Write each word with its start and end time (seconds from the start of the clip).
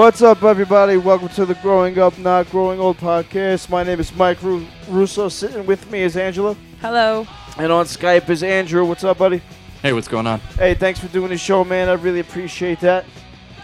What's 0.00 0.22
up, 0.22 0.42
everybody? 0.42 0.96
Welcome 0.96 1.28
to 1.28 1.44
the 1.44 1.56
Growing 1.56 1.98
Up, 1.98 2.16
Not 2.16 2.48
Growing 2.48 2.80
Old 2.80 2.96
podcast. 2.96 3.68
My 3.68 3.82
name 3.82 4.00
is 4.00 4.14
Mike 4.14 4.42
Ru- 4.42 4.66
Russo. 4.88 5.28
Sitting 5.28 5.66
with 5.66 5.90
me 5.90 6.00
is 6.00 6.16
Angela. 6.16 6.56
Hello. 6.80 7.26
And 7.58 7.70
on 7.70 7.84
Skype 7.84 8.30
is 8.30 8.42
Andrew. 8.42 8.86
What's 8.86 9.04
up, 9.04 9.18
buddy? 9.18 9.42
Hey, 9.82 9.92
what's 9.92 10.08
going 10.08 10.26
on? 10.26 10.40
Hey, 10.56 10.72
thanks 10.72 10.98
for 10.98 11.08
doing 11.08 11.28
the 11.28 11.36
show, 11.36 11.64
man. 11.64 11.90
I 11.90 11.92
really 11.92 12.20
appreciate 12.20 12.80
that. 12.80 13.04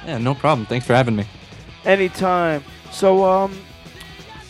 Yeah, 0.04 0.18
no 0.18 0.34
problem. 0.34 0.66
Thanks 0.66 0.86
for 0.86 0.92
having 0.92 1.16
me. 1.16 1.24
Anytime. 1.86 2.62
So, 2.90 3.24
um, 3.24 3.58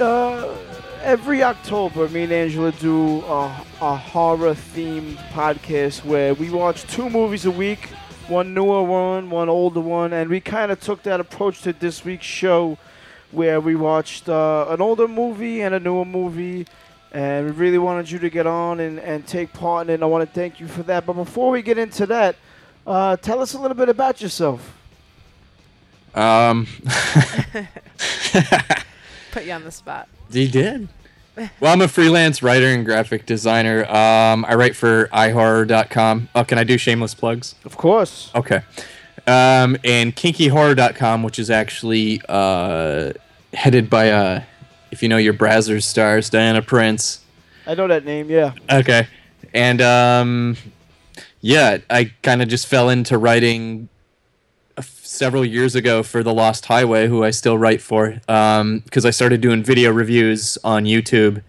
uh, 0.00 0.56
every 1.02 1.44
October, 1.44 2.08
me 2.08 2.24
and 2.24 2.32
Angela 2.32 2.72
do 2.72 3.20
a, 3.26 3.64
a 3.80 3.94
horror 3.94 4.54
themed 4.54 5.18
podcast 5.30 6.04
where 6.04 6.34
we 6.34 6.50
watch 6.50 6.82
two 6.88 7.08
movies 7.08 7.44
a 7.44 7.50
week 7.52 7.90
one 8.28 8.54
newer 8.54 8.82
one, 8.82 9.30
one 9.30 9.48
older 9.48 9.80
one, 9.80 10.12
and 10.12 10.28
we 10.28 10.40
kind 10.40 10.72
of 10.72 10.80
took 10.80 11.02
that 11.04 11.20
approach 11.20 11.62
to 11.62 11.72
this 11.72 12.04
week's 12.04 12.26
show 12.26 12.76
where 13.32 13.60
we 13.60 13.74
watched 13.74 14.28
uh, 14.28 14.66
an 14.68 14.80
older 14.80 15.08
movie 15.08 15.60
and 15.62 15.74
a 15.74 15.80
newer 15.80 16.04
movie. 16.04 16.66
And 17.12 17.46
we 17.46 17.52
really 17.52 17.78
wanted 17.78 18.10
you 18.10 18.18
to 18.18 18.28
get 18.28 18.46
on 18.46 18.80
and, 18.80 18.98
and 19.00 19.26
take 19.26 19.52
part 19.52 19.88
in 19.88 19.94
it. 19.94 20.02
I 20.02 20.06
want 20.06 20.28
to 20.28 20.34
thank 20.34 20.60
you 20.60 20.68
for 20.68 20.82
that. 20.84 21.06
But 21.06 21.14
before 21.14 21.50
we 21.50 21.62
get 21.62 21.78
into 21.78 22.04
that, 22.06 22.36
uh, 22.86 23.16
tell 23.16 23.40
us 23.40 23.54
a 23.54 23.58
little 23.58 23.76
bit 23.76 23.88
about 23.88 24.20
yourself. 24.20 24.76
Um, 26.14 26.66
Put 29.32 29.44
you 29.44 29.52
on 29.52 29.64
the 29.64 29.70
spot. 29.70 30.08
he 30.30 30.48
did. 30.48 30.88
Well, 31.36 31.72
I'm 31.72 31.82
a 31.82 31.88
freelance 31.88 32.42
writer 32.42 32.66
and 32.66 32.84
graphic 32.84 33.26
designer. 33.26 33.84
Um, 33.84 34.44
I 34.46 34.54
write 34.54 34.74
for 34.74 35.08
iHorror.com. 35.08 36.28
Oh, 36.34 36.44
can 36.44 36.58
I 36.58 36.64
do 36.64 36.78
shameless 36.78 37.14
plugs? 37.14 37.54
Of 37.64 37.76
course. 37.76 38.30
Okay. 38.34 38.62
Um, 39.26 39.76
and 39.84 40.14
KinkyHorror.com, 40.16 41.22
which 41.22 41.38
is 41.38 41.50
actually 41.50 42.22
uh, 42.28 43.12
headed 43.52 43.90
by, 43.90 44.10
uh, 44.10 44.42
if 44.90 45.02
you 45.02 45.08
know 45.08 45.16
your 45.16 45.34
Brazzers 45.34 45.82
stars, 45.82 46.30
Diana 46.30 46.62
Prince. 46.62 47.24
I 47.66 47.74
know 47.74 47.88
that 47.88 48.04
name, 48.04 48.30
yeah. 48.30 48.52
Okay. 48.70 49.06
And 49.52 49.82
um, 49.82 50.56
yeah, 51.40 51.78
I 51.90 52.12
kind 52.22 52.40
of 52.40 52.48
just 52.48 52.66
fell 52.66 52.88
into 52.88 53.18
writing 53.18 53.88
several 55.06 55.44
years 55.44 55.74
ago 55.74 56.02
for 56.02 56.22
The 56.22 56.34
Lost 56.34 56.66
Highway, 56.66 57.06
who 57.06 57.22
I 57.24 57.30
still 57.30 57.56
write 57.56 57.80
for, 57.80 58.20
because 58.26 59.04
I 59.04 59.10
started 59.10 59.40
doing 59.40 59.62
video 59.62 59.92
reviews 59.92 60.58
on 60.64 60.84
YouTube 60.84 61.42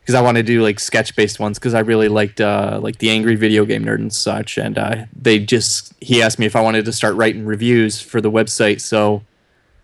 because 0.00 0.14
I 0.14 0.20
wanted 0.20 0.46
to 0.46 0.52
do 0.52 0.62
like 0.62 0.80
sketch 0.80 1.14
based 1.14 1.38
ones 1.38 1.58
because 1.58 1.74
I 1.74 1.80
really 1.80 2.08
liked 2.08 2.40
uh, 2.40 2.80
like 2.82 2.98
the 2.98 3.10
angry 3.10 3.36
video 3.36 3.64
game 3.64 3.84
nerd 3.84 3.96
and 3.96 4.12
such. 4.12 4.58
And 4.58 4.76
uh, 4.76 5.04
they 5.14 5.38
just 5.38 5.94
he 6.00 6.22
asked 6.22 6.38
me 6.38 6.46
if 6.46 6.56
I 6.56 6.60
wanted 6.60 6.84
to 6.86 6.92
start 6.92 7.14
writing 7.14 7.44
reviews 7.44 8.00
for 8.00 8.20
the 8.20 8.30
website, 8.30 8.80
so 8.80 9.22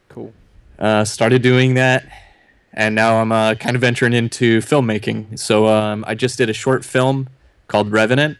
Cool. 0.08 0.32
uh, 0.78 1.05
started 1.05 1.42
doing 1.42 1.75
that, 1.75 2.10
and 2.72 2.94
now 2.94 3.20
I'm 3.20 3.30
uh, 3.30 3.55
kind 3.55 3.77
of 3.77 3.82
venturing 3.82 4.12
into 4.12 4.58
filmmaking. 4.60 5.38
So 5.38 5.66
um, 5.66 6.05
I 6.06 6.14
just 6.14 6.38
did 6.38 6.50
a 6.50 6.55
short 6.55 6.84
film 6.84 7.28
called 7.69 7.92
Revenant, 7.92 8.38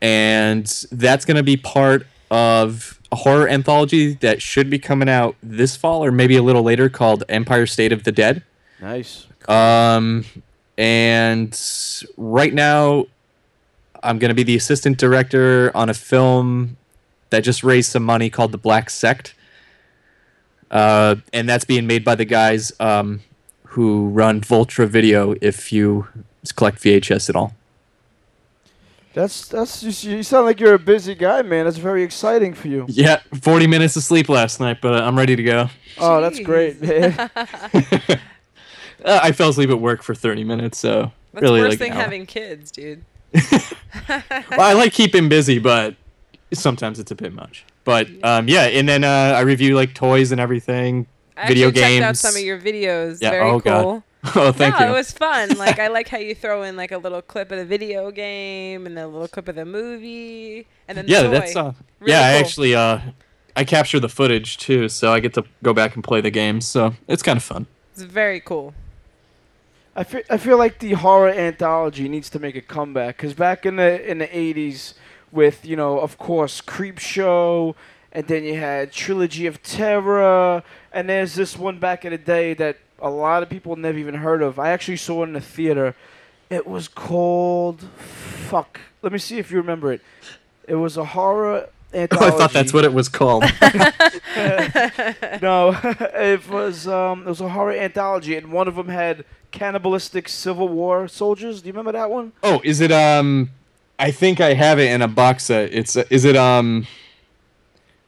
and 0.00 0.66
that's 0.92 1.24
going 1.24 1.36
to 1.38 1.42
be 1.42 1.56
part 1.56 2.06
of 2.30 3.00
a 3.10 3.16
horror 3.16 3.48
anthology 3.48 4.14
that 4.14 4.42
should 4.42 4.68
be 4.68 4.78
coming 4.78 5.08
out 5.08 5.36
this 5.42 5.76
fall 5.76 6.04
or 6.04 6.12
maybe 6.12 6.36
a 6.36 6.42
little 6.42 6.62
later 6.62 6.88
called 6.88 7.24
Empire 7.28 7.66
State 7.66 7.92
of 7.92 8.04
the 8.04 8.12
Dead. 8.12 8.42
Nice. 8.80 9.26
Um, 9.48 10.24
and 10.76 11.58
right 12.16 12.52
now, 12.52 13.06
I'm 14.02 14.18
going 14.18 14.28
to 14.28 14.34
be 14.34 14.42
the 14.42 14.56
assistant 14.56 14.98
director 14.98 15.72
on 15.74 15.88
a 15.88 15.94
film 15.94 16.76
that 17.30 17.40
just 17.40 17.64
raised 17.64 17.90
some 17.90 18.04
money 18.04 18.30
called 18.30 18.52
The 18.52 18.58
Black 18.58 18.90
Sect. 18.90 19.34
Uh, 20.70 21.16
and 21.32 21.48
that's 21.48 21.64
being 21.64 21.86
made 21.86 22.04
by 22.04 22.14
the 22.14 22.24
guys 22.24 22.72
um, 22.78 23.20
who 23.64 24.08
run 24.08 24.40
Voltra 24.40 24.86
Video. 24.86 25.34
If 25.40 25.72
you 25.72 26.06
collect 26.56 26.78
VHS 26.78 27.28
at 27.28 27.36
all, 27.36 27.54
That's 29.18 29.48
that's 29.48 29.80
just, 29.80 30.04
you 30.04 30.22
sound 30.22 30.46
like 30.46 30.60
you're 30.60 30.74
a 30.74 30.78
busy 30.78 31.16
guy, 31.16 31.42
man. 31.42 31.64
That's 31.64 31.76
very 31.76 32.04
exciting 32.04 32.54
for 32.54 32.68
you. 32.68 32.86
yeah, 32.88 33.18
40 33.42 33.66
minutes 33.66 33.96
of 33.96 34.04
sleep 34.04 34.28
last 34.28 34.60
night, 34.60 34.78
but 34.80 34.94
uh, 34.94 35.04
I'm 35.04 35.18
ready 35.18 35.34
to 35.34 35.42
go. 35.42 35.68
Oh, 35.98 36.20
that's 36.20 36.38
great, 36.38 36.80
man. 36.80 37.28
Uh, 39.04 39.20
I 39.22 39.30
fell 39.30 39.50
asleep 39.50 39.70
at 39.70 39.80
work 39.80 40.02
for 40.02 40.12
30 40.12 40.42
minutes, 40.42 40.76
so 40.76 41.12
That's 41.32 41.42
really 41.42 41.60
worse 41.60 41.70
like 41.70 41.78
than 41.78 41.92
an 41.92 41.96
hour. 41.98 42.02
having 42.02 42.26
kids, 42.26 42.72
dude. 42.72 43.04
well, 43.32 44.24
I 44.58 44.72
like 44.72 44.92
keeping 44.92 45.28
busy, 45.28 45.60
but 45.60 45.94
sometimes 46.52 46.98
it's 46.98 47.12
a 47.12 47.14
bit 47.14 47.32
much. 47.32 47.64
But 47.84 48.08
um, 48.24 48.48
yeah, 48.48 48.64
and 48.64 48.88
then 48.88 49.04
uh, 49.04 49.34
I 49.36 49.42
review 49.42 49.76
like 49.76 49.94
toys 49.94 50.32
and 50.32 50.40
everything, 50.40 51.06
I 51.36 51.46
video 51.46 51.68
actually 51.68 51.80
games. 51.80 51.94
checked 51.94 52.08
out 52.08 52.16
some 52.16 52.34
of 52.34 52.42
your 52.42 52.60
videos. 52.60 53.18
Yeah, 53.22 53.30
Very 53.30 53.48
oh, 53.48 53.60
God. 53.60 54.02
Cool. 54.24 54.42
oh, 54.42 54.52
thank 54.52 54.78
no, 54.78 54.86
you. 54.86 54.92
it 54.92 54.96
was 54.96 55.12
fun. 55.12 55.50
Like 55.58 55.78
I 55.78 55.88
like 55.88 56.08
how 56.08 56.18
you 56.18 56.34
throw 56.34 56.62
in 56.62 56.76
like 56.76 56.92
a 56.92 56.98
little 56.98 57.22
clip 57.22 57.50
of 57.50 57.58
the 57.58 57.64
video 57.64 58.10
game 58.10 58.86
and 58.86 58.96
then 58.96 59.04
a 59.04 59.08
little 59.08 59.28
clip 59.28 59.48
of 59.48 59.56
the 59.56 59.64
movie 59.64 60.66
and 60.86 60.98
then 60.98 61.06
yeah, 61.08 61.22
toy. 61.22 61.30
that's 61.30 61.56
uh, 61.56 61.72
Really 62.00 62.12
yeah. 62.12 62.20
I 62.20 62.32
actually 62.34 62.74
uh, 62.74 63.00
I 63.56 63.64
capture 63.64 63.98
the 63.98 64.08
footage 64.08 64.56
too, 64.56 64.88
so 64.88 65.12
I 65.12 65.20
get 65.20 65.34
to 65.34 65.44
go 65.62 65.72
back 65.72 65.94
and 65.94 66.04
play 66.04 66.20
the 66.20 66.30
games. 66.30 66.66
So 66.66 66.94
it's 67.08 67.22
kind 67.22 67.36
of 67.36 67.42
fun. 67.42 67.66
It's 67.92 68.02
very 68.02 68.40
cool. 68.40 68.74
I 69.96 70.04
feel 70.04 70.22
I 70.30 70.36
feel 70.36 70.58
like 70.58 70.78
the 70.78 70.92
horror 70.92 71.30
anthology 71.30 72.08
needs 72.08 72.30
to 72.30 72.38
make 72.38 72.54
a 72.54 72.60
comeback 72.60 73.16
because 73.16 73.34
back 73.34 73.66
in 73.66 73.76
the 73.76 74.08
in 74.08 74.18
the 74.18 74.28
'80s, 74.28 74.94
with 75.32 75.64
you 75.64 75.74
know, 75.74 75.98
of 75.98 76.18
course, 76.18 76.60
Creep 76.60 76.98
Show, 76.98 77.74
and 78.12 78.28
then 78.28 78.44
you 78.44 78.54
had 78.54 78.92
Trilogy 78.92 79.46
of 79.46 79.60
Terror, 79.62 80.62
and 80.92 81.08
there's 81.08 81.34
this 81.34 81.58
one 81.58 81.80
back 81.80 82.04
in 82.04 82.12
the 82.12 82.18
day 82.18 82.54
that 82.54 82.78
a 83.00 83.10
lot 83.10 83.42
of 83.42 83.48
people 83.48 83.76
never 83.76 83.98
even 83.98 84.14
heard 84.16 84.42
of. 84.42 84.58
I 84.58 84.70
actually 84.70 84.96
saw 84.96 85.22
it 85.22 85.28
in 85.28 85.32
the 85.34 85.40
theater. 85.40 85.94
It 86.50 86.66
was 86.66 86.88
called 86.88 87.82
fuck. 87.96 88.80
Let 89.02 89.12
me 89.12 89.18
see 89.18 89.38
if 89.38 89.50
you 89.50 89.58
remember 89.58 89.92
it. 89.92 90.00
It 90.66 90.76
was 90.76 90.96
a 90.96 91.04
horror 91.04 91.68
Oh, 91.94 91.98
anthology. 92.00 92.26
I 92.34 92.38
thought 92.38 92.52
that's 92.52 92.74
what 92.74 92.84
it 92.84 92.92
was 92.92 93.08
called. 93.08 93.44
no, 95.40 95.74
it 96.14 96.46
was 96.48 96.86
um, 96.86 97.22
it 97.22 97.28
was 97.30 97.40
a 97.40 97.48
horror 97.48 97.72
anthology, 97.72 98.36
and 98.36 98.52
one 98.52 98.68
of 98.68 98.74
them 98.76 98.88
had 98.88 99.24
cannibalistic 99.52 100.28
Civil 100.28 100.68
War 100.68 101.08
soldiers. 101.08 101.62
Do 101.62 101.68
you 101.68 101.72
remember 101.72 101.92
that 101.92 102.10
one? 102.10 102.32
oh, 102.42 102.60
is 102.62 102.80
it 102.80 102.92
um? 102.92 103.50
I 103.98 104.10
think 104.10 104.38
I 104.38 104.52
have 104.52 104.78
it 104.78 104.90
in 104.92 105.00
a 105.00 105.08
box 105.08 105.44
set. 105.44 105.72
It's 105.72 105.96
uh, 105.96 106.04
is 106.10 106.26
it 106.26 106.36
um? 106.36 106.86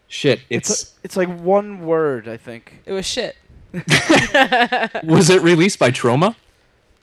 Shit, 0.09 0.41
It's 0.51 0.71
it's 0.71 0.93
it's 1.05 1.17
like 1.17 1.35
one 1.41 1.87
word, 1.87 2.29
I 2.29 2.37
think. 2.37 2.83
It 2.85 2.93
was 2.93 3.07
shit. 3.07 3.37
was 5.05 5.31
it 5.31 5.43
released 5.43 5.79
by 5.79 5.91
Troma? 5.91 6.35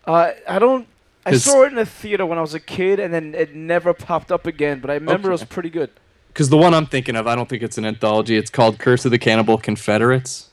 Uh, 0.05 0.31
I 0.47 0.59
don't. 0.59 0.87
I 1.25 1.31
'Cause- 1.31 1.43
saw 1.43 1.63
it 1.63 1.67
in 1.69 1.75
the 1.75 1.85
theater 1.85 2.25
when 2.25 2.37
I 2.37 2.41
was 2.41 2.53
a 2.53 2.59
kid, 2.59 2.99
and 2.99 3.13
then 3.13 3.35
it 3.35 3.53
never 3.55 3.93
popped 3.93 4.31
up 4.31 4.45
again. 4.45 4.79
But 4.79 4.89
I 4.89 4.93
remember 4.95 5.29
it 5.29 5.33
was 5.33 5.43
pretty 5.43 5.69
good. 5.69 5.89
Because 6.29 6.49
the 6.49 6.57
one 6.57 6.73
I'm 6.73 6.85
thinking 6.85 7.15
of, 7.15 7.25
I 7.27 7.35
don't 7.35 7.49
think 7.49 7.63
it's 7.63 7.77
an 7.77 7.85
anthology. 7.85 8.37
It's 8.37 8.51
called 8.51 8.77
Curse 8.79 9.05
of 9.05 9.11
the 9.11 9.17
Cannibal 9.17 9.57
Confederates. 9.57 10.49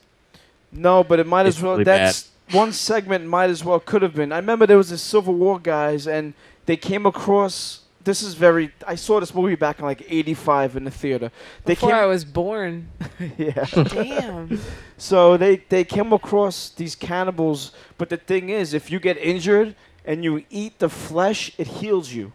No, 0.73 1.05
but 1.05 1.21
it 1.21 1.27
might 1.27 1.47
It's 1.47 1.59
as 1.59 1.63
well. 1.63 1.73
really 1.73 1.85
that's 1.85 2.31
one 2.51 2.73
segment. 2.73 3.27
Might 3.27 3.51
as 3.51 3.65
well 3.65 3.79
could 3.79 4.03
have 4.03 4.15
been. 4.15 4.33
I 4.33 4.37
remember 4.39 4.67
there 4.67 4.77
was 4.79 4.91
the 4.91 4.99
Civil 4.99 5.35
War 5.35 5.59
guys, 5.61 6.07
and 6.09 6.35
they 6.67 6.77
came 6.77 7.07
across. 7.07 7.81
This 8.05 8.23
is 8.23 8.35
very. 8.35 8.71
I 8.87 8.95
saw 8.97 9.19
this 9.21 9.35
movie 9.35 9.55
back 9.55 9.79
in 9.79 9.85
like 9.87 10.05
'85 10.09 10.77
in 10.77 10.85
the 10.85 10.91
theater. 10.91 11.31
They 11.65 11.73
Before 11.75 11.91
came. 11.91 11.99
I 11.99 12.05
was 12.07 12.25
born. 12.25 12.89
yeah. 13.39 13.65
Damn. 13.73 14.61
So 14.99 15.37
they 15.37 15.57
they 15.69 15.85
came 15.85 16.13
across 16.13 16.69
these 16.69 16.95
cannibals, 16.95 17.73
but 17.99 18.11
the 18.11 18.17
thing 18.19 18.51
is, 18.51 18.75
if 18.75 18.91
you 18.91 19.01
get 19.01 19.17
injured 19.17 19.75
and 20.05 20.23
you 20.23 20.45
eat 20.51 20.79
the 20.79 20.89
flesh, 20.91 21.51
it 21.59 21.67
heals 21.67 22.13
you. 22.13 22.33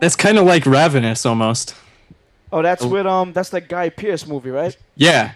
That's 0.00 0.14
kind 0.14 0.38
of 0.38 0.44
like 0.46 0.64
Ravenous 0.64 1.26
almost. 1.26 1.74
Oh, 2.52 2.62
that's 2.62 2.84
Oh. 2.84 2.88
with 2.88 3.06
um, 3.06 3.32
that's 3.32 3.50
that 3.50 3.68
Guy 3.68 3.88
Pearce 3.90 4.26
movie, 4.26 4.50
right? 4.50 4.76
Yeah. 4.94 5.32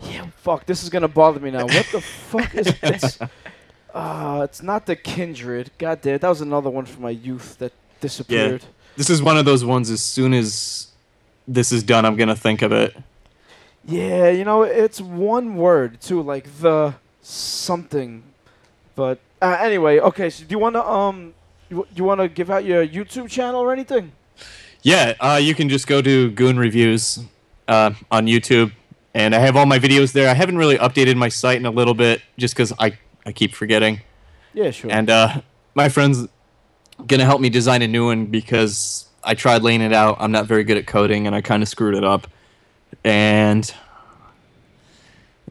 Yeah. 0.00 0.26
Fuck, 0.38 0.66
this 0.66 0.82
is 0.82 0.88
gonna 0.88 1.08
bother 1.08 1.40
me 1.40 1.50
now. 1.50 1.64
What 1.66 1.86
the 1.92 2.00
fuck 2.30 2.54
is 2.54 2.72
this? 2.80 3.18
Uh, 3.92 4.40
it's 4.44 4.62
not 4.62 4.86
the 4.86 4.96
Kindred. 4.96 5.70
God 5.78 6.00
damn, 6.00 6.18
that 6.18 6.28
was 6.28 6.40
another 6.40 6.70
one 6.70 6.84
from 6.86 7.02
my 7.02 7.10
youth 7.10 7.58
that 7.58 7.72
disappeared. 8.04 8.62
This 8.96 9.10
is 9.10 9.22
one 9.22 9.36
of 9.38 9.44
those 9.44 9.64
ones. 9.64 9.90
As 9.90 10.02
soon 10.02 10.34
as 10.34 10.88
this 11.48 11.72
is 11.72 11.82
done, 11.82 12.04
I'm 12.04 12.16
gonna 12.16 12.36
think 12.36 12.62
of 12.62 12.70
it. 12.72 12.94
Yeah, 13.86 14.28
you 14.28 14.44
know, 14.44 14.62
it's 14.62 15.00
one 15.00 15.56
word 15.56 16.00
too, 16.00 16.20
like 16.22 16.46
the 16.60 16.94
something. 17.22 18.22
But 18.94 19.18
uh, 19.42 19.56
anyway, 19.60 19.98
okay. 20.00 20.30
So 20.30 20.44
do 20.44 20.52
you 20.52 20.58
wanna 20.58 20.82
um, 20.82 21.34
you, 21.70 21.86
you 21.96 22.04
wanna 22.04 22.28
give 22.28 22.50
out 22.50 22.64
your 22.64 22.86
YouTube 22.86 23.28
channel 23.28 23.60
or 23.60 23.72
anything? 23.72 24.12
Yeah, 24.82 25.14
uh, 25.18 25.40
you 25.42 25.54
can 25.54 25.68
just 25.68 25.86
go 25.86 26.02
to 26.02 26.30
Goon 26.30 26.58
Reviews 26.58 27.18
uh, 27.68 27.92
on 28.10 28.26
YouTube, 28.26 28.72
and 29.14 29.34
I 29.34 29.38
have 29.38 29.56
all 29.56 29.66
my 29.66 29.78
videos 29.78 30.12
there. 30.12 30.28
I 30.28 30.34
haven't 30.34 30.58
really 30.58 30.76
updated 30.76 31.16
my 31.16 31.30
site 31.30 31.56
in 31.56 31.66
a 31.66 31.70
little 31.70 31.94
bit, 31.94 32.20
just 32.36 32.54
because 32.54 32.72
I 32.78 32.98
I 33.26 33.32
keep 33.32 33.54
forgetting. 33.54 34.02
Yeah, 34.52 34.70
sure. 34.70 34.92
And 34.92 35.10
uh, 35.10 35.40
my 35.74 35.88
friend's 35.88 36.28
gonna 37.06 37.24
help 37.24 37.40
me 37.40 37.48
design 37.48 37.82
a 37.82 37.88
new 37.88 38.06
one 38.06 38.26
because 38.26 39.08
I 39.22 39.34
tried 39.34 39.62
laying 39.62 39.80
it 39.80 39.92
out. 39.92 40.16
I'm 40.20 40.32
not 40.32 40.46
very 40.46 40.64
good 40.64 40.76
at 40.76 40.86
coding, 40.86 41.26
and 41.26 41.34
I 41.34 41.40
kind 41.40 41.62
of 41.62 41.68
screwed 41.68 41.94
it 41.94 42.04
up. 42.04 42.26
And 43.02 43.72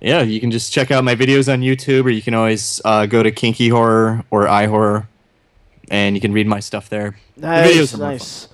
yeah, 0.01 0.21
you 0.21 0.39
can 0.39 0.51
just 0.51 0.73
check 0.73 0.91
out 0.91 1.03
my 1.03 1.15
videos 1.15 1.51
on 1.51 1.61
YouTube, 1.61 2.05
or 2.05 2.09
you 2.09 2.21
can 2.21 2.33
always 2.33 2.81
uh, 2.85 3.05
go 3.05 3.23
to 3.23 3.31
Kinky 3.31 3.69
Horror 3.69 4.23
or 4.31 4.45
iHorror, 4.45 5.07
and 5.89 6.15
you 6.15 6.21
can 6.21 6.33
read 6.33 6.47
my 6.47 6.59
stuff 6.59 6.89
there. 6.89 7.17
The 7.37 7.47
Nice, 7.47 7.97
more 7.97 8.09
nice. 8.09 8.47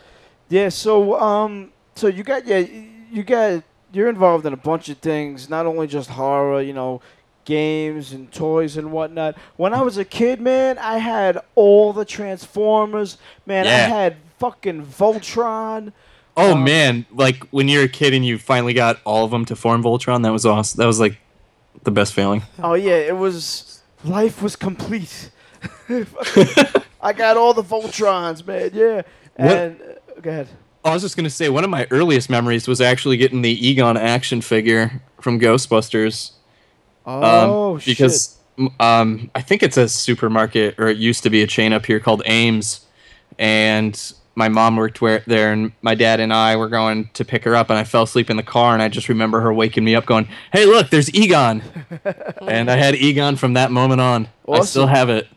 Yeah. 0.49 0.69
So, 0.69 1.19
um, 1.19 1.71
so 1.95 2.07
you 2.07 2.23
got 2.23 2.45
yeah, 2.45 2.65
you 3.11 3.23
got 3.23 3.63
you're 3.91 4.09
involved 4.09 4.45
in 4.45 4.53
a 4.53 4.57
bunch 4.57 4.89
of 4.89 4.99
things, 4.99 5.49
not 5.49 5.65
only 5.65 5.87
just 5.87 6.11
horror, 6.11 6.61
you 6.61 6.73
know, 6.73 7.01
games 7.49 8.13
and 8.13 8.31
toys 8.31 8.77
and 8.77 8.91
whatnot. 8.91 9.35
When 9.57 9.73
I 9.73 9.81
was 9.81 9.97
a 9.97 10.05
kid, 10.05 10.39
man, 10.39 10.77
I 10.77 10.99
had 10.99 11.37
all 11.55 11.91
the 11.91 12.05
Transformers. 12.05 13.17
Man, 13.45 13.65
I 13.67 13.71
had 13.71 14.15
fucking 14.37 14.85
Voltron. 14.85 15.91
Oh 16.37 16.53
Um, 16.53 16.63
man, 16.63 17.05
like 17.11 17.43
when 17.49 17.67
you're 17.67 17.83
a 17.83 17.89
kid 17.89 18.13
and 18.13 18.23
you 18.25 18.37
finally 18.37 18.73
got 18.73 18.99
all 19.03 19.25
of 19.25 19.31
them 19.31 19.43
to 19.45 19.55
form 19.55 19.83
Voltron, 19.83 20.23
that 20.23 20.31
was 20.31 20.45
awesome. 20.45 20.77
That 20.77 20.85
was 20.85 20.99
like 20.99 21.17
the 21.83 21.91
best 21.91 22.13
feeling. 22.13 22.43
Oh 22.63 22.75
yeah, 22.75 22.95
it 23.11 23.17
was. 23.17 23.81
Life 24.05 24.41
was 24.41 24.55
complete. 24.55 25.31
I 27.01 27.13
got 27.13 27.35
all 27.37 27.53
the 27.53 27.63
Voltrons, 27.63 28.45
man. 28.45 28.71
Yeah. 28.73 29.01
What- 29.35 29.57
And 29.57 29.81
uh, 29.81 30.21
go 30.21 30.29
ahead. 30.29 30.47
I 30.85 30.93
was 30.93 31.01
just 31.01 31.17
gonna 31.17 31.29
say 31.29 31.49
one 31.49 31.65
of 31.65 31.69
my 31.69 31.85
earliest 31.91 32.29
memories 32.29 32.65
was 32.67 32.79
actually 32.79 33.17
getting 33.17 33.41
the 33.41 33.51
Egon 33.67 33.97
action 33.97 34.39
figure 34.39 35.01
from 35.19 35.37
Ghostbusters. 35.39 36.31
Um, 37.09 37.49
Oh 37.49 37.79
because 37.85 38.37
m- 38.57 38.69
um, 38.79 39.31
I 39.33 39.41
think 39.41 39.63
it's 39.63 39.77
a 39.77 39.89
supermarket 39.89 40.75
or 40.77 40.87
it 40.87 40.97
used 40.97 41.23
to 41.23 41.29
be 41.29 41.41
a 41.41 41.47
chain 41.47 41.73
up 41.73 41.85
here 41.85 41.99
called 41.99 42.21
Ames, 42.25 42.85
and 43.39 44.13
my 44.35 44.47
mom 44.47 44.75
worked 44.75 45.01
where, 45.01 45.23
there, 45.25 45.51
and 45.51 45.71
my 45.81 45.95
dad 45.95 46.19
and 46.19 46.31
I 46.31 46.55
were 46.55 46.69
going 46.69 47.09
to 47.13 47.25
pick 47.25 47.43
her 47.45 47.55
up, 47.55 47.69
and 47.69 47.79
I 47.79 47.83
fell 47.83 48.03
asleep 48.03 48.29
in 48.29 48.37
the 48.37 48.43
car, 48.43 48.73
and 48.73 48.81
I 48.81 48.87
just 48.87 49.09
remember 49.09 49.41
her 49.41 49.51
waking 49.51 49.83
me 49.83 49.95
up, 49.95 50.05
going, 50.05 50.27
"Hey, 50.53 50.65
look, 50.65 50.91
there's 50.91 51.13
Egon," 51.13 51.63
and 52.47 52.69
I 52.69 52.75
had 52.75 52.95
Egon 52.95 53.35
from 53.37 53.53
that 53.53 53.71
moment 53.71 54.01
on. 54.01 54.27
I 54.47 54.61
still 54.61 54.87
have 54.87 55.09
it. 55.09 55.27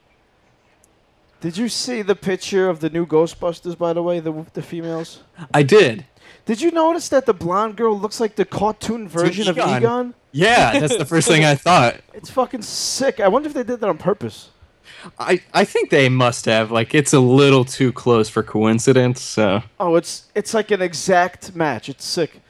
Did 1.40 1.56
you 1.56 1.68
see 1.68 2.02
the 2.02 2.14
picture 2.14 2.68
of 2.68 2.78
the 2.80 2.90
new 2.90 3.04
Ghostbusters? 3.06 3.76
By 3.76 3.92
the 3.92 4.02
way, 4.02 4.20
the 4.20 4.44
the 4.52 4.62
females. 4.62 5.22
I 5.52 5.62
did. 5.62 6.04
Did 6.44 6.60
you 6.60 6.70
notice 6.70 7.08
that 7.08 7.26
the 7.26 7.34
blonde 7.34 7.76
girl 7.76 7.98
looks 7.98 8.20
like 8.20 8.36
the 8.36 8.44
cartoon 8.44 9.08
version 9.08 9.48
of 9.48 9.56
Egon. 9.58 10.14
Yeah, 10.32 10.78
that's 10.80 10.96
the 10.96 11.04
first 11.04 11.28
thing 11.28 11.44
I 11.44 11.54
thought. 11.54 11.96
It's 12.14 12.30
fucking 12.30 12.62
sick. 12.62 13.20
I 13.20 13.28
wonder 13.28 13.48
if 13.48 13.54
they 13.54 13.64
did 13.64 13.80
that 13.80 13.88
on 13.88 13.98
purpose. 13.98 14.50
I, 15.18 15.42
I 15.52 15.64
think 15.64 15.90
they 15.90 16.08
must 16.08 16.44
have. 16.44 16.70
Like, 16.70 16.94
it's 16.94 17.12
a 17.12 17.18
little 17.20 17.64
too 17.64 17.92
close 17.92 18.28
for 18.28 18.42
coincidence. 18.42 19.20
So 19.20 19.62
Oh, 19.80 19.96
it's 19.96 20.26
it's 20.34 20.54
like 20.54 20.70
an 20.70 20.80
exact 20.80 21.56
match. 21.56 21.88
It's 21.88 22.04
sick. 22.04 22.40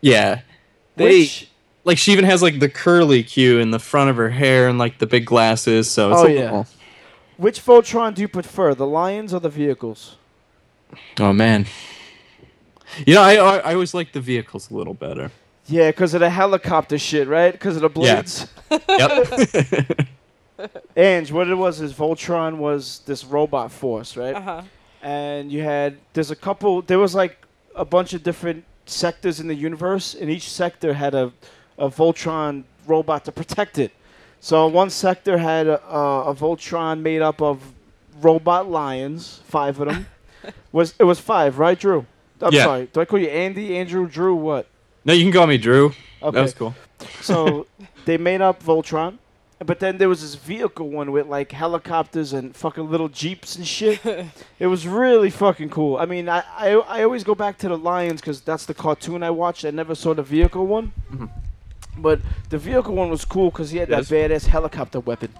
yeah, 0.00 0.42
they 0.96 1.20
Which, 1.20 1.50
like 1.84 1.98
she 1.98 2.12
even 2.12 2.24
has 2.24 2.40
like 2.42 2.60
the 2.60 2.68
curly 2.68 3.22
cue 3.24 3.58
in 3.58 3.70
the 3.72 3.78
front 3.80 4.10
of 4.10 4.16
her 4.16 4.30
hair 4.30 4.68
and 4.68 4.78
like 4.78 4.98
the 4.98 5.06
big 5.06 5.26
glasses. 5.26 5.90
So 5.90 6.12
it's 6.12 6.20
Oh, 6.22 6.26
yeah. 6.26 6.42
little- 6.44 6.66
which 7.36 7.60
Voltron 7.60 8.14
do 8.14 8.22
you 8.22 8.28
prefer, 8.28 8.74
the 8.74 8.86
lions 8.86 9.34
or 9.34 9.40
the 9.40 9.48
vehicles? 9.48 10.16
Oh 11.18 11.32
man. 11.32 11.66
You 13.04 13.14
know, 13.14 13.22
I 13.22 13.34
I, 13.34 13.56
I 13.58 13.74
always 13.74 13.92
like 13.94 14.12
the 14.12 14.20
vehicles 14.20 14.70
a 14.70 14.74
little 14.74 14.94
better. 14.94 15.32
Yeah, 15.66 15.90
because 15.90 16.14
of 16.14 16.20
the 16.20 16.30
helicopter 16.30 16.98
shit, 16.98 17.26
right? 17.28 17.52
Because 17.52 17.76
of 17.76 17.82
the 17.82 18.00
Yeah. 18.00 18.22
blades. 18.22 18.46
Yep. 18.88 20.06
Ange, 20.96 21.32
what 21.32 21.48
it 21.48 21.54
was 21.54 21.80
is 21.80 21.92
Voltron 21.92 22.56
was 22.58 23.00
this 23.06 23.24
robot 23.24 23.72
force, 23.72 24.16
right? 24.16 24.34
Uh 24.34 24.40
huh. 24.40 24.62
and 25.02 25.50
you 25.52 25.62
had 25.62 25.96
there's 26.12 26.30
a 26.30 26.36
couple 26.36 26.80
there 26.82 26.98
was 26.98 27.14
like 27.14 27.36
a 27.74 27.84
bunch 27.84 28.14
of 28.14 28.22
different 28.22 28.64
sectors 28.86 29.40
in 29.40 29.48
the 29.48 29.54
universe 29.54 30.14
and 30.14 30.30
each 30.30 30.48
sector 30.48 30.92
had 30.94 31.14
a, 31.14 31.32
a 31.78 31.88
voltron 31.90 32.62
robot 32.86 33.24
to 33.24 33.32
protect 33.32 33.78
it 33.78 33.90
so 34.40 34.66
one 34.66 34.88
sector 34.90 35.36
had 35.38 35.66
a, 35.66 35.82
a, 35.88 36.30
a 36.30 36.34
voltron 36.34 37.00
made 37.00 37.20
up 37.22 37.42
of 37.42 37.58
robot 38.22 38.70
lions 38.70 39.40
five 39.44 39.78
of 39.80 39.88
them 39.88 40.06
was 40.72 40.94
it 40.98 41.04
was 41.04 41.18
five 41.18 41.58
right 41.58 41.78
drew 41.78 42.06
i'm 42.40 42.52
Yeah. 42.52 42.64
sorry 42.64 42.88
do 42.92 43.00
i 43.00 43.04
call 43.04 43.18
you 43.18 43.28
andy 43.28 43.76
andrew 43.76 44.06
drew 44.08 44.34
what 44.36 44.66
no, 45.04 45.12
you 45.12 45.24
can 45.24 45.32
call 45.32 45.46
me 45.46 45.58
Drew. 45.58 45.86
okay 46.22 46.34
That 46.36 46.42
was 46.42 46.54
cool. 46.54 46.74
so 47.20 47.66
they 48.04 48.16
made 48.18 48.40
up 48.40 48.62
voltron 48.62 49.18
but 49.64 49.78
then 49.80 49.96
there 49.98 50.08
was 50.08 50.20
this 50.20 50.34
vehicle 50.34 50.90
one 50.90 51.10
with 51.12 51.26
like 51.26 51.52
helicopters 51.52 52.32
and 52.34 52.54
fucking 52.54 52.90
little 52.90 53.08
jeeps 53.08 53.56
and 53.56 53.66
shit 53.66 53.98
it 54.58 54.66
was 54.66 54.86
really 54.86 55.30
fucking 55.30 55.70
cool. 55.70 55.96
I 55.96 56.04
mean, 56.06 56.28
I 56.28 56.42
I, 56.56 56.70
I 56.72 57.02
always 57.04 57.24
go 57.24 57.34
back 57.34 57.56
to 57.58 57.68
the 57.68 57.78
Lions 57.78 58.20
because 58.20 58.40
that's 58.42 58.66
the 58.66 58.74
cartoon 58.74 59.22
I 59.22 59.30
watched. 59.30 59.64
I 59.64 59.70
never 59.70 59.94
saw 59.94 60.12
the 60.12 60.22
vehicle 60.22 60.66
one, 60.66 60.92
Mhm. 61.10 61.30
but 61.96 62.20
the 62.50 62.58
vehicle 62.58 62.94
one 62.94 63.08
was 63.10 63.24
cool 63.24 63.50
because 63.50 63.70
he 63.70 63.78
had 63.78 63.88
Yes. 63.88 64.08
that 64.08 64.14
badass 64.30 64.46
helicopter 64.46 65.00
weapon. 65.00 65.32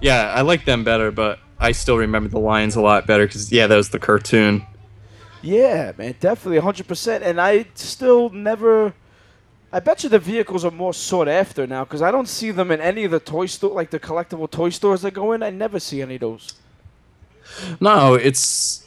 Yeah, 0.00 0.32
I 0.34 0.40
like 0.42 0.64
them 0.64 0.84
better, 0.84 1.10
but 1.10 1.38
I 1.58 1.72
still 1.72 1.98
remember 1.98 2.28
the 2.30 2.38
Lions 2.40 2.76
a 2.76 2.80
lot 2.80 3.06
better 3.06 3.26
because 3.26 3.52
yeah, 3.52 3.66
that 3.66 3.76
was 3.76 3.90
the 3.90 3.98
cartoon. 3.98 4.64
Yeah, 5.42 5.92
man, 5.98 6.14
definitely 6.20 6.58
hundred 6.60 6.86
percent. 6.88 7.24
And 7.24 7.40
I 7.40 7.66
still 7.74 8.30
never. 8.30 8.94
I 9.72 9.80
bet 9.80 10.02
you 10.04 10.08
the 10.08 10.18
vehicles 10.18 10.64
are 10.64 10.70
more 10.70 10.92
sought 10.92 11.28
after 11.28 11.66
now 11.66 11.84
because 11.84 12.02
I 12.02 12.10
don't 12.10 12.28
see 12.28 12.50
them 12.50 12.70
in 12.70 12.80
any 12.80 13.04
of 13.04 13.10
the 13.10 13.20
toy 13.20 13.46
store, 13.46 13.70
like 13.70 13.90
the 13.90 13.98
collectible 13.98 14.50
toy 14.50 14.68
stores 14.68 15.04
I 15.04 15.10
go 15.10 15.32
in. 15.32 15.42
I 15.42 15.50
never 15.50 15.80
see 15.80 16.02
any 16.02 16.16
of 16.16 16.20
those. 16.20 16.54
No, 17.80 18.14
it's 18.14 18.84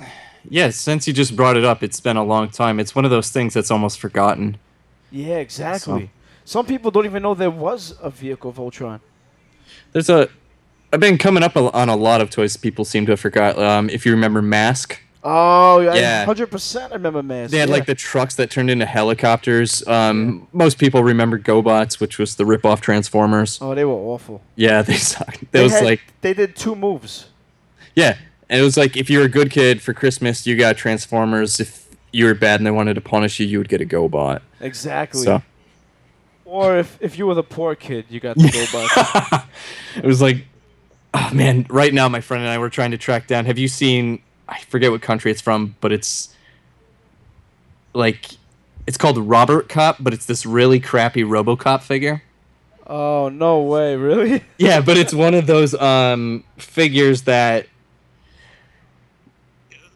yeah. 0.49 0.69
Since 0.69 1.07
you 1.07 1.13
just 1.13 1.35
brought 1.35 1.57
it 1.57 1.65
up, 1.65 1.83
it's 1.83 1.99
been 1.99 2.17
a 2.17 2.23
long 2.23 2.49
time. 2.49 2.79
It's 2.79 2.95
one 2.95 3.05
of 3.05 3.11
those 3.11 3.29
things 3.29 3.53
that's 3.53 3.71
almost 3.71 3.99
forgotten. 3.99 4.57
Yeah, 5.11 5.37
exactly. 5.37 6.09
Some 6.45 6.65
people 6.65 6.91
don't 6.91 7.05
even 7.05 7.23
know 7.23 7.33
there 7.33 7.49
was 7.49 7.95
a 8.01 8.09
vehicle 8.09 8.53
Voltron. 8.53 8.99
There's 9.91 10.09
a. 10.09 10.29
I've 10.93 10.99
been 10.99 11.17
coming 11.17 11.43
up 11.43 11.57
on 11.57 11.89
a 11.89 11.95
lot 11.95 12.21
of 12.21 12.29
toys 12.29 12.55
people 12.55 12.85
seem 12.85 13.05
to 13.07 13.13
have 13.13 13.19
forgot. 13.19 13.57
Um, 13.57 13.89
if 13.89 14.05
you 14.05 14.11
remember 14.11 14.41
Mask, 14.41 15.01
Oh, 15.27 15.79
yeah, 15.79 15.95
Yeah. 15.95 16.25
hundred 16.25 16.51
percent. 16.51 16.91
I 16.93 16.95
remember 16.97 17.23
Mask. 17.23 17.51
they 17.51 17.57
had 17.57 17.69
yeah. 17.69 17.75
like 17.75 17.87
the 17.87 17.95
trucks 17.95 18.35
that 18.35 18.51
turned 18.51 18.69
into 18.69 18.85
helicopters. 18.85 19.85
Um, 19.87 20.47
most 20.53 20.77
people 20.77 21.03
remember 21.03 21.39
GoBots, 21.39 21.99
which 21.99 22.19
was 22.19 22.35
the 22.35 22.45
rip-off 22.45 22.79
Transformers. 22.79 23.57
Oh, 23.59 23.73
they 23.73 23.85
were 23.85 23.93
awful. 23.93 24.41
Yeah, 24.55 24.81
they 24.83 24.97
sucked. 24.97 25.41
It 25.43 25.51
They 25.51 25.63
was 25.63 25.71
had- 25.73 25.83
like 25.83 26.01
they 26.21 26.33
did 26.35 26.55
two 26.55 26.75
moves. 26.75 27.29
yeah, 27.95 28.17
and 28.49 28.61
it 28.61 28.63
was 28.63 28.77
like 28.77 28.95
if 28.95 29.09
you 29.09 29.17
were 29.19 29.25
a 29.25 29.29
good 29.29 29.49
kid 29.49 29.81
for 29.81 29.93
Christmas, 29.93 30.45
you 30.45 30.55
got 30.55 30.77
Transformers. 30.77 31.59
If 31.59 31.87
you 32.11 32.25
were 32.25 32.35
bad 32.35 32.59
and 32.59 32.67
they 32.67 32.71
wanted 32.71 32.93
to 32.93 33.01
punish 33.01 33.39
you, 33.39 33.47
you 33.47 33.57
would 33.57 33.67
get 33.69 33.81
a 33.81 33.85
GoBot. 33.85 34.41
Exactly. 34.61 35.23
So 35.23 35.41
Or 36.45 36.77
if, 36.77 36.97
if 37.01 37.17
you 37.17 37.25
were 37.25 37.33
the 37.33 37.43
poor 37.43 37.73
kid, 37.75 38.05
you 38.09 38.19
got 38.19 38.35
the 38.37 38.43
GoBot. 38.47 39.45
it 39.97 40.05
was 40.05 40.21
like, 40.21 40.45
oh 41.15 41.31
man! 41.33 41.65
Right 41.69 41.93
now, 41.93 42.07
my 42.09 42.21
friend 42.21 42.43
and 42.43 42.49
I 42.51 42.59
were 42.59 42.69
trying 42.69 42.91
to 42.91 42.97
track 42.99 43.25
down. 43.25 43.45
Have 43.45 43.57
you 43.57 43.67
seen? 43.67 44.21
I 44.47 44.59
forget 44.61 44.91
what 44.91 45.01
country 45.01 45.31
it's 45.31 45.41
from, 45.41 45.75
but 45.81 45.91
it's 45.91 46.33
like 47.93 48.25
it's 48.87 48.97
called 48.97 49.17
Robert 49.17 49.69
Cop, 49.69 49.97
but 49.99 50.13
it's 50.13 50.25
this 50.25 50.45
really 50.45 50.79
crappy 50.79 51.23
RoboCop 51.23 51.81
figure. 51.81 52.21
oh 52.87 53.29
no 53.29 53.61
way! 53.61 53.95
Really? 53.95 54.43
Yeah, 54.57 54.81
but 54.81 54.97
it's 54.97 55.13
one 55.13 55.33
of 55.33 55.47
those 55.47 55.73
um 55.75 56.43
figures 56.57 57.23
that 57.23 57.67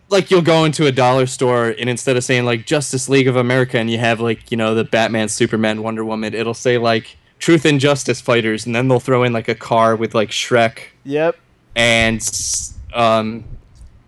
like 0.10 0.32
you'll 0.32 0.42
go 0.42 0.66
into 0.66 0.88
a 0.88 0.92
dollar 0.92 1.28
store 1.28 1.68
and 1.78 1.88
instead 1.90 2.18
of 2.18 2.24
saying 2.24 2.44
like 2.46 2.66
Justice 2.66 3.10
League 3.10 3.28
of 3.28 3.36
America 3.36 3.78
and 3.78 3.92
you 3.92 4.00
have 4.00 4.20
like, 4.20 4.50
you 4.50 4.58
know, 4.58 4.74
the 4.74 4.84
Batman, 4.84 5.30
Superman, 5.30 5.84
Wonder 5.84 6.04
Woman, 6.04 6.34
it'll 6.34 6.56
say 6.56 6.80
like 6.80 7.16
Truth 7.38 7.64
and 7.66 7.80
Justice 7.80 8.20
Fighters 8.20 8.66
and 8.66 8.74
then 8.74 8.88
they'll 8.88 9.00
throw 9.00 9.24
in 9.24 9.34
like 9.34 9.48
a 9.48 9.54
car 9.56 9.96
with 9.96 10.16
like 10.16 10.30
Shrek 10.32 10.80
Yep. 11.06 11.38
and 11.76 12.28
um 12.96 13.44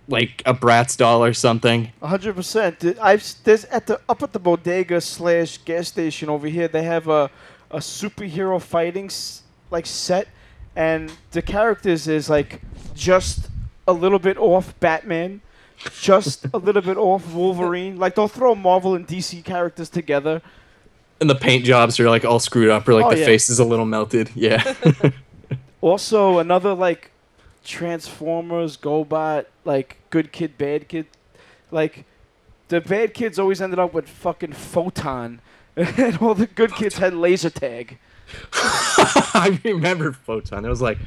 like 0.08 0.41
a 0.46 0.53
Bratz 0.53 0.98
doll 0.98 1.24
or 1.24 1.34
something. 1.34 1.91
hundred 2.01 2.36
percent. 2.36 2.84
I've 3.01 3.22
s- 3.22 3.34
there's 3.43 3.65
at 3.65 3.88
the 3.88 4.00
up 4.10 4.22
at 4.24 4.34
the 4.34 4.39
bodega 4.39 5.00
slash 5.01 5.58
gas 5.60 5.88
station 5.88 6.29
over 6.29 6.48
here. 6.48 6.67
They 6.67 6.84
have 6.84 7.08
a 7.08 7.29
a 7.70 7.77
superhero 7.77 8.62
fighting 8.62 9.05
s- 9.05 9.43
like 9.70 9.86
set, 9.86 10.27
and 10.75 11.12
the 11.31 11.41
characters 11.41 12.08
is 12.08 12.29
like 12.29 12.62
just 12.96 13.48
a 13.88 13.93
little 13.93 14.20
bit 14.20 14.38
off 14.38 14.77
Batman, 14.79 15.41
just 16.00 16.46
a 16.53 16.58
little 16.58 16.81
bit 16.81 16.98
off 16.98 17.34
Wolverine. 17.34 17.98
Like 17.98 18.15
they'll 18.15 18.27
throw 18.27 18.55
Marvel 18.55 18.96
and 18.96 19.08
DC 19.08 19.43
characters 19.46 19.89
together. 19.89 20.41
And 21.22 21.29
the 21.29 21.36
paint 21.36 21.63
jobs 21.65 22.00
are 22.00 22.10
like 22.10 22.25
all 22.25 22.39
screwed 22.39 22.70
up 22.70 22.88
or 22.88 22.96
like 22.96 23.05
Oh, 23.05 23.12
the 23.12 23.20
yeah. 23.20 23.25
face 23.25 23.50
is 23.50 23.60
a 23.60 23.63
little 23.65 23.86
melted. 23.86 24.29
Yeah. 24.36 24.74
Also, 25.81 26.38
another 26.38 26.74
like 26.75 27.11
Transformers, 27.63 28.77
GoBot, 28.77 29.46
like 29.65 29.98
good 30.10 30.32
kid, 30.32 30.58
bad 30.58 30.88
kid. 30.88 31.06
Like 31.72 32.06
the 32.70 32.82
bad 32.82 33.13
kids 33.13 33.38
always 33.39 33.62
ended 33.62 33.80
up 33.80 33.94
with 33.94 34.08
fucking 34.10 34.53
photon, 34.53 35.41
and 35.75 36.18
all 36.18 36.34
the 36.36 36.48
good 36.48 36.74
kids 36.74 36.98
had 36.98 37.13
laser 37.13 37.50
tag. 37.50 37.98
I 38.53 39.60
remember 39.63 40.13
Photon. 40.13 40.63
It 40.65 40.70
was 40.70 40.82
like, 40.82 40.98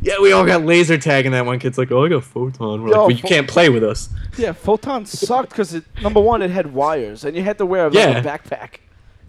yeah, 0.00 0.14
we 0.20 0.30
all 0.32 0.46
got 0.46 0.64
laser 0.64 0.96
tag, 0.96 1.26
and 1.26 1.34
that 1.34 1.44
one 1.44 1.58
kid's 1.58 1.76
like, 1.76 1.90
oh, 1.90 2.04
I 2.04 2.08
got 2.08 2.22
Photon. 2.24 2.82
We're 2.82 2.90
like, 2.90 2.96
well, 2.98 3.10
you 3.10 3.18
Pho- 3.18 3.28
can't 3.28 3.48
play 3.48 3.68
with 3.68 3.82
us. 3.82 4.08
Yeah, 4.36 4.52
photon 4.52 5.04
sucked 5.06 5.50
because 5.50 5.74
it 5.74 5.84
number 6.02 6.20
one 6.20 6.40
it 6.42 6.50
had 6.50 6.72
wires, 6.72 7.24
and 7.24 7.36
you 7.36 7.42
had 7.42 7.58
to 7.58 7.66
wear 7.66 7.88
a 7.88 7.92
Yeah. 7.92 8.06
little 8.08 8.22
backpack. 8.22 8.76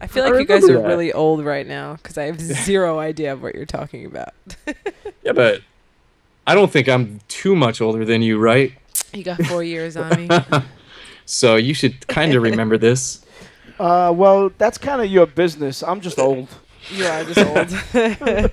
I 0.01 0.07
feel 0.07 0.23
I 0.23 0.29
like 0.29 0.39
you 0.41 0.45
guys 0.45 0.63
are 0.69 0.79
that. 0.81 0.87
really 0.87 1.11
old 1.11 1.43
right 1.43 1.67
now 1.67 1.95
because 1.95 2.17
I 2.17 2.25
have 2.25 2.39
zero 2.65 2.99
idea 2.99 3.33
of 3.33 3.41
what 3.41 3.53
you're 3.55 3.65
talking 3.65 4.05
about. 4.05 4.33
Yeah, 5.23 5.33
but 5.33 5.61
I 6.49 6.55
don't 6.55 6.71
think 6.71 6.89
I'm 6.89 7.19
too 7.27 7.55
much 7.55 7.79
older 7.79 8.03
than 8.05 8.23
you, 8.23 8.39
right? 8.39 8.73
You 9.13 9.23
got 9.23 9.39
four 9.45 9.63
years 9.63 9.95
on 9.95 10.09
me. 10.17 10.29
So 11.25 11.57
you 11.57 11.75
should 11.75 12.07
kind 12.07 12.33
of 12.33 12.41
remember 12.41 12.75
this. 12.75 13.23
Uh, 13.79 14.11
well, 14.15 14.49
that's 14.57 14.79
kind 14.79 14.99
of 14.99 15.11
your 15.11 15.27
business. 15.27 15.83
I'm 15.83 16.01
just 16.01 16.17
old. 16.17 16.47
You 16.89 17.05
are 17.05 17.23
just 17.23 17.37
old. 17.93 18.51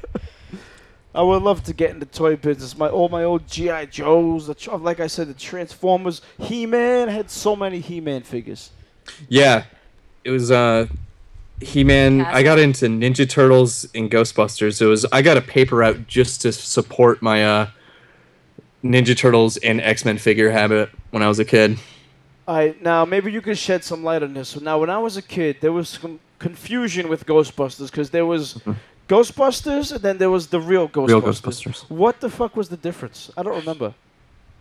I 1.14 1.22
would 1.22 1.42
love 1.42 1.64
to 1.64 1.72
get 1.72 1.88
into 1.92 2.04
toy 2.04 2.36
business. 2.36 2.76
My 2.76 2.88
all 2.88 3.08
my 3.08 3.24
old 3.24 3.48
GI 3.48 3.86
Joes, 3.86 4.46
the 4.46 4.54
tr- 4.54 4.76
like 4.76 5.00
I 5.00 5.06
said, 5.06 5.28
the 5.28 5.32
Transformers, 5.32 6.20
He 6.38 6.66
Man. 6.66 7.08
had 7.08 7.30
so 7.30 7.56
many 7.56 7.80
He 7.80 8.02
Man 8.02 8.20
figures. 8.22 8.70
Yeah, 9.30 9.64
it 10.22 10.30
was 10.30 10.50
uh, 10.50 10.86
He 11.62 11.82
Man. 11.82 12.20
I 12.20 12.42
got 12.42 12.58
into 12.58 12.88
Ninja 12.88 13.26
Turtles 13.26 13.88
and 13.94 14.10
Ghostbusters. 14.10 14.82
It 14.82 14.86
was 14.86 15.06
I 15.12 15.22
got 15.22 15.38
a 15.38 15.40
paper 15.42 15.82
out 15.82 16.06
just 16.06 16.42
to 16.42 16.52
support 16.52 17.22
my 17.22 17.42
uh, 17.42 17.70
Ninja 18.85 19.16
Turtles 19.16 19.56
and 19.59 19.80
X 19.80 20.04
Men 20.04 20.18
figure 20.18 20.50
habit 20.50 20.90
when 21.11 21.23
I 21.23 21.28
was 21.28 21.38
a 21.38 21.45
kid. 21.45 21.78
All 22.49 22.56
right, 22.56 22.80
now 22.80 23.04
maybe 23.04 23.33
you 23.33 23.40
could 23.40 23.59
shed 23.59 23.83
some 23.83 24.04
light 24.04 24.23
on 24.23 24.35
this. 24.35 24.50
So 24.50 24.61
now, 24.61 24.78
when 24.78 24.90
I 24.90 24.99
was 24.99 25.16
a 25.16 25.23
kid, 25.23 25.56
there 25.61 25.73
was 25.73 25.88
some 25.88 26.21
confusion 26.38 27.09
with 27.09 27.26
Ghostbusters 27.26 27.90
because 27.90 28.11
there 28.11 28.26
was 28.26 28.54
mm-hmm. 28.54 28.73
Ghostbusters 29.09 29.92
and 29.92 30.02
then 30.02 30.18
there 30.18 30.30
was 30.30 30.49
the 30.49 30.61
real 30.61 30.88
Ghostbusters. 30.88 31.09
Real 31.09 31.23
Ghostbusters. 31.23 31.90
What 31.90 32.21
the 32.21 32.30
fuck 32.30 32.56
was 32.56 32.68
the 32.68 32.76
difference? 32.76 33.30
I 33.37 33.42
don't 33.42 33.56
remember. 33.56 33.95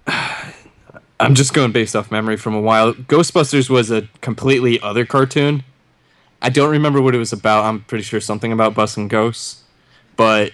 I'm 1.19 1.33
just 1.33 1.53
going 1.53 1.71
based 1.71 1.95
off 1.95 2.11
memory 2.11 2.37
from 2.37 2.55
a 2.55 2.61
while. 2.61 2.93
Ghostbusters 2.93 3.69
was 3.69 3.89
a 3.89 4.07
completely 4.21 4.79
other 4.81 5.05
cartoon. 5.05 5.63
I 6.41 6.49
don't 6.49 6.69
remember 6.69 7.01
what 7.01 7.15
it 7.15 7.17
was 7.17 7.33
about. 7.33 7.65
I'm 7.65 7.81
pretty 7.81 8.03
sure 8.03 8.19
something 8.19 8.51
about 8.51 8.73
busting 8.73 9.07
ghosts. 9.07 9.63
But 10.15 10.51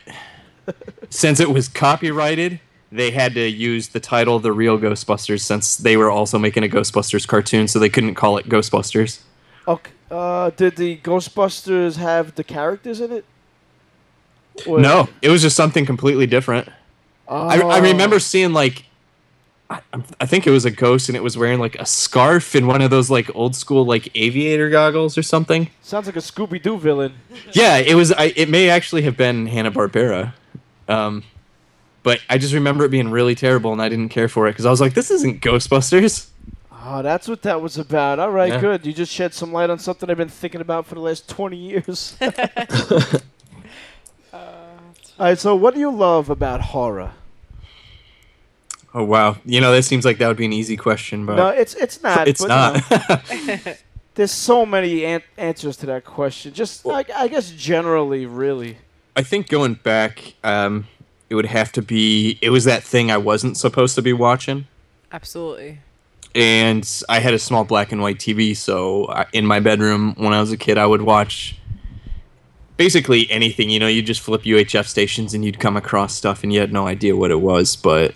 since 1.10 1.40
it 1.40 1.50
was 1.50 1.68
copyrighted, 1.68 2.60
they 2.92 3.12
had 3.12 3.34
to 3.36 3.48
use 3.50 3.90
the 3.90 4.00
title 4.00 4.40
The 4.40 4.52
Real 4.52 4.78
Ghostbusters 4.78 5.42
since 5.42 5.78
they 5.78 5.96
were 5.98 6.12
also 6.12 6.38
making 6.38 6.64
a 6.64 6.68
Ghostbusters 6.68 7.28
cartoon, 7.28 7.68
so 7.68 7.80
they 7.80 7.90
couldn't 7.90 8.16
call 8.16 8.38
it 8.38 8.50
Ghostbusters. 8.50 9.20
Okay. 9.68 9.92
Uh, 10.10 10.50
did 10.52 10.76
the 10.76 10.98
Ghostbusters 10.98 11.96
have 11.96 12.36
the 12.36 12.44
characters 12.44 13.00
in 13.00 13.12
it? 13.12 13.26
Or- 14.68 14.80
No, 14.80 15.08
it 15.22 15.30
was 15.30 15.42
just 15.42 15.56
something 15.56 15.86
completely 15.86 16.28
different. 16.28 16.68
I, 17.30 17.62
I 17.62 17.80
Oh. 17.80 17.82
remember 17.82 18.20
seeing 18.20 18.52
like 18.52 18.86
I, 19.70 19.80
I 20.20 20.26
think 20.26 20.46
it 20.46 20.50
was 20.50 20.66
a 20.66 20.72
ghost 20.72 21.08
and 21.08 21.16
it 21.16 21.24
was 21.24 21.38
wearing 21.38 21.58
like 21.60 21.76
a 21.80 21.86
scarf 21.86 22.56
and 22.56 22.68
one 22.68 22.82
of 22.82 22.90
those 22.90 23.10
like 23.10 23.34
old 23.34 23.56
school 23.56 23.86
like 23.86 24.10
aviator 24.18 24.70
goggles 24.70 25.18
or 25.18 25.24
something. 25.24 25.70
Sounds 25.82 26.08
like 26.08 26.18
a 26.18 26.20
Scooby 26.20 26.62
Doo 26.62 26.78
villain. 26.78 27.14
Yeah, 27.54 27.78
it 27.78 27.96
was. 27.96 28.12
I, 28.12 28.34
it 28.36 28.50
may 28.50 28.70
actually 28.70 29.04
have 29.04 29.16
been 29.16 29.48
Hanna 29.48 29.72
Barbera, 29.72 30.34
um, 30.90 31.24
but 32.04 32.20
I 32.30 32.38
just 32.38 32.54
remember 32.54 32.86
it 32.86 32.90
being 32.90 33.12
really 33.12 33.36
terrible, 33.36 33.72
and 33.74 33.82
I 33.82 33.90
didn't 33.90 34.10
care 34.10 34.28
for 34.28 34.48
it 34.48 34.52
because 34.52 34.66
I 34.66 34.70
was 34.72 34.82
like, 34.82 34.94
"This 34.94 35.12
isn't 35.12 35.42
Ghostbusters." 35.42 36.28
Oh, 36.84 37.02
that's 37.04 37.28
what 37.28 37.44
that 37.44 37.62
was 37.62 37.78
about. 37.78 38.18
All 38.20 38.32
right, 38.32 38.54
Yeah. 38.54 38.60
good. 38.60 38.86
You 38.86 38.94
just 38.94 39.12
shed 39.14 39.34
some 39.36 39.54
light 39.54 39.70
on 39.70 39.78
something 39.78 40.10
I've 40.10 40.18
been 40.18 40.30
thinking 40.30 40.62
about 40.62 40.88
for 40.88 40.96
the 40.96 41.02
last 41.02 41.30
20 41.30 41.56
years. 41.56 42.18
All 44.34 45.28
right, 45.28 45.38
so 45.38 45.56
what 45.56 45.74
do 45.76 45.80
you 45.80 45.92
love 45.92 46.30
about 46.30 46.62
horror? 46.62 47.12
Oh 48.94 49.04
wow, 49.04 49.38
you 49.46 49.62
know 49.62 49.72
that 49.72 49.84
seems 49.84 50.04
like 50.04 50.18
that 50.18 50.28
would 50.28 50.38
be 50.38 50.46
an 50.46 50.54
easy 50.54 50.76
question, 50.76 51.26
but 51.26 51.36
no, 51.36 51.48
it's 51.50 51.76
it's 51.76 52.02
not. 52.04 52.28
it's 52.28 52.42
but, 52.42 52.48
not. 52.50 53.30
you 53.32 53.46
know, 53.48 53.74
there's 54.16 54.32
so 54.32 54.66
many 54.66 55.06
an- 55.06 55.22
answers 55.38 55.78
to 55.78 55.86
that 55.86 56.04
question. 56.04 56.54
Just, 56.54 56.86
I, 56.86 57.06
I 57.16 57.28
guess, 57.30 57.52
generally, 57.52 58.26
really. 58.26 58.78
I 59.16 59.24
think 59.24 59.48
going 59.48 59.76
back, 59.76 60.34
um, 60.44 60.88
it 61.32 61.36
would 61.36 61.46
have 61.48 61.72
to 61.72 61.82
be. 61.82 62.38
It 62.42 62.50
was 62.50 62.66
that 62.66 62.84
thing 62.84 63.10
I 63.10 63.18
wasn't 63.18 63.56
supposed 63.58 63.96
to 63.96 64.02
be 64.02 64.12
watching. 64.14 64.68
Absolutely. 65.14 65.80
and 66.36 66.88
I 67.10 67.20
had 67.20 67.34
a 67.34 67.40
small 67.40 67.64
black 67.66 67.92
and 67.92 68.02
white 68.02 68.18
TV, 68.20 68.56
so 68.56 69.08
I- 69.10 69.26
in 69.34 69.46
my 69.46 69.60
bedroom 69.60 70.14
when 70.18 70.32
I 70.34 70.40
was 70.40 70.52
a 70.52 70.58
kid, 70.58 70.78
I 70.78 70.86
would 70.86 71.02
watch 71.02 71.56
basically 72.78 73.30
anything. 73.30 73.70
You 73.70 73.80
know, 73.80 73.88
you 73.88 74.02
just 74.02 74.22
flip 74.22 74.44
UHF 74.44 74.88
stations 74.88 75.34
and 75.34 75.44
you'd 75.44 75.60
come 75.60 75.76
across 75.78 76.14
stuff, 76.16 76.44
and 76.44 76.54
you 76.54 76.60
had 76.60 76.72
no 76.72 76.88
idea 76.88 77.16
what 77.16 77.32
it 77.32 77.42
was. 77.42 77.76
But 77.76 78.16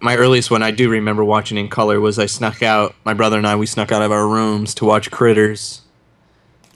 my 0.00 0.16
earliest 0.16 0.50
one 0.50 0.62
I 0.62 0.70
do 0.70 0.88
remember 0.88 1.24
watching 1.24 1.58
in 1.58 1.68
color 1.68 2.00
was 2.00 2.18
I 2.18 2.26
snuck 2.26 2.62
out. 2.62 2.94
My 3.04 3.14
brother 3.14 3.38
and 3.38 3.46
I 3.46 3.56
we 3.56 3.66
snuck 3.66 3.90
out 3.92 4.02
of 4.02 4.12
our 4.12 4.26
rooms 4.28 4.74
to 4.76 4.84
watch 4.84 5.10
Critters, 5.10 5.80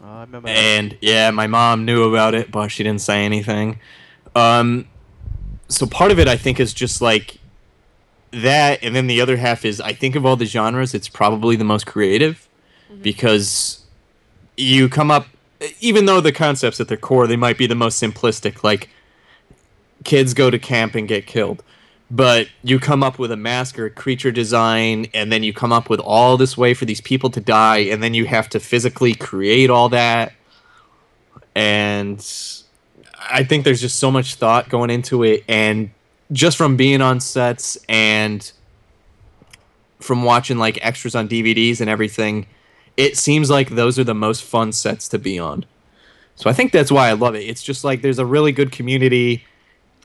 Oh, 0.03 0.07
I 0.09 0.21
remember. 0.23 0.49
and 0.49 0.97
yeah, 1.01 1.31
my 1.31 1.47
mom 1.47 1.85
knew 1.85 2.03
about 2.05 2.35
it, 2.35 2.51
but 2.51 2.69
she 2.69 2.83
didn't 2.83 3.01
say 3.03 3.25
anything. 3.25 3.79
Um, 4.35 4.87
so 5.69 5.87
part 5.87 6.11
of 6.11 6.19
it 6.19 6.29
I 6.29 6.37
think 6.37 6.61
is 6.61 6.73
just 6.75 7.01
like 7.01 7.39
that, 8.31 8.83
and 8.83 8.95
then 8.95 9.07
the 9.07 9.21
other 9.21 9.37
half 9.37 9.65
is 9.65 9.81
I 9.81 9.93
think 9.93 10.17
of 10.17 10.27
all 10.27 10.37
the 10.37 10.47
genres, 10.47 10.95
it's 10.95 11.09
probably 11.09 11.57
the 11.57 11.65
most 11.65 11.87
creative 11.87 12.49
mm-hmm. 12.91 13.03
because 13.03 13.85
you 14.57 14.89
come 14.89 15.11
up, 15.11 15.27
even 15.81 16.07
though 16.07 16.21
the 16.21 16.33
concepts 16.33 16.81
at 16.81 16.89
their 16.89 16.97
core 16.97 17.27
they 17.27 17.37
might 17.37 17.59
be 17.59 17.67
the 17.67 17.75
most 17.75 18.03
simplistic, 18.03 18.65
like 18.65 18.89
kids 20.05 20.35
go 20.35 20.51
to 20.51 20.59
camp 20.59 20.95
and 20.95 21.09
get 21.09 21.27
killed. 21.27 21.63
But 22.11 22.49
you 22.63 22.81
come 22.81 23.03
up 23.03 23.19
with 23.19 23.31
a 23.31 23.37
mask 23.37 23.79
or 23.79 23.87
a 23.87 23.91
creature 23.91 24.31
design, 24.31 25.09
and 25.13 25.31
then 25.31 25.43
you 25.43 25.53
come 25.53 25.73
up 25.73 25.91
with 25.91 26.01
all 26.01 26.39
this 26.39 26.57
way 26.57 26.73
for 26.73 26.87
these 26.87 27.03
people 27.03 27.29
to 27.31 27.41
die, 27.41 27.79
and 27.79 28.03
then 28.03 28.15
you 28.15 28.25
have 28.25 28.49
to 28.51 28.61
physically 28.61 29.15
create 29.15 29.69
all 29.69 29.91
that. 29.91 30.33
And 31.55 32.19
I 33.19 33.45
think 33.45 33.65
there's 33.65 33.81
just 33.81 33.99
so 33.99 34.11
much 34.11 34.37
thought 34.37 34.69
going 34.69 34.91
into 34.91 35.23
it, 35.23 35.45
and 35.49 35.91
just 36.33 36.57
from 36.57 36.77
being 36.77 37.01
on 37.01 37.21
sets 37.21 37.79
and 37.89 38.51
from 40.01 40.23
watching 40.23 40.59
like 40.59 40.79
extras 40.85 41.15
on 41.15 41.29
DVDs 41.29 41.81
and 41.81 41.91
everything, 41.91 42.47
it 42.97 43.17
seems 43.17 43.51
like 43.51 43.71
those 43.71 43.99
are 43.99 44.05
the 44.05 44.15
most 44.15 44.45
fun 44.45 44.73
sets 44.73 45.09
to 45.09 45.19
be 45.19 45.39
on. 45.39 45.65
So 46.37 46.49
I 46.49 46.53
think 46.53 46.73
that's 46.73 46.93
why 46.93 47.09
I 47.09 47.13
love 47.15 47.35
it. 47.35 47.41
It's 47.41 47.63
just 47.63 47.83
like 47.83 48.03
there's 48.03 48.19
a 48.19 48.27
really 48.27 48.53
good 48.53 48.71
community 48.71 49.45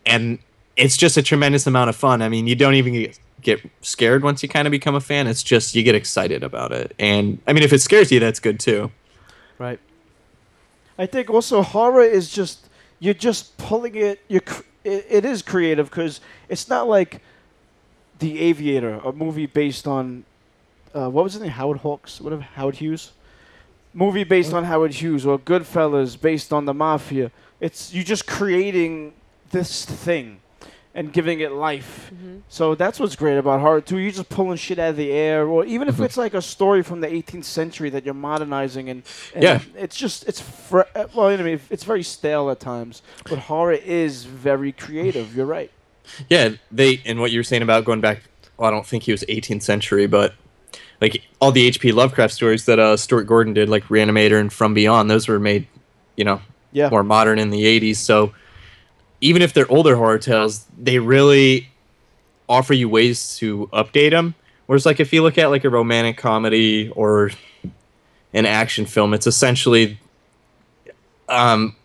and 0.06 0.40
it's 0.76 0.98
just 0.98 1.16
a 1.18 1.22
tremendous 1.22 1.68
amount 1.68 1.90
of 1.90 1.96
fun. 1.96 2.22
I 2.22 2.30
mean, 2.30 2.48
you 2.48 2.56
don't 2.56 2.74
even 2.74 3.14
get, 3.42 3.62
scared 3.82 4.24
once 4.24 4.42
you 4.42 4.48
kind 4.48 4.68
of 4.68 4.72
become 4.72 4.96
a 4.96 5.02
fan. 5.02 5.28
It's 5.28 5.44
just 5.44 5.76
you 5.76 5.84
get 5.84 5.96
excited 5.96 6.44
about 6.44 6.72
it. 6.72 6.96
And 6.98 7.40
I 7.46 7.54
mean, 7.54 7.64
if 7.64 7.74
it 7.74 7.82
scares 7.82 8.12
you, 8.12 8.20
that's 8.20 8.40
good 8.40 8.60
too. 8.60 8.90
Right. 9.60 9.80
I 10.98 11.06
think 11.06 11.30
also 11.30 11.62
horror 11.62 12.04
is 12.04 12.30
just 12.30 12.70
you're 13.00 13.14
just 13.14 13.58
pulling 13.58 13.96
it. 13.96 14.20
You 14.28 14.42
it, 14.84 15.06
it 15.10 15.26
is 15.26 15.42
creative 15.42 15.90
because 15.90 16.22
it's 16.50 16.70
not 16.70 16.88
like 16.88 17.22
the 18.20 18.40
Aviator, 18.40 18.96
a 19.04 19.12
movie 19.12 19.46
based 19.46 19.88
on 19.88 20.26
uh, 20.94 21.10
what 21.10 21.24
was 21.24 21.34
his 21.34 21.42
name, 21.42 21.52
Howard 21.52 21.80
Hawks, 21.80 22.22
whatever, 22.22 22.42
Howard 22.42 22.76
Hughes, 22.76 23.12
movie 23.94 24.24
based 24.24 24.54
on 24.54 24.64
Howard 24.66 24.94
Hughes 24.94 25.26
or 25.26 25.40
Goodfellas 25.40 26.20
based 26.20 26.54
on 26.54 26.66
the 26.66 26.74
mafia. 26.74 27.32
It's 27.60 27.94
you're 27.94 28.04
just 28.04 28.28
creating 28.28 29.14
this 29.52 29.86
thing 29.86 30.40
and 30.96 31.12
giving 31.12 31.40
it 31.40 31.52
life. 31.52 32.12
So 32.50 32.76
that's 32.76 33.00
what's 33.00 33.16
great 33.16 33.38
about 33.38 33.62
horror 33.62 33.82
too. 33.82 33.98
You're 33.98 34.12
just 34.12 34.30
pulling 34.30 34.58
shit 34.58 34.78
out 34.78 34.92
of 34.92 34.96
the 34.98 35.12
air, 35.12 35.48
or 35.48 35.66
even 35.66 35.88
if 35.88 36.00
it's 36.00 36.18
like 36.18 36.34
a 36.36 36.42
story 36.42 36.84
from 36.84 37.02
the 37.02 37.08
18th 37.08 37.46
century 37.46 37.90
that 37.90 38.06
you're 38.06 38.14
modernizing, 38.14 38.90
and, 38.90 39.04
and 39.34 39.44
Yeah. 39.44 39.62
it's 39.76 39.96
just 39.96 40.28
it's 40.28 40.40
fr- 40.40 40.82
uh, 40.96 41.06
well, 41.16 41.28
I 41.30 41.38
mean, 41.38 41.60
it's 41.72 41.84
very 41.84 42.04
stale 42.04 42.50
at 42.52 42.60
times, 42.60 43.02
but 43.30 43.40
horror 43.40 43.74
is 43.74 44.26
very 44.26 44.72
creative. 44.72 45.36
You're 45.36 45.48
right. 45.48 45.72
Yeah, 46.30 46.50
they 46.72 47.02
and 47.06 47.20
what 47.20 47.32
you 47.32 47.40
were 47.40 47.44
saying 47.44 47.64
about 47.64 47.86
going 47.86 48.02
back. 48.02 48.22
Well, 48.58 48.68
I 48.68 48.72
don't 48.72 48.86
think 48.86 49.04
he 49.04 49.12
was 49.12 49.24
18th 49.28 49.64
century, 49.64 50.06
but 50.06 50.34
like 51.02 51.24
all 51.42 51.52
the 51.52 51.66
H.P. 51.66 51.92
Lovecraft 51.92 52.34
stories 52.34 52.66
that 52.66 52.78
uh, 52.78 52.96
Stuart 52.98 53.24
Gordon 53.24 53.54
did, 53.54 53.68
like 53.68 53.84
Reanimator 53.86 54.40
and 54.40 54.54
From 54.54 54.74
Beyond, 54.76 55.10
those 55.10 55.28
were 55.28 55.40
made, 55.40 55.66
you 56.18 56.24
know, 56.24 56.40
Yeah. 56.72 56.90
more 56.90 57.04
modern 57.04 57.40
in 57.40 57.50
the 57.50 57.64
80s. 57.64 57.96
So 57.98 58.32
even 59.24 59.42
if 59.42 59.54
they're 59.54 59.72
older 59.72 59.96
horror 59.96 60.20
tales, 60.20 60.66
they 60.78 61.00
really 61.00 61.70
offer 62.50 62.74
you 62.74 62.90
ways 62.90 63.38
to 63.38 63.70
update 63.72 64.12
them. 64.12 64.36
Whereas, 64.66 64.86
like, 64.86 65.00
if 65.00 65.14
you 65.14 65.24
look 65.24 65.38
at 65.38 65.50
like 65.50 65.64
a 65.64 65.70
romantic 65.70 66.18
comedy 66.18 66.90
or 66.90 67.32
an 68.34 68.46
action 68.46 68.86
film, 68.86 69.14
it's 69.14 69.26
essentially, 69.26 69.98
um, 71.30 71.76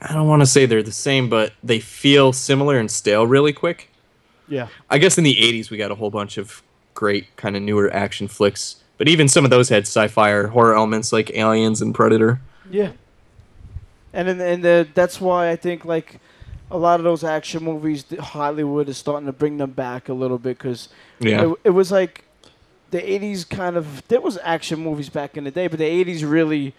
I 0.00 0.12
don't 0.12 0.28
want 0.28 0.42
to 0.42 0.46
say 0.46 0.66
they're 0.66 0.82
the 0.82 0.92
same, 0.92 1.28
but 1.28 1.52
they 1.62 1.78
feel 1.78 2.32
similar 2.32 2.78
and 2.78 2.90
stale 2.90 3.26
really 3.26 3.52
quick. 3.52 3.88
Yeah. 4.48 4.68
I 4.90 4.98
guess 4.98 5.16
in 5.16 5.24
the 5.24 5.36
80s 5.36 5.70
we 5.70 5.76
got 5.76 5.90
a 5.90 5.94
whole 5.94 6.10
bunch 6.10 6.38
of 6.38 6.62
great 6.94 7.34
kind 7.36 7.56
of 7.56 7.62
newer 7.62 7.92
action 7.92 8.28
flicks, 8.28 8.82
but 8.98 9.08
even 9.08 9.28
some 9.28 9.44
of 9.44 9.50
those 9.50 9.68
had 9.68 9.82
sci-fi 9.84 10.30
or 10.30 10.48
horror 10.48 10.74
elements 10.74 11.12
like 11.12 11.30
Aliens 11.34 11.80
and 11.80 11.94
Predator. 11.94 12.40
Yeah. 12.70 12.92
And 14.14 14.28
in, 14.28 14.40
and 14.40 14.62
the, 14.64 14.88
that's 14.94 15.20
why 15.20 15.50
I 15.50 15.56
think 15.56 15.84
like 15.84 16.20
a 16.70 16.78
lot 16.78 16.98
of 17.00 17.04
those 17.04 17.22
action 17.24 17.62
movies, 17.64 18.04
th- 18.04 18.20
Hollywood 18.20 18.88
is 18.88 18.96
starting 18.96 19.26
to 19.26 19.32
bring 19.32 19.58
them 19.58 19.72
back 19.72 20.08
a 20.08 20.14
little 20.14 20.38
bit 20.38 20.56
because 20.56 20.88
Yeah. 21.18 21.50
it, 21.50 21.58
it 21.64 21.70
was 21.70 21.90
like 21.92 22.24
the 22.90 23.00
80s 23.00 23.48
kind 23.48 23.76
of 23.76 24.06
there 24.08 24.20
was 24.20 24.38
action 24.42 24.78
movies 24.80 25.08
back 25.08 25.36
in 25.36 25.44
the 25.44 25.50
day, 25.50 25.66
but 25.66 25.78
the 25.78 25.84
80s 26.04 26.22
really 26.28 26.74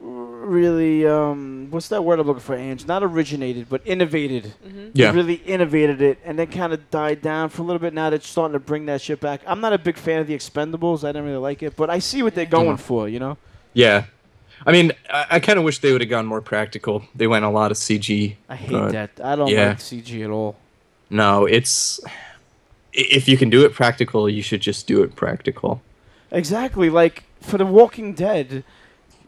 really 0.00 1.06
um 1.06 1.68
what's 1.70 1.88
that 1.88 2.02
word 2.04 2.18
I'm 2.18 2.26
looking 2.26 2.40
for, 2.42 2.54
Ange? 2.54 2.86
Not 2.86 3.02
originated, 3.02 3.68
but 3.68 3.80
innovated. 3.86 4.52
hmm 4.62 4.88
Yeah. 4.92 5.10
They 5.10 5.16
really 5.16 5.34
innovated 5.46 6.02
it 6.02 6.18
and 6.24 6.38
then 6.38 6.48
kind 6.48 6.72
of 6.72 6.90
died 6.90 7.22
down 7.22 7.48
for 7.48 7.62
a 7.62 7.64
little 7.64 7.78
bit. 7.78 7.94
Now 7.94 8.10
they're 8.10 8.20
starting 8.20 8.52
to 8.54 8.58
bring 8.58 8.86
that 8.86 9.00
shit 9.00 9.20
back. 9.20 9.40
I'm 9.46 9.60
not 9.60 9.72
a 9.72 9.78
big 9.78 9.96
fan 9.96 10.20
of 10.20 10.26
the 10.26 10.34
Expendables. 10.34 11.04
I 11.04 11.08
didn't 11.08 11.24
really 11.24 11.36
like 11.38 11.62
it, 11.62 11.76
but 11.76 11.88
I 11.90 11.98
see 12.00 12.22
what 12.22 12.34
they're 12.34 12.44
going 12.46 12.76
Mhm. 12.76 12.80
for. 12.80 13.08
You 13.08 13.18
know, 13.20 13.38
Yeah. 13.72 14.04
I 14.66 14.72
mean, 14.72 14.92
I, 15.10 15.26
I 15.32 15.40
kind 15.40 15.58
of 15.58 15.64
wish 15.64 15.78
they 15.78 15.92
would 15.92 16.00
have 16.00 16.10
gone 16.10 16.26
more 16.26 16.40
practical. 16.40 17.04
They 17.14 17.26
went 17.26 17.44
a 17.44 17.50
lot 17.50 17.70
of 17.70 17.76
CG. 17.76 18.36
I 18.48 18.56
hate 18.56 18.70
but 18.70 18.92
that. 18.92 19.20
I 19.22 19.36
don't 19.36 19.48
yeah. 19.48 19.68
like 19.70 19.78
CG 19.78 20.24
at 20.24 20.30
all. 20.30 20.56
No, 21.10 21.44
it's 21.44 22.00
if 22.92 23.28
you 23.28 23.36
can 23.36 23.50
do 23.50 23.64
it 23.64 23.72
practical, 23.72 24.28
you 24.28 24.42
should 24.42 24.60
just 24.60 24.86
do 24.86 25.02
it 25.02 25.16
practical. 25.16 25.82
Exactly, 26.30 26.90
like 26.90 27.24
for 27.40 27.58
The 27.58 27.66
Walking 27.66 28.14
Dead. 28.14 28.64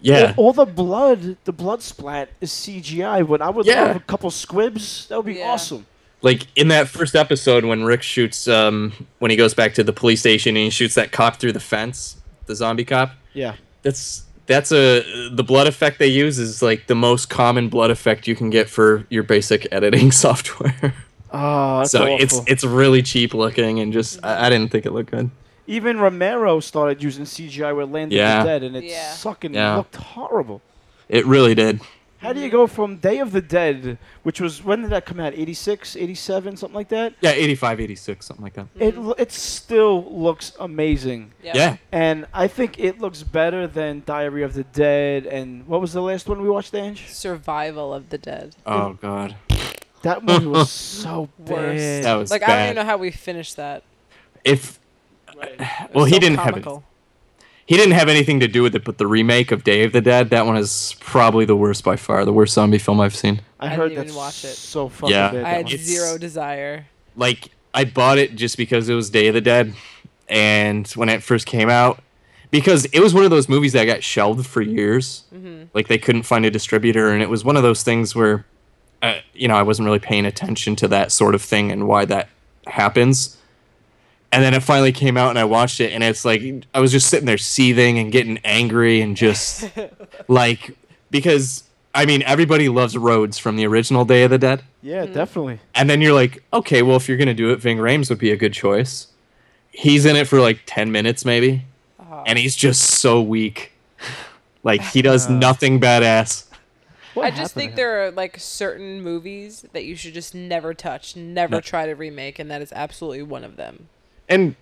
Yeah. 0.00 0.34
All, 0.36 0.46
all 0.46 0.52
the 0.52 0.66
blood, 0.66 1.36
the 1.44 1.52
blood 1.52 1.82
splat 1.82 2.28
is 2.40 2.50
CGI. 2.50 3.26
But 3.26 3.42
I 3.42 3.50
would 3.50 3.66
Yeah. 3.66 3.84
love 3.84 3.96
a 3.96 4.00
couple 4.00 4.30
squibs. 4.30 5.06
That 5.08 5.16
would 5.16 5.26
be 5.26 5.34
Yeah. 5.34 5.50
awesome. 5.50 5.86
Like 6.22 6.46
in 6.56 6.68
that 6.68 6.88
first 6.88 7.14
episode 7.14 7.64
when 7.64 7.84
Rick 7.84 8.02
shoots 8.02 8.48
um 8.48 8.92
when 9.18 9.30
he 9.30 9.36
goes 9.36 9.54
back 9.54 9.74
to 9.74 9.84
the 9.84 9.92
police 9.92 10.20
station 10.20 10.56
and 10.56 10.64
he 10.64 10.70
shoots 10.70 10.94
that 10.94 11.12
cop 11.12 11.36
through 11.36 11.52
the 11.52 11.60
fence, 11.60 12.16
the 12.46 12.54
zombie 12.54 12.84
cop. 12.84 13.12
Yeah. 13.32 13.54
That's 13.82 14.22
that's 14.46 14.72
a 14.72 15.28
the 15.30 15.44
blood 15.44 15.66
effect 15.66 15.98
they 15.98 16.06
use 16.06 16.38
is 16.38 16.62
like 16.62 16.86
the 16.86 16.94
most 16.94 17.28
common 17.28 17.68
blood 17.68 17.90
effect 17.90 18.26
you 18.26 18.34
can 18.36 18.50
get 18.50 18.68
for 18.68 19.06
your 19.10 19.22
basic 19.22 19.66
editing 19.72 20.12
software. 20.12 20.94
Oh, 21.32 21.78
that's 21.78 21.90
so 21.90 22.02
awful. 22.04 22.16
it's 22.22 22.40
it's 22.46 22.64
really 22.64 23.02
cheap 23.02 23.34
looking 23.34 23.80
and 23.80 23.92
just 23.92 24.24
I, 24.24 24.46
I 24.46 24.50
didn't 24.50 24.70
think 24.70 24.86
it 24.86 24.92
looked 24.92 25.10
good. 25.10 25.30
Even 25.66 25.98
Romero 25.98 26.60
started 26.60 27.02
using 27.02 27.24
CGI 27.24 27.76
with 27.76 27.90
Land 27.90 28.12
Yeah. 28.12 28.38
of 28.38 28.44
the 28.44 28.48
Dead, 28.50 28.62
and 28.62 28.76
it 28.76 28.84
Yeah. 28.84 29.10
sucking 29.10 29.52
Yeah. 29.54 29.76
looked 29.78 29.96
horrible. 29.96 30.62
It 31.08 31.26
really 31.26 31.54
did. 31.56 31.80
How 32.26 32.32
do 32.32 32.40
you 32.40 32.48
go 32.50 32.66
from 32.66 32.96
Day 32.96 33.18
of 33.20 33.30
the 33.30 33.40
Dead, 33.40 33.98
which 34.24 34.40
was 34.40 34.64
when 34.64 34.82
did 34.82 34.90
that 34.90 35.06
come 35.06 35.20
out? 35.20 35.32
86, 35.34 35.94
87, 35.94 36.56
something 36.56 36.74
like 36.74 36.88
that? 36.88 37.14
Yeah, 37.20 37.30
85, 37.30 37.80
86, 37.80 38.26
something 38.26 38.42
like 38.42 38.54
that. 38.54 38.66
It 38.78 38.96
lo- 38.98 39.14
it 39.16 39.30
still 39.30 40.04
looks 40.12 40.52
amazing, 40.58 41.32
Yep. 41.44 41.54
Yeah. 41.54 41.76
and 41.92 42.26
I 42.34 42.48
think 42.48 42.80
it 42.80 43.00
looks 43.00 43.22
better 43.22 43.68
than 43.68 44.02
Diary 44.06 44.42
of 44.42 44.54
the 44.54 44.64
Dead. 44.64 45.26
And 45.26 45.66
what 45.68 45.80
was 45.80 45.92
the 45.92 46.02
last 46.02 46.28
one 46.28 46.42
we 46.42 46.48
watched, 46.48 46.74
Ange? 46.74 47.06
Survival 47.08 47.94
of 47.94 48.08
the 48.08 48.18
Dead. 48.18 48.56
Oh 48.66 48.94
god. 49.00 49.36
That 50.02 50.24
movie 50.24 50.46
was 50.46 50.70
so 51.04 51.28
Worst. 51.38 51.50
bad. 51.52 52.04
That 52.04 52.14
was 52.16 52.30
like 52.32 52.42
I 52.42 52.46
don't 52.56 52.64
even 52.64 52.74
know 52.76 52.84
how 52.84 52.96
we 52.96 53.12
finished 53.12 53.54
that. 53.56 53.84
If 54.44 54.80
It 55.32 55.60
well, 55.94 56.04
was 56.04 56.10
he 56.12 56.18
didn't 56.18 56.38
have 56.38 56.56
it. 56.56 56.66
Comical. 57.66 57.74
He 57.74 57.76
didn't 57.76 57.98
have 57.98 58.08
anything 58.08 58.40
to 58.40 58.48
do 58.48 58.62
with 58.62 58.74
it, 58.74 58.84
but 58.84 58.98
the 58.98 59.06
remake 59.06 59.52
of 59.52 59.64
Day 59.64 59.84
of 59.84 59.92
the 59.92 60.00
Dead, 60.00 60.30
that 60.30 60.46
one 60.46 60.56
is 60.56 60.96
probably 61.00 61.44
the 61.44 61.56
worst 61.56 61.84
by 61.84 61.96
far, 61.96 62.24
the 62.24 62.32
worst 62.32 62.54
zombie 62.54 62.78
film 62.78 63.00
I've 63.00 63.16
seen. 63.16 63.40
I 63.60 63.66
I 63.66 63.68
heard 63.70 63.88
didn't 63.88 63.96
that's 63.96 64.08
even 64.10 64.16
watch 64.16 64.44
it. 64.44 64.54
so 64.56 64.88
fucking 64.88 65.14
Yeah. 65.14 65.30
bad. 65.32 65.36
I 65.38 65.42
that 65.42 65.48
had 65.48 65.64
one. 65.64 65.72
It's- 65.74 65.86
zero 65.88 66.18
desire. 66.18 66.86
Like 67.16 67.50
I 67.74 67.84
bought 67.84 68.18
it 68.18 68.36
just 68.36 68.56
because 68.56 68.88
it 68.88 68.94
was 68.94 69.10
Day 69.10 69.28
of 69.28 69.34
the 69.34 69.40
Dead, 69.40 69.74
and 70.28 70.86
when 70.88 71.08
it 71.08 71.22
first 71.22 71.46
came 71.46 71.68
out, 71.70 72.00
because 72.50 72.84
it 72.86 73.00
was 73.00 73.12
one 73.12 73.24
of 73.24 73.30
those 73.30 73.48
movies 73.48 73.72
that 73.72 73.84
got 73.84 74.02
shelved 74.02 74.46
for 74.46 74.62
years. 74.62 75.24
hmm 75.32 75.64
Like 75.74 75.88
they 75.88 75.98
couldn't 75.98 76.22
find 76.22 76.44
a 76.46 76.50
distributor, 76.50 77.10
and 77.10 77.22
it 77.22 77.28
was 77.30 77.44
one 77.44 77.56
of 77.56 77.62
those 77.62 77.82
things 77.82 78.14
where, 78.14 78.44
uh, 79.02 79.16
you 79.34 79.48
know, 79.48 79.56
I 79.56 79.62
wasn't 79.62 79.86
really 79.86 79.98
paying 79.98 80.24
attention 80.26 80.76
to 80.76 80.88
that 80.88 81.10
sort 81.12 81.34
of 81.34 81.42
thing 81.42 81.70
and 81.72 81.86
why 81.88 82.04
that 82.06 82.28
happens. 82.66 83.36
And 84.36 84.44
then 84.44 84.52
it 84.52 84.62
finally 84.62 84.92
came 84.92 85.16
out, 85.16 85.30
and 85.30 85.38
I 85.38 85.44
watched 85.44 85.80
it, 85.80 85.94
and 85.94 86.04
it's 86.04 86.22
like 86.26 86.42
I 86.74 86.80
was 86.80 86.92
just 86.92 87.08
sitting 87.08 87.24
there 87.24 87.38
seething 87.38 87.98
and 87.98 88.12
getting 88.12 88.36
angry 88.44 89.00
and 89.00 89.16
just 89.16 89.70
like 90.28 90.76
because 91.10 91.64
I 91.94 92.04
mean 92.04 92.22
everybody 92.24 92.68
loves 92.68 92.98
Rhodes 92.98 93.38
from 93.38 93.56
the 93.56 93.66
original 93.66 94.04
Day 94.04 94.24
of 94.24 94.30
the 94.30 94.36
Dead, 94.36 94.62
yeah, 94.82 95.06
definitely. 95.06 95.60
and 95.74 95.88
then 95.88 96.02
you're 96.02 96.12
like, 96.12 96.42
okay, 96.52 96.82
well 96.82 96.96
if 96.98 97.08
you're 97.08 97.16
gonna 97.16 97.32
do 97.32 97.48
it, 97.50 97.60
Ving 97.60 97.78
Rhames 97.78 98.10
would 98.10 98.18
be 98.18 98.30
a 98.30 98.36
good 98.36 98.52
choice. 98.52 99.06
He's 99.70 100.04
in 100.04 100.16
it 100.16 100.26
for 100.28 100.38
like 100.38 100.58
ten 100.66 100.92
minutes 100.92 101.24
maybe, 101.24 101.62
Oh. 101.98 102.22
and 102.26 102.38
he's 102.38 102.54
just 102.54 102.82
so 102.82 103.22
weak. 103.22 103.72
Like 104.62 104.82
he 104.82 105.00
does 105.00 105.28
Uh. 105.28 105.32
nothing 105.32 105.80
badass. 105.80 106.44
What 107.14 107.24
I 107.24 107.30
just 107.30 107.54
think 107.54 107.70
him? 107.70 107.76
there 107.76 108.04
are 108.04 108.10
like 108.10 108.38
certain 108.38 109.00
movies 109.00 109.64
that 109.72 109.86
you 109.86 109.96
should 109.96 110.12
just 110.12 110.34
never 110.34 110.74
touch, 110.74 111.16
never 111.16 111.52
No. 111.52 111.60
try 111.62 111.86
to 111.86 111.94
remake, 111.94 112.38
and 112.38 112.50
that 112.50 112.60
is 112.60 112.70
absolutely 112.76 113.22
one 113.22 113.42
of 113.44 113.56
them. 113.56 113.88
And 114.28 114.56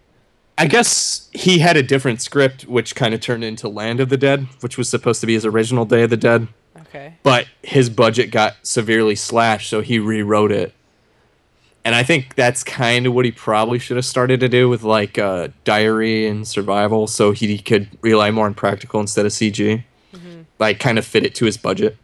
I 0.57 0.67
guess 0.67 1.29
he 1.33 1.59
had 1.59 1.77
a 1.77 1.83
different 1.83 2.21
script, 2.23 2.63
which 2.67 2.95
kind 2.95 3.15
of 3.15 3.21
turned 3.21 3.45
into 3.45 3.69
Land 3.69 4.01
of 4.01 4.09
the 4.09 4.17
Dead, 4.17 4.47
which 4.61 4.79
was 4.79 4.89
supposed 4.89 5.21
to 5.21 5.27
be 5.27 5.35
his 5.35 5.45
original 5.45 5.85
Day 5.85 6.03
of 6.03 6.11
the 6.11 6.17
Dead. 6.17 6.49
Okay. 6.81 7.15
But 7.23 7.47
his 7.63 7.91
budget 7.91 8.31
got 8.31 8.55
severely 8.63 9.17
slashed, 9.17 9.69
so 9.69 9.81
he 9.81 9.99
rewrote 9.99 10.53
it. 10.53 10.73
And 11.85 11.95
I 11.95 12.03
think 12.03 12.35
that's 12.35 12.65
kind 12.65 13.07
of 13.07 13.15
what 13.15 13.25
he 13.25 13.31
probably 13.31 13.79
should 13.79 13.97
have 13.97 14.07
started 14.07 14.41
to 14.41 14.49
do 14.49 14.69
with 14.69 14.83
like 14.83 15.19
uh, 15.19 15.49
Diary 15.65 16.27
and 16.27 16.47
Survival, 16.47 17.07
so 17.07 17.33
he 17.33 17.59
could 17.59 17.89
rely 18.01 18.31
more 18.31 18.47
on 18.47 18.55
practical 18.55 19.01
instead 19.01 19.27
of 19.27 19.33
CG. 19.33 19.85
Like, 20.59 20.79
kind 20.79 20.99
of 20.99 21.05
fit 21.05 21.25
it 21.25 21.35
to 21.37 21.47
his 21.47 21.57
budget. 21.57 21.97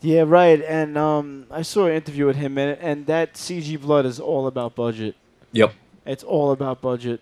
Yeah, 0.00 0.24
right. 0.26 0.62
And 0.62 0.96
um, 0.96 1.46
I 1.50 1.62
saw 1.62 1.86
an 1.86 1.94
interview 1.94 2.26
with 2.26 2.36
him, 2.36 2.56
and, 2.56 2.78
and 2.80 3.06
that 3.06 3.34
CG 3.34 3.80
blood 3.80 4.06
is 4.06 4.20
all 4.20 4.46
about 4.46 4.74
budget. 4.74 5.16
Yep. 5.52 5.74
It's 6.06 6.24
all 6.24 6.52
about 6.52 6.80
budget. 6.80 7.20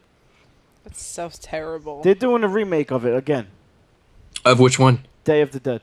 That 0.84 0.96
sounds 0.96 1.38
terrible. 1.38 2.02
They're 2.02 2.14
doing 2.14 2.44
a 2.44 2.48
remake 2.48 2.90
of 2.90 3.04
it 3.04 3.14
again. 3.14 3.48
Of 4.44 4.60
which 4.60 4.78
one? 4.78 5.06
Day 5.24 5.40
of 5.42 5.50
the 5.50 5.60
Dead. 5.60 5.82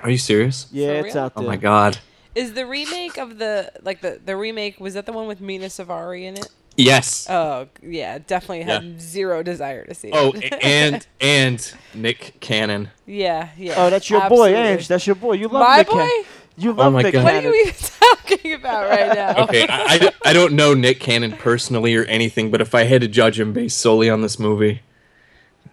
Are 0.00 0.10
you 0.10 0.18
serious? 0.18 0.68
Yeah, 0.70 1.00
For 1.00 1.06
it's 1.06 1.14
real? 1.14 1.24
out 1.24 1.32
oh 1.36 1.40
there. 1.40 1.48
Oh 1.48 1.52
my 1.52 1.56
god. 1.56 1.98
Is 2.34 2.54
the 2.54 2.66
remake 2.66 3.18
of 3.18 3.38
the 3.38 3.72
like 3.82 4.00
the 4.00 4.20
the 4.24 4.36
remake 4.36 4.78
was 4.78 4.94
that 4.94 5.06
the 5.06 5.12
one 5.12 5.26
with 5.26 5.40
Mena 5.40 5.66
Suvari 5.66 6.22
in 6.22 6.36
it? 6.36 6.48
Yes. 6.76 7.28
Oh 7.28 7.68
yeah, 7.82 8.18
definitely 8.18 8.62
had 8.62 9.00
zero 9.00 9.42
desire 9.42 9.84
to 9.84 9.94
see 9.94 10.10
oh, 10.12 10.32
it. 10.34 10.54
and 10.62 11.04
and 11.20 11.74
Nick 11.94 12.36
Cannon. 12.38 12.90
yeah, 13.04 13.48
yeah. 13.56 13.74
Oh, 13.76 13.90
that's 13.90 14.08
your 14.08 14.20
boy, 14.20 14.50
absolutely. 14.50 14.54
Ange. 14.54 14.88
That's 14.88 15.06
your 15.06 15.16
boy. 15.16 15.32
You 15.32 15.48
love 15.48 15.66
My 15.68 15.78
Nick 15.78 15.88
boy? 15.88 15.94
Cannon. 15.94 16.24
You 16.58 16.72
love 16.72 16.92
my 16.92 17.02
Nick 17.02 17.14
God. 17.14 17.24
What 17.24 17.34
are 17.34 17.42
you 17.42 17.54
even 17.62 17.74
talking 17.74 18.52
about 18.54 18.88
right 18.90 19.14
now? 19.14 19.42
Okay, 19.44 19.66
I, 19.68 20.10
I, 20.24 20.30
I 20.30 20.32
don't 20.32 20.54
know 20.54 20.74
Nick 20.74 20.98
Cannon 21.00 21.32
personally 21.32 21.94
or 21.94 22.04
anything, 22.04 22.50
but 22.50 22.60
if 22.60 22.74
I 22.74 22.82
had 22.84 23.00
to 23.02 23.08
judge 23.08 23.38
him 23.38 23.52
based 23.52 23.78
solely 23.78 24.10
on 24.10 24.22
this 24.22 24.38
movie, 24.38 24.82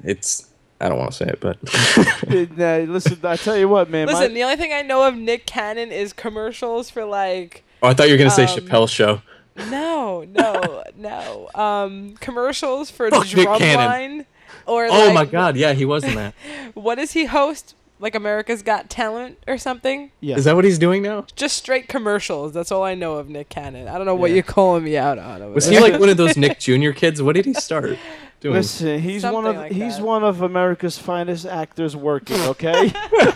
it's 0.04 0.48
I 0.80 0.90
don't 0.90 1.00
want 1.00 1.12
to 1.14 1.18
say 1.18 1.26
it, 1.26 1.40
but 1.40 1.58
Nah, 2.58 2.92
listen, 2.92 3.20
I 3.24 3.36
tell 3.38 3.58
you 3.58 3.68
what, 3.68 3.90
man. 3.90 4.08
Listen, 4.08 4.28
my, 4.32 4.34
the 4.34 4.44
only 4.44 4.58
thing 4.58 4.74
I 4.74 4.82
know 4.84 5.08
of 5.08 5.16
Nick 5.16 5.46
Cannon 5.46 5.92
is 5.92 6.14
commercials 6.14 6.90
for 6.90 7.04
like 7.06 7.64
oh, 7.82 7.88
I 7.88 7.94
thought 7.94 8.08
you 8.08 8.14
were 8.14 8.18
gonna 8.18 8.30
say 8.30 8.44
Um, 8.44 8.50
Chappelle 8.50 8.90
Show. 8.90 9.22
no, 9.70 10.24
no, 10.30 10.84
no. 10.98 11.50
Um, 11.56 12.16
commercials 12.20 12.92
for 12.92 13.10
Fuck 13.10 13.26
Nick 13.36 13.48
Drumline 13.48 14.26
or 14.68 14.86
Oh 14.86 14.90
like, 14.90 15.14
my 15.14 15.26
God, 15.26 15.56
yeah, 15.56 15.74
he 15.74 15.86
was 15.86 16.04
in 16.04 16.16
that. 16.16 16.34
What 16.74 16.96
does 16.96 17.14
he 17.14 17.26
host? 17.26 17.74
Like 18.00 18.14
America's 18.16 18.62
Got 18.62 18.90
Talent 18.90 19.38
or 19.48 19.58
something? 19.58 20.12
yeah. 20.20 20.36
Is 20.36 20.44
that 20.46 20.56
what 20.56 20.66
he's 20.66 20.78
doing 20.78 21.02
now? 21.02 21.26
Just 21.36 21.56
straight 21.58 21.88
commercials. 21.88 22.52
That's 22.54 22.72
all 22.72 22.84
I 22.84 22.94
know 22.94 23.16
of 23.16 23.30
Nick 23.30 23.48
Cannon. 23.50 23.88
I 23.88 23.98
don't 23.98 24.06
know 24.06 24.16
what 24.16 24.32
Yeah. 24.32 24.36
you're 24.36 24.44
calling 24.44 24.84
me 24.84 24.98
out 24.98 25.18
on. 25.18 25.42
over 25.42 25.54
Was 25.54 25.66
he 25.68 25.80
like 25.80 26.00
one 26.00 26.10
of 26.10 26.18
those 26.18 26.36
Nick 26.38 26.60
Jr. 26.60 26.92
kids? 26.92 27.22
What 27.22 27.36
did 27.36 27.46
he 27.46 27.54
start 27.54 27.98
doing? 28.42 28.56
Listen, 28.56 29.00
he's 29.00 29.24
one 29.24 29.46
of 29.46 29.56
like 29.56 29.72
he's 29.72 29.98
that. 29.98 30.06
one 30.06 30.24
of 30.26 30.42
America's 30.42 30.98
finest 30.98 31.46
actors 31.46 31.96
working. 31.96 32.40
Okay, 32.42 32.92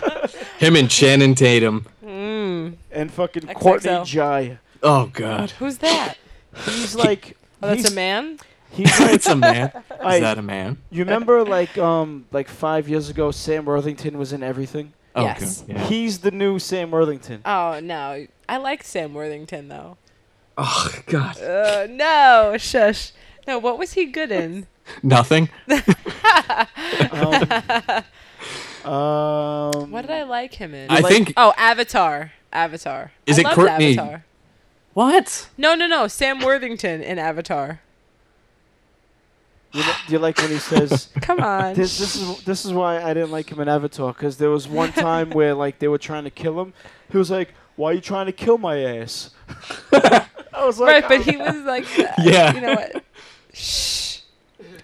Him 0.58 0.76
and 0.76 0.90
Channing 0.90 1.34
Tatum. 1.34 1.86
Mm, 2.04 2.74
and 2.92 3.10
fucking 3.10 3.44
XXL. 3.44 3.54
Courtney 3.54 4.00
Jai. 4.04 4.58
Oh 4.82 5.06
God, 5.12 5.52
who's 5.52 5.78
that? 5.78 6.16
He's 6.64 6.94
like 6.94 7.36
Oh, 7.62 7.68
that's 7.68 7.82
he's, 7.82 7.92
a 7.92 7.94
man. 7.94 8.38
He's 8.72 8.98
like 9.00 9.12
it's 9.14 9.26
a 9.26 9.34
man. 9.36 9.66
Is 9.90 9.96
I- 10.00 10.20
that 10.20 10.38
a 10.38 10.42
man? 10.42 10.78
you 10.90 11.02
remember 11.04 11.44
like 11.44 11.76
um 11.78 12.26
like 12.32 12.48
five 12.48 12.88
years 12.88 13.08
ago, 13.10 13.30
Sam 13.30 13.64
Worthington 13.64 14.16
was 14.18 14.32
in 14.32 14.42
everything. 14.42 14.92
Oh, 15.16 15.24
Yes. 15.24 15.62
God, 15.62 15.68
yeah. 15.76 15.84
He's 15.86 16.18
the 16.20 16.30
new 16.30 16.58
Sam 16.60 16.90
Worthington. 16.90 17.42
Oh 17.44 17.80
no, 17.82 18.26
I 18.48 18.56
like 18.58 18.84
Sam 18.84 19.12
Worthington 19.14 19.68
though. 19.68 19.96
Oh 20.56 20.92
God, 21.06 21.40
Uh, 21.40 21.86
no, 21.90 22.56
shush. 22.58 23.12
No, 23.46 23.58
what 23.58 23.78
was 23.78 23.94
he 23.94 24.06
good 24.06 24.30
in? 24.30 24.66
nothing. 25.02 25.48
Um, 25.68 25.82
um, 28.84 29.90
What 29.90 30.02
did 30.02 30.10
I 30.10 30.22
like 30.24 30.54
him 30.54 30.74
in? 30.74 30.90
I 30.90 31.00
like- 31.00 31.12
think. 31.12 31.32
Oh, 31.36 31.52
Avatar. 31.56 32.32
Avatar. 32.52 33.12
Is 33.26 33.38
I 33.38 33.40
it 33.40 33.44
loved 33.44 33.54
Courtney- 33.56 33.98
Avatar. 33.98 34.24
What? 34.92 35.48
No, 35.56 35.74
no, 35.74 35.86
no. 35.86 36.08
Sam 36.08 36.40
Worthington 36.40 37.02
in 37.02 37.18
Avatar. 37.18 37.80
You, 39.72 39.82
li- 39.82 39.92
do 40.08 40.12
you 40.14 40.18
like 40.18 40.36
when 40.38 40.48
he 40.50 40.58
says? 40.58 41.08
Come 41.20 41.40
on. 41.40 41.74
This, 41.74 41.98
this 41.98 42.16
is 42.16 42.42
this 42.44 42.64
is 42.64 42.72
why 42.72 43.00
I 43.02 43.14
didn't 43.14 43.30
like 43.30 43.50
him 43.50 43.60
in 43.60 43.68
Avatar 43.68 44.12
because 44.12 44.36
there 44.36 44.50
was 44.50 44.66
one 44.66 44.92
time 44.92 45.30
where 45.30 45.54
like 45.54 45.78
they 45.78 45.86
were 45.88 45.98
trying 45.98 46.24
to 46.24 46.30
kill 46.30 46.60
him. 46.60 46.72
He 47.10 47.16
was 47.18 47.30
like, 47.30 47.54
"Why 47.76 47.90
are 47.90 47.94
you 47.94 48.00
trying 48.00 48.26
to 48.26 48.32
kill 48.32 48.58
my 48.58 48.78
ass?" 48.80 49.30
I 49.92 50.66
was 50.66 50.78
like, 50.80 51.08
right, 51.08 51.08
but 51.08 51.22
he 51.22 51.36
was 51.36 51.62
like, 51.64 51.84
uh, 51.98 52.12
Yeah. 52.22 52.54
You 52.54 52.60
know 52.60 52.74
what? 52.74 53.04
Shh. 53.52 54.18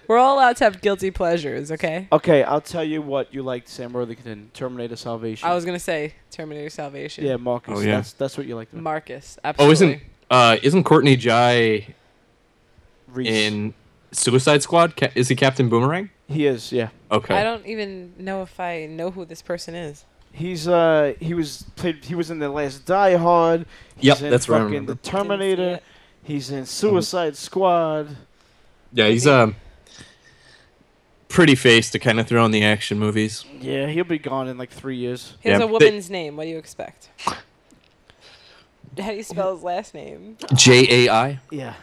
We're 0.07 0.17
all 0.17 0.35
allowed 0.37 0.55
to 0.57 0.63
have 0.63 0.79
guilty 0.81 1.11
pleasures, 1.11 1.69
okay? 1.69 2.07
Okay, 2.13 2.41
I'll 2.43 2.61
tell 2.61 2.83
you 2.83 3.01
what 3.01 3.33
you 3.33 3.43
liked 3.43 3.67
Sam 3.67 3.91
Worthington, 3.91 4.51
Terminator 4.53 4.95
Salvation. 4.95 5.49
I 5.49 5.53
was 5.53 5.65
gonna 5.65 5.79
say 5.79 6.13
Terminator 6.31 6.69
Salvation. 6.69 7.25
yeah, 7.25 7.35
Marcus. 7.35 7.73
Oh, 7.75 7.81
yeah. 7.81 7.97
That's 7.97 8.13
that's 8.13 8.37
what 8.37 8.47
you 8.47 8.55
liked. 8.55 8.71
about 8.71 8.83
Marcus. 8.83 9.37
Oh, 9.59 9.69
isn't 9.69 10.01
uh 10.31 10.55
isn't 10.63 10.85
Courtney 10.85 11.17
Jai 11.17 11.93
Reese. 13.09 13.27
in 13.27 13.73
Suicide 14.11 14.61
Squad? 14.63 14.95
Ca- 14.95 15.11
is 15.15 15.27
he 15.29 15.35
Captain 15.35 15.69
Boomerang? 15.69 16.09
He 16.27 16.45
is, 16.45 16.71
yeah. 16.71 16.89
Okay. 17.11 17.35
I 17.35 17.43
don't 17.43 17.65
even 17.65 18.13
know 18.17 18.41
if 18.41 18.59
I 18.59 18.85
know 18.85 19.11
who 19.11 19.25
this 19.25 19.41
person 19.41 19.75
is. 19.75 20.05
He's 20.33 20.67
uh 20.67 21.13
he 21.19 21.33
was 21.33 21.65
played 21.75 22.03
he 22.05 22.13
was 22.15 22.29
in 22.29 22.39
the 22.39 22.49
last 22.49 22.85
Die 22.85 23.15
Hard. 23.15 23.65
He's 23.95 24.05
Yep, 24.05 24.21
in 24.21 24.29
that's 24.31 24.47
right. 24.49 24.61
I 24.61 24.65
fucking. 24.65 24.85
The 24.85 24.95
Terminator. 24.95 25.79
He's 26.23 26.51
in 26.51 26.65
Suicide 26.65 27.35
Squad. 27.37 28.15
yeah, 28.93 29.07
he's 29.07 29.25
um 29.25 29.55
pretty 31.29 31.55
face 31.55 31.89
to 31.91 31.99
kind 31.99 32.19
of 32.19 32.27
throw 32.27 32.45
in 32.45 32.51
the 32.51 32.63
action 32.63 32.99
movies. 32.99 33.45
Yeah, 33.59 33.87
he'll 33.87 34.03
be 34.03 34.19
gone 34.19 34.47
in 34.47 34.57
like 34.57 34.69
three 34.69 34.97
years. 34.97 35.35
He 35.41 35.49
has 35.49 35.59
Yeah, 35.59 35.65
a 35.65 35.67
they- 35.67 35.73
woman's 35.87 36.09
name. 36.09 36.35
What 36.37 36.43
do 36.43 36.49
you 36.49 36.57
expect? 36.57 37.09
How 38.99 39.09
do 39.11 39.15
you 39.15 39.23
spell 39.23 39.53
his 39.55 39.63
last 39.63 39.93
name? 39.93 40.37
J 40.55 41.05
A 41.07 41.11
I. 41.13 41.39
Yeah. 41.51 41.73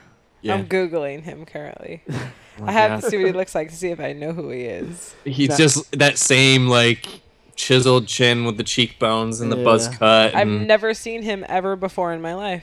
Yeah. 0.45 0.55
I'm 0.55 0.67
googling 0.67 1.23
him 1.23 1.45
currently. 1.47 2.03
Oh, 2.61 2.67
I 2.67 2.71
have 2.71 2.91
yeah. 2.93 3.01
to 3.01 3.11
see 3.11 3.17
what 3.17 3.27
he 3.27 3.33
looks 3.33 3.53
like 3.53 3.71
to 3.71 3.75
see 3.75 3.89
if 3.89 3.99
I 3.99 4.13
know 4.13 4.33
who 4.33 4.49
he 4.51 4.61
is. 4.61 5.17
He's 5.25 5.49
That- 5.49 5.59
just 5.59 5.99
that 5.99 6.19
same 6.19 6.69
like 6.69 7.09
chiseled 7.57 8.07
chin 8.07 8.45
with 8.45 8.59
the 8.59 8.63
cheekbones 8.63 9.41
and 9.41 9.51
the 9.51 9.57
buzz 9.57 9.89
Yeah. 9.89 9.97
cut. 9.97 10.35
I've 10.37 10.47
and- 10.47 10.69
never 10.69 10.95
seen 10.95 11.23
him 11.25 11.45
ever 11.49 11.75
before 11.75 12.13
in 12.13 12.23
my 12.23 12.33
life. 12.35 12.63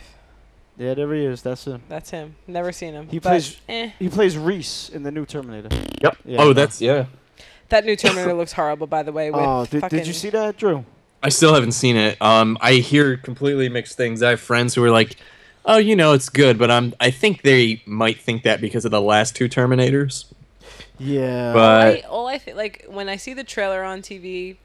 Yeah, 0.78 0.94
there 0.94 1.14
he 1.14 1.26
is. 1.26 1.42
That's 1.42 1.66
him. 1.66 1.82
That's 1.90 2.10
him. 2.10 2.36
Never 2.48 2.72
seen 2.72 2.94
him. 2.94 3.10
He 3.10 3.20
But, 3.20 3.30
plays- 3.32 3.58
Eh. 3.68 3.90
He 4.00 4.08
plays 4.08 4.38
Reese 4.38 4.88
in 4.88 5.04
the 5.04 5.12
new 5.12 5.26
Terminator. 5.26 5.68
Yep. 6.02 6.18
Yeah. 6.24 6.38
Oh, 6.42 6.54
that's 6.54 6.80
yeah. 6.82 7.08
That 7.68 7.84
new 7.86 7.98
Terminator 7.98 8.34
looks 8.34 8.54
horrible, 8.54 8.88
by 8.88 9.04
the 9.04 9.12
way. 9.12 9.30
With 9.30 9.42
Oh, 9.44 9.66
did, 9.66 9.82
fucking, 9.82 9.98
did 10.00 10.08
you 10.08 10.14
see 10.14 10.30
that, 10.30 10.56
Drew? 10.56 10.86
I 11.22 11.28
still 11.28 11.54
haven't 11.54 11.74
seen 11.74 11.98
it. 11.98 12.16
Um, 12.22 12.58
I 12.62 12.76
hear 12.76 13.18
completely 13.18 13.68
mixed 13.68 13.98
things. 13.98 14.24
I 14.24 14.30
have 14.30 14.40
friends 14.40 14.74
who 14.74 14.84
are 14.86 14.90
like, 14.92 15.18
"Oh, 15.66 15.78
you 15.78 15.96
know, 15.96 16.14
it's 16.14 16.30
good," 16.30 16.58
but 16.58 16.72
I'm. 16.72 16.94
I 17.00 17.12
think 17.12 17.42
they 17.42 17.82
might 17.86 18.20
think 18.20 18.44
that 18.44 18.62
because 18.62 18.86
of 18.86 18.92
the 18.92 19.02
last 19.02 19.36
two 19.36 19.48
Terminators. 19.48 20.26
Yeah. 21.02 21.54
But 21.54 21.88
I, 21.88 22.00
all 22.02 22.28
I 22.28 22.38
think, 22.38 22.58
like 22.58 22.86
when 22.88 23.10
I 23.10 23.16
see 23.16 23.34
the 23.34 23.44
trailer 23.44 23.84
on 23.84 24.02
TV, 24.02 24.58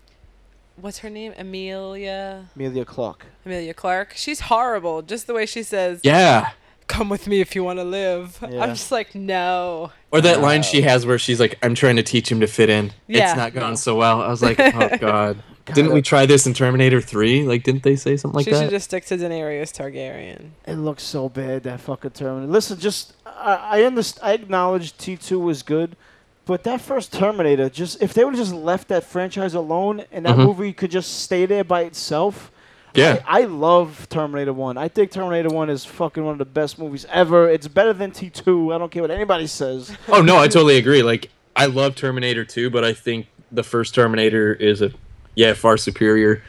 what's 0.77 0.99
her 0.99 1.11
name? 1.11 1.33
Amelia. 1.39 2.47
Amelia 2.55 2.85
Clarke. 2.85 3.27
Amelia 3.45 3.75
Clarke. 3.75 4.15
She's 4.17 4.41
horrible. 4.41 5.03
Just 5.03 5.27
the 5.27 5.35
way 5.35 5.47
she 5.47 5.63
says, 5.63 6.01
yeah, 6.03 6.51
"Come 6.87 7.09
with 7.09 7.27
me 7.27 7.41
if 7.41 7.55
you 7.55 7.65
want 7.65 7.79
to 7.79 7.85
live." 7.85 8.39
Yeah. 8.49 8.63
I'm 8.63 8.71
just 8.71 8.93
like, 8.93 9.15
no. 9.15 9.93
or 10.11 10.21
that 10.21 10.41
line 10.41 10.63
she 10.63 10.83
has 10.83 11.07
where 11.07 11.19
she's 11.19 11.41
like, 11.41 11.59
"I'm 11.63 11.75
trying 11.75 11.97
to 11.97 12.03
teach 12.03 12.31
him 12.31 12.41
to 12.41 12.47
fit 12.47 12.69
in. 12.69 12.93
Yeah. 13.07 13.29
It's 13.29 13.37
not 13.37 13.55
going 13.55 13.77
so 13.77 13.97
well." 13.97 14.21
I 14.23 14.29
was 14.29 14.43
like, 14.43 14.61
"Oh 14.61 14.97
God." 15.01 15.43
God, 15.67 15.75
Didn't 15.75 15.93
we 15.93 16.01
try 16.03 16.27
this 16.27 16.47
in 16.47 16.55
Terminator 16.55 17.01
3? 17.01 17.43
Like, 17.43 17.63
didn't 17.65 17.83
they 17.83 17.97
say 17.97 18.17
something 18.17 18.37
like 18.37 18.45
she 18.45 18.53
that? 18.53 18.57
She 18.59 18.65
should 18.65 18.71
just 18.71 18.85
stick 18.87 19.05
to 19.07 19.17
Daenerys 19.19 19.73
Targaryen. 19.73 20.51
It 20.67 20.77
looks 20.77 21.03
so 21.03 21.29
bad 21.29 21.65
that 21.65 21.81
fucking 21.81 22.13
Terminator. 22.13 22.51
Listen, 22.53 22.79
just 22.79 23.15
I 23.27 23.59
I 23.71 23.81
underst- 23.81 24.19
I 24.23 24.33
acknowledge 24.33 24.97
T 24.97 25.17
two 25.17 25.39
was 25.41 25.63
good, 25.63 25.97
but 26.45 26.63
that 26.65 26.81
first 26.81 27.13
Terminator, 27.13 27.69
just 27.69 28.01
if 28.03 28.15
they 28.15 28.25
would 28.25 28.35
have 28.35 28.43
just 28.47 28.55
left 28.55 28.89
that 28.89 29.05
franchise 29.05 29.55
alone 29.55 30.05
and 30.13 30.25
that 30.25 30.37
Mhm. 30.37 30.47
movie 30.47 30.73
could 30.73 30.91
just 30.93 31.21
stay 31.23 31.45
there 31.47 31.65
by 31.65 31.83
itself. 31.83 32.51
yeah. 32.95 33.21
I, 33.27 33.43
I 33.43 33.45
love 33.45 34.09
Terminator 34.09 34.53
One. 34.55 34.79
I 34.79 34.89
think 34.89 35.11
Terminator 35.11 35.51
One 35.51 35.69
is 35.69 35.85
fucking 35.85 36.25
one 36.25 36.33
of 36.33 36.39
the 36.39 36.45
best 36.47 36.79
movies 36.79 37.05
ever. 37.13 37.49
It's 37.49 37.69
better 37.69 37.93
than 37.93 38.13
T 38.13 38.31
two. 38.31 38.73
I 38.73 38.79
don't 38.79 38.91
care 38.91 39.03
what 39.03 39.11
anybody 39.11 39.47
says. 39.49 39.97
oh 40.09 40.23
no, 40.23 40.39
I 40.39 40.47
totally 40.49 40.77
agree. 40.79 41.03
Like, 41.03 41.31
I 41.57 41.67
love 41.67 41.95
Terminator 41.97 42.45
2, 42.45 42.69
but 42.71 42.85
I 42.85 42.93
think 42.93 43.27
the 43.51 43.63
first 43.63 43.95
Terminator 43.95 44.53
is 44.53 44.81
a 44.83 44.93
yeah 45.37 45.55
far 45.55 45.77
superior. 45.77 46.42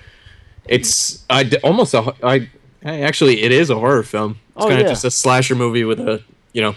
It's 0.68 1.24
I 1.30 1.44
d- 1.44 1.58
almost 1.64 1.94
a 1.94 2.02
ho- 2.02 2.16
I 2.24 2.50
I- 2.84 3.02
actually 3.02 3.44
it 3.44 3.52
is 3.52 3.70
a 3.70 3.76
horror 3.76 4.02
film. 4.04 4.40
It's 4.56 4.66
Oh, 4.66 4.68
kind 4.70 4.80
of 4.82 4.88
yeah. 4.88 4.92
just 4.92 5.06
a 5.06 5.12
slasher 5.12 5.54
movie 5.56 5.84
with 5.84 6.00
a 6.00 6.24
you 6.54 6.62
know 6.62 6.76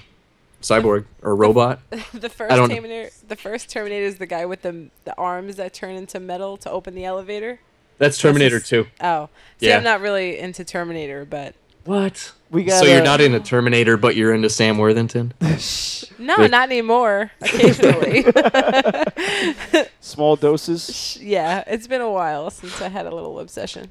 cyborg 0.63 1.07
or 1.23 1.35
robot. 1.35 1.81
the 2.13 2.29
first 2.29 2.53
I 2.53 2.57
don't- 2.57 2.69
Terminator, 2.69 3.11
the 3.27 3.37
first 3.37 3.71
Terminator 3.71 4.05
is 4.05 4.19
the 4.19 4.27
guy 4.27 4.45
with 4.45 4.63
the 4.63 4.91
the 5.05 5.17
arms 5.17 5.57
that 5.57 5.73
turn 5.73 5.95
into 5.95 6.21
metal 6.21 6.57
to 6.59 6.71
open 6.71 6.95
the 6.95 7.05
elevator. 7.05 7.61
That's 7.99 8.17
Terminator 8.19 8.57
is- 8.59 8.69
2. 8.69 8.87
Oh, 9.03 9.29
see, 9.59 9.69
Yeah. 9.69 9.77
I'm 9.79 9.85
not 9.85 10.01
really 10.01 10.39
into 10.39 10.65
Terminator, 10.65 11.25
but 11.25 11.55
What? 11.85 12.33
We 12.51 12.65
got 12.65 12.81
So 12.81 12.87
you're 12.87 13.03
not 13.03 13.21
into 13.21 13.41
Terminator, 13.41 13.97
but 13.97 14.17
you're 14.17 14.35
into 14.35 14.51
Sam 14.51 14.77
Worthington. 14.79 15.33
no, 16.19 16.35
Like- 16.37 16.51
not 16.51 16.69
anymore. 16.69 17.31
Occasionally, 17.41 18.25
small 20.01 20.37
doses. 20.37 21.19
yeah, 21.21 21.65
it's 21.67 21.87
been 21.87 22.01
a 22.01 22.11
while 22.11 22.51
since 22.51 22.81
I 22.81 22.89
had 22.89 23.07
a 23.07 23.15
little 23.15 23.39
obsession. 23.41 23.91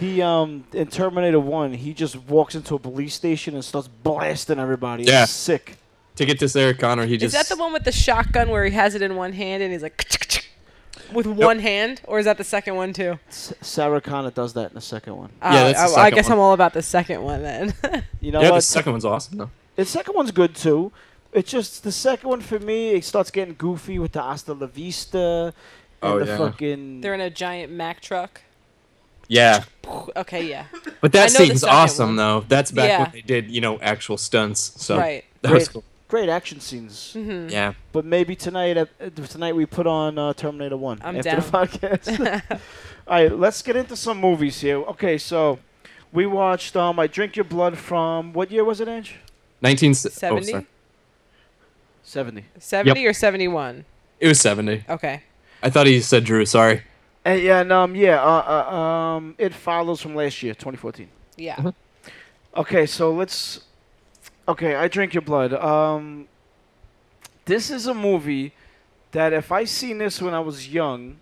He 0.00 0.22
um 0.22 0.64
in 0.72 0.86
Terminator 0.88 1.40
One, 1.40 1.72
he 1.72 1.92
just 1.92 2.16
walks 2.16 2.54
into 2.54 2.74
a 2.74 2.78
police 2.78 3.14
station 3.14 3.54
and 3.54 3.64
starts 3.64 3.88
blasting 3.88 4.58
everybody. 4.58 5.04
Yeah. 5.04 5.24
It's 5.24 5.32
sick. 5.32 5.76
to 6.16 6.24
get 6.24 6.38
to 6.38 6.48
Sarah 6.48 6.74
Connor, 6.74 7.04
he 7.06 7.16
just 7.16 7.34
Is 7.34 7.40
that 7.48 7.54
the 7.54 7.60
one 7.60 7.72
with 7.72 7.84
the 7.84 7.92
shotgun 7.92 8.48
where 8.48 8.64
he 8.64 8.70
has 8.72 8.94
it 8.94 9.02
in 9.02 9.16
one 9.16 9.32
hand 9.32 9.62
and 9.62 9.72
he's 9.72 9.82
like 9.82 9.96
with 11.12 11.26
one 11.26 11.58
hand, 11.60 12.00
or 12.04 12.18
is 12.18 12.24
that 12.26 12.38
the 12.38 12.44
second 12.44 12.74
one 12.76 12.92
too? 12.92 13.18
S- 13.28 13.52
Sarah 13.60 14.00
Connor 14.00 14.30
does 14.30 14.52
that 14.54 14.70
in 14.70 14.74
the 14.74 14.80
second 14.80 15.16
one. 15.16 15.30
Oh, 15.42 15.50
that's 15.52 15.78
the 15.78 15.80
I, 15.80 15.84
I 15.84 15.88
second 16.06 16.16
guess 16.16 16.24
one. 16.28 16.32
I'm 16.32 16.38
all 16.40 16.52
about 16.52 16.72
the 16.74 16.82
second 16.82 17.22
one 17.22 17.42
then. 17.42 17.74
You 18.20 18.32
know 18.32 18.40
yeah, 18.40 18.48
the 18.48 18.52
what? 18.54 18.64
second 18.64 18.92
one's 18.92 19.04
awesome 19.04 19.38
though. 19.38 19.50
The 19.76 19.84
second 19.84 20.14
one's 20.16 20.30
good 20.32 20.54
too. 20.56 20.90
It's 21.32 21.50
just 21.50 21.84
the 21.84 21.92
second 21.92 22.28
one 22.28 22.40
for 22.40 22.58
me. 22.58 22.90
It 22.90 23.04
starts 23.04 23.30
getting 23.30 23.54
goofy 23.54 23.98
with 23.98 24.12
the 24.12 24.22
Hasta 24.22 24.52
La 24.54 24.66
Vista. 24.66 25.54
And 26.02 26.12
Oh, 26.12 26.18
the 26.18 26.26
yeah. 26.26 26.36
fucking. 26.38 27.00
They're 27.00 27.14
in 27.14 27.20
a 27.20 27.30
giant 27.30 27.72
Mack 27.72 28.00
truck. 28.00 28.40
Yeah, 29.28 29.64
Okay, 30.16 30.48
yeah, 30.48 30.64
but 31.02 31.14
I 31.14 31.26
that 31.26 31.32
know 31.34 31.38
the 31.40 31.46
scene's 31.46 31.60
second 31.60 31.76
awesome 31.76 32.06
one. 32.08 32.16
though. 32.16 32.44
That's 32.48 32.70
back 32.72 32.88
Yeah. 32.88 33.02
when 33.02 33.10
they 33.12 33.20
did 33.20 33.50
you 33.50 33.60
know 33.60 33.78
actual 33.80 34.16
stunts. 34.16 34.72
So 34.82 34.96
right. 34.96 35.24
that 35.42 35.52
was 35.52 35.68
Great. 35.68 35.72
cool. 35.74 35.84
Great 36.08 36.28
action 36.28 36.60
scenes. 36.60 37.12
hmm 37.12 37.48
Yeah. 37.48 37.74
But 37.92 38.04
maybe 38.04 38.34
tonight, 38.34 38.76
uh, 38.76 38.86
tonight 39.28 39.54
we 39.54 39.66
put 39.66 39.86
on 39.86 40.18
uh, 40.18 40.32
Terminator 40.32 40.76
One 40.76 40.98
I'm 41.02 41.16
after 41.16 41.30
down. 41.30 41.40
the 41.40 41.46
podcast. 41.46 42.50
All 43.06 43.14
right, 43.14 43.32
let's 43.38 43.62
get 43.62 43.76
into 43.76 43.96
some 43.96 44.18
movies 44.20 44.60
here. 44.60 44.78
Okay, 44.78 45.18
so 45.18 45.58
we 46.12 46.26
watched 46.26 46.76
um, 46.76 46.98
"I 46.98 47.06
Drink 47.06 47.36
Your 47.36 47.44
Blood" 47.44 47.78
from 47.78 48.32
what 48.32 48.50
year 48.50 48.64
was 48.64 48.80
it, 48.80 48.88
Ange? 48.88 49.16
Nineteen 49.62 49.94
seventy. 49.94 50.52
oh, 50.52 50.64
70? 50.64 50.66
Seventy. 52.02 52.44
70 52.58 53.06
or 53.06 53.12
71? 53.12 53.84
It 54.20 54.28
was 54.28 54.40
70. 54.40 54.84
Okay. 54.88 55.22
I 55.62 55.68
thought 55.70 55.86
he 55.86 56.00
said 56.00 56.24
Drew. 56.24 56.46
Sorry. 56.46 56.82
And 57.24 57.42
yeah, 57.42 57.60
and 57.60 57.70
um, 57.72 57.94
yeah, 57.94 58.22
uh, 58.22 58.64
uh, 58.70 58.74
um, 58.76 59.34
it 59.36 59.52
follows 59.52 60.00
from 60.00 60.14
last 60.14 60.42
year, 60.42 60.54
2014. 60.54 61.08
Yeah. 61.36 61.56
Mhm. 61.56 61.74
Okay, 62.56 62.86
so 62.86 63.12
let's. 63.12 63.60
Okay, 64.48 64.74
I 64.74 64.88
drink 64.88 65.12
your 65.12 65.20
blood. 65.22 65.52
Um, 65.52 66.26
this 67.44 67.70
is 67.70 67.86
a 67.86 67.92
movie 67.94 68.54
that 69.12 69.32
if 69.34 69.52
I 69.52 69.64
seen 69.64 69.98
this 69.98 70.22
when 70.22 70.32
I 70.34 70.40
was 70.40 70.68
young, 70.68 71.18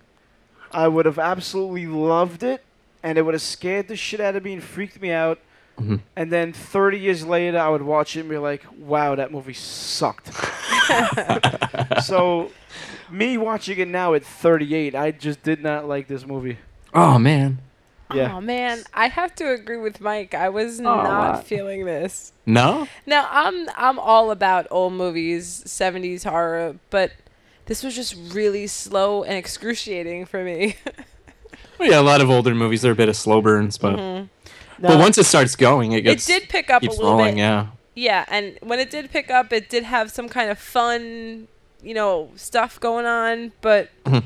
I 0.70 0.86
would 0.86 1.06
have 1.06 1.18
absolutely 1.18 1.86
loved 1.86 2.42
it, 2.44 2.62
and 3.02 3.18
it 3.18 3.22
would 3.22 3.34
have 3.34 3.42
scared 3.42 3.88
the 3.88 3.96
shit 3.96 4.20
out 4.20 4.36
of 4.36 4.44
me 4.44 4.52
and 4.52 4.62
freaked 4.62 5.00
me 5.00 5.10
out. 5.10 5.40
Mhm. 5.78 6.00
And 6.14 6.32
then 6.32 6.52
30 6.52 6.98
years 6.98 7.26
later, 7.26 7.58
I 7.58 7.68
would 7.68 7.82
watch 7.82 8.16
it 8.16 8.20
and 8.20 8.28
be 8.30 8.38
like, 8.38 8.64
"Wow, 8.78 9.14
that 9.16 9.30
movie 9.30 9.52
sucked." 9.52 10.32
so, 12.04 12.50
me 13.10 13.36
watching 13.36 13.78
it 13.78 13.88
now 13.88 14.14
at 14.14 14.24
38, 14.24 14.94
I 14.94 15.10
just 15.10 15.42
did 15.42 15.62
not 15.62 15.86
like 15.86 16.08
this 16.08 16.24
movie. 16.26 16.58
Oh 16.94 17.18
man. 17.18 17.58
Yeah. 18.14 18.36
Oh 18.36 18.40
man, 18.40 18.82
I 18.94 19.08
have 19.08 19.34
to 19.36 19.50
agree 19.52 19.78
with 19.78 20.00
Mike. 20.00 20.32
I 20.34 20.48
was 20.48 20.78
not 20.80 21.44
feeling 21.44 21.84
this. 21.84 22.32
No. 22.46 22.86
Now 23.04 23.26
I'm 23.30 23.68
I'm 23.76 23.98
all 23.98 24.30
about 24.30 24.66
old 24.70 24.92
movies, 24.92 25.64
70s 25.66 26.24
horror, 26.24 26.76
but 26.90 27.12
this 27.66 27.82
was 27.82 27.96
just 27.96 28.14
really 28.32 28.66
slow 28.68 29.24
and 29.24 29.34
excruciating 29.34 30.26
for 30.26 30.42
me. 30.44 30.76
Well, 31.78 31.90
yeah, 31.90 32.00
a 32.00 32.02
lot 32.02 32.22
of 32.22 32.30
older 32.30 32.54
movies 32.54 32.86
are 32.86 32.92
a 32.92 32.94
bit 32.94 33.10
of 33.10 33.16
slow 33.16 33.42
burns, 33.42 33.76
but 33.76 33.96
Mhm. 33.98 34.28
but 34.78 34.98
once 34.98 35.18
it 35.18 35.24
starts 35.24 35.56
going, 35.56 35.92
it 35.92 36.06
It 36.06 36.24
did 36.24 36.48
pick 36.48 36.70
up 36.70 36.82
a 36.82 36.86
little 36.86 37.04
rolling. 37.04 37.34
bit. 37.34 37.40
Yeah. 37.40 37.66
Yeah, 37.94 38.24
and 38.28 38.58
when 38.62 38.78
it 38.78 38.88
did 38.90 39.10
pick 39.10 39.30
up, 39.30 39.52
it 39.52 39.68
did 39.68 39.84
have 39.84 40.10
some 40.10 40.26
kind 40.26 40.48
of 40.50 40.58
fun, 40.58 41.48
you 41.82 41.92
know, 41.92 42.30
stuff 42.34 42.80
going 42.80 43.04
on, 43.04 43.52
but 43.60 43.90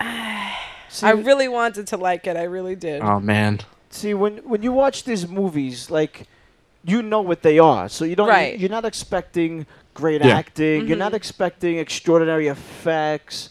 See, 0.92 1.06
I 1.06 1.12
really 1.12 1.48
wanted 1.48 1.86
to 1.88 1.96
like 1.96 2.26
it. 2.26 2.36
I 2.36 2.44
really 2.44 2.76
did. 2.76 3.00
Oh 3.02 3.18
man. 3.18 3.60
See, 3.90 4.12
when 4.14 4.38
when 4.38 4.62
you 4.62 4.72
watch 4.72 5.04
these 5.04 5.26
movies, 5.26 5.90
like 5.90 6.26
you 6.84 7.02
know 7.02 7.20
what 7.22 7.40
they 7.42 7.58
are, 7.58 7.88
so 7.88 8.04
you 8.04 8.14
don't. 8.16 8.28
Right. 8.28 8.58
You're 8.58 8.70
not 8.78 8.84
expecting 8.84 9.66
great 9.94 10.22
Yeah. 10.22 10.36
acting. 10.38 10.86
You're 10.86 10.96
Mhm. 10.96 11.06
not 11.06 11.14
expecting 11.14 11.78
extraordinary 11.78 12.48
effects. 12.48 13.50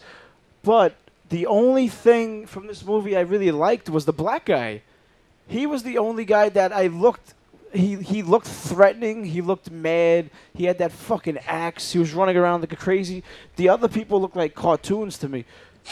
But 0.63 0.93
the 1.29 1.47
only 1.47 1.87
thing 1.87 2.45
from 2.45 2.67
this 2.67 2.85
movie 2.85 3.15
I 3.17 3.21
really 3.21 3.51
liked 3.51 3.89
was 3.89 4.05
the 4.05 4.13
black 4.13 4.45
guy. 4.45 4.81
He 5.47 5.65
was 5.65 5.81
the 5.83 5.97
only 5.97 6.25
guy 6.25 6.49
that 6.49 6.71
I 6.71 6.87
looked 6.87 7.33
he 7.73 7.95
he 8.13 8.21
looked 8.21 8.47
threatening. 8.47 9.23
He 9.25 9.41
looked 9.41 9.71
mad. 9.71 10.29
He 10.53 10.65
had 10.65 10.77
that 10.79 10.91
fucking 10.91 11.37
axe. 11.47 11.93
He 11.93 11.99
was 11.99 12.13
running 12.13 12.37
around 12.37 12.61
like 12.61 12.73
a 12.73 12.81
crazy. 12.87 13.23
The 13.55 13.69
other 13.69 13.87
people 13.87 14.19
looked 14.21 14.35
like 14.35 14.53
cartoons 14.55 15.17
to 15.19 15.27
me. 15.29 15.45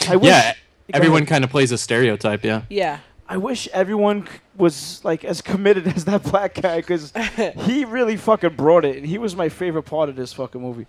I 0.08 0.16
wish, 0.18 0.28
yeah, 0.28 0.54
Go 0.54 0.58
everyone 0.94 1.26
kind 1.26 1.44
of 1.44 1.50
plays 1.50 1.72
a 1.72 1.78
stereotype. 1.78 2.44
Yeah. 2.44 2.64
Yeah. 2.70 3.00
I 3.28 3.38
wish 3.38 3.68
everyone 3.74 4.26
c- 4.26 4.34
was 4.58 5.02
like 5.04 5.24
as 5.24 5.42
committed 5.42 5.88
as 5.96 6.06
that 6.06 6.24
black 6.24 6.56
guy 6.56 6.78
because 6.78 7.14
he 7.66 7.86
really 7.86 8.18
fucking 8.18 8.56
brought 8.56 8.86
it, 8.86 8.98
and 8.98 9.06
he 9.06 9.18
was 9.18 9.36
my 9.36 9.50
favorite 9.50 9.84
part 9.84 10.10
of 10.10 10.16
this 10.16 10.34
fucking 10.34 10.62
movie. 10.62 10.88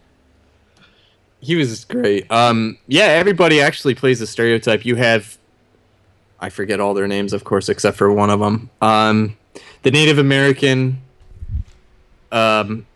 He 1.42 1.56
was 1.56 1.84
great. 1.84 2.30
Um, 2.30 2.76
yeah, 2.86 3.04
everybody 3.04 3.60
actually 3.60 3.94
plays 3.94 4.20
a 4.20 4.26
stereotype. 4.26 4.84
You 4.84 4.96
have, 4.96 5.38
I 6.38 6.50
forget 6.50 6.80
all 6.80 6.92
their 6.92 7.08
names, 7.08 7.32
of 7.32 7.44
course, 7.44 7.68
except 7.70 7.96
for 7.96 8.12
one 8.12 8.28
of 8.28 8.40
them. 8.40 8.68
Um, 8.82 9.36
the 9.82 9.90
Native 9.90 10.18
American, 10.18 11.00
um, 12.30 12.86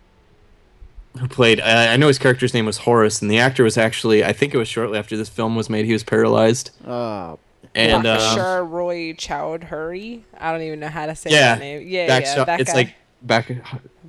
who 1.19 1.29
played. 1.29 1.61
Uh, 1.61 1.65
I 1.91 1.97
know 1.97 2.09
his 2.09 2.19
character's 2.19 2.55
name 2.55 2.67
was 2.67 2.79
Horace, 2.79 3.23
and 3.23 3.31
the 3.31 3.39
actor 3.39 3.65
was 3.65 3.79
actually. 3.79 4.25
I 4.25 4.33
think 4.33 4.55
it 4.55 4.59
was 4.59 4.69
shortly 4.69 4.99
after 4.99 5.17
this 5.17 5.29
film 5.29 5.57
was 5.57 5.71
made. 5.71 5.85
He 5.87 5.93
was 5.93 6.03
paralyzed, 6.05 6.71
Uh, 6.87 7.37
and 7.75 8.07
uh, 8.07 8.19
Bakashar 8.19 8.69
Roy 8.69 9.13
Chowdhury. 9.15 10.23
I 10.39 10.53
don't 10.53 10.63
even 10.63 10.81
know 10.81 10.89
how 10.89 11.07
to 11.07 11.15
say 11.15 11.31
yeah, 11.31 11.55
that 11.55 11.61
name. 11.61 11.87
Yeah, 11.87 12.07
back 12.07 12.25
yeah, 12.25 12.35
shot- 12.35 12.47
that 12.47 12.61
it's 12.61 12.73
guy. 12.73 12.77
like 12.79 12.95
back. 13.23 13.51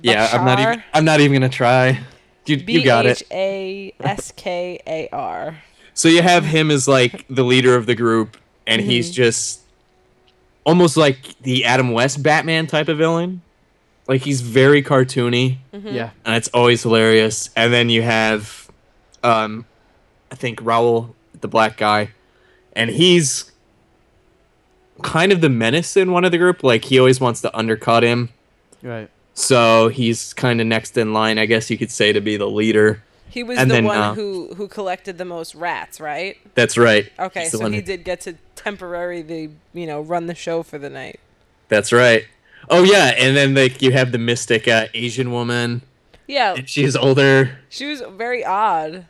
Yeah, 0.02 0.28
I'm 0.32 0.44
not 0.44 0.60
even. 0.60 0.82
I'm 0.92 1.04
not 1.04 1.20
even 1.20 1.32
gonna 1.40 1.48
try. 1.48 2.00
You, 2.46 2.56
you 2.56 2.84
got 2.84 3.06
it. 3.06 3.22
H 3.22 3.24
A 3.32 3.92
S 4.00 4.32
K 4.36 4.80
A 4.86 5.08
R. 5.12 5.58
So 5.94 6.08
you 6.08 6.22
have 6.22 6.44
him 6.44 6.70
as 6.70 6.86
like 6.86 7.24
the 7.28 7.42
leader 7.42 7.74
of 7.74 7.86
the 7.86 7.94
group, 7.94 8.36
and 8.66 8.80
he's 8.82 9.10
just 9.10 9.60
almost 10.64 10.96
like 10.96 11.36
the 11.40 11.64
Adam 11.64 11.92
West 11.92 12.22
Batman 12.22 12.66
type 12.66 12.88
of 12.88 12.98
villain. 12.98 13.42
Like 14.08 14.22
he's 14.22 14.40
very 14.40 14.82
cartoony, 14.82 15.58
yeah. 15.72 16.10
and 16.24 16.36
it's 16.36 16.48
always 16.48 16.82
hilarious. 16.82 17.50
And 17.56 17.72
then 17.72 17.88
you 17.90 18.02
have, 18.02 18.70
um, 19.24 19.64
I 20.30 20.36
think 20.36 20.60
Raul, 20.62 21.14
the 21.40 21.48
black 21.48 21.76
guy, 21.76 22.10
and 22.74 22.90
he's 22.90 23.50
kind 25.02 25.32
of 25.32 25.40
the 25.40 25.48
menace 25.48 25.96
in 25.96 26.12
one 26.12 26.24
of 26.24 26.32
the 26.32 26.38
group. 26.38 26.62
Like 26.62 26.84
he 26.84 26.98
always 26.98 27.20
wants 27.20 27.40
to 27.42 27.56
undercut 27.56 28.02
him, 28.02 28.30
Right. 28.82 29.10
so 29.34 29.88
he's 29.88 30.32
kind 30.34 30.60
of 30.60 30.66
next 30.66 30.96
in 30.96 31.12
line, 31.12 31.38
I 31.38 31.46
guess 31.46 31.70
you 31.70 31.76
could 31.78 31.90
say, 31.90 32.12
to 32.12 32.20
be 32.20 32.36
the 32.36 32.48
leader. 32.48 33.02
He 33.28 33.42
was 33.42 33.58
And 33.58 33.68
the 33.70 33.74
then, 33.74 33.84
one 33.84 33.98
uh, 33.98 34.14
who 34.14 34.54
who 34.54 34.68
collected 34.68 35.18
the 35.18 35.24
most 35.24 35.54
rats, 35.54 36.00
right? 36.00 36.36
That's 36.54 36.78
right. 36.78 37.10
Okay, 37.18 37.42
He's 37.42 37.52
so 37.52 37.68
he 37.68 37.76
who- 37.76 37.82
did 37.82 38.04
get 38.04 38.20
to 38.22 38.34
temporarily, 38.54 39.50
you 39.74 39.86
know, 39.86 40.00
run 40.00 40.26
the 40.26 40.34
show 40.34 40.62
for 40.62 40.78
the 40.78 40.88
night. 40.88 41.18
That's 41.68 41.92
right. 41.92 42.24
Oh 42.70 42.82
yeah, 42.82 43.14
and 43.16 43.36
then 43.36 43.54
like 43.54 43.80
you 43.82 43.92
have 43.92 44.12
the 44.12 44.18
mystic 44.18 44.66
uh, 44.68 44.86
Asian 44.94 45.30
woman. 45.32 45.82
Yeah, 46.26 46.54
and 46.56 46.68
she's 46.68 46.96
older. 46.96 47.58
she 47.68 47.86
was 47.86 48.00
very 48.00 48.44
odd. 48.44 49.06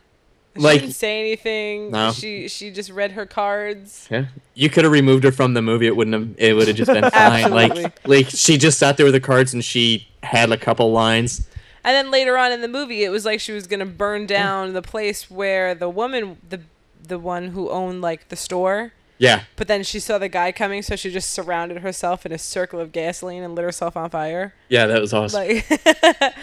She 0.55 0.61
Like- 0.63 0.81
didn't 0.81 0.95
say 0.95 1.19
anything. 1.19 1.91
No. 1.91 2.11
She 2.11 2.47
she 2.47 2.71
just 2.71 2.89
read 2.91 3.11
her 3.13 3.25
cards. 3.25 4.07
Yeah. 4.09 4.25
You 4.55 4.69
could 4.69 4.83
have 4.85 4.91
removed 4.93 5.23
her 5.23 5.31
from 5.31 5.53
the 5.53 5.61
movie. 5.61 5.85
It 5.87 5.95
wouldn't 5.95 6.13
have. 6.13 6.35
It 6.39 6.55
would 6.55 6.67
have 6.67 6.77
just 6.77 6.91
been 6.91 7.09
fine. 7.11 7.51
Like, 7.51 8.07
like 8.07 8.29
she 8.29 8.57
just 8.57 8.79
sat 8.79 8.97
there 8.97 9.05
with 9.05 9.13
the 9.13 9.19
cards 9.19 9.53
and 9.53 9.63
she 9.63 10.07
had 10.23 10.51
a 10.51 10.57
couple 10.57 10.91
lines. 10.91 11.47
And 11.83 11.93
then 11.95 12.11
later 12.11 12.37
on 12.37 12.51
in 12.51 12.61
the 12.61 12.67
movie, 12.67 13.03
it 13.03 13.09
was 13.09 13.23
like 13.23 13.39
she 13.39 13.51
was 13.51 13.65
gonna 13.67 13.85
burn 13.85 14.25
down 14.25 14.73
the 14.73 14.81
place 14.81 15.29
where 15.31 15.73
the 15.75 15.89
woman, 15.89 16.37
the 16.49 16.61
the 17.07 17.17
one 17.19 17.49
who 17.49 17.69
owned 17.69 18.01
like 18.01 18.29
the 18.29 18.35
store. 18.35 18.93
Yeah. 19.19 19.43
But 19.55 19.67
then 19.67 19.83
she 19.83 19.99
saw 19.99 20.17
the 20.17 20.29
guy 20.29 20.51
coming, 20.51 20.81
so 20.83 20.95
she 20.95 21.09
just 21.11 21.31
surrounded 21.31 21.79
herself 21.79 22.25
in 22.25 22.31
a 22.31 22.37
circle 22.37 22.79
of 22.79 22.91
gasoline 22.91 23.41
and 23.43 23.55
lit 23.55 23.63
herself 23.65 23.97
on 23.97 24.09
fire. 24.11 24.53
Yeah, 24.69 24.85
that 24.87 25.01
was 25.01 25.13
awesome. 25.13 25.39
Like 25.47 25.65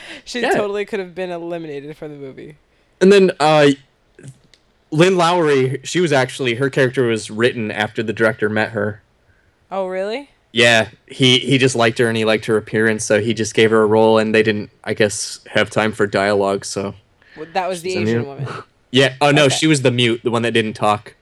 she 0.24 0.40
Yeah. 0.40 0.50
totally 0.50 0.84
could 0.84 0.98
have 0.98 1.14
been 1.14 1.30
eliminated 1.30 1.96
from 1.96 2.10
the 2.10 2.16
movie. 2.18 2.56
and 3.00 3.12
then 3.12 3.30
uh, 3.38 3.68
Lynn 4.90 5.16
Lowry, 5.16 5.80
she 5.84 6.00
was 6.00 6.12
actually 6.12 6.54
her 6.54 6.70
character 6.70 7.04
was 7.04 7.30
written 7.30 7.70
after 7.70 8.02
the 8.02 8.12
director 8.12 8.48
met 8.48 8.70
her. 8.70 9.02
Oh 9.70 9.87
really? 9.87 10.30
Yeah, 10.52 10.90
he 11.08 11.40
he 11.40 11.58
just 11.58 11.74
liked 11.74 11.98
her 11.98 12.06
and 12.06 12.16
he 12.16 12.24
liked 12.24 12.46
her 12.46 12.56
appearance, 12.56 13.04
so 13.04 13.20
he 13.20 13.34
just 13.34 13.54
gave 13.54 13.70
her 13.72 13.82
a 13.82 13.87
role, 13.87 14.18
and 14.18 14.32
they 14.32 14.42
didn't, 14.44 14.70
I 14.84 14.94
guess, 14.94 15.40
have 15.50 15.68
time 15.68 15.90
for 15.90 16.06
dialogue. 16.06 16.64
So 16.64 16.94
Well, 17.37 17.46
that 17.54 17.68
was 17.68 17.82
the 17.82 17.96
Asian 17.96 18.24
woman. 18.26 18.46
yeah. 18.92 19.16
Oh 19.20 19.32
no, 19.32 19.46
Okay. 19.46 19.54
she 19.56 19.66
was 19.66 19.82
the 19.82 19.90
mute, 19.90 20.20
the 20.22 20.30
one 20.30 20.42
that 20.42 20.52
didn't 20.52 20.74
talk. 20.74 21.16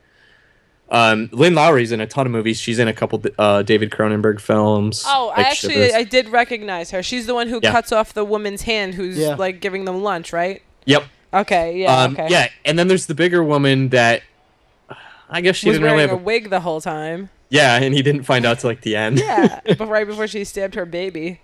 Um, 0.92 1.31
Lynn 1.33 1.55
Lowry's 1.55 1.90
in 1.90 2.00
a 2.00 2.07
ton 2.07 2.26
of 2.26 2.33
movies. 2.33 2.61
She's 2.61 2.78
in 2.78 2.87
a 2.87 2.92
couple 2.92 3.20
uh, 3.38 3.62
David 3.62 3.90
Cronenberg 3.90 4.38
films. 4.40 5.02
Oh, 5.07 5.33
I 5.35 5.40
actually 5.40 5.72
Shivers. 5.74 5.94
I 5.94 6.05
did 6.05 6.28
recognize 6.28 6.90
her. 6.90 7.02
She's 7.02 7.26
the 7.26 7.35
one 7.35 7.48
who 7.48 7.61
Yeah. 7.62 7.72
cuts 7.72 7.92
off 7.92 8.12
the 8.12 8.24
woman's 8.26 8.62
hand 8.62 8.94
who's 8.94 9.16
Yeah. 9.18 9.37
like 9.37 9.61
giving 9.61 9.87
them 9.87 10.02
lunch, 10.02 10.33
right? 10.35 10.62
Yep. 10.85 11.05
Okay, 11.35 11.78
yeah, 11.81 12.02
um, 12.02 12.12
okay. 12.12 12.26
Yeah, 12.28 12.48
and 12.66 12.78
then 12.78 12.88
there's 12.88 13.07
the 13.07 13.14
bigger 13.14 13.42
woman 13.42 13.88
that 13.88 14.22
I 15.31 15.40
guess 15.40 15.57
she 15.57 15.70
was 15.70 15.76
didn't 15.78 15.85
really 15.85 15.96
wearing 15.96 16.11
have 16.11 16.18
a 16.18 16.20
a 16.20 16.24
wig 16.24 16.50
the 16.50 16.61
whole 16.61 16.83
time. 16.83 17.31
yeah, 17.48 17.76
and 17.83 17.94
he 17.94 18.02
didn't 18.02 18.24
find 18.24 18.44
out 18.44 18.59
till 18.61 18.68
like 18.68 18.83
the 18.83 18.94
end. 18.96 19.18
Yeah, 19.18 19.61
but 19.78 19.88
right 19.88 20.07
before 20.07 20.26
she 20.26 20.44
stabbed 20.44 20.74
her 20.74 20.85
baby. 20.85 21.40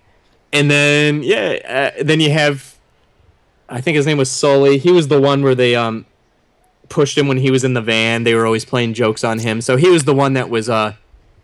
and 0.53 0.69
then 0.69 1.23
yeah, 1.23 1.91
uh, 1.97 2.03
then 2.03 2.19
you 2.19 2.29
have 2.31 2.75
I 3.67 3.81
think 3.81 3.95
his 3.97 4.05
name 4.05 4.17
was 4.19 4.29
Sully. 4.29 4.77
He 4.77 4.91
was 4.91 5.07
the 5.07 5.19
one 5.19 5.41
where 5.41 5.55
they 5.55 5.75
um 5.75 6.05
pushed 6.89 7.17
him 7.17 7.27
when 7.27 7.37
he 7.37 7.51
was 7.51 7.63
in 7.63 7.73
the 7.73 7.81
van. 7.81 8.23
They 8.23 8.33
were 8.35 8.45
always 8.45 8.65
playing 8.65 8.93
jokes 8.95 9.23
on 9.23 9.39
him. 9.39 9.61
So 9.61 9.77
he 9.77 9.89
was 9.89 10.03
the 10.03 10.13
one 10.13 10.33
that 10.33 10.49
was 10.49 10.69
uh 10.69 10.93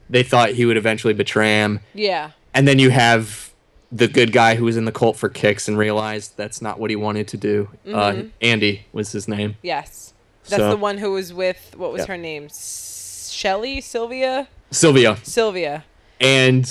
they 0.10 0.24
thought 0.24 0.50
he 0.52 0.66
would 0.66 0.78
eventually 0.78 1.14
betray 1.14 1.62
him. 1.62 1.80
Yeah. 1.94 2.32
And 2.54 2.68
then 2.68 2.78
you 2.80 2.90
have 2.92 3.52
the 3.92 4.08
good 4.08 4.32
guy 4.32 4.56
who 4.56 4.66
was 4.66 4.78
in 4.78 4.86
the 4.86 4.92
cult 4.92 5.16
for 5.18 5.30
kicks 5.30 5.68
and 5.68 5.78
realized 5.78 6.36
that's 6.38 6.62
not 6.62 6.80
what 6.80 6.90
he 6.90 6.96
wanted 6.96 7.28
to 7.30 7.38
do. 7.38 7.70
Uh, 7.88 8.12
Mhm. 8.12 8.30
Andy 8.42 8.86
was 8.92 9.12
his 9.12 9.28
name. 9.28 9.56
Yes. 9.62 10.14
That's 10.50 10.62
So- 10.62 10.70
the 10.70 10.76
one 10.78 10.98
who 11.00 11.12
was 11.14 11.34
with 11.34 11.74
what 11.78 11.92
was 11.92 12.02
Yeah. 12.02 12.08
her 12.08 12.18
name? 12.18 12.50
Shelly, 13.32 13.82
Sylvia, 13.82 14.48
Sylvia. 14.72 15.18
Sylvia. 15.24 15.84
And 16.20 16.70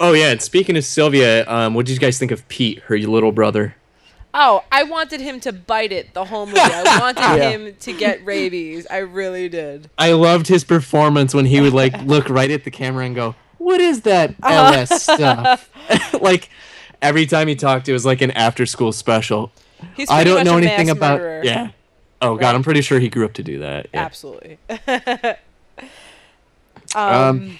oh 0.00 0.12
yeah, 0.12 0.30
and 0.32 0.42
speaking 0.42 0.76
of 0.76 0.84
Sylvia, 0.84 1.46
um, 1.48 1.74
what 1.74 1.86
did 1.86 1.92
you 1.92 1.98
guys 1.98 2.18
think 2.18 2.30
of 2.30 2.46
Pete, 2.48 2.80
her 2.86 2.98
little 2.98 3.32
brother? 3.32 3.76
Oh, 4.34 4.64
I 4.72 4.84
wanted 4.84 5.20
him 5.20 5.40
to 5.40 5.52
bite 5.52 5.92
it 5.92 6.14
the 6.14 6.24
whole 6.24 6.46
movie. 6.46 6.58
I 6.60 6.98
wanted 6.98 7.20
Yeah. 7.36 7.50
him 7.50 7.76
to 7.80 7.92
get 7.92 8.24
rabies. 8.24 8.86
I 8.90 8.98
really 8.98 9.48
did. 9.50 9.90
I 9.98 10.12
loved 10.12 10.46
his 10.48 10.64
performance 10.64 11.34
when 11.34 11.44
he 11.44 11.60
would 11.60 11.74
like 11.74 11.94
look 12.02 12.28
right 12.30 12.50
at 12.50 12.64
the 12.64 12.70
camera 12.70 13.04
and 13.04 13.14
go, 13.14 13.34
"What 13.58 13.80
is 13.80 14.02
that 14.02 14.34
LS 14.42 15.02
stuff?" 15.02 15.68
like 16.20 16.48
every 17.02 17.26
time 17.26 17.46
he 17.48 17.54
talked, 17.56 17.88
it 17.88 17.92
was 17.92 18.06
like 18.06 18.22
an 18.22 18.30
after-school 18.30 18.92
special. 18.92 19.52
He's 19.96 20.08
I 20.10 20.24
don't 20.24 20.36
much 20.36 20.44
know 20.46 20.54
a 20.58 20.62
anything 20.62 20.88
about. 20.90 21.18
murderer. 21.20 21.42
Yeah. 21.44 21.70
Oh 22.22 22.36
God, 22.36 22.54
I'm 22.54 22.62
pretty 22.62 22.80
sure 22.82 23.00
he 23.00 23.08
grew 23.10 23.24
up 23.26 23.34
to 23.34 23.42
do 23.42 23.58
that. 23.58 23.88
Yeah. 23.92 24.04
Absolutely. 24.04 24.58
um, 26.94 26.94
Um, 26.94 27.58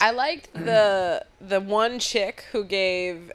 I 0.00 0.10
liked 0.10 0.52
the 0.52 1.24
the 1.40 1.60
one 1.60 1.98
chick 1.98 2.44
who 2.52 2.64
gave 2.64 3.30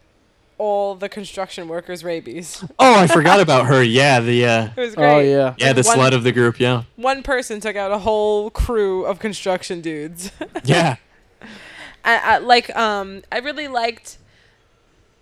all 0.62 0.96
the 0.96 1.10
construction 1.10 1.68
workers 1.68 2.04
rabies. 2.04 2.64
Oh, 2.80 2.96
I 3.04 3.08
forgot 3.08 3.40
about 3.40 3.66
her. 3.66 3.82
Yeah, 3.84 4.20
the 4.20 4.46
uh, 4.46 4.70
It 4.78 4.82
was 4.82 4.96
great. 4.96 5.12
Oh 5.14 5.20
yeah. 5.20 5.56
yeah, 5.58 5.74
the 5.74 5.82
One- 5.84 5.98
slut 5.98 6.14
of 6.14 6.24
the 6.24 6.32
group. 6.32 6.60
Yeah, 6.60 6.84
One 6.96 7.24
person 7.24 7.60
took 7.60 7.76
out 7.76 7.92
a 7.92 7.98
whole 8.00 8.50
crew 8.52 9.04
of 9.06 9.18
construction 9.20 9.82
dudes. 9.82 10.32
yeah. 10.64 10.98
I, 12.04 12.16
I 12.18 12.38
like 12.40 12.76
um 12.76 13.24
I 13.32 13.40
really 13.40 13.68
liked 13.68 14.18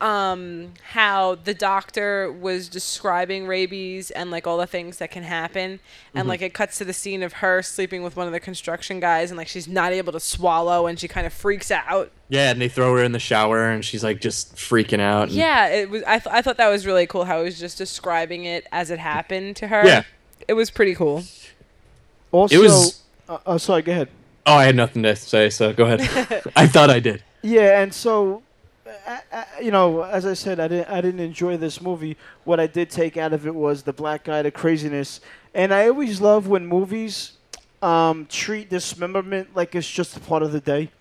um 0.02 0.74
how 0.94 1.36
the 1.36 1.54
doctor 1.54 2.32
was 2.32 2.70
describing 2.70 3.46
rabies 3.46 4.12
and 4.12 4.32
like 4.32 4.48
all 4.48 4.58
the 4.58 4.66
things 4.66 4.98
that 5.00 5.12
can 5.12 5.24
happen 5.24 5.80
and 6.16 6.28
like 6.28 6.42
it 6.42 6.54
cuts 6.54 6.78
to 6.78 6.86
the 6.86 6.94
scene 6.94 7.22
of 7.22 7.34
her 7.34 7.62
sleeping 7.62 8.02
with 8.02 8.16
one 8.16 8.26
of 8.26 8.32
the 8.32 8.40
construction 8.40 9.02
guys 9.02 9.30
and 9.30 9.38
like 9.38 9.48
she's 9.50 9.68
not 9.68 9.92
able 9.92 10.14
to 10.14 10.20
swallow 10.20 10.88
and 10.88 10.98
she 11.00 11.08
kind 11.10 11.28
of 11.28 11.34
freaks 11.34 11.70
out. 11.70 12.12
Yeah, 12.30 12.52
and 12.52 12.62
they 12.62 12.70
throw 12.70 12.96
her 12.96 13.04
in 13.04 13.12
the 13.12 13.20
shower, 13.20 13.70
and 13.72 13.84
she's 13.84 14.04
like 14.04 14.22
just 14.22 14.56
freaking 14.56 15.00
out. 15.00 15.24
and- 15.24 15.32
Yeah, 15.32 15.68
it 15.68 15.90
was 15.90 16.04
I, 16.04 16.20
th- 16.20 16.34
I 16.34 16.42
thought 16.44 16.58
that 16.58 16.70
was 16.70 16.86
really 16.86 17.08
cool 17.08 17.26
how 17.26 17.40
he 17.40 17.44
was 17.46 17.60
just 17.60 17.78
describing 17.78 18.46
it 18.46 18.68
as 18.72 18.92
it 18.92 19.00
happened 19.00 19.56
to 19.58 19.68
her. 19.68 19.84
Yeah. 19.86 20.04
It 20.48 20.54
was 20.54 20.70
pretty 20.70 20.94
cool. 20.96 21.24
Also, 22.32 22.56
It 22.56 22.60
was- 22.60 23.02
Uh, 23.28 23.38
uh, 23.46 23.58
sorry. 23.58 23.82
Go 23.82 23.92
ahead. 23.92 24.10
Oh, 24.46 24.54
I 24.56 24.66
had 24.66 24.76
nothing 24.76 25.04
to 25.04 25.16
say, 25.16 25.50
so 25.50 25.74
go 25.74 25.86
ahead. 25.86 26.02
I 26.56 26.68
thought 26.68 26.90
I 26.90 27.00
did. 27.00 27.24
Yeah, 27.42 27.82
and 27.82 27.94
so, 27.94 28.42
you 29.62 29.71
know, 29.71 30.04
as 30.04 30.25
I 30.25 30.34
said, 30.34 30.60
I 30.60 30.67
didn't, 30.67 30.89
I 30.89 31.02
didn't 31.02 31.19
enjoy 31.19 31.58
this 31.58 31.82
movie. 31.82 32.17
What 32.43 32.60
I 32.60 32.67
did 32.67 32.89
take 32.89 33.17
out 33.17 33.34
of 33.34 33.45
it 33.45 33.54
was 33.56 33.84
the 33.84 33.93
black 33.93 34.23
guy, 34.25 34.41
the 34.41 34.52
craziness, 34.52 35.19
and 35.54 35.73
I 35.73 35.88
always 35.88 36.21
love 36.21 36.47
when 36.47 36.65
movies 36.65 37.34
um, 37.82 38.25
treat 38.28 38.69
dismemberment 38.69 39.56
like 39.56 39.73
it's 39.75 39.89
just 39.89 40.17
a 40.17 40.19
part 40.19 40.43
of 40.43 40.52
the 40.52 40.60
day. 40.62 40.89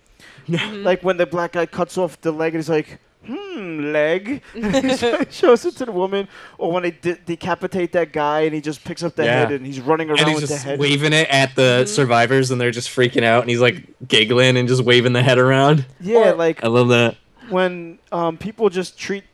Like 0.48 1.02
when 1.02 1.18
the 1.18 1.26
black 1.26 1.52
guy 1.52 1.66
cuts 1.66 1.98
off 1.98 2.18
the 2.22 2.32
leg 2.32 2.54
and 2.54 2.62
he's 2.62 2.70
like, 2.70 2.98
"Hmm, 3.26 3.92
leg," 3.92 4.42
shows 5.30 5.66
it 5.66 5.76
to 5.76 5.84
the 5.84 5.92
woman, 5.92 6.26
or 6.56 6.72
when 6.72 6.84
they 6.84 6.92
de- 6.92 7.16
decapitate 7.18 7.92
that 7.92 8.12
guy 8.14 8.40
and 8.42 8.54
he 8.54 8.62
just 8.62 8.82
picks 8.82 9.02
up 9.02 9.14
the 9.14 9.24
Yeah. 9.24 9.40
head 9.40 9.52
and 9.52 9.66
he's 9.66 9.78
running 9.80 10.08
around 10.08 10.20
and 10.20 10.28
he's 10.30 10.40
with 10.40 10.48
the 10.50 10.56
head. 10.56 10.78
waving 10.80 11.12
it 11.12 11.28
at 11.28 11.54
the 11.54 11.84
survivors, 11.84 12.50
and 12.50 12.58
they're 12.58 12.70
just 12.70 12.88
freaking 12.88 13.24
out, 13.24 13.42
and 13.42 13.50
he's 13.50 13.60
like 13.60 13.84
giggling 14.08 14.56
and 14.56 14.66
just 14.68 14.82
waving 14.82 15.12
the 15.12 15.22
head 15.22 15.36
around. 15.38 15.84
Yeah, 16.00 16.30
Or- 16.30 16.34
like 16.34 16.64
I 16.64 16.68
love 16.68 16.88
that. 16.88 17.16
When 17.50 17.98
um, 18.12 18.36
people 18.38 18.68
just 18.70 18.98
treat 18.98 19.24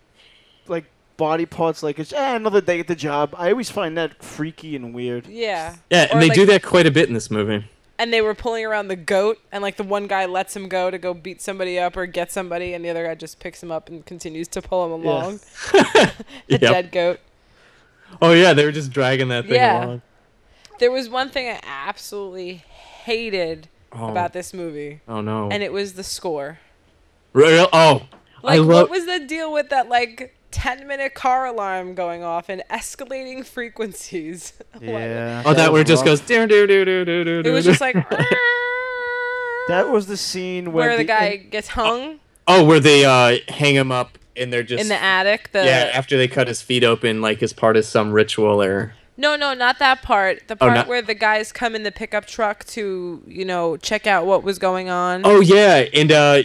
like 0.66 0.85
body 1.16 1.46
parts 1.46 1.83
like 1.83 1.98
it's 1.98 2.12
eh, 2.12 2.37
another 2.37 2.61
day 2.61 2.81
at 2.81 2.87
the 2.88 2.94
job. 2.96 3.35
I 3.38 3.50
always 3.50 3.70
find 3.70 3.96
that 3.96 4.22
freaky 4.22 4.74
and 4.77 4.94
weird. 4.94 5.27
Yeah. 5.27 5.77
Yeah, 5.90 6.07
Or, 6.07 6.12
and 6.14 6.22
they 6.22 6.29
like- 6.29 6.35
do 6.37 6.46
that 6.46 6.62
quite 6.62 6.87
a 6.87 6.90
bit 6.90 7.09
in 7.09 7.14
this 7.14 7.31
movie. 7.31 7.64
And 7.96 8.12
they 8.12 8.20
were 8.20 8.35
pulling 8.35 8.66
around 8.66 8.88
the 8.88 8.96
goat, 8.96 9.38
and 9.53 9.62
like 9.62 9.77
the 9.77 9.85
one 9.85 10.09
guy 10.09 10.27
lets 10.27 10.57
him 10.57 10.68
go 10.68 10.90
to 10.90 10.98
go 10.98 11.14
beat 11.14 11.40
somebody 11.40 11.79
up 11.79 11.96
or 11.96 12.07
get 12.07 12.33
somebody, 12.33 12.74
and 12.74 12.85
the 12.85 12.90
other 12.90 13.07
guy 13.07 13.14
just 13.14 13.38
picks 13.38 13.62
him 13.62 13.70
up 13.70 13.88
and 13.88 14.05
continues 14.05 14.48
to 14.48 14.61
pull 14.61 14.92
him 14.92 15.05
Yeah. 15.05 15.11
along. 15.11 15.40
The 15.72 16.12
Yep. 16.48 16.61
dead 16.61 16.90
goat. 16.92 17.20
Oh 18.20 18.33
yeah, 18.33 18.53
they 18.53 18.64
were 18.64 18.72
just 18.72 18.90
dragging 18.90 19.29
that 19.29 19.44
thing 19.44 19.55
Yeah. 19.55 19.85
along. 19.85 20.03
There 20.81 20.90
was 20.90 21.09
one 21.09 21.31
thing 21.31 21.48
I 21.48 21.61
absolutely 21.62 22.64
hated 23.05 23.68
Oh, 23.92 24.09
about 24.09 24.33
this 24.33 24.53
movie, 24.53 25.00
oh 25.07 25.20
no. 25.20 25.48
and 25.53 25.62
it 25.62 25.72
was 25.72 25.92
the 25.92 26.03
score. 26.03 26.59
Real- 27.34 27.68
oh, 27.72 28.06
Like, 28.42 28.54
I 28.54 28.58
love. 28.58 28.68
what 28.68 28.90
was 28.90 29.04
the 29.06 29.20
deal 29.20 29.52
with 29.52 29.68
that, 29.70 29.88
like, 29.90 30.34
10 30.52 30.86
minute 30.86 31.14
car 31.14 31.46
alarm 31.46 31.94
going 31.94 32.22
off 32.22 32.48
and 32.48 32.62
escalating 32.70 33.44
frequencies? 33.56 34.52
Yeah. 34.80 35.42
oh, 35.46 35.52
that 35.54 35.72
where 35.72 35.82
it 35.82 35.86
just 35.86 36.04
goes. 36.04 36.20
Do, 36.20 36.46
do, 36.46 36.66
do, 36.66 36.84
do, 36.84 37.04
do, 37.04 37.42
do, 37.42 37.48
It 37.48 37.52
was 37.52 37.64
just 37.64 37.80
like. 37.80 37.94
That 39.68 39.88
was 39.88 40.06
the 40.08 40.16
scene 40.18 40.72
where, 40.72 40.88
where 40.88 40.96
the 40.98 41.04
guy 41.04 41.36
gets 41.36 41.68
hung 41.68 42.20
Oh, 42.46 42.62
where 42.64 42.80
they 42.80 43.06
uh 43.06 43.38
hang 43.48 43.74
him 43.74 43.90
up 43.90 44.18
and 44.36 44.52
they're 44.52 44.62
just 44.62 44.82
in 44.82 44.88
the 44.90 45.02
attic. 45.02 45.52
The 45.52 45.64
yeah 45.64 45.90
after 45.94 46.18
they 46.18 46.28
cut 46.28 46.48
his 46.48 46.60
feet 46.60 46.84
open 46.84 47.22
like 47.22 47.42
as 47.42 47.54
part 47.54 47.78
of 47.78 47.86
some 47.86 48.12
ritual 48.12 48.60
or 48.62 48.92
No, 49.16 49.36
no, 49.36 49.54
not 49.54 49.78
that 49.78 50.02
part. 50.02 50.48
The 50.48 50.54
Oh, 50.54 50.56
part 50.58 50.74
not- 50.74 50.86
where 50.88 51.00
the 51.00 51.14
guys 51.14 51.50
come 51.50 51.74
in 51.74 51.82
the 51.82 51.92
pickup 51.92 52.26
truck 52.26 52.64
to, 52.66 53.22
you 53.26 53.44
know, 53.46 53.78
check 53.78 54.06
out 54.06 54.26
what 54.26 54.42
was 54.42 54.58
going 54.58 54.90
on. 54.90 55.22
oh 55.24 55.40
yeah 55.40 55.86
and 55.94 56.12
uh 56.12 56.42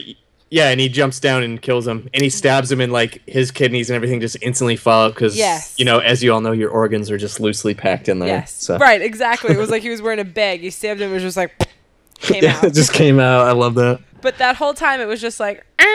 yeah 0.52 0.70
and 0.70 0.80
he 0.80 0.90
jumps 0.90 1.20
down 1.20 1.44
and 1.44 1.62
kills 1.62 1.88
him 1.88 2.10
and 2.14 2.24
he 2.24 2.30
stabs 2.30 2.72
him 2.72 2.82
and 2.82 2.92
like 2.92 3.22
his 3.28 3.52
kidneys 3.52 3.90
and 3.90 3.96
everything 3.96 4.20
just 4.20 4.38
instantly 4.42 4.76
fall 4.76 5.06
out 5.06 5.14
because 5.14 5.38
Yes. 5.38 5.76
you 5.78 5.86
know 5.86 6.00
as 6.00 6.24
you 6.24 6.34
all 6.34 6.42
know 6.42 6.52
your 6.52 6.70
organs 6.72 7.12
are 7.12 7.18
just 7.18 7.40
loosely 7.40 7.74
packed 7.74 8.10
in 8.10 8.20
there 8.20 8.30
yes. 8.30 8.52
so 8.54 8.78
Right, 8.78 9.02
exactly. 9.02 9.54
It 9.54 9.58
was 9.58 9.70
like 9.74 9.82
he 9.84 9.90
was 9.90 10.02
wearing 10.02 10.20
a 10.20 10.26
bag. 10.26 10.62
He 10.62 10.70
stabbed 10.70 11.02
him. 11.02 11.12
It 11.12 11.14
was 11.14 11.24
just 11.24 11.38
like 11.38 11.52
came 12.20 12.44
yeah, 12.44 12.58
out. 12.58 12.64
it 12.66 12.74
just 12.74 12.94
came 12.94 13.20
out 13.20 13.48
I 13.48 13.52
love 13.52 13.76
that 13.76 14.00
But 14.22 14.38
that 14.40 14.56
whole 14.58 14.74
time, 14.74 15.00
it 15.02 15.06
was 15.08 15.22
just 15.22 15.40
like. 15.40 15.66
Ah. 15.80 15.86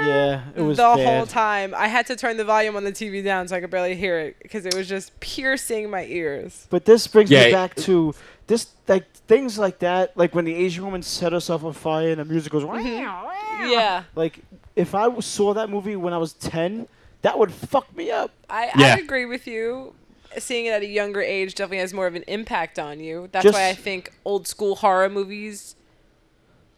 Yeah, 0.00 0.44
it 0.54 0.62
was 0.62 0.76
the 0.76 0.84
bad. 0.84 1.04
whole 1.04 1.26
time. 1.26 1.74
I 1.76 1.88
had 1.88 2.06
to 2.06 2.14
turn 2.16 2.36
the 2.36 2.44
volume 2.44 2.76
on 2.76 2.84
the 2.84 2.92
TV 2.92 3.22
down 3.24 3.48
so 3.48 3.56
I 3.56 3.60
could 3.60 3.70
barely 3.70 3.96
hear 3.96 4.18
it 4.20 4.36
because 4.40 4.64
it 4.64 4.74
was 4.76 4.88
just 4.88 5.18
piercing 5.18 5.90
my 5.90 6.04
ears. 6.04 6.68
But 6.70 6.84
this 6.84 7.06
brings 7.08 7.30
Yeah, 7.32 7.46
me 7.46 7.52
back 7.52 7.74
to 7.76 8.14
this, 8.48 8.66
like 8.88 9.08
things 9.28 9.58
like 9.58 9.78
that, 9.78 10.16
like 10.16 10.34
when 10.34 10.44
the 10.44 10.54
Asian 10.54 10.84
woman 10.84 11.02
set 11.02 11.32
herself 11.32 11.62
on 11.62 11.72
fire 11.72 12.10
and 12.10 12.18
the 12.20 12.24
music 12.24 12.50
goes. 12.50 12.64
Mm-hmm. 12.64 13.70
Yeah, 13.70 14.02
Like 14.16 14.40
if 14.76 14.94
I 14.94 15.16
saw 15.20 15.54
that 15.54 15.70
movie 15.70 15.94
when 15.96 16.12
I 16.12 16.18
was 16.18 16.32
ten, 16.32 16.88
that 17.22 17.38
would 17.38 17.52
fuck 17.52 17.94
me 17.96 18.10
up. 18.10 18.30
I, 18.50 18.66
Yeah. 18.76 18.94
I 18.94 18.98
agree 18.98 19.24
with 19.26 19.46
you. 19.46 19.94
Seeing 20.38 20.66
it 20.66 20.70
at 20.70 20.82
a 20.82 20.86
younger 20.86 21.20
age 21.22 21.54
definitely 21.54 21.78
has 21.78 21.94
more 21.94 22.06
of 22.06 22.14
an 22.14 22.24
impact 22.28 22.78
on 22.78 23.00
you. 23.00 23.28
That's 23.32 23.44
Just- 23.44 23.54
why 23.54 23.68
I 23.68 23.74
think 23.74 24.12
old 24.24 24.46
school 24.46 24.76
horror 24.76 25.08
movies, 25.08 25.74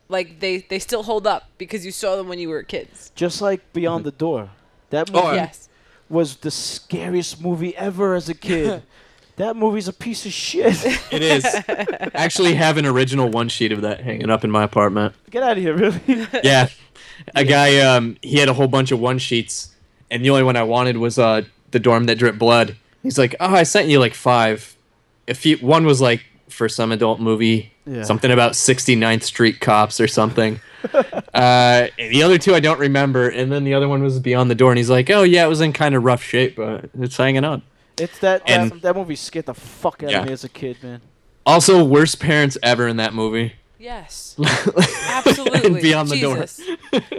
like 0.08 0.40
they 0.40 0.58
they 0.58 0.78
still 0.78 1.02
hold 1.02 1.26
up 1.26 1.48
because 1.58 1.84
you 1.84 1.92
saw 1.92 2.16
them 2.16 2.28
when 2.28 2.38
you 2.38 2.48
were 2.48 2.62
kids. 2.62 3.12
Just 3.14 3.40
like 3.40 3.60
Mm-hmm. 3.60 3.72
Beyond 3.80 4.04
the 4.04 4.10
Door, 4.12 4.50
that 4.90 5.10
movie 5.12 5.26
Oh, 5.26 5.32
Yes. 5.34 5.68
was 6.08 6.36
the 6.36 6.50
scariest 6.50 7.40
movie 7.40 7.76
ever 7.76 8.14
as 8.14 8.28
a 8.28 8.34
kid. 8.34 8.82
that 9.40 9.56
movie's 9.56 9.88
a 9.88 9.92
piece 9.92 10.26
of 10.26 10.32
shit. 10.32 10.76
it 11.10 11.22
is. 11.22 11.44
I 11.44 12.10
actually 12.14 12.54
have 12.54 12.76
an 12.76 12.86
original 12.86 13.28
one 13.28 13.48
sheet 13.48 13.72
of 13.72 13.80
that 13.82 14.00
hanging 14.00 14.30
up 14.30 14.44
in 14.44 14.50
my 14.50 14.62
apartment. 14.62 15.14
Get 15.30 15.42
out 15.42 15.56
of 15.56 15.62
here, 15.62 15.74
really. 15.74 16.00
yeah. 16.44 16.68
A 17.34 17.44
guy 17.44 17.78
um 17.80 18.16
he 18.22 18.38
had 18.38 18.48
a 18.48 18.54
whole 18.54 18.68
bunch 18.68 18.92
of 18.92 19.00
one 19.00 19.18
sheets 19.18 19.74
and 20.10 20.24
the 20.24 20.30
only 20.30 20.42
one 20.42 20.56
i 20.56 20.62
wanted 20.62 20.96
was 20.96 21.18
uh 21.18 21.42
the 21.70 21.78
dorm 21.78 22.04
that 22.04 22.18
dripped 22.18 22.38
blood. 22.38 22.76
He's 23.02 23.18
like 23.18 23.34
oh 23.40 23.54
i 23.54 23.62
sent 23.62 23.88
you 23.88 23.98
like 23.98 24.14
five. 24.14 24.76
If 25.26 25.44
you 25.46 25.56
one 25.58 25.84
was 25.84 26.00
like 26.00 26.22
for 26.48 26.68
some 26.68 26.92
adult 26.92 27.20
movie 27.20 27.72
Yeah. 27.86 28.02
something 28.04 28.30
about 28.30 28.52
69th 28.52 29.22
street 29.22 29.60
cops 29.60 30.00
or 30.00 30.08
something. 30.08 30.60
Uh 31.34 31.88
the 31.98 32.22
other 32.22 32.38
two 32.38 32.54
i 32.54 32.60
don't 32.60 32.80
remember 32.80 33.28
and 33.28 33.52
then 33.52 33.64
the 33.64 33.74
other 33.74 33.88
one 33.88 34.02
was 34.02 34.18
beyond 34.18 34.50
the 34.50 34.54
door 34.54 34.70
and 34.70 34.78
he's 34.78 34.90
like 34.90 35.10
oh 35.10 35.22
yeah 35.22 35.44
it 35.44 35.48
was 35.48 35.60
in 35.60 35.72
kind 35.72 35.94
of 35.94 36.04
rough 36.04 36.22
shape 36.22 36.56
but 36.56 36.88
it's 36.98 37.16
hanging 37.18 37.44
on 37.44 37.62
It's 38.00 38.18
that 38.20 38.42
And- 38.46 38.70
that, 38.72 38.82
that 38.82 38.96
movie 38.96 39.16
scared 39.16 39.46
the 39.46 39.54
fuck 39.54 40.02
out 40.02 40.10
Yeah. 40.10 40.20
of 40.20 40.26
me 40.26 40.32
as 40.32 40.44
a 40.44 40.48
kid, 40.48 40.78
man. 40.82 41.00
also 41.46 41.82
worst 41.84 42.20
parents 42.20 42.56
ever 42.62 42.86
in 42.88 42.96
that 42.98 43.14
movie 43.14 43.54
Yes. 43.78 44.36
Absolutely. 45.08 45.66
and 45.66 45.80
beyond 45.82 46.08
the 46.10 46.20
door 46.20 46.36
Jesus. 46.36 46.60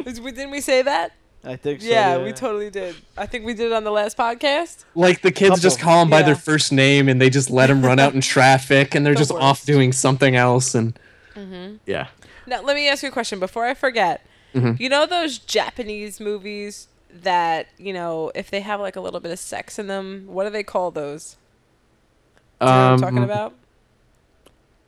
Is- 0.05 0.19
Didn't 0.19 0.51
we 0.51 0.61
say 0.61 0.81
that? 0.83 1.13
I 1.43 1.55
think 1.55 1.81
so. 1.81 1.87
yeah, 1.87 2.23
we 2.23 2.33
totally 2.33 2.69
did. 2.69 2.95
I 3.17 3.25
think 3.25 3.45
we 3.47 3.55
did 3.55 3.67
it 3.67 3.73
on 3.73 3.83
the 3.83 3.89
last 3.89 4.15
podcast. 4.15 4.85
Like 4.93 5.23
the 5.23 5.31
kids 5.31 5.59
just 5.59 5.79
call 5.79 6.01
them 6.01 6.09
by 6.11 6.21
their 6.21 6.35
first 6.35 6.71
name 6.71 7.09
and 7.09 7.19
they 7.19 7.31
just 7.31 7.49
let 7.49 7.67
them 7.67 7.83
run 7.83 7.97
out 7.99 8.13
in 8.13 8.21
traffic 8.35 8.93
and 8.93 9.03
they're 9.03 9.15
The 9.15 9.19
just 9.21 9.31
off 9.31 9.65
doing 9.65 9.91
something 9.91 10.35
else 10.35 10.75
and 10.75 10.97
Mm-hmm. 11.35 11.77
yeah. 11.87 12.07
Now, 12.45 12.61
let 12.61 12.75
me 12.75 12.87
ask 12.89 13.01
you 13.03 13.09
a 13.09 13.11
question 13.11 13.39
before 13.39 13.65
I 13.65 13.73
forget. 13.73 14.23
Mhm. 14.53 14.79
You 14.79 14.89
know 14.89 15.05
those 15.07 15.39
Japanese 15.39 16.19
movies 16.19 16.87
that, 17.13 17.67
you 17.77 17.93
know, 17.93 18.31
if 18.35 18.49
they 18.49 18.61
have 18.61 18.79
like 18.79 18.95
a 18.95 19.01
little 19.01 19.19
bit 19.19 19.31
of 19.31 19.39
sex 19.39 19.77
in 19.79 19.87
them, 19.87 20.25
what 20.27 20.43
do 20.45 20.49
they 20.49 20.63
call 20.63 20.91
those? 20.91 21.37
Do 22.59 22.67
you 22.67 22.71
know 22.71 22.75
what 22.77 22.91
I'm 22.93 22.99
talking 22.99 23.17
Um, 23.19 23.23
about? 23.23 23.53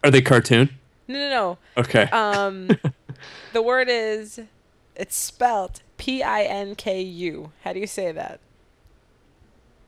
Are 0.04 0.12
they 0.12 0.22
cartoon? 0.22 0.70
No, 1.08 1.18
no, 1.18 1.30
no. 1.30 1.58
Okay. 1.78 2.04
Um, 2.12 2.70
the 3.54 3.62
word 3.62 3.88
is, 3.90 4.40
it's 4.96 5.16
spelt 5.16 5.82
P 5.98 6.22
I 6.24 6.44
N 6.44 6.76
K 6.76 7.02
U. 7.02 7.52
How 7.64 7.74
do 7.74 7.80
you 7.80 7.88
say 7.88 8.12
that? 8.12 8.40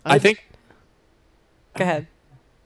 I 0.05 0.19
think 0.19 0.47
Go 1.75 1.83
ahead. 1.83 2.07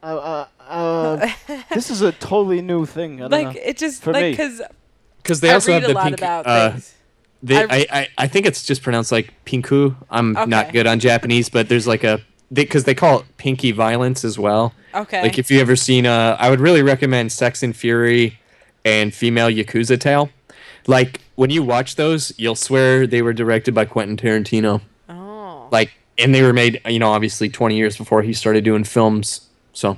Uh, 0.02 0.46
uh, 0.62 1.28
uh, 1.50 1.62
this 1.74 1.92
is 1.92 2.02
a 2.02 2.14
totally 2.14 2.62
new 2.62 2.86
thing. 2.86 3.16
I 3.22 3.28
don't 3.28 3.32
Like 3.32 3.56
know. 3.58 3.62
it 3.62 3.76
just 3.78 4.02
For 4.02 4.14
like 4.14 4.32
because 4.32 4.62
because 5.18 5.42
they 5.42 5.50
I 5.50 5.56
also 5.56 5.74
read 5.74 5.82
have 5.82 5.90
a 5.90 5.94
the 5.94 5.94
lot 5.94 6.04
pink. 6.06 6.18
about 6.20 6.48
uh, 6.48 6.72
things. 6.72 6.94
They, 7.44 7.58
I- 7.64 7.86
I, 7.92 8.08
I 8.18 8.28
think 8.28 8.46
it's 8.46 8.64
just 8.66 8.82
pronounced 8.84 9.12
like 9.12 9.34
pinku. 9.46 9.96
I'm 10.10 10.36
Okay. 10.38 10.50
not 10.50 10.74
good 10.74 10.88
on 10.88 11.00
Japanese, 11.00 11.50
but 11.50 11.70
there's 11.70 11.88
like 11.88 12.04
a 12.04 12.20
because 12.52 12.84
they, 12.86 12.96
call 12.96 13.20
it 13.20 13.26
pinky 13.38 13.72
violence 13.72 14.26
as 14.26 14.40
well. 14.40 14.74
Okay. 14.96 15.22
Like 15.22 15.38
if 15.38 15.52
you 15.52 15.60
ever 15.62 15.76
seen, 15.76 16.06
uh, 16.08 16.36
I 16.40 16.50
would 16.50 16.60
really 16.60 16.82
recommend 16.82 17.32
Sex 17.32 17.62
and 17.62 17.76
Fury 17.76 18.40
and 18.84 19.14
Female 19.14 19.50
Yakuza 19.50 20.00
Tale. 20.00 20.30
Like 20.88 21.22
when 21.36 21.52
you 21.52 21.62
watch 21.62 21.96
those, 21.96 22.34
you'll 22.38 22.56
swear 22.56 23.06
they 23.06 23.22
were 23.22 23.34
directed 23.34 23.76
by 23.76 23.86
Quentin 23.86 24.18
Tarantino. 24.18 24.82
oh. 25.08 25.68
Like, 25.72 25.92
and 26.18 26.34
they 26.34 26.42
were 26.42 26.54
made, 26.54 26.82
you 26.88 26.98
know, 27.00 27.12
obviously 27.12 27.50
20 27.50 27.78
years 27.78 27.96
before 27.98 28.24
he 28.24 28.34
started 28.34 28.64
doing 28.64 28.84
films. 28.84 29.48
So 29.74 29.98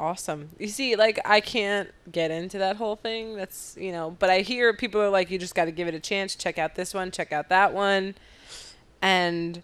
Awesome. 0.00 0.48
You 0.58 0.68
see, 0.68 0.96
like 0.96 1.20
I 1.26 1.40
can't 1.40 1.90
get 2.10 2.30
into 2.30 2.56
that 2.56 2.76
whole 2.76 2.96
thing. 2.96 3.36
That's 3.36 3.76
you 3.78 3.92
know, 3.92 4.16
but 4.18 4.30
I 4.30 4.40
hear 4.40 4.72
people 4.72 4.98
are 5.02 5.10
like, 5.10 5.30
you 5.30 5.38
just 5.38 5.54
got 5.54 5.66
to 5.66 5.70
give 5.70 5.88
it 5.88 5.94
a 5.94 6.00
chance. 6.00 6.34
Check 6.34 6.56
out 6.56 6.74
this 6.74 6.94
one. 6.94 7.10
Check 7.10 7.34
out 7.34 7.50
that 7.50 7.74
one. 7.74 8.14
And 9.02 9.62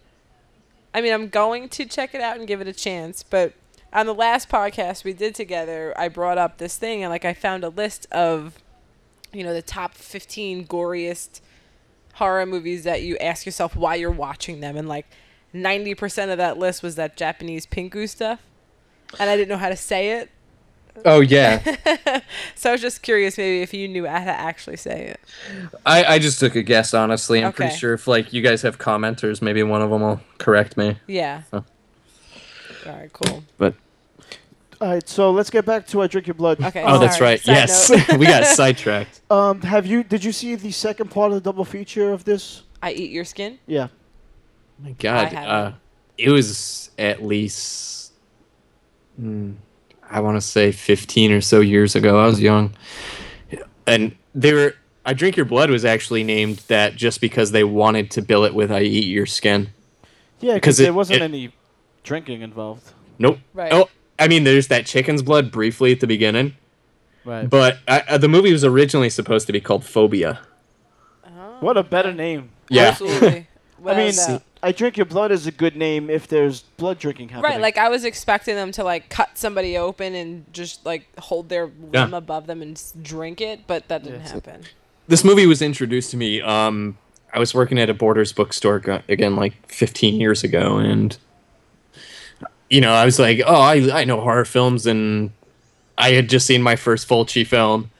I 0.92 1.00
mean, 1.00 1.14
I'm 1.14 1.28
going 1.28 1.70
to 1.70 1.86
check 1.86 2.14
it 2.14 2.20
out 2.20 2.36
and 2.36 2.46
give 2.46 2.60
it 2.60 2.68
a 2.68 2.74
chance. 2.74 3.22
But 3.22 3.54
on 3.94 4.04
the 4.04 4.12
last 4.14 4.50
podcast 4.50 5.04
we 5.04 5.14
did 5.14 5.34
together, 5.34 5.94
I 5.96 6.08
brought 6.08 6.36
up 6.36 6.58
this 6.58 6.76
thing 6.76 7.02
and 7.02 7.10
like 7.10 7.24
I 7.24 7.32
found 7.32 7.64
a 7.64 7.70
list 7.70 8.06
of, 8.12 8.58
you 9.32 9.42
know, 9.42 9.54
the 9.54 9.62
top 9.62 9.94
15 9.94 10.66
goriest 10.66 11.40
horror 12.16 12.44
movies 12.44 12.84
that 12.84 13.00
you 13.00 13.16
ask 13.22 13.46
yourself 13.46 13.74
why 13.74 13.94
you're 13.94 14.10
watching 14.10 14.60
them, 14.60 14.76
and 14.76 14.86
like 14.86 15.06
90% 15.54 16.30
of 16.30 16.36
that 16.36 16.58
list 16.58 16.82
was 16.82 16.96
that 16.96 17.16
Japanese 17.16 17.64
pinku 17.64 18.06
stuff. 18.06 18.40
And 19.18 19.30
I 19.30 19.36
didn't 19.36 19.48
know 19.48 19.56
how 19.56 19.68
to 19.68 19.76
say 19.76 20.18
it. 20.18 20.30
Oh 21.04 21.20
yeah, 21.20 21.58
So 22.54 22.70
I 22.70 22.72
was 22.72 22.80
just 22.80 23.02
curious, 23.02 23.36
maybe 23.36 23.60
if 23.60 23.74
you 23.74 23.86
knew 23.86 24.06
how 24.06 24.24
to 24.24 24.30
actually 24.30 24.78
say 24.78 25.08
it. 25.08 25.20
I, 25.84 26.04
I 26.14 26.18
just 26.18 26.40
took 26.40 26.54
a 26.56 26.62
guess. 26.62 26.94
Honestly, 26.94 27.44
I'm 27.44 27.52
pretty 27.52 27.76
sure 27.76 27.92
if 27.92 28.06
like 28.08 28.32
you 28.32 28.40
guys 28.40 28.62
have 28.62 28.78
commenters, 28.78 29.42
maybe 29.42 29.62
one 29.62 29.82
of 29.82 29.90
them 29.90 30.00
will 30.00 30.20
correct 30.38 30.78
me. 30.78 30.96
Yeah. 31.06 31.42
Oh. 31.52 31.64
All 32.86 32.92
right, 32.92 33.12
cool. 33.12 33.42
But 33.58 33.74
All 34.80 34.88
right, 34.88 35.06
so 35.06 35.32
let's 35.32 35.50
get 35.50 35.66
back 35.66 35.86
to 35.88 36.00
I 36.00 36.06
Drink 36.06 36.26
Your 36.28 36.34
Blood. 36.34 36.62
Okay. 36.62 36.82
oh, 36.86 36.98
that's 36.98 37.20
right. 37.20 37.40
Side 37.40 37.52
yes, 37.52 37.90
we 38.18 38.24
got 38.24 38.44
sidetracked. 38.56 39.20
Um, 39.30 39.60
have 39.62 39.84
you? 39.86 40.02
Did 40.02 40.24
you 40.24 40.32
see 40.32 40.54
the 40.54 40.70
second 40.70 41.10
part 41.10 41.30
of 41.30 41.34
the 41.34 41.40
double 41.42 41.64
feature 41.66 42.10
of 42.10 42.24
this? 42.24 42.62
I 42.82 42.92
eat 42.92 43.10
your 43.10 43.24
skin. 43.26 43.58
Yeah. 43.66 43.88
My 44.82 44.92
God, 44.92 45.28
haven't. 45.28 45.50
uh, 45.50 45.72
it 46.16 46.30
was 46.30 46.90
at 46.98 47.22
least, 47.22 47.95
I 49.18 50.20
want 50.20 50.36
to 50.36 50.40
say 50.40 50.72
15 50.72 51.32
or 51.32 51.40
so 51.40 51.60
years 51.60 51.94
ago. 51.94 52.20
I 52.22 52.26
was 52.26 52.40
young, 52.40 52.74
and 53.86 54.14
they 54.34 54.52
were. 54.52 54.74
I 55.04 55.12
drink 55.12 55.36
your 55.36 55.46
blood 55.46 55.70
was 55.70 55.84
actually 55.84 56.24
named 56.24 56.58
that 56.66 56.96
just 56.96 57.20
because 57.20 57.52
they 57.52 57.62
wanted 57.64 58.10
to 58.12 58.22
bill 58.22 58.44
it 58.44 58.54
with 58.54 58.70
"I 58.72 58.80
eat 58.82 59.04
your 59.06 59.26
skin." 59.26 59.68
Yeah, 60.40 60.54
Because 60.54 60.76
because 60.76 60.76
there 60.78 60.86
it- 60.88 60.94
wasn't 60.94 61.20
it- 61.20 61.22
any 61.22 61.52
drinking 62.02 62.42
involved. 62.42 62.92
Nope. 63.18 63.38
Right. 63.54 63.72
Oh, 63.72 63.88
I 64.18 64.28
mean, 64.28 64.44
there's 64.44 64.68
that 64.68 64.84
chicken's 64.86 65.22
blood 65.22 65.50
briefly 65.50 65.92
at 65.92 66.00
the 66.00 66.06
beginning, 66.06 66.54
Right. 67.24 67.48
but 67.48 67.78
uh, 67.88 68.00
uh, 68.08 68.18
the 68.18 68.28
movie 68.28 68.52
was 68.52 68.64
originally 68.64 69.08
supposed 69.10 69.46
to 69.46 69.52
be 69.52 69.60
called 69.60 69.84
Phobia. 69.84 70.40
Oh. 71.26 71.56
What 71.60 71.76
a 71.76 71.82
better 71.82 72.12
name. 72.12 72.50
Yeah. 72.68 72.88
Absolutely. 72.88 73.28
I 73.86 73.94
mean, 73.94 74.06
Without 74.06 74.28
a 74.28 74.32
doubt. 74.32 74.42
I 74.66 74.72
drink 74.72 74.96
your 74.96 75.06
blood 75.06 75.30
is 75.30 75.46
a 75.46 75.52
good 75.52 75.76
name 75.76 76.10
if 76.10 76.26
there's 76.26 76.62
blood 76.62 76.98
drinking 76.98 77.28
happening. 77.28 77.52
Right, 77.52 77.60
like 77.60 77.78
I 77.78 77.88
was 77.88 78.04
expecting 78.04 78.56
them 78.56 78.72
to 78.72 78.82
like 78.84 79.08
cut 79.08 79.38
somebody 79.38 79.78
open 79.78 80.14
and 80.14 80.44
just 80.52 80.84
like 80.84 81.06
hold 81.18 81.48
their 81.48 81.70
Yeah. 81.92 82.04
limb 82.04 82.14
above 82.14 82.46
them 82.48 82.62
and 82.62 82.82
drink 83.00 83.40
it, 83.40 83.60
but 83.68 83.86
that 83.88 84.02
didn't 84.02 84.22
Yeah. 84.22 84.32
happen. 84.32 84.62
this 85.08 85.22
movie 85.22 85.46
was 85.46 85.62
introduced 85.62 86.10
to 86.10 86.16
me. 86.16 86.40
Um, 86.40 86.98
I 87.32 87.38
was 87.38 87.54
working 87.54 87.78
at 87.78 87.88
a 87.88 87.94
Borders 87.94 88.32
bookstore 88.32 88.80
go- 88.80 89.02
again, 89.08 89.36
like 89.36 89.54
15 89.70 90.20
years 90.20 90.42
ago, 90.42 90.78
and 90.78 91.16
you 92.68 92.80
know, 92.80 92.92
I 92.92 93.04
was 93.04 93.18
like, 93.20 93.40
"Oh, 93.46 93.60
I 93.60 94.00
I 94.00 94.04
know 94.04 94.20
horror 94.20 94.44
films," 94.44 94.84
and 94.86 95.30
I 95.96 96.10
had 96.10 96.28
just 96.28 96.44
seen 96.46 96.60
my 96.60 96.74
first 96.74 97.08
Fulci 97.08 97.46
film, 97.46 97.90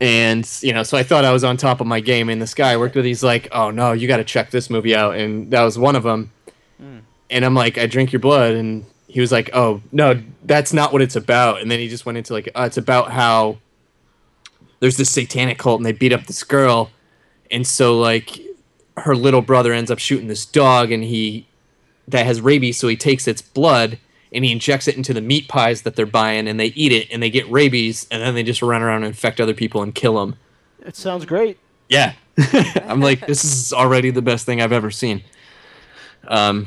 and 0.00 0.48
you 0.62 0.72
know, 0.72 0.82
so 0.82 0.96
I 0.96 1.02
thought 1.02 1.24
I 1.24 1.32
was 1.32 1.44
on 1.44 1.56
top 1.56 1.80
of 1.80 1.86
my 1.86 2.00
game. 2.00 2.28
And 2.28 2.40
this 2.40 2.54
guy 2.54 2.72
I 2.72 2.76
worked 2.76 2.96
with, 2.96 3.04
he's 3.04 3.22
like, 3.22 3.48
"Oh 3.52 3.70
no, 3.70 3.92
you 3.92 4.08
got 4.08 4.18
to 4.18 4.24
check 4.24 4.50
this 4.50 4.68
movie 4.70 4.94
out," 4.94 5.16
and 5.16 5.50
that 5.50 5.62
was 5.62 5.78
one 5.78 5.96
of 5.96 6.02
them. 6.02 6.32
And 7.30 7.44
I'm 7.44 7.54
like, 7.54 7.78
"I 7.78 7.86
drink 7.86 8.12
your 8.12 8.20
blood," 8.20 8.54
and 8.54 8.84
he 9.06 9.20
was 9.20 9.32
like, 9.32 9.50
"Oh 9.52 9.80
no, 9.92 10.20
that's 10.44 10.72
not 10.72 10.92
what 10.92 11.02
it's 11.02 11.16
about." 11.16 11.60
And 11.60 11.70
then 11.70 11.78
he 11.78 11.88
just 11.88 12.04
went 12.06 12.18
into 12.18 12.32
like, 12.32 12.48
uh, 12.54 12.64
"It's 12.66 12.76
about 12.76 13.10
how." 13.10 13.58
there's 14.80 14.96
this 14.96 15.10
satanic 15.10 15.58
cult 15.58 15.78
and 15.78 15.86
they 15.86 15.92
beat 15.92 16.12
up 16.12 16.26
this 16.26 16.42
girl 16.44 16.90
and 17.50 17.66
so 17.66 17.98
like 17.98 18.40
her 18.96 19.14
little 19.14 19.42
brother 19.42 19.72
ends 19.72 19.90
up 19.90 19.98
shooting 19.98 20.28
this 20.28 20.46
dog 20.46 20.90
and 20.90 21.04
he 21.04 21.46
that 22.08 22.26
has 22.26 22.40
rabies 22.40 22.78
so 22.78 22.88
he 22.88 22.96
takes 22.96 23.26
its 23.26 23.42
blood 23.42 23.98
and 24.32 24.44
he 24.44 24.52
injects 24.52 24.88
it 24.88 24.96
into 24.96 25.12
the 25.14 25.20
meat 25.20 25.48
pies 25.48 25.82
that 25.82 25.96
they're 25.96 26.06
buying 26.06 26.48
and 26.48 26.58
they 26.58 26.66
eat 26.68 26.92
it 26.92 27.08
and 27.12 27.22
they 27.22 27.30
get 27.30 27.50
rabies 27.50 28.06
and 28.10 28.22
then 28.22 28.34
they 28.34 28.42
just 28.42 28.62
run 28.62 28.82
around 28.82 28.96
and 28.96 29.06
infect 29.06 29.40
other 29.40 29.54
people 29.54 29.82
and 29.82 29.94
kill 29.94 30.14
them 30.14 30.36
it 30.80 30.96
sounds 30.96 31.24
great. 31.24 31.58
yeah 31.88 32.12
i'm 32.86 33.00
like 33.00 33.26
this 33.26 33.44
is 33.44 33.72
already 33.72 34.10
the 34.10 34.22
best 34.22 34.44
thing 34.46 34.60
i've 34.60 34.72
ever 34.72 34.90
seen 34.90 35.22
um 36.28 36.66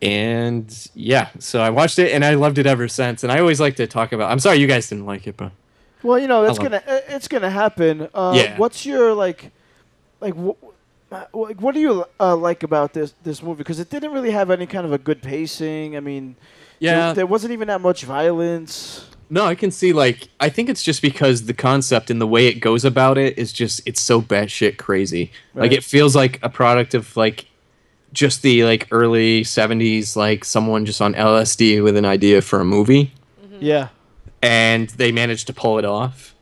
and 0.00 0.88
yeah 0.94 1.28
so 1.38 1.60
i 1.60 1.70
watched 1.70 1.98
it 1.98 2.12
and 2.12 2.24
i 2.24 2.34
loved 2.34 2.58
it 2.58 2.66
ever 2.66 2.88
since 2.88 3.22
and 3.22 3.30
i 3.30 3.38
always 3.38 3.60
like 3.60 3.76
to 3.76 3.86
talk 3.86 4.12
about 4.12 4.30
i'm 4.30 4.38
sorry 4.40 4.58
you 4.58 4.66
guys 4.66 4.88
didn't 4.88 5.06
like 5.06 5.26
it 5.26 5.36
but 5.36 5.52
Well, 6.02 6.18
you 6.18 6.26
know, 6.26 6.42
it's 6.42 6.58
gonna 6.58 6.82
it's 6.86 7.28
gonna 7.28 7.48
happen. 7.50 8.08
Uh, 8.12 8.32
Yeah. 8.34 8.58
What's 8.58 8.84
your 8.84 9.14
like, 9.14 9.52
like 10.20 10.34
what? 10.34 10.56
Like, 11.12 11.60
what 11.60 11.74
do 11.74 11.80
you 11.80 12.04
uh, 12.18 12.36
like 12.36 12.62
about 12.62 12.92
this 12.94 13.14
this 13.22 13.42
movie? 13.42 13.58
Because 13.58 13.78
it 13.78 13.90
didn't 13.90 14.12
really 14.12 14.30
have 14.30 14.50
any 14.50 14.66
kind 14.66 14.86
of 14.86 14.92
a 14.92 14.98
good 14.98 15.22
pacing. 15.22 15.96
I 15.96 16.00
mean, 16.00 16.36
there- 16.80 16.96
yeah 16.96 17.12
there, 17.12 17.26
wasn't 17.26 17.52
even 17.52 17.68
that 17.68 17.80
much 17.80 18.04
violence. 18.04 19.06
No, 19.30 19.46
I 19.46 19.54
can 19.54 19.70
see 19.70 19.92
like 19.92 20.28
I 20.40 20.48
think 20.50 20.68
it's 20.68 20.82
just 20.82 21.00
because 21.00 21.44
the 21.46 21.54
concept 21.54 22.10
and 22.10 22.20
the 22.20 22.26
way 22.26 22.48
it 22.48 22.60
goes 22.60 22.84
about 22.84 23.16
it 23.18 23.38
is 23.38 23.52
just 23.52 23.80
it's 23.86 24.00
so 24.00 24.20
batshit 24.20 24.76
crazy. 24.76 25.32
Like 25.54 25.72
it 25.72 25.84
feels 25.84 26.14
like 26.14 26.38
a 26.42 26.48
product 26.50 26.92
of 26.94 27.16
like 27.16 27.46
just 28.12 28.42
the 28.42 28.64
like 28.64 28.88
early 28.90 29.42
seventies, 29.42 30.16
like 30.16 30.44
someone 30.44 30.84
just 30.84 31.00
on 31.00 31.14
LSD 31.14 31.82
with 31.82 31.96
an 31.96 32.04
idea 32.04 32.42
for 32.42 32.60
a 32.60 32.64
movie, 32.64 33.14
Yeah. 33.58 33.88
and 34.42 34.90
they 34.90 35.12
managed 35.12 35.46
to 35.46 35.54
pull 35.54 35.78
it 35.78 35.86
off. 35.86 36.34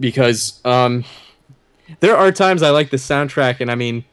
Because 0.00 0.60
um, 0.64 1.04
there 2.00 2.16
are 2.16 2.32
times 2.32 2.62
I 2.62 2.70
like 2.70 2.90
the 2.90 2.96
soundtrack, 2.96 3.60
and 3.60 3.70
I 3.70 3.74
mean, 3.74 4.04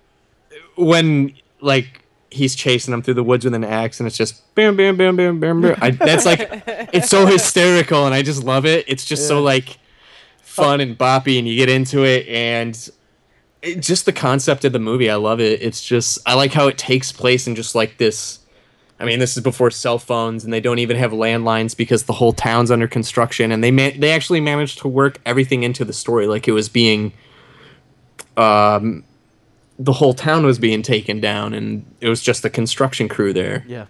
when 0.76 1.34
like 1.62 2.02
he's 2.32 2.56
chasing 2.56 2.92
them 2.92 3.02
through 3.02 3.14
the 3.16 3.24
woods 3.24 3.46
with 3.46 3.54
an 3.54 3.64
axe, 3.64 4.00
and 4.00 4.08
it's 4.08 4.18
just 4.18 4.54
bam, 4.56 4.76
bam, 4.76 4.98
bam, 4.98 5.16
bam, 5.16 5.40
bam, 5.40 5.62
bam. 5.62 5.78
I, 5.82 5.92
that's 5.92 6.26
like 6.26 6.64
it's 6.94 7.10
so 7.10 7.26
hysterical, 7.26 8.06
and 8.06 8.16
I 8.16 8.22
just 8.22 8.44
love 8.44 8.66
it. 8.66 8.86
It's 8.88 9.06
just 9.06 9.28
so 9.28 9.42
like 9.42 9.78
fun 10.42 10.82
and 10.82 10.98
boppy, 10.98 11.38
and 11.38 11.48
you 11.48 11.56
get 11.56 11.70
into 11.70 12.04
it, 12.04 12.28
and 12.28 12.90
it, 13.62 13.80
just 13.80 14.06
the 14.06 14.14
concept 14.14 14.66
of 14.66 14.74
the 14.74 14.80
movie, 14.80 15.10
I 15.10 15.16
love 15.16 15.40
it. 15.40 15.62
It's 15.62 15.84
just 15.84 16.20
I 16.26 16.34
like 16.34 16.54
how 16.54 16.68
it 16.68 16.78
takes 16.78 17.12
place 17.12 17.48
in 17.48 17.56
just 17.56 17.76
like 17.76 17.98
this. 17.98 18.40
I 19.00 19.06
mean, 19.06 19.18
this 19.18 19.36
is 19.36 19.42
before 19.42 19.72
cell 19.72 19.98
phones, 19.98 20.44
and 20.44 20.54
they 20.54 20.60
don't 20.60 20.78
even 20.80 20.96
have 20.96 21.12
landlines 21.12 21.76
because 21.76 22.04
the 22.04 22.14
whole 22.14 22.34
town's 22.34 22.70
under 22.70 22.88
construction, 22.88 23.52
and 23.52 23.64
they 23.64 23.72
man- 23.72 24.00
they 24.00 24.12
actually 24.12 24.42
managed 24.42 24.80
to 24.80 24.88
work 24.88 25.20
everything 25.26 25.64
into 25.64 25.84
the 25.84 25.94
story 25.94 26.28
like 26.28 26.48
it 26.48 26.52
was 26.54 26.70
being. 26.70 27.14
Um, 28.38 29.04
the 29.80 29.94
whole 29.94 30.14
town 30.14 30.46
was 30.46 30.60
being 30.60 30.82
taken 30.84 31.20
down, 31.20 31.54
and 31.54 31.86
it 32.02 32.08
was 32.10 32.22
just 32.22 32.44
the 32.44 32.50
construction 32.50 33.08
crew 33.10 33.34
there 33.34 33.66
Yeah. 33.68 33.86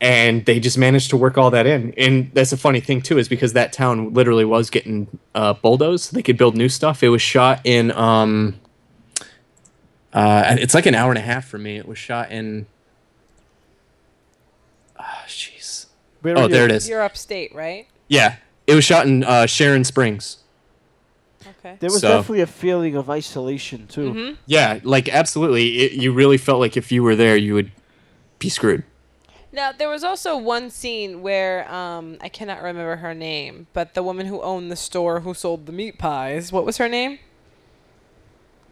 and 0.00 0.44
they 0.46 0.60
just 0.60 0.76
managed 0.78 1.10
to 1.10 1.16
work 1.16 1.38
all 1.38 1.50
that 1.50 1.66
in. 1.66 1.94
And 1.96 2.30
that's 2.34 2.52
a 2.52 2.56
funny 2.56 2.80
thing 2.80 3.00
too, 3.02 3.18
is 3.18 3.28
because 3.28 3.54
that 3.54 3.72
town 3.72 4.12
literally 4.12 4.44
was 4.44 4.68
getting 4.70 5.06
uh, 5.34 5.54
bulldozed. 5.54 6.12
They 6.14 6.22
could 6.22 6.36
build 6.36 6.56
new 6.56 6.68
stuff. 6.68 7.02
It 7.02 7.08
was 7.08 7.22
shot 7.22 7.60
in. 7.64 7.90
Um, 7.92 8.60
uh, 10.12 10.56
it's 10.58 10.74
like 10.74 10.86
an 10.86 10.94
hour 10.94 11.10
and 11.10 11.18
a 11.18 11.22
half 11.22 11.46
for 11.46 11.58
me. 11.58 11.76
It 11.78 11.86
was 11.88 11.98
shot 11.98 12.30
in. 12.30 12.66
Ah, 14.98 15.24
jeez. 15.26 15.86
Where 16.22 16.36
Oh, 16.36 16.48
there 16.48 16.64
it 16.64 16.72
is. 16.72 16.88
You're 16.88 17.02
upstate, 17.02 17.54
right? 17.54 17.86
Yeah, 18.08 18.36
it 18.66 18.74
was 18.74 18.84
shot 18.84 19.06
in 19.06 19.22
uh, 19.24 19.46
Sharon 19.46 19.84
Springs. 19.84 20.38
Okay. 21.68 21.76
There 21.80 21.90
was 21.90 22.00
So- 22.00 22.08
definitely 22.08 22.40
a 22.42 22.46
feeling 22.46 22.96
of 22.96 23.10
isolation 23.10 23.86
too. 23.86 24.12
Mm-hmm. 24.12 24.34
Yeah, 24.46 24.80
like 24.82 25.08
absolutely. 25.08 25.78
It, 25.78 25.92
you 25.92 26.12
really 26.12 26.38
felt 26.38 26.60
like 26.60 26.76
if 26.76 26.90
you 26.92 27.02
were 27.02 27.16
there, 27.16 27.36
you 27.36 27.54
would 27.54 27.70
be 28.38 28.48
screwed. 28.48 28.84
Now 29.52 29.72
there 29.72 29.88
was 29.88 30.04
also 30.04 30.36
one 30.36 30.70
scene 30.70 31.22
where 31.22 31.70
um, 31.72 32.18
I 32.20 32.28
cannot 32.28 32.58
remember 32.62 32.96
her 32.96 33.14
name, 33.14 33.66
but 33.72 33.94
the 33.94 34.02
woman 34.02 34.26
who 34.26 34.40
owned 34.42 34.70
the 34.70 34.76
store 34.76 35.20
who 35.20 35.32
sold 35.34 35.66
the 35.66 35.72
meat 35.72 35.98
pies. 35.98 36.52
What 36.52 36.64
was 36.66 36.76
her 36.76 36.88
name? 36.88 37.18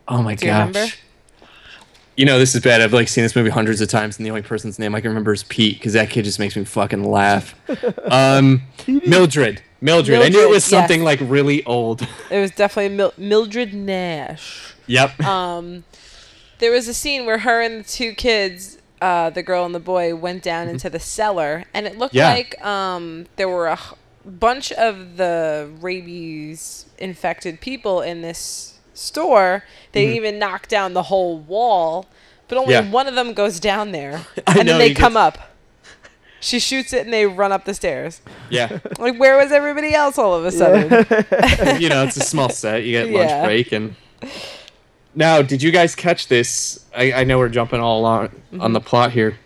Oh 0.09 0.22
my 0.22 0.34
Do 0.34 0.47
you 0.47 0.53
gosh. 0.53 0.68
remember? 0.68 0.92
You 2.16 2.24
know, 2.24 2.38
this 2.38 2.55
is 2.55 2.62
bad. 2.62 2.80
I've 2.80 2.92
like 2.94 3.09
seen 3.09 3.24
this 3.24 3.36
movie 3.36 3.51
hundreds 3.51 3.80
of 3.80 3.88
times, 3.88 4.16
and 4.16 4.24
the 4.24 4.30
only 4.30 4.42
person's 4.42 4.78
name 4.78 4.94
I 4.94 5.01
can 5.01 5.09
remember 5.11 5.32
is 5.34 5.42
Pete 5.44 5.78
because 5.78 5.92
that 5.94 6.09
kid 6.09 6.24
just 6.24 6.38
makes 6.38 6.57
me 6.57 6.64
fucking 6.64 7.05
laugh. 7.05 7.55
Um, 8.11 8.62
Mildred. 8.86 9.61
Mildred. 9.81 10.20
I 10.22 10.29
knew 10.29 10.41
it 10.43 10.51
was 10.51 10.64
something 10.64 11.01
yes. 11.01 11.05
like 11.05 11.20
really 11.22 11.64
old. 11.64 12.07
It 12.31 12.41
was 12.41 12.51
definitely 12.53 12.97
Mil- 12.97 13.14
Mildred 13.18 13.74
Nash. 13.74 14.74
yep. 14.87 15.18
Um, 15.24 15.85
there 16.59 16.70
was 16.72 16.89
a 16.89 16.95
scene 16.95 17.27
where 17.27 17.39
her 17.39 17.61
and 17.61 17.85
the 17.85 17.89
two 17.89 18.12
kids, 18.14 18.79
uh, 19.03 19.29
the 19.31 19.43
girl 19.43 19.66
and 19.66 19.74
the 19.74 19.79
boy, 19.81 20.14
went 20.14 20.43
down 20.43 20.68
into 20.68 20.89
the 20.89 20.99
cellar, 20.99 21.64
and 21.74 21.87
it 21.87 21.99
looked 21.99 22.14
Yeah. 22.14 22.33
like 22.33 22.64
um, 22.64 23.27
there 23.37 23.49
were 23.49 23.66
a 23.68 23.74
h- 23.74 23.93
bunch 24.24 24.72
of 24.72 25.18
the 25.18 25.68
rabies 25.83 26.87
infected 26.99 27.61
people 27.61 28.01
in 28.01 28.22
this 28.22 28.79
store. 28.95 29.64
They 29.93 30.16
even 30.16 30.39
knocked 30.39 30.70
down 30.70 30.95
the 30.95 31.05
whole 31.05 31.37
wall, 31.39 32.07
but 32.49 32.57
only 32.57 32.72
Yeah. 32.72 32.91
one 32.91 33.07
of 33.07 33.14
them 33.14 33.35
goes 33.35 33.61
down 33.61 33.93
there, 33.93 34.24
and 34.47 34.57
know, 34.57 34.64
then 34.64 34.79
they 34.79 34.95
come 34.95 35.12
get- 35.12 35.22
up. 35.22 35.39
She 36.47 36.61
shoots 36.61 36.92
it, 36.92 37.05
and 37.05 37.12
they 37.12 37.26
run 37.26 37.51
up 37.51 37.64
the 37.64 37.74
stairs. 37.74 38.20
yeah. 38.51 38.78
Like, 39.01 39.18
where 39.18 39.36
was 39.36 39.51
everybody 39.51 39.92
else 39.94 40.16
all 40.16 40.32
of 40.32 40.44
a 40.44 40.53
sudden? 40.53 40.90
you 41.82 41.88
know, 41.88 42.05
it's 42.05 42.16
a 42.16 42.20
small 42.20 42.51
set. 42.51 42.84
You 42.84 42.92
get 42.92 43.11
Yeah. 43.11 43.18
lunch 43.18 43.44
break 43.47 43.72
and. 43.72 43.97
Now, 45.12 45.42
did 45.42 45.61
you 45.61 45.72
guys 45.72 45.97
catch 45.97 46.28
this? 46.28 46.84
I, 46.94 47.12
I 47.12 47.24
know 47.24 47.38
we're 47.38 47.49
jumping 47.49 47.80
all 47.80 47.99
along 47.99 48.30
on 48.61 48.72
the 48.72 48.78
mm-hmm. 48.78 48.86
plot 48.88 49.11
here. 49.12 49.38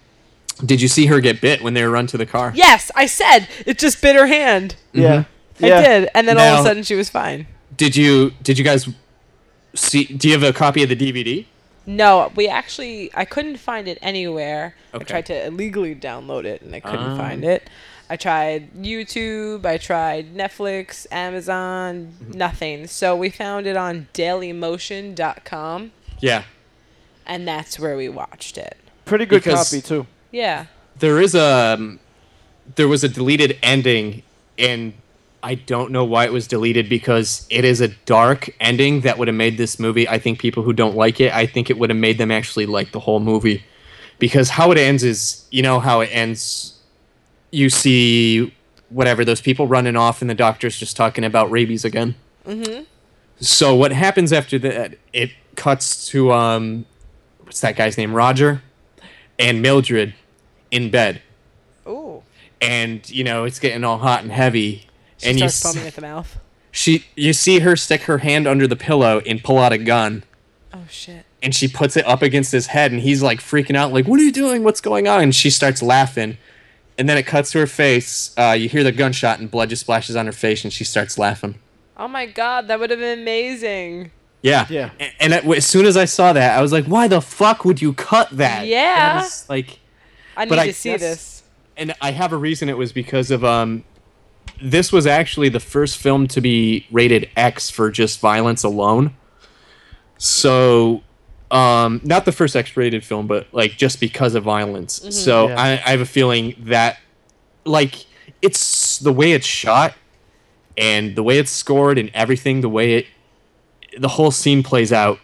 Did 0.65 0.83
you 0.83 0.89
see 0.89 1.07
her 1.07 1.21
get 1.21 1.41
bit 1.41 1.63
when 1.63 1.73
they 1.73 1.83
were 1.83 1.91
run 1.91 2.07
to 2.09 2.19
the 2.19 2.27
car? 2.27 2.53
yes, 2.55 2.91
I 2.95 3.07
said 3.07 3.49
it 3.65 3.79
just 3.79 4.03
bit 4.03 4.15
her 4.15 4.27
hand. 4.27 4.77
Yeah. 4.93 5.25
Mm-hmm. 5.55 5.65
I 5.65 5.69
Yeah. 5.69 5.81
did, 5.89 6.11
and 6.15 6.29
then 6.29 6.37
all 6.39 6.55
of 6.55 6.61
a 6.61 6.69
sudden 6.69 6.83
she 6.83 6.95
was 6.95 7.09
fine. 7.09 7.47
Did 7.77 7.97
you? 7.97 8.33
Did 8.43 8.59
you 8.59 8.65
guys 8.65 8.89
see? 9.75 10.05
Do 10.05 10.29
you 10.29 10.35
have 10.35 10.43
a 10.43 10.53
copy 10.53 10.83
of 10.83 10.91
the 10.91 10.97
DVD? 10.97 11.47
No, 11.97 12.31
we 12.37 12.47
actually 12.49 13.11
I 13.15 13.25
couldn't 13.25 13.57
find 13.57 13.89
it 13.89 13.99
anywhere. 14.01 14.75
I 14.95 14.99
tried 14.99 15.27
to 15.27 15.47
illegally 15.47 15.95
download 15.95 16.45
it 16.45 16.63
and 16.63 16.75
I 16.75 16.81
couldn't 16.81 17.13
Ah. 17.13 17.17
find 17.17 17.45
it. 17.45 17.69
I 18.09 18.17
tried 18.17 18.73
YouTube, 18.75 19.65
I 19.65 19.77
tried 19.79 20.35
Netflix, 20.35 21.07
Amazon, 21.13 22.15
Mm-hmm. 22.23 22.39
nothing. 22.39 22.87
So 22.87 23.15
we 23.17 23.31
found 23.31 23.67
it 23.67 23.77
on 23.77 24.09
dailymotion.com 24.15 25.93
Yeah. 26.21 26.43
and 27.27 27.47
that's 27.47 27.79
where 27.79 27.97
we 27.97 28.09
watched 28.09 28.57
it. 28.59 28.77
Pretty 29.05 29.27
good 29.27 29.43
Because- 29.43 29.71
copy 29.71 29.81
too. 29.83 30.07
Yeah. 30.31 30.67
there 30.99 31.21
is 31.21 31.35
a 31.35 31.75
um, 31.79 31.99
there 32.77 32.87
was 32.89 33.03
a 33.03 33.09
deleted 33.09 33.59
ending 33.63 34.23
and 34.59 34.93
I 35.43 35.55
don't 35.55 35.91
know 35.91 36.05
why 36.05 36.25
it 36.27 36.33
was 36.33 36.47
deleted 36.47 36.89
because 36.89 37.47
it 37.51 37.65
is 37.65 37.81
a 37.81 37.89
dark 37.89 38.51
ending 38.61 39.01
that 39.03 39.17
would 39.19 39.29
have 39.29 39.35
made 39.37 39.57
this 39.57 39.79
movie. 39.79 40.07
I 40.09 40.19
think 40.19 40.39
people 40.39 40.63
who 40.63 40.73
don't 40.73 40.97
like 40.97 41.21
it, 41.21 41.33
I 41.33 41.47
think 41.47 41.71
it 41.71 41.79
would 41.79 41.89
have 41.91 41.99
made 41.99 42.19
them 42.19 42.31
actually 42.31 42.67
like 42.67 42.93
the 42.93 43.01
whole 43.01 43.21
movie 43.21 43.65
because 44.19 44.51
how 44.51 44.71
it 44.71 44.77
ends 44.79 45.03
is, 45.03 45.47
you 45.51 45.63
know 45.63 45.81
how 45.81 46.01
it 46.01 46.11
ends 46.13 46.77
you 47.53 47.69
see 47.71 48.55
whatever 48.91 49.25
those 49.25 49.41
people 49.41 49.67
running 49.67 49.97
off 49.97 50.21
and 50.21 50.29
the 50.31 50.35
doctor's 50.35 50.79
just 50.79 50.97
talking 50.97 51.25
about 51.25 51.51
rabies 51.51 51.85
again. 51.85 52.15
Mhm. 52.47 52.85
So 53.41 53.75
what 53.75 53.93
happens 53.93 54.33
after 54.33 54.59
that? 54.61 54.97
It 55.13 55.31
cuts 55.57 56.07
to 56.09 56.33
um 56.33 56.85
what's 57.41 57.61
that 57.63 57.77
guy's 57.77 57.97
name? 57.97 58.13
Roger 58.15 58.63
and 59.39 59.63
Mildred 59.63 60.15
in 60.71 60.91
bed 60.91 61.23
Ooh. 61.89 62.23
and 62.61 63.09
you 63.11 63.25
know 63.25 63.45
it's 63.45 63.59
getting 63.59 63.83
all 63.85 63.99
hot 63.99 64.23
and 64.23 64.31
heavy 64.31 64.87
She 65.21 65.29
and 65.31 65.39
you 65.41 65.49
starts 65.49 65.65
s- 65.65 65.73
foaming 65.75 65.87
at 65.89 65.95
the 65.95 66.01
mouth. 66.03 66.39
she 66.73 67.05
you 67.17 67.33
see 67.33 67.61
her 67.61 67.77
stick 67.77 68.03
her 68.03 68.19
hand 68.19 68.47
under 68.47 68.67
the 68.67 68.77
pillow 68.77 69.21
and 69.27 69.43
pull 69.43 69.59
out 69.59 69.73
a 69.73 69.79
gun 69.79 70.23
Oh 70.73 70.85
shit. 70.89 71.25
and 71.43 71.55
she 71.55 71.67
puts 71.69 71.97
it 71.97 72.07
up 72.07 72.23
against 72.23 72.53
his 72.53 72.67
head 72.69 72.93
and 72.93 73.01
he's 73.01 73.23
like 73.23 73.41
freaking 73.41 73.75
out 73.77 73.93
like 73.93 74.07
what 74.07 74.21
are 74.21 74.23
you 74.23 74.33
doing 74.33 74.63
what's 74.63 74.81
going 74.81 75.09
on 75.09 75.21
and 75.23 75.35
she 75.35 75.51
starts 75.51 75.83
laughing 75.83 76.39
and 76.97 77.09
then 77.09 77.17
it 77.19 77.25
cuts 77.27 77.51
to 77.53 77.59
her 77.59 77.67
face 77.67 78.33
uh, 78.39 78.53
you 78.59 78.69
hear 78.69 78.85
the 78.85 78.93
gunshot 78.93 79.41
and 79.41 79.51
blood 79.51 79.69
just 79.71 79.81
splashes 79.81 80.15
on 80.17 80.27
her 80.27 80.33
face 80.33 80.63
and 80.65 80.73
she 80.73 80.85
starts 80.85 81.19
laughing 81.19 81.57
Oh 81.97 82.09
my 82.09 82.25
god, 82.27 82.69
that 82.69 82.79
would 82.81 82.89
have 82.91 82.99
been 83.01 83.19
amazing. 83.21 84.11
yeah 84.43 84.67
Yeah. 84.71 84.91
A- 85.01 85.23
and, 85.23 85.35
I- 85.35 85.39
as 85.57 85.67
soon 85.67 85.85
as 85.87 85.97
i 85.97 86.05
saw 86.05 86.33
that 86.33 86.57
i 86.57 86.63
was 86.63 86.73
like 86.73 86.85
why 86.87 87.09
the 87.09 87.21
fuck 87.21 87.65
would 87.65 87.83
you 87.83 87.93
cut 87.95 88.31
that 88.33 88.67
Yeah. 88.67 89.15
That 89.19 89.27
is, 89.27 89.47
like 89.49 89.81
I 90.37 90.45
need 90.45 90.51
But 90.51 90.59
I 90.61 90.67
to 90.69 90.73
see 90.73 90.91
guess- 90.91 91.01
this. 91.01 91.43
and 91.77 91.95
i 92.01 92.13
have 92.13 92.33
a 92.33 92.37
reason 92.37 92.69
it 92.69 92.79
was 92.79 92.93
because 92.93 93.31
of 93.33 93.45
um 93.45 93.83
this 94.63 94.93
was 94.93 95.07
actually 95.07 95.49
the 95.49 95.61
first 95.61 95.97
film 95.97 96.27
to 96.29 96.41
be 96.41 96.87
rated 96.91 97.29
x 97.37 97.71
for 97.71 97.91
just 97.91 98.21
violence 98.21 98.63
alone 98.63 99.15
so 100.19 101.03
um 101.51 102.01
not 102.05 102.25
the 102.25 102.33
first 102.33 102.55
x-rated 102.55 103.03
film 103.05 103.27
but 103.27 103.47
like 103.53 103.73
just 103.77 103.99
because 104.01 104.35
of 104.35 104.45
violence 104.45 105.01
so 105.25 105.49
Yeah. 105.49 105.61
I, 105.61 105.69
I 105.73 105.91
have 105.91 106.01
a 106.01 106.07
feeling 106.07 106.55
that 106.61 106.99
like 107.65 108.07
it's 108.43 108.99
the 108.99 109.13
way 109.13 109.33
it's 109.33 109.47
shot 109.47 109.95
and 110.77 111.17
the 111.17 111.23
way 111.23 111.39
it's 111.39 111.51
scored 111.51 111.99
and 111.99 112.11
everything 112.15 112.61
the 112.61 112.69
way 112.69 112.95
it 112.95 113.07
the 113.99 114.09
whole 114.09 114.31
scene 114.31 114.63
plays 114.63 114.93
out 114.93 115.19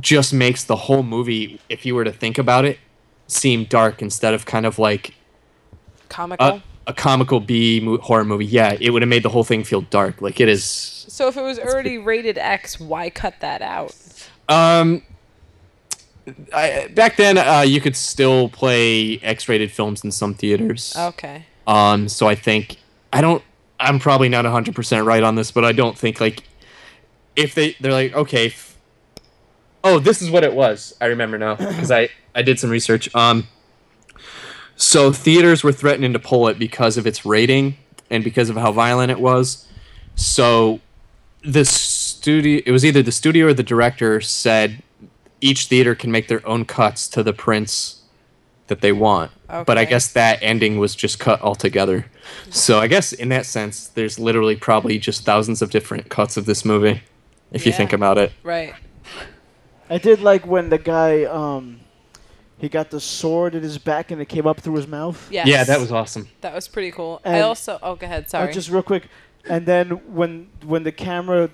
just 0.00 0.32
makes 0.32 0.64
the 0.64 0.74
whole 0.76 1.02
movie 1.04 1.60
if 1.68 1.86
you 1.86 1.94
were 1.94 2.04
to 2.04 2.12
think 2.12 2.38
about 2.38 2.64
it 2.64 2.78
seem 3.28 3.64
dark 3.64 4.02
instead 4.02 4.34
of 4.34 4.44
kind 4.44 4.66
of 4.66 4.78
like 4.78 5.14
Comical. 6.08 6.46
a, 6.46 6.62
a 6.86 6.92
comical 6.92 7.40
B 7.40 7.84
horror 7.98 8.24
movie. 8.24 8.46
Yeah, 8.46 8.76
it 8.80 8.90
would 8.90 9.02
have 9.02 9.08
made 9.08 9.22
the 9.22 9.28
whole 9.30 9.44
thing 9.44 9.64
feel 9.64 9.82
dark. 9.82 10.20
Like 10.20 10.40
it 10.40 10.48
is. 10.48 10.64
so 10.64 11.28
if 11.28 11.36
it 11.36 11.42
was 11.42 11.58
already 11.58 11.98
rated 11.98 12.38
X, 12.38 12.78
why 12.78 13.10
cut 13.10 13.34
that 13.40 13.62
out? 13.62 13.94
Um, 14.48 15.02
I, 16.52 16.88
back 16.94 17.16
then, 17.16 17.38
uh, 17.38 17.60
you 17.66 17.80
could 17.80 17.96
still 17.96 18.48
play 18.48 19.18
X-rated 19.22 19.70
films 19.70 20.04
in 20.04 20.10
some 20.10 20.34
theaters. 20.34 20.94
Okay. 20.96 21.46
Um, 21.66 22.08
so 22.08 22.28
I 22.28 22.34
think 22.34 22.76
I 23.12 23.20
don't. 23.20 23.42
I'm 23.80 23.98
probably 23.98 24.28
not 24.28 24.44
100 24.44 24.74
percent 24.74 25.04
right 25.06 25.22
on 25.22 25.34
this, 25.34 25.50
but 25.50 25.64
I 25.64 25.72
don't 25.72 25.96
think 25.98 26.20
like 26.20 26.44
if 27.36 27.54
they 27.54 27.76
they're 27.80 27.92
like 27.92 28.14
okay. 28.14 28.46
F- 28.46 28.76
oh, 29.82 29.98
this 29.98 30.22
is 30.22 30.30
what 30.30 30.44
it 30.44 30.54
was. 30.54 30.94
I 31.00 31.06
remember 31.06 31.38
now 31.38 31.54
because 31.54 31.90
I 31.90 32.08
I 32.34 32.42
did 32.42 32.58
some 32.58 32.70
research. 32.70 33.14
Um, 33.14 33.48
so 34.76 35.12
theaters 35.12 35.62
were 35.62 35.72
threatening 35.72 36.12
to 36.12 36.18
pull 36.18 36.48
it 36.48 36.58
because 36.58 36.96
of 36.96 37.06
its 37.06 37.24
rating 37.24 37.76
and 38.10 38.24
because 38.24 38.50
of 38.50 38.56
how 38.56 38.72
violent 38.72 39.10
it 39.10 39.20
was. 39.20 39.66
So 40.16 40.80
the 41.42 41.64
studio 41.64 42.62
it 42.64 42.72
was 42.72 42.84
either 42.84 43.02
the 43.02 43.12
studio 43.12 43.46
or 43.46 43.54
the 43.54 43.62
director 43.62 44.20
said 44.20 44.82
each 45.40 45.66
theater 45.66 45.94
can 45.94 46.10
make 46.10 46.28
their 46.28 46.46
own 46.46 46.64
cuts 46.64 47.06
to 47.08 47.22
the 47.22 47.32
prints 47.32 48.02
that 48.68 48.80
they 48.80 48.92
want. 48.92 49.30
But 49.66 49.78
I 49.78 49.84
guess 49.84 50.12
that 50.14 50.38
ending 50.42 50.78
was 50.78 50.96
just 50.96 51.20
cut 51.20 51.40
altogether. 51.40 52.06
So 52.50 52.80
I 52.80 52.88
guess 52.88 53.12
in 53.12 53.28
that 53.28 53.46
sense 53.46 53.88
there's 53.88 54.18
literally 54.18 54.56
probably 54.56 54.98
just 54.98 55.24
thousands 55.24 55.62
of 55.62 55.70
different 55.70 56.08
cuts 56.08 56.36
of 56.36 56.46
this 56.46 56.64
movie 56.64 57.02
if 57.52 57.66
you 57.66 57.72
think 57.72 57.92
about 57.92 58.18
it. 58.18 58.32
Right. 58.42 58.74
I 59.88 59.98
did 59.98 60.20
like 60.22 60.46
when 60.46 60.70
the 60.70 60.78
guy 60.78 61.24
um 61.24 61.80
he 62.64 62.68
got 62.78 62.86
the 62.90 63.00
sword 63.00 63.54
in 63.54 63.62
his 63.62 63.78
back 63.78 64.10
and 64.10 64.18
it 64.24 64.28
came 64.36 64.46
up 64.50 64.58
through 64.60 64.76
his 64.82 64.88
mouth. 64.98 65.18
Yes. 65.30 65.46
Yeah, 65.46 65.62
that 65.70 65.78
was 65.84 65.90
awesome. 65.92 66.24
That 66.40 66.54
was 66.58 66.66
pretty 66.74 66.90
cool. 66.98 67.20
I 67.24 67.40
also. 67.40 67.78
Oh, 67.82 67.94
go 67.94 68.04
ahead. 68.06 68.24
Uh, 68.24 68.28
Sorry. 68.28 68.52
just 68.52 68.68
real 68.70 68.82
quick, 68.92 69.04
and 69.48 69.66
then 69.66 69.86
when 70.18 70.32
when 70.72 70.82
the 70.88 70.92
camera 70.92 71.50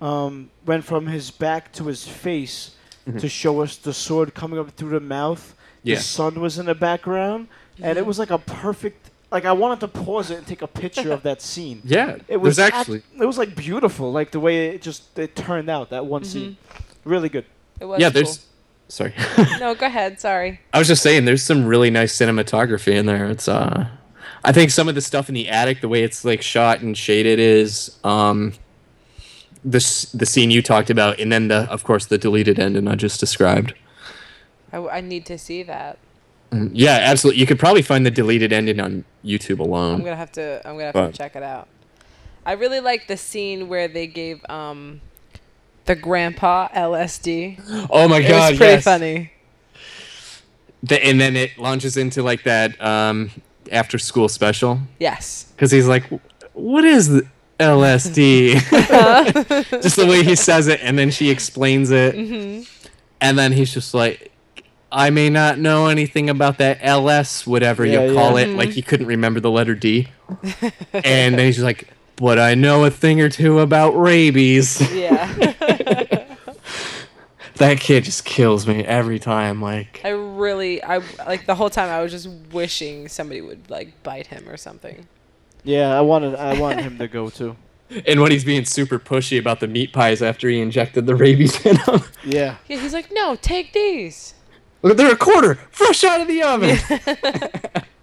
um, 0.00 0.50
went 0.64 0.84
from 0.84 1.06
his 1.06 1.30
back 1.30 1.72
to 1.74 1.84
his 1.86 2.06
face 2.06 2.72
to 3.20 3.28
show 3.28 3.60
us 3.62 3.76
the 3.76 3.92
sword 3.92 4.34
coming 4.34 4.58
up 4.58 4.68
through 4.70 4.90
the 4.90 5.06
mouth, 5.18 5.54
Yeah. 5.84 5.96
the 5.96 6.02
sun 6.02 6.40
was 6.40 6.58
in 6.58 6.66
the 6.66 6.74
background, 6.74 7.46
and 7.80 7.96
it 7.98 8.04
was 8.04 8.18
like 8.18 8.30
a 8.30 8.38
perfect. 8.38 9.10
Like 9.30 9.44
I 9.44 9.52
wanted 9.52 9.80
to 9.80 9.88
pause 9.88 10.30
it 10.30 10.38
and 10.38 10.46
take 10.46 10.62
a 10.62 10.66
picture 10.68 11.12
of 11.12 11.22
that 11.22 11.40
scene. 11.42 11.78
Yeah, 11.96 12.16
It 12.28 12.36
was 12.38 12.56
there's 12.56 12.66
act- 12.68 12.76
actually 12.80 13.02
it 13.20 13.26
was 13.26 13.38
like 13.38 13.54
beautiful, 13.56 14.12
like 14.12 14.30
the 14.30 14.40
way 14.40 14.54
it 14.74 14.82
just 14.82 15.18
it 15.18 15.34
turned 15.36 15.68
out 15.68 15.90
that 15.90 16.04
one 16.06 16.24
scene, 16.24 16.56
really 17.04 17.28
good. 17.28 17.44
it 17.80 17.84
was 17.86 18.00
yeah, 18.00 18.08
cool. 18.08 18.14
there's 18.14 18.46
sorry. 18.88 19.12
No, 19.60 19.74
go 19.74 19.86
ahead. 19.86 20.20
Sorry. 20.20 20.60
I 20.72 20.78
was 20.78 20.88
just 20.88 21.02
saying, 21.02 21.24
there's 21.24 21.42
some 21.42 21.64
really 21.66 21.90
nice 21.90 22.16
cinematography 22.16 22.94
in 22.94 23.06
there. 23.06 23.26
It's 23.30 23.48
uh, 23.48 23.88
I 24.44 24.52
think 24.52 24.70
some 24.70 24.88
of 24.88 24.94
the 24.94 25.00
stuff 25.00 25.28
in 25.28 25.34
the 25.34 25.48
attic, 25.48 25.80
the 25.80 25.88
way 25.88 26.02
it's 26.02 26.24
like 26.24 26.42
shot 26.42 26.80
and 26.80 26.96
shaded, 26.96 27.38
is 27.38 27.96
um, 28.04 28.52
this 29.64 30.02
the 30.12 30.26
scene 30.26 30.50
you 30.50 30.62
talked 30.62 30.90
about, 30.90 31.18
and 31.18 31.32
then 31.32 31.48
the 31.48 31.68
of 31.70 31.84
course 31.84 32.06
the 32.06 32.18
deleted 32.18 32.58
ending 32.58 32.86
I 32.88 32.94
just 32.94 33.18
described. 33.20 33.74
I, 34.72 34.78
I 34.78 35.00
need 35.00 35.26
to 35.26 35.38
see 35.38 35.62
that. 35.64 35.98
Mm, 36.52 36.70
Yeah, 36.74 36.98
absolutely. 37.02 37.40
You 37.40 37.46
could 37.46 37.58
probably 37.58 37.82
find 37.82 38.04
the 38.06 38.10
deleted 38.10 38.52
ending 38.52 38.78
on 38.80 39.04
YouTube 39.24 39.58
alone. 39.58 39.96
I'm 39.96 40.04
gonna 40.04 40.16
have 40.16 40.32
to. 40.32 40.60
I'm 40.64 40.74
gonna 40.74 40.84
have 40.86 40.94
But- 40.94 41.12
to 41.12 41.18
check 41.18 41.34
it 41.36 41.42
out. 41.42 41.68
I 42.44 42.52
really 42.52 42.78
like 42.78 43.08
the 43.08 43.16
scene 43.16 43.68
where 43.68 43.88
they 43.88 44.06
gave 44.06 44.44
um, 44.48 45.00
the 45.86 45.94
grandpa 45.96 46.68
LSD. 46.68 47.86
Oh 47.90 48.08
my 48.08 48.18
It 48.18 48.28
god, 48.28 48.50
was 48.52 48.58
pretty 48.58 48.72
yes. 48.74 48.84
funny. 48.84 49.32
The, 50.82 51.04
and 51.04 51.20
then 51.20 51.36
it 51.36 51.58
launches 51.58 51.96
into 51.96 52.22
like 52.22 52.42
that 52.44 52.80
um, 52.84 53.30
after 53.72 53.98
school 53.98 54.28
special 54.28 54.80
Yes. 55.00 55.46
because 55.56 55.70
he's 55.70 55.88
like, 55.88 56.04
"What 56.52 56.84
is 56.84 57.08
the 57.08 57.26
LSD?" 57.58 58.52
just 59.82 59.96
the 59.96 60.06
way 60.06 60.22
he 60.22 60.36
says 60.36 60.68
it, 60.68 60.80
and 60.82 60.98
then 60.98 61.10
she 61.10 61.30
explains 61.30 61.90
it, 61.90 62.14
and 63.20 63.38
then 63.38 63.52
he's 63.52 63.72
just 63.72 63.94
like, 63.94 64.30
"I 64.92 65.10
may 65.10 65.28
not 65.30 65.58
know 65.58 65.86
anything 65.88 66.30
about 66.30 66.58
that 66.58 66.78
LS, 66.82 67.46
whatever 67.46 67.84
Yeah, 67.84 68.04
you 68.04 68.14
call 68.14 68.38
yeah. 68.38 68.46
it." 68.46 68.56
Like 68.56 68.70
he 68.70 68.82
couldn't 68.82 69.06
remember 69.06 69.40
the 69.40 69.50
letter 69.50 69.74
D, 69.74 70.08
and 70.92 71.34
then 71.36 71.38
he's 71.38 71.56
just 71.56 71.64
like, 71.64 71.88
"But 72.16 72.38
I 72.38 72.54
know 72.54 72.84
a 72.84 72.90
thing 72.90 73.20
or 73.20 73.28
two 73.30 73.58
about 73.60 73.98
rabies." 73.98 74.80
Yeah. 74.94 75.54
That 77.56 77.80
kid 77.80 78.04
just 78.04 78.24
kills 78.24 78.66
me 78.66 78.84
every 78.84 79.18
time. 79.18 79.60
Like, 79.60 80.00
I 80.04 80.10
really. 80.10 80.82
I 80.82 81.00
like 81.26 81.46
the 81.46 81.54
whole 81.54 81.70
time. 81.70 81.90
I 81.90 82.02
was 82.02 82.12
just 82.12 82.28
wishing 82.52 83.08
somebody 83.08 83.40
would 83.40 83.70
like 83.70 84.02
bite 84.02 84.28
him 84.28 84.48
or 84.48 84.56
something. 84.56 85.06
Yeah, 85.64 85.96
I 85.96 86.00
wanted 86.00 86.34
I 86.36 86.58
wanted 86.58 86.82
him 86.82 86.98
to 86.98 87.08
go 87.08 87.30
too. 87.30 87.56
and 88.06 88.20
when 88.20 88.32
he's 88.32 88.44
being 88.44 88.64
super 88.64 88.98
pushy 88.98 89.38
about 89.38 89.60
the 89.60 89.68
meat 89.68 89.92
pies 89.92 90.22
after 90.22 90.48
he 90.48 90.60
injected 90.60 91.06
the 91.06 91.14
rabies 91.14 91.64
in 91.66 91.76
them. 91.86 92.02
Yeah. 92.24 92.56
Yeah. 92.68 92.80
He's 92.80 92.92
like, 92.92 93.10
no, 93.12 93.36
take 93.36 93.72
these. 93.72 94.34
Look, 94.82 94.96
they're 94.96 95.12
a 95.12 95.16
quarter, 95.16 95.54
fresh 95.70 96.04
out 96.04 96.20
of 96.20 96.28
the 96.28 96.42
oven. 96.42 97.86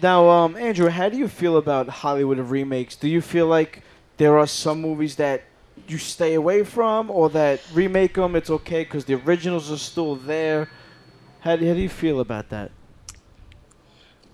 Now, 0.00 0.28
um, 0.28 0.56
Andrew, 0.56 0.88
how 0.90 1.08
do 1.08 1.16
you 1.16 1.26
feel 1.26 1.56
about 1.56 1.88
Hollywood 1.88 2.38
remakes? 2.38 2.94
Do 2.94 3.08
you 3.08 3.20
feel 3.20 3.46
like 3.46 3.82
there 4.16 4.38
are 4.38 4.46
some 4.46 4.80
movies 4.80 5.16
that 5.16 5.42
you 5.90 5.98
stay 5.98 6.34
away 6.34 6.64
from, 6.64 7.10
or 7.10 7.28
that 7.30 7.60
remake 7.72 8.14
them, 8.14 8.36
it's 8.36 8.50
okay 8.50 8.84
because 8.84 9.04
the 9.04 9.14
originals 9.14 9.70
are 9.70 9.76
still 9.78 10.16
there? 10.16 10.68
How 11.40 11.56
do, 11.56 11.66
how 11.66 11.74
do 11.74 11.80
you 11.80 11.88
feel 11.88 12.20
about 12.20 12.48
that? 12.50 12.70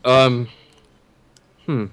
Um, 0.05 0.49
hmm. 1.67 1.87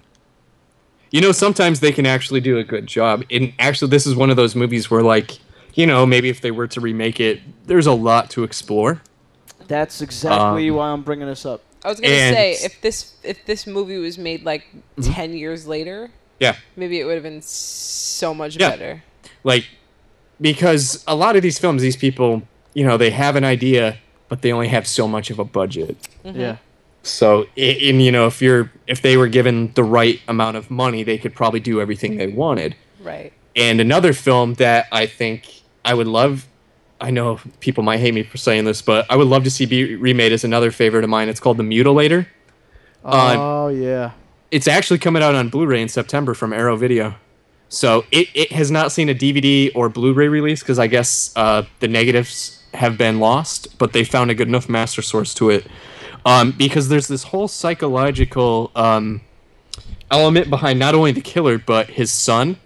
You 1.12 1.22
know, 1.22 1.32
sometimes 1.32 1.80
they 1.82 1.92
can 1.92 2.06
actually 2.06 2.40
do 2.42 2.58
a 2.58 2.64
good 2.64 2.88
job. 2.88 3.24
And 3.30 3.54
actually, 3.60 3.90
this 3.90 4.08
is 4.08 4.16
one 4.16 4.30
of 4.30 4.36
those 4.38 4.56
movies 4.56 4.90
where, 4.90 5.02
like, 5.04 5.40
you 5.74 5.86
know, 5.86 6.06
maybe 6.06 6.30
if 6.30 6.42
they 6.42 6.52
were 6.52 6.68
to 6.68 6.80
remake 6.82 7.20
it, 7.20 7.42
there's 7.66 7.88
a 7.88 7.94
lot 7.94 8.30
to 8.32 8.44
explore. 8.44 9.02
That's 9.68 10.02
exactly 10.02 10.70
Um, 10.70 10.76
why 10.76 10.90
I'm 10.90 11.02
bringing 11.02 11.28
this 11.28 11.46
up. 11.46 11.62
I 11.84 11.90
was 11.90 12.00
gonna 12.00 12.14
And- 12.14 12.36
say 12.36 12.52
if 12.64 12.80
this 12.82 13.14
if 13.24 13.46
this 13.46 13.66
movie 13.66 13.98
was 13.98 14.18
made 14.18 14.44
like 14.44 14.66
ten 15.02 15.34
years 15.34 15.66
later, 15.66 16.12
Yeah. 16.40 16.56
maybe 16.76 17.00
it 17.00 17.06
would 17.06 17.16
have 17.16 17.24
been 17.24 17.42
so 17.42 18.34
much 18.34 18.58
Yeah. 18.58 18.70
better. 18.70 19.04
Like, 19.44 19.68
because 20.40 21.04
a 21.08 21.16
lot 21.16 21.36
of 21.36 21.42
these 21.42 21.60
films, 21.60 21.82
these 21.82 21.96
people, 21.96 22.44
you 22.74 22.86
know, 22.86 22.98
they 22.98 23.10
have 23.12 23.36
an 23.36 23.44
idea, 23.44 23.98
but 24.30 24.42
they 24.42 24.52
only 24.52 24.68
have 24.70 24.88
so 24.88 25.08
much 25.08 25.30
of 25.30 25.40
a 25.40 25.46
budget. 25.46 25.96
Yeah. 26.24 26.58
So, 27.04 27.48
i- 27.58 27.62
in 27.62 28.00
you 28.00 28.12
know, 28.12 28.28
if 28.28 28.42
you're 28.42 28.72
if 28.88 29.02
they 29.02 29.18
were 29.18 29.28
given 29.28 29.72
the 29.74 29.84
right 29.84 30.20
amount 30.28 30.58
of 30.58 30.70
money, 30.70 31.04
they 31.04 31.18
could 31.18 31.34
probably 31.34 31.60
do 31.60 31.82
everything 31.82 32.18
they 32.18 32.28
wanted. 32.28 32.76
Right. 33.04 33.34
And 33.56 33.82
another 33.82 34.14
film 34.14 34.54
that 34.56 34.88
I 34.92 35.06
think 35.08 35.48
I 35.84 35.94
would 35.96 36.08
love, 36.08 36.46
I 37.02 37.10
know 37.12 37.40
people 37.60 37.84
might 37.84 38.00
hate 38.00 38.14
me 38.14 38.24
for 38.24 38.38
saying 38.38 38.66
this, 38.66 38.82
but 38.82 39.06
I 39.10 39.16
would 39.16 39.28
love 39.28 39.44
to 39.46 39.50
see 39.52 39.66
be 39.66 39.96
remade 39.96 40.32
as 40.32 40.44
another 40.44 40.70
favorite 40.72 41.04
of 41.04 41.10
mine. 41.10 41.28
It's 41.28 41.40
called 41.40 41.58
The 41.58 41.64
Mutilator. 41.64 42.28
Uh, 43.04 43.36
oh 43.38 43.68
yeah. 43.70 44.12
It's 44.52 44.68
actually 44.68 45.00
coming 45.00 45.24
out 45.24 45.34
on 45.34 45.50
Blu-ray 45.50 45.82
in 45.82 45.88
September 45.90 46.34
from 46.36 46.54
Arrow 46.54 46.76
Video. 46.76 47.16
So 47.72 48.04
it, 48.12 48.28
it 48.34 48.52
has 48.52 48.70
not 48.70 48.92
seen 48.92 49.08
a 49.08 49.16
DVD 49.16 49.72
or 49.74 49.88
Blu-ray 49.88 50.28
release 50.28 50.60
because 50.60 50.78
I 50.78 50.88
guess 50.88 51.32
uh, 51.38 51.64
the 51.80 51.88
negatives 51.88 52.62
have 52.74 52.98
been 52.98 53.22
lost, 53.22 53.78
but 53.78 53.94
they 53.94 54.04
found 54.04 54.30
a 54.30 54.36
good 54.36 54.50
enough 54.50 54.68
master 54.68 55.02
source 55.02 55.34
to 55.36 55.50
it. 55.50 55.66
Um, 56.26 56.52
because 56.52 56.90
there's 56.90 57.08
this 57.08 57.24
whole 57.24 57.48
psychological 57.48 58.72
um, 58.76 59.22
element 60.12 60.50
behind 60.50 60.80
not 60.80 60.96
only 60.96 61.14
the 61.14 61.22
killer 61.22 61.58
but 61.58 61.90
his 61.90 62.12
son, 62.12 62.58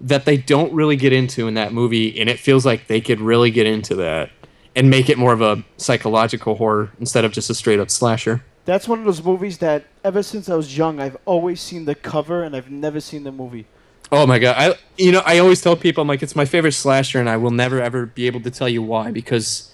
that 0.00 0.24
they 0.24 0.36
don't 0.36 0.72
really 0.72 0.96
get 0.96 1.12
into 1.12 1.46
in 1.46 1.54
that 1.54 1.72
movie, 1.72 2.20
and 2.20 2.28
it 2.28 2.40
feels 2.40 2.66
like 2.66 2.88
they 2.88 3.00
could 3.00 3.20
really 3.20 3.52
get 3.52 3.68
into 3.68 3.94
that 3.94 4.30
and 4.74 4.90
make 4.90 5.08
it 5.08 5.16
more 5.16 5.32
of 5.32 5.42
a 5.42 5.64
psychological 5.76 6.56
horror 6.56 6.90
instead 6.98 7.24
of 7.24 7.30
just 7.30 7.50
a 7.50 7.54
straight 7.54 7.78
up 7.78 7.88
slasher. 7.88 8.42
That's 8.64 8.88
one 8.88 8.98
of 8.98 9.04
those 9.04 9.22
movies 9.22 9.58
that 9.58 9.84
ever 10.02 10.24
since 10.24 10.48
I 10.48 10.56
was 10.56 10.76
young, 10.76 10.98
I've 10.98 11.16
always 11.24 11.60
seen 11.60 11.84
the 11.84 11.94
cover 11.94 12.42
and 12.42 12.56
I've 12.56 12.70
never 12.70 12.98
seen 12.98 13.22
the 13.22 13.32
movie. 13.32 13.66
Oh 14.12 14.26
my 14.26 14.38
god! 14.38 14.56
I 14.58 14.74
you 14.96 15.12
know 15.12 15.22
I 15.24 15.38
always 15.38 15.60
tell 15.60 15.76
people 15.76 16.02
I'm 16.02 16.08
like 16.08 16.22
it's 16.22 16.36
my 16.36 16.44
favorite 16.44 16.72
slasher, 16.72 17.20
and 17.20 17.30
I 17.30 17.36
will 17.36 17.50
never 17.50 17.80
ever 17.80 18.06
be 18.06 18.26
able 18.26 18.40
to 18.42 18.50
tell 18.50 18.68
you 18.68 18.82
why 18.82 19.10
because 19.10 19.70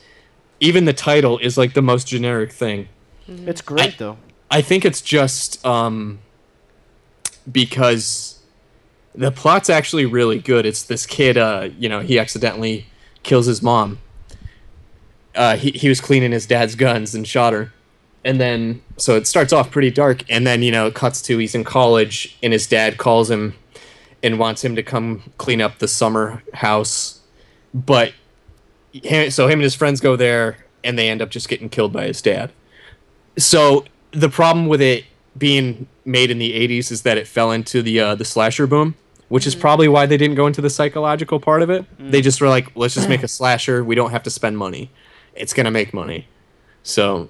even 0.61 0.85
the 0.85 0.93
title 0.93 1.39
is 1.39 1.57
like 1.57 1.75
the 1.75 1.83
most 1.83 2.07
generic 2.07 2.53
thing. 2.53 2.89
It's 3.29 3.61
great 3.61 3.99
though. 3.99 4.19
I 4.51 4.63
think 4.63 4.85
it's 4.85 5.01
just 5.01 5.65
um, 5.67 6.21
because 7.51 8.41
the 9.15 9.33
plot's 9.33 9.71
actually 9.71 10.07
really 10.07 10.39
good. 10.39 10.67
It's 10.67 10.83
this 10.83 11.07
kid, 11.07 11.37
uh, 11.37 11.71
you 11.79 11.89
know, 11.89 12.01
he 12.01 12.19
accidentally 12.19 12.87
kills 13.23 13.47
his 13.47 13.63
mom. 13.63 13.99
Uh, 15.35 15.57
he 15.57 15.71
he 15.73 15.89
was 15.89 16.01
cleaning 16.01 16.33
his 16.33 16.47
dad's 16.47 16.75
guns 16.75 17.15
and 17.15 17.27
shot 17.27 17.53
her, 17.53 17.73
and 18.25 18.41
then 18.41 18.83
so 18.97 19.17
it 19.17 19.27
starts 19.27 19.53
off 19.53 19.71
pretty 19.71 19.91
dark, 19.91 20.23
and 20.31 20.47
then 20.47 20.63
you 20.63 20.71
know 20.71 20.87
it 20.87 20.95
cuts 20.95 21.21
to 21.23 21.39
he's 21.39 21.55
in 21.55 21.65
college, 21.65 22.39
and 22.43 22.53
his 22.53 22.67
dad 22.67 22.97
calls 22.97 23.31
him 23.31 23.55
and 24.27 24.39
wants 24.39 24.65
him 24.65 24.77
to 24.77 24.83
come 24.83 25.23
clean 25.39 25.61
up 25.61 25.79
the 25.79 25.89
summer 25.89 26.43
house, 26.53 27.21
but 27.73 28.13
him, 28.93 29.31
so 29.31 29.47
him 29.47 29.55
and 29.55 29.63
his 29.63 29.75
friends 29.75 30.01
go 30.01 30.17
there, 30.17 30.59
and 30.85 30.99
they 30.99 31.09
end 31.09 31.23
up 31.23 31.31
just 31.31 31.49
getting 31.49 31.69
killed 31.69 31.93
by 31.93 32.07
his 32.07 32.21
dad. 32.21 32.53
So 33.39 33.85
the 34.11 34.29
problem 34.29 34.67
with 34.67 34.83
it 34.83 35.05
being 35.37 35.87
made 36.05 36.31
in 36.31 36.39
the 36.39 36.53
80s 36.53 36.91
is 36.91 37.03
that 37.03 37.19
it 37.19 37.27
fell 37.27 37.53
into 37.53 37.83
the 37.83 38.01
uh, 38.01 38.15
the 38.15 38.25
slasher 38.25 38.67
boom 38.67 38.95
which 39.29 39.45
is 39.45 39.57
probably 39.57 39.89
why 39.89 40.07
they 40.07 40.17
didn't 40.17 40.37
go 40.37 40.47
into 40.47 40.61
the 40.61 40.71
psychological 40.71 41.41
part 41.41 41.61
of 41.61 41.69
it. 41.69 41.85
They 41.99 42.21
just 42.21 42.41
were 42.41 42.49
like 42.49 42.71
let's 42.77 42.95
just 42.95 43.09
make 43.09 43.25
a 43.25 43.29
slasher. 43.39 43.83
We 43.83 43.97
don't 43.97 44.13
have 44.13 44.23
to 44.23 44.31
spend 44.31 44.57
money. 44.57 44.89
It's 45.35 45.53
gonna 45.53 45.73
make 45.73 45.93
money. 45.93 46.29
So 46.85 47.29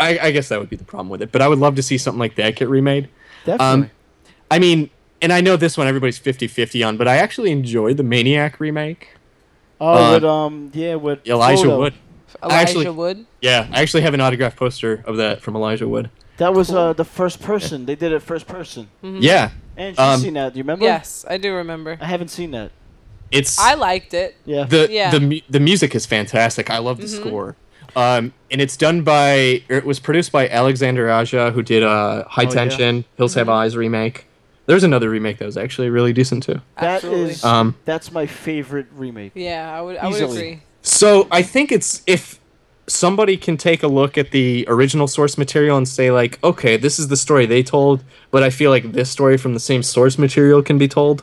I, 0.00 0.18
I 0.18 0.30
guess 0.30 0.48
that 0.48 0.58
would 0.58 0.70
be 0.70 0.76
the 0.76 0.84
problem 0.84 1.10
with 1.10 1.20
it 1.22 1.30
but 1.30 1.42
i 1.42 1.46
would 1.46 1.58
love 1.58 1.76
to 1.76 1.82
see 1.82 1.98
something 1.98 2.18
like 2.18 2.34
that 2.36 2.56
get 2.56 2.68
remade. 2.68 3.08
Definitely. 3.44 3.84
um, 3.84 3.90
i 4.50 4.58
mean 4.58 4.90
and 5.22 5.32
i 5.32 5.40
know 5.40 5.56
this 5.56 5.76
one 5.76 5.86
everybody's 5.86 6.18
50-50 6.20 6.86
on 6.86 6.96
but 6.96 7.06
i 7.08 7.16
actually 7.16 7.50
enjoyed 7.50 7.96
the 7.96 8.02
maniac 8.02 8.58
remake 8.60 9.08
oh, 9.80 9.92
uh, 9.92 10.12
with 10.14 10.24
um, 10.24 10.70
yeah, 10.74 10.94
with 10.94 11.26
elijah 11.26 11.64
Frodo. 11.64 11.78
wood 11.78 11.94
Elijah 12.42 12.54
actually- 12.56 12.88
Wood. 12.88 13.26
yeah 13.40 13.68
i 13.72 13.82
actually 13.82 14.02
have 14.02 14.14
an 14.14 14.20
autographed 14.20 14.56
poster 14.56 15.02
of 15.06 15.16
that 15.18 15.40
from 15.42 15.54
elijah 15.56 15.86
wood 15.88 16.10
That 16.38 16.54
was 16.54 16.70
uh 16.70 16.94
the 16.94 17.04
first 17.04 17.42
person. 17.42 17.84
They 17.84 17.96
did 17.96 18.12
it 18.12 18.22
first 18.22 18.46
person. 18.46 18.88
yeah 19.02 19.50
And 19.76 19.92
you 19.98 20.02
Um, 20.02 20.20
seen 20.20 20.34
that? 20.40 20.52
Do 20.54 20.58
you 20.58 20.64
remember? 20.64 20.84
Yes, 20.86 21.24
I 21.28 21.36
do 21.36 21.52
remember. 21.52 21.98
I 22.00 22.06
haven't 22.06 22.28
seen 22.32 22.50
that. 22.52 22.70
it's 23.30 23.58
I 23.58 23.74
liked 23.74 24.14
it. 24.14 24.36
Yeah. 24.46 24.64
the 24.64 24.88
Yeah. 24.90 25.10
the 25.10 25.20
mu- 25.20 25.44
the 25.50 25.60
music 25.60 25.94
is 25.94 26.06
fantastic. 26.06 26.70
I 26.70 26.78
love 26.78 26.96
the 27.04 27.08
score. 27.08 27.56
Um, 27.94 28.32
and 28.50 28.60
it's 28.64 28.76
done 28.78 29.02
by 29.04 29.60
it 29.68 29.84
was 29.84 30.00
produced 30.00 30.32
by 30.32 30.48
Alexander 30.48 31.10
Aja, 31.10 31.50
who 31.52 31.60
did 31.62 31.82
uh, 31.82 32.24
High 32.24 32.48
Oh, 32.48 32.48
yeah. 32.48 32.56
Tension, 32.58 33.04
Hills 33.18 33.34
Have 33.36 33.50
Eyes 33.50 33.76
remake. 33.76 34.24
There's 34.70 34.84
another 34.84 35.10
remake 35.10 35.38
that 35.38 35.46
was 35.46 35.56
actually 35.56 35.90
really 35.90 36.12
decent 36.12 36.44
too. 36.44 36.60
That 36.78 36.96
Absolutely. 37.02 37.30
is- 37.32 37.44
Um, 37.44 37.74
That's 37.84 38.12
my 38.12 38.26
favorite 38.26 38.86
remake. 38.94 39.32
yeah, 39.34 39.76
I 39.76 39.80
would. 39.82 39.96
I 39.96 40.06
would 40.08 40.22
agree. 40.22 40.62
so 40.82 41.26
I 41.32 41.42
think 41.42 41.72
it's 41.72 42.02
if 42.06 42.38
somebody 42.86 43.36
can 43.36 43.56
take 43.56 43.82
a 43.82 43.88
look 43.88 44.16
at 44.16 44.30
the 44.30 44.64
original 44.68 45.08
source 45.08 45.36
material 45.36 45.76
and 45.76 45.88
say 45.88 46.10
like, 46.12 46.38
okay, 46.44 46.76
this 46.76 46.98
is 47.00 47.08
the 47.08 47.16
story 47.16 47.46
they 47.46 47.62
told, 47.64 48.04
but 48.30 48.42
I 48.44 48.50
feel 48.50 48.70
like 48.70 48.92
this 48.92 49.10
story 49.10 49.36
from 49.36 49.54
the 49.54 49.60
same 49.60 49.82
source 49.82 50.18
material 50.18 50.62
can 50.62 50.78
be 50.78 50.86
told, 50.88 51.22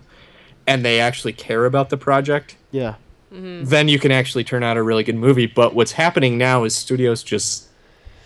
and 0.66 0.84
they 0.84 1.00
actually 1.00 1.34
care 1.34 1.66
about 1.66 1.90
the 1.90 1.98
project. 1.98 2.56
Yeah. 2.72 2.96
then 3.32 3.88
you 3.90 4.00
can 4.00 4.12
actually 4.12 4.44
turn 4.44 4.64
out 4.64 4.78
a 4.78 4.84
really 4.84 5.04
good 5.04 5.16
movie. 5.16 5.46
But 5.48 5.74
what's 5.76 5.94
happening 5.94 6.38
now 6.38 6.64
is 6.66 6.76
studios 6.76 7.24
just 7.24 7.68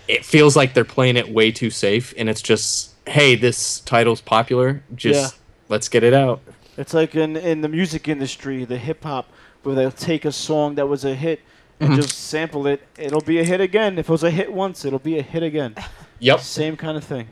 it 0.07 0.26
feels 0.26 0.55
like 0.55 0.74
they're 0.74 0.84
playing 0.84 1.15
it 1.17 1.30
way 1.30 1.51
too 1.51 1.69
safe, 1.69 2.11
and 2.17 2.28
it's 2.30 2.41
just 2.41 2.90
hey, 3.07 3.35
this 3.35 3.79
title's 3.81 4.21
popular, 4.21 4.83
just 4.95 5.33
Yeah. 5.33 5.39
let's 5.69 5.89
get 5.89 6.03
it 6.03 6.13
out. 6.13 6.41
It's 6.77 6.93
like 6.93 7.15
in 7.15 7.35
in 7.37 7.61
the 7.61 7.67
music 7.69 8.07
industry, 8.07 8.65
the 8.65 8.77
hip 8.77 9.03
hop, 9.03 9.27
where 9.63 9.75
they'll 9.75 9.91
take 9.91 10.25
a 10.25 10.31
song 10.31 10.75
that 10.75 10.87
was 10.87 11.03
a 11.05 11.15
hit 11.15 11.39
Mm-hmm. 11.79 11.93
and 11.93 12.01
just 12.03 12.15
sample 12.15 12.67
it. 12.67 12.79
It'll 12.95 13.21
be 13.21 13.39
a 13.39 13.43
hit 13.43 13.59
again. 13.59 13.97
If 13.97 14.07
it 14.07 14.11
was 14.11 14.23
a 14.23 14.29
hit 14.29 14.53
once, 14.53 14.85
it'll 14.85 14.99
be 14.99 15.17
a 15.17 15.23
hit 15.23 15.43
again. 15.43 15.75
Yep. 16.19 16.39
Same 16.41 16.77
kind 16.77 16.95
of 16.97 17.03
thing. 17.03 17.27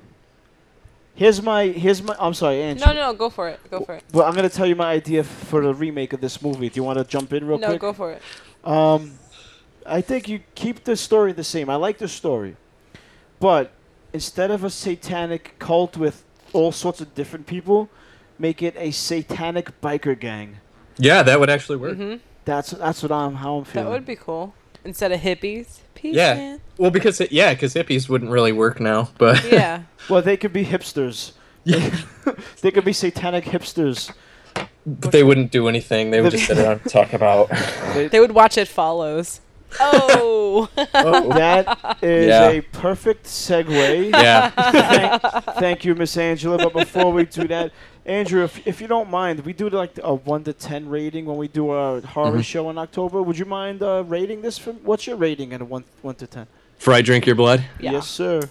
Here's 1.14 1.42
my 1.44 1.66
here's 1.68 2.02
my. 2.02 2.16
I'm 2.20 2.34
sorry, 2.34 2.60
Angie. 2.64 2.84
No, 2.84 2.92
no, 2.94 3.14
go 3.14 3.30
for 3.30 3.48
it. 3.50 3.60
Go 3.70 3.82
for 3.82 3.94
it. 3.94 4.04
Well, 4.14 4.26
I'm 4.26 4.34
gonna 4.34 4.50
tell 4.50 4.66
you 4.66 4.76
my 4.76 4.90
idea 4.92 5.24
for 5.24 5.62
the 5.62 5.74
remake 5.76 6.12
of 6.14 6.22
this 6.22 6.42
movie. 6.42 6.70
Do 6.70 6.78
you 6.78 6.84
want 6.84 6.98
to 6.98 7.04
jump 7.04 7.32
in 7.34 7.46
real 7.46 7.60
No, 7.60 7.68
quick? 7.68 7.82
No, 7.84 7.88
go 7.90 7.94
for 7.94 8.12
it. 8.14 8.22
Um, 8.64 9.12
I 9.86 10.02
think 10.02 10.28
you 10.28 10.40
keep 10.56 10.86
the 10.86 10.96
story 10.96 11.34
the 11.34 11.44
same. 11.44 11.70
I 11.70 11.76
like 11.76 12.00
the 12.00 12.08
story, 12.08 12.56
but 13.40 13.72
instead 14.14 14.52
of 14.52 14.64
a 14.64 14.70
satanic 14.70 15.56
cult 15.60 15.98
with 15.98 16.24
all 16.54 16.72
sorts 16.72 17.00
of 17.02 17.14
different 17.16 17.46
people, 17.48 17.90
make 18.38 18.62
it 18.64 18.76
a 18.78 18.92
satanic 18.92 19.80
biker 19.82 20.20
gang. 20.20 20.58
Yeah, 20.98 21.24
that 21.24 21.40
would 21.40 21.50
actually 21.50 21.78
work. 21.78 21.96
hmm 21.98 22.16
That's 22.46 22.72
that's 22.72 23.02
what 23.04 23.12
I'm 23.12 23.36
how 23.36 23.58
I'm 23.58 23.64
feeling. 23.66 23.86
That 23.88 23.92
would 23.92 24.06
be 24.06 24.16
cool. 24.16 24.54
Instead 24.84 25.12
of 25.12 25.20
hippies. 25.22 25.80
Peace, 25.94 26.16
Yeah. 26.16 26.34
man. 26.36 26.62
Well, 26.78 26.92
because 26.92 27.20
it, 27.20 27.32
yeah, 27.34 27.54
because 27.54 27.74
hippies 27.74 28.08
wouldn't 28.08 28.32
really 28.32 28.54
work 28.54 28.80
now, 28.80 29.10
but 29.18 29.44
Yeah. 29.52 29.84
Well, 30.10 30.22
they 30.22 30.38
could 30.38 30.54
be 30.54 30.64
hipsters. 30.66 31.34
they 31.66 32.72
could 32.72 32.86
be 32.86 32.94
satanic 32.94 33.44
hipsters. 33.46 34.12
but 34.86 35.12
they 35.12 35.24
wouldn't 35.24 35.52
do 35.52 35.68
anything. 35.68 36.12
They 36.12 36.22
would 36.22 36.32
just 36.32 36.48
sit 36.48 36.58
around 36.58 36.82
and 36.82 36.90
talk 36.92 37.12
about. 37.14 37.50
They 37.94 38.20
would 38.20 38.32
watch 38.32 38.58
It 38.58 38.68
Follows. 38.70 39.42
Oh. 39.80 40.70
That 40.76 41.98
is 42.02 42.28
Yeah. 42.28 42.50
a 42.50 42.62
perfect 42.62 43.26
segue. 43.26 44.12
yeah. 44.12 44.50
thank, 44.50 45.44
thank 45.60 45.86
you, 45.86 45.96
Miss 45.96 46.18
Angela. 46.18 46.58
But 46.58 46.74
before 46.74 47.12
we 47.14 47.26
do 47.26 47.48
that, 47.48 47.72
Andrew, 48.06 48.44
if, 48.44 48.66
if 48.68 48.82
you 48.82 48.88
don't 48.88 49.10
mind, 49.10 49.42
we 49.42 49.54
do 49.54 49.70
like 49.70 50.00
a 50.04 50.14
one 50.16 50.44
to 50.46 50.54
ten 50.54 50.90
rating 50.90 51.26
when 51.26 51.38
we 51.38 51.48
do 51.48 51.70
our 51.70 52.02
horror 52.02 52.32
Mm-hmm. 52.32 52.42
show 52.42 52.70
in 52.70 52.78
October. 52.78 53.22
Would 53.22 53.38
you 53.38 53.46
mind 53.46 53.84
uh, 53.84 54.04
rating 54.08 54.42
this? 54.42 54.58
From 54.58 54.76
what's 54.84 55.06
your 55.08 55.16
rating 55.18 55.52
in 55.52 55.62
a 55.62 55.66
one 55.66 55.84
one 56.02 56.16
to 56.16 56.28
ten? 56.28 56.48
For 56.78 56.94
I 56.94 57.02
drink 57.02 57.26
your 57.26 57.36
blood. 57.36 57.64
yeah. 57.80 57.92
Yes, 57.94 58.08
sir. 58.08 58.50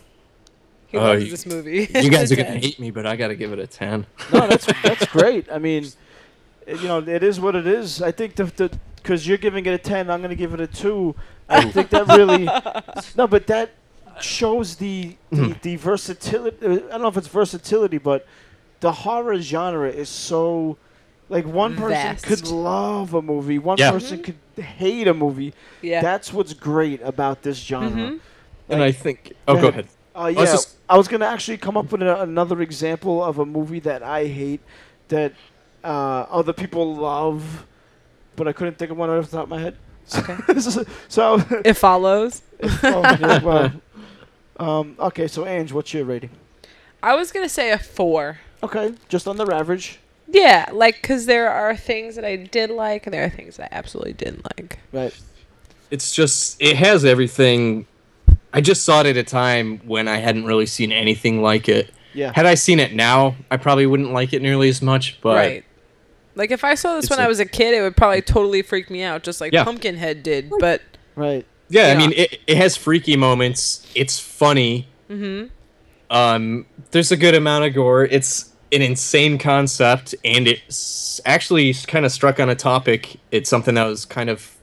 He 0.89 0.97
Oh, 0.97 1.03
loves 1.03 1.25
you- 1.25 1.31
this 1.31 1.45
movie. 1.47 1.89
You 1.95 2.11
guys 2.11 2.31
are 2.33 2.37
gonna 2.37 2.51
hate 2.67 2.79
me, 2.79 2.91
but 2.91 3.05
I 3.07 3.17
gotta 3.17 3.35
give 3.35 3.53
it 3.53 3.59
a 3.59 3.67
ten. 3.67 4.07
No, 4.33 4.47
that's 4.47 4.67
that's 4.83 5.07
great. 5.07 5.51
I 5.51 5.59
mean, 5.59 5.87
uh, 6.69 6.73
you 6.75 6.89
know, 6.89 6.99
it 6.99 7.23
is 7.23 7.41
what 7.41 7.55
it 7.57 7.67
is. 7.67 8.01
I 8.01 8.13
think 8.13 8.37
the 8.37 8.45
the 8.45 8.71
because 9.09 9.27
you're 9.27 9.39
giving 9.39 9.65
it 9.65 9.73
a 9.73 9.79
ten, 9.79 10.11
I'm 10.11 10.21
gonna 10.21 10.35
give 10.35 10.53
it 10.53 10.61
a 10.61 10.67
two. 10.67 11.15
I 11.49 11.65
think 11.71 11.89
that 11.91 12.07
really 12.09 12.45
no, 13.17 13.27
but 13.27 13.47
that 13.47 13.71
shows 14.21 14.77
the 14.77 15.17
the, 15.31 15.57
the 15.63 15.77
versatility. 15.77 16.59
uh, 16.67 16.73
I 16.73 16.77
don't 16.91 17.03
know 17.03 17.09
if 17.09 17.17
it's 17.17 17.29
versatility, 17.29 17.97
but 17.97 18.27
the 18.81 18.93
horror 18.93 19.41
genre 19.41 19.89
is 19.89 20.09
so. 20.11 20.77
Like 21.31 21.45
one 21.45 21.75
person 21.77 21.91
Vast. 22.17 22.25
could 22.25 22.47
love 22.49 23.13
a 23.13 23.21
movie, 23.21 23.59
one 23.59 23.77
Yeah. 23.77 23.91
person 23.91 24.23
could 24.23 24.37
hate 24.57 25.07
a 25.09 25.13
movie. 25.13 25.53
yeah. 25.83 26.01
That's 26.01 26.33
what's 26.33 26.55
great 26.55 27.03
about 27.03 27.43
this 27.43 27.59
genre. 27.59 27.91
Mhm. 27.91 28.21
And 28.71 28.83
I 28.83 28.93
think. 28.93 29.35
Oh, 29.47 29.61
go 29.61 29.69
ahead. 29.69 29.89
Uh, 30.17 30.29
yeah, 30.35 30.41
was 30.41 30.51
just- 30.53 30.77
I 30.89 30.97
was 30.97 31.07
gonna 31.07 31.27
actually 31.27 31.59
come 31.59 31.77
up 31.77 31.93
with 31.93 32.01
a, 32.01 32.23
another 32.23 32.63
example 32.63 33.23
of 33.23 33.39
a 33.39 33.45
movie 33.45 33.81
that 33.81 34.03
I 34.03 34.25
hate 34.27 34.61
that 35.09 35.33
uh, 35.85 36.25
other 36.39 36.55
people 36.55 36.97
love, 36.97 37.67
but 38.39 38.49
I 38.49 38.53
couldn't 38.53 38.79
think 38.79 38.91
of 38.91 38.97
one 38.97 39.11
off 39.11 39.29
the 39.31 39.37
top 39.37 39.45
of 39.45 39.51
my 39.51 39.61
head. 39.61 39.77
Okay. 40.17 40.37
so, 40.61 40.85
so 41.09 41.43
It 41.65 41.75
Follows. 41.75 42.41
oh, 42.63 43.17
yeah, 43.21 43.43
well, 43.43 43.73
um, 44.59 44.97
okay. 44.99 45.29
So 45.29 45.45
Ange, 45.47 45.73
what's 45.73 45.93
your 45.93 46.05
rating? 46.05 46.31
I 47.03 47.15
was 47.15 47.31
going 47.33 47.45
to 47.45 47.49
say 47.53 47.71
a 47.71 47.79
four. 47.79 48.39
Okay, 48.63 48.95
just 49.09 49.29
on 49.29 49.37
the 49.37 49.45
average, 49.47 50.01
Yeah, 50.27 50.67
like, 50.73 51.01
because 51.01 51.27
there 51.27 51.49
are 51.51 51.77
things 51.77 52.17
that 52.17 52.25
I 52.25 52.35
did 52.37 52.71
like, 52.71 53.07
and 53.07 53.15
there 53.15 53.25
are 53.25 53.31
things 53.31 53.57
that 53.59 53.73
I 53.73 53.77
absolutely 53.77 54.15
didn't 54.15 54.45
like. 54.57 54.79
right? 54.93 55.17
it's 55.91 56.13
just 56.13 56.61
it 56.61 56.77
has 56.77 57.03
everything 57.03 57.87
i 58.53 58.61
just 58.61 58.85
saw 58.85 59.01
it 59.01 59.07
at 59.07 59.17
a 59.17 59.23
time 59.23 59.79
when 59.87 60.07
i 60.07 60.19
hadn't 60.19 60.45
really 60.45 60.67
seen 60.67 60.93
anything 60.93 61.41
like 61.41 61.67
it 61.67 61.91
Yeah. 62.13 62.31
had 62.35 62.45
i 62.45 62.57
seen 62.57 62.79
it 62.79 62.93
now 62.95 63.37
i 63.51 63.57
probably 63.57 63.87
wouldn't 63.87 64.13
like 64.13 64.35
it 64.35 64.43
nearly 64.43 64.69
as 64.69 64.83
much 64.83 65.19
but 65.23 65.35
right. 65.37 65.65
Like, 66.39 66.51
if 66.53 66.63
I 66.65 66.75
saw 66.77 66.95
this 66.95 67.07
It's 67.07 67.11
when 67.11 67.19
I 67.19 67.27
was 67.27 67.41
a 67.41 67.45
kid, 67.45 67.75
it 67.75 67.83
would 67.83 67.97
probably 67.97 68.23
totally 68.23 68.63
freak 68.63 68.89
me 68.91 69.03
out, 69.03 69.25
just 69.25 69.41
like 69.41 69.53
Yeah. 69.53 69.65
Pumpkinhead 69.65 70.23
did. 70.23 70.51
But, 70.61 70.81
Right. 71.17 71.45
yeah, 71.69 71.89
i 71.89 71.97
mean 71.97 72.13
it, 72.17 72.39
it 72.47 72.57
has 72.57 72.77
freaky 72.77 73.17
moments 73.17 73.85
it's 73.95 74.19
funny 74.21 74.87
hmm 75.09 75.47
um 76.11 76.65
there's 76.93 77.11
a 77.13 77.17
good 77.17 77.35
amount 77.35 77.65
of 77.65 77.75
gore 77.75 78.05
it's 78.05 78.53
an 78.73 78.81
insane 78.83 79.37
concept 79.37 80.15
and 80.25 80.47
it's 80.49 81.21
actually 81.27 81.75
kind 81.75 82.07
of 82.07 82.13
struck 82.13 82.39
on 82.41 82.49
a 82.49 82.55
topic 82.55 83.17
it's 83.33 83.51
something 83.51 83.75
that 83.75 83.85
was 83.85 84.05
kind 84.07 84.31
of 84.31 84.55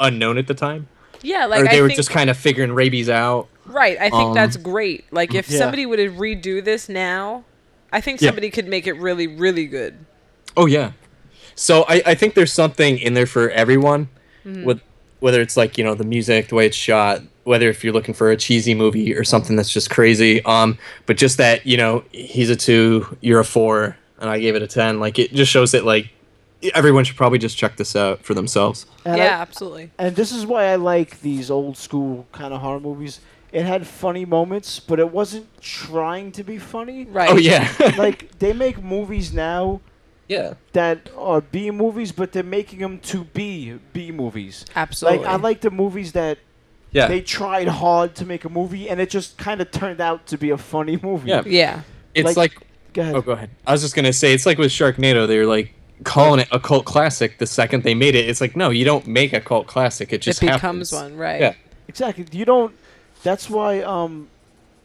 unknown 0.00 0.38
at 0.38 0.46
the 0.46 0.54
time 0.54 0.86
yeah, 1.22 1.46
like, 1.46 1.60
or 1.60 1.64
they 1.68 1.78
I 1.78 1.80
were 1.80 1.88
think, 1.88 1.96
just 1.96 2.10
kind 2.10 2.28
of 2.30 2.36
figuring 2.36 2.72
rabies 2.72 3.08
out 3.08 3.48
right. 3.66 3.96
I 3.98 4.10
think 4.10 4.28
um, 4.28 4.34
that's 4.34 4.56
great. 4.58 5.10
Like, 5.10 5.34
if 5.34 5.48
Yeah. 5.48 5.58
somebody 5.58 5.86
would 5.86 5.98
redo 5.98 6.62
this 6.62 6.86
now, 6.88 7.44
I 7.90 8.02
think 8.02 8.20
Yeah. 8.20 8.28
somebody 8.28 8.50
could 8.50 8.68
make 8.68 8.86
it 8.86 8.92
really, 8.92 9.26
really 9.26 9.64
good. 9.66 10.04
Oh 10.54 10.66
yeah, 10.66 10.92
So 11.54 11.84
I, 11.88 12.02
I 12.06 12.14
think 12.14 12.34
there's 12.34 12.52
something 12.52 12.98
in 12.98 13.14
there 13.14 13.26
for 13.26 13.50
everyone, 13.50 14.08
Mm-hmm. 14.44 14.64
with 14.64 14.80
whether 15.20 15.40
it's 15.40 15.56
like 15.56 15.78
you 15.78 15.84
know 15.84 15.94
the 15.94 16.04
music, 16.04 16.48
the 16.48 16.54
way 16.54 16.66
it's 16.66 16.76
shot, 16.76 17.22
whether 17.44 17.70
if 17.70 17.82
you're 17.82 17.94
looking 17.94 18.12
for 18.12 18.30
a 18.30 18.36
cheesy 18.36 18.74
movie 18.74 19.14
or 19.14 19.24
something 19.24 19.56
that's 19.56 19.70
just 19.70 19.88
crazy. 19.88 20.44
Um, 20.44 20.76
but 21.06 21.16
just 21.16 21.38
that 21.38 21.66
you 21.66 21.76
know 21.78 22.04
he's 22.12 22.50
a 22.50 22.56
two, 22.56 23.16
you're 23.22 23.40
a 23.40 23.44
four, 23.44 23.96
and 24.18 24.28
I 24.28 24.38
gave 24.38 24.54
it 24.54 24.60
a 24.62 24.66
ten. 24.66 25.00
Like 25.00 25.18
it 25.18 25.32
just 25.32 25.50
shows 25.50 25.72
that 25.72 25.84
like 25.86 26.10
everyone 26.74 27.04
should 27.04 27.16
probably 27.16 27.38
just 27.38 27.56
check 27.56 27.76
this 27.76 27.96
out 27.96 28.22
for 28.22 28.34
themselves. 28.34 28.84
And 29.06 29.16
yeah, 29.16 29.38
I- 29.38 29.40
absolutely. 29.40 29.90
and 29.98 30.14
this 30.14 30.30
is 30.32 30.44
why 30.44 30.64
I 30.66 30.76
like 30.76 31.20
these 31.22 31.50
old 31.50 31.76
school 31.78 32.26
kind 32.32 32.52
of 32.52 32.60
horror 32.60 32.80
movies. 32.80 33.20
It 33.52 33.64
had 33.64 33.86
funny 33.86 34.24
moments, 34.26 34.80
but 34.80 34.98
it 34.98 35.10
wasn't 35.12 35.46
trying 35.62 36.32
to 36.32 36.42
be 36.44 36.58
funny. 36.58 37.04
Right. 37.04 37.30
Oh 37.30 37.36
yeah, 37.38 37.72
like 37.96 38.38
they 38.40 38.52
make 38.52 38.82
movies 38.82 39.32
now 39.32 39.80
yeah. 40.28 40.54
that 40.72 41.10
are 41.16 41.40
B 41.40 41.70
movies, 41.70 42.12
but 42.12 42.32
they're 42.32 42.42
making 42.42 42.78
them 42.80 42.98
to 43.00 43.24
be 43.24 43.78
B 43.92 44.10
movies. 44.10 44.64
Absolutely. 44.74 45.18
Like 45.20 45.28
I 45.28 45.36
like 45.36 45.60
the 45.60 45.70
movies 45.70 46.12
that 46.12 46.38
Yeah. 46.92 47.08
they 47.08 47.20
tried 47.20 47.68
hard 47.68 48.14
to 48.16 48.24
make 48.26 48.44
a 48.44 48.48
movie, 48.48 48.88
and 48.88 49.00
it 49.00 49.10
just 49.10 49.36
kind 49.38 49.60
of 49.60 49.70
turned 49.70 50.00
out 50.00 50.26
to 50.28 50.38
be 50.38 50.50
a 50.50 50.58
funny 50.58 50.98
movie. 51.02 51.28
Yeah. 51.30 51.42
Yeah. 51.46 51.80
it's 52.14 52.36
like- 52.36 52.36
like 52.36 52.66
Go 52.92 53.02
ahead. 53.02 53.14
Oh, 53.16 53.22
go 53.22 53.32
ahead. 53.32 53.50
I 53.66 53.72
was 53.72 53.82
just 53.82 53.96
gonna 53.96 54.12
say 54.12 54.32
it's 54.34 54.46
like 54.46 54.56
with 54.56 54.70
Sharknado. 54.70 55.26
They 55.26 55.38
were 55.38 55.46
like 55.46 55.74
calling 56.04 56.38
it 56.40 56.48
a 56.52 56.60
cult 56.60 56.84
classic 56.84 57.38
the 57.38 57.46
second 57.46 57.82
they 57.82 57.94
made 57.94 58.14
it. 58.14 58.28
It's 58.28 58.40
like 58.40 58.54
no, 58.54 58.70
you 58.70 58.84
don't 58.84 59.06
make 59.08 59.32
a 59.32 59.40
cult 59.40 59.66
classic. 59.66 60.12
It 60.12 60.22
just 60.22 60.40
it 60.40 60.46
becomes 60.46 60.62
happens. 60.62 60.92
one, 60.92 61.16
right? 61.16 61.40
Yeah. 61.40 61.54
Exactly. 61.88 62.24
You 62.30 62.44
don't. 62.44 62.72
That's 63.24 63.50
why. 63.50 63.80
Um, 63.82 64.28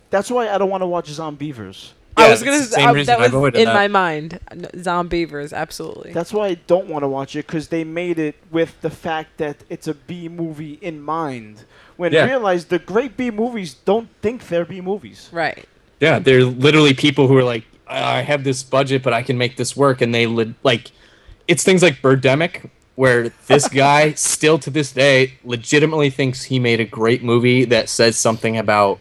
that's 0.09 0.31
why 0.31 0.49
I 0.49 0.57
don't 0.57 0.71
want 0.71 0.81
to 0.81 0.87
watch 0.87 1.07
Zombeavers. 1.11 1.91
I 2.21 2.29
was 2.29 2.43
gonna. 2.43 2.57
it's 2.57 2.69
the 2.69 2.75
s- 2.81 2.83
same 2.83 2.89
I- 2.97 3.03
that 3.03 3.19
was 3.33 3.53
in 3.55 3.65
that. 3.65 3.73
my 3.73 3.87
mind. 3.87 4.39
N- 4.51 4.67
Zombeavers, 4.75 5.53
absolutely. 5.53 6.11
That's 6.13 6.31
why 6.33 6.47
I 6.47 6.53
don't 6.67 6.87
want 6.87 7.03
to 7.03 7.07
watch 7.07 7.35
it 7.35 7.45
because 7.47 7.67
they 7.69 7.83
made 7.83 8.19
it 8.19 8.35
with 8.51 8.79
the 8.81 8.89
fact 8.89 9.37
that 9.37 9.57
it's 9.69 9.87
a 9.87 9.93
B 9.93 10.27
movie 10.29 10.79
in 10.81 11.01
mind. 11.01 11.65
When 11.97 12.13
Yeah. 12.13 12.25
realize 12.25 12.65
the 12.65 12.79
great 12.79 13.17
B 13.17 13.29
movies 13.31 13.73
don't 13.73 14.07
think 14.21 14.47
they're 14.47 14.65
B 14.65 14.81
movies. 14.81 15.29
right. 15.31 15.65
Yeah, 15.99 16.19
they're 16.19 16.45
literally 16.45 16.93
people 16.93 17.27
who 17.27 17.35
are 17.37 17.43
like, 17.43 17.65
I 17.85 18.21
have 18.21 18.45
this 18.45 18.63
budget, 18.63 19.03
but 19.03 19.11
I 19.13 19.21
can 19.21 19.37
make 19.37 19.57
this 19.57 19.75
work, 19.75 19.99
and 19.99 20.15
they 20.15 20.27
li- 20.27 20.53
like, 20.63 20.91
it's 21.47 21.63
things 21.65 21.83
like 21.83 22.01
Birdemic, 22.01 22.69
where 22.95 23.33
this 23.47 23.67
guy 23.85 24.13
still 24.13 24.57
to 24.59 24.69
this 24.69 24.93
day 24.93 25.33
legitimately 25.43 26.09
thinks 26.09 26.43
he 26.43 26.57
made 26.57 26.79
a 26.79 26.85
great 26.85 27.21
movie 27.21 27.65
that 27.65 27.89
says 27.89 28.15
something 28.17 28.57
about, 28.57 28.99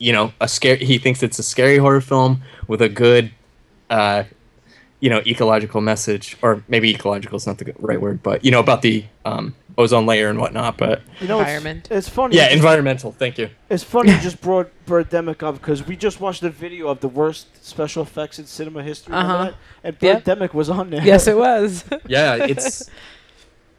you 0.00 0.12
know, 0.12 0.32
a 0.40 0.48
scare. 0.48 0.74
He 0.76 0.98
thinks 0.98 1.22
it's 1.22 1.38
a 1.38 1.42
scary 1.44 1.78
horror 1.78 2.00
film 2.00 2.42
with 2.66 2.82
a 2.82 2.88
good, 2.88 3.30
uh, 3.90 4.24
you 4.98 5.08
know, 5.10 5.20
ecological 5.26 5.80
message, 5.80 6.36
or 6.42 6.64
maybe 6.68 6.90
ecological 6.92 7.36
is 7.36 7.46
not 7.46 7.58
the 7.58 7.72
right 7.78 8.00
word, 8.00 8.22
but 8.22 8.44
you 8.44 8.50
know 8.50 8.60
about 8.60 8.82
the 8.82 9.04
um, 9.24 9.54
ozone 9.78 10.04
layer 10.06 10.28
and 10.28 10.38
whatnot. 10.38 10.76
But 10.76 11.02
You 11.20 11.28
know, 11.28 11.38
Environment. 11.38 11.86
It's, 11.90 12.06
it's 12.06 12.08
funny. 12.08 12.36
yeah, 12.36 12.48
environmental. 12.50 13.12
Thank 13.12 13.38
you. 13.38 13.48
It's 13.70 13.84
funny 13.84 14.10
you 14.12 14.20
just 14.30 14.40
brought 14.40 14.70
Birdemic 14.86 15.42
up 15.42 15.54
because 15.54 15.86
we 15.86 15.96
just 15.96 16.20
watched 16.20 16.42
a 16.42 16.50
video 16.50 16.88
of 16.88 17.00
the 17.00 17.08
worst 17.08 17.46
special 17.64 18.02
effects 18.02 18.38
in 18.38 18.46
cinema 18.46 18.82
history. 18.82 19.14
Uh-huh. 19.14 19.44
that? 19.44 19.54
And 19.84 19.96
Yep. 20.00 20.24
Birdemic 20.24 20.54
was 20.54 20.68
on 20.68 20.90
there. 20.90 21.02
yes, 21.04 21.26
it 21.26 21.36
was. 21.46 21.84
yeah 22.06 22.34
it's 22.36 22.90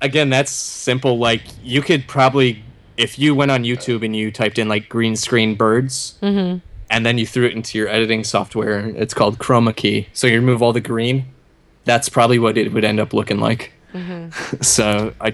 again 0.02 0.30
that's 0.32 0.52
simple 0.52 1.20
like 1.20 1.44
you 1.64 1.82
could 1.84 2.08
probably 2.08 2.64
if 3.02 3.18
you 3.20 3.34
went 3.36 3.52
on 3.52 3.64
youtube 3.64 4.04
and 4.06 4.16
you 4.16 4.32
typed 4.32 4.58
in 4.60 4.68
like 4.70 4.88
green 4.90 5.16
screen 5.16 5.56
birds 5.56 6.16
mm-hmm. 6.22 6.58
and 6.90 7.06
then 7.06 7.18
you 7.18 7.26
threw 7.26 7.46
it 7.46 7.54
into 7.54 7.78
your 7.78 7.88
editing 7.88 8.24
software 8.24 8.80
it's 9.04 9.14
called 9.14 9.38
chroma 9.40 9.76
key 9.76 10.08
so 10.14 10.28
you 10.28 10.36
remove 10.36 10.62
all 10.62 10.74
the 10.74 10.82
green 10.82 11.26
that's 11.86 12.10
probably 12.10 12.38
what 12.40 12.58
it 12.58 12.72
would 12.74 12.84
end 12.86 13.00
up 13.00 13.14
looking 13.14 13.40
like 13.40 13.72
so 14.62 15.14
i 15.20 15.34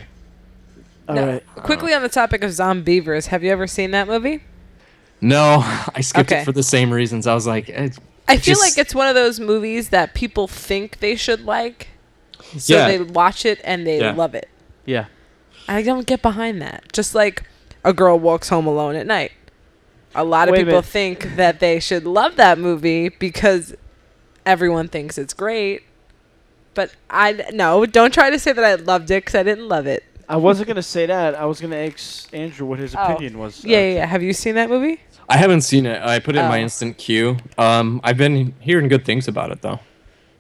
All 1.08 1.16
Now, 1.16 1.26
right. 1.28 1.46
Quickly 1.58 1.94
on 1.94 2.02
the 2.02 2.10
topic 2.10 2.44
of 2.44 2.52
Zombeavers, 2.52 3.28
have 3.28 3.44
you 3.44 3.52
ever 3.52 3.68
seen 3.68 3.92
that 3.92 4.08
movie? 4.08 4.44
no 5.22 5.60
i 5.96 6.02
skipped 6.02 6.32
Okay. 6.32 6.42
it 6.42 6.46
for 6.46 6.52
the 6.52 6.64
same 6.64 6.92
reasons 6.94 7.26
i 7.28 7.34
was 7.34 7.48
like 7.48 7.70
eh, 7.70 7.90
I 8.30 8.38
feel 8.38 8.56
just- 8.56 8.62
like 8.62 8.78
it's 8.78 8.94
one 8.94 9.08
of 9.08 9.16
those 9.16 9.40
movies 9.40 9.90
that 9.90 10.14
people 10.14 10.48
think 10.48 11.00
they 11.00 11.16
should 11.16 11.46
like, 11.46 11.88
so 12.58 12.76
Yeah. 12.76 12.88
they 12.90 13.00
watch 13.00 13.46
it 13.46 13.62
and 13.64 13.88
they 13.88 14.00
Yeah. 14.02 14.12
love 14.12 14.36
it. 14.36 14.50
Yeah. 14.86 15.06
I 15.70 15.82
don't 15.82 16.06
get 16.06 16.22
behind 16.22 16.62
that. 16.62 16.92
Just 16.92 17.16
like 17.16 17.44
a 17.88 17.94
girl 17.94 18.20
walks 18.20 18.50
home 18.50 18.68
alone 18.68 18.96
at 18.96 19.08
night. 19.08 19.32
A 20.14 20.24
lot 20.24 20.48
of 20.50 20.54
Wait 20.54 20.66
people 20.66 20.82
think 20.82 21.36
that 21.36 21.60
they 21.60 21.80
should 21.80 22.06
love 22.06 22.36
that 22.36 22.58
movie 22.60 23.10
because 23.10 23.76
everyone 24.46 24.88
thinks 24.88 25.18
it's 25.18 25.34
great. 25.34 25.84
But 26.74 26.94
I 27.10 27.44
no, 27.54 27.86
don't 27.86 28.14
try 28.14 28.30
to 28.30 28.38
say 28.40 28.52
that 28.52 28.64
I 28.64 28.76
loved 28.76 29.10
it 29.12 29.24
because 29.24 29.36
I 29.36 29.44
didn't 29.44 29.68
love 29.68 29.88
it. 29.88 30.04
I 30.30 30.36
wasn't 30.36 30.68
gonna 30.68 30.84
say 30.84 31.06
that. 31.06 31.36
I 31.36 31.46
was 31.46 31.62
gonna 31.62 31.78
ask 31.78 32.32
Andrew 32.34 32.68
what 32.68 32.80
his 32.80 32.94
Oh. 32.96 33.00
opinion 33.04 33.38
was. 33.40 33.64
Yeah, 33.64 33.78
Uh, 33.78 33.82
yeah, 33.82 33.94
yeah. 33.96 34.06
Have 34.06 34.22
you 34.24 34.34
seen 34.34 34.56
that 34.56 34.70
movie? 34.70 35.00
i 35.30 35.36
haven't 35.36 35.60
seen 35.60 35.86
it 35.86 36.02
i 36.04 36.20
put 36.20 36.38
it 36.38 36.40
in 36.40 36.46
my 36.48 36.60
Oh. 36.60 36.64
instant 36.64 36.98
queue 36.98 37.36
um 37.58 38.00
i've 38.02 38.16
been 38.16 38.54
hearing 38.62 38.88
good 38.88 39.04
things 39.04 39.28
about 39.28 39.52
it 39.52 39.62
though 39.62 39.78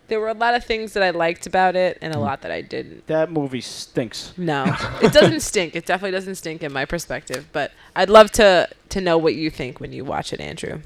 There 0.08 0.20
were 0.20 0.30
a 0.30 0.34
lot 0.34 0.54
of 0.56 0.64
things 0.64 0.94
that 0.94 1.04
I 1.04 1.10
liked 1.10 1.46
about 1.48 1.76
it 1.76 1.98
and 2.02 2.14
a 2.14 2.18
Mm. 2.18 2.22
lot 2.22 2.42
that 2.42 2.52
I 2.52 2.62
didn't. 2.62 3.08
That 3.08 3.32
movie 3.32 3.62
stinks. 3.62 4.34
No, 4.38 4.64
it 5.02 5.12
doesn't 5.14 5.42
stink. 5.42 5.76
It 5.76 5.86
definitely 5.86 6.12
doesn't 6.12 6.36
stink 6.36 6.64
in 6.64 6.72
my 6.72 6.86
perspective. 6.86 7.48
But 7.52 7.72
I'd 7.96 8.10
love 8.10 8.32
to 8.34 8.70
to 8.90 9.02
know 9.02 9.18
what 9.18 9.36
you 9.36 9.50
think 9.50 9.80
when 9.80 9.92
you 9.92 10.06
watch 10.06 10.32
it, 10.34 10.40
Andrew. 10.40 10.80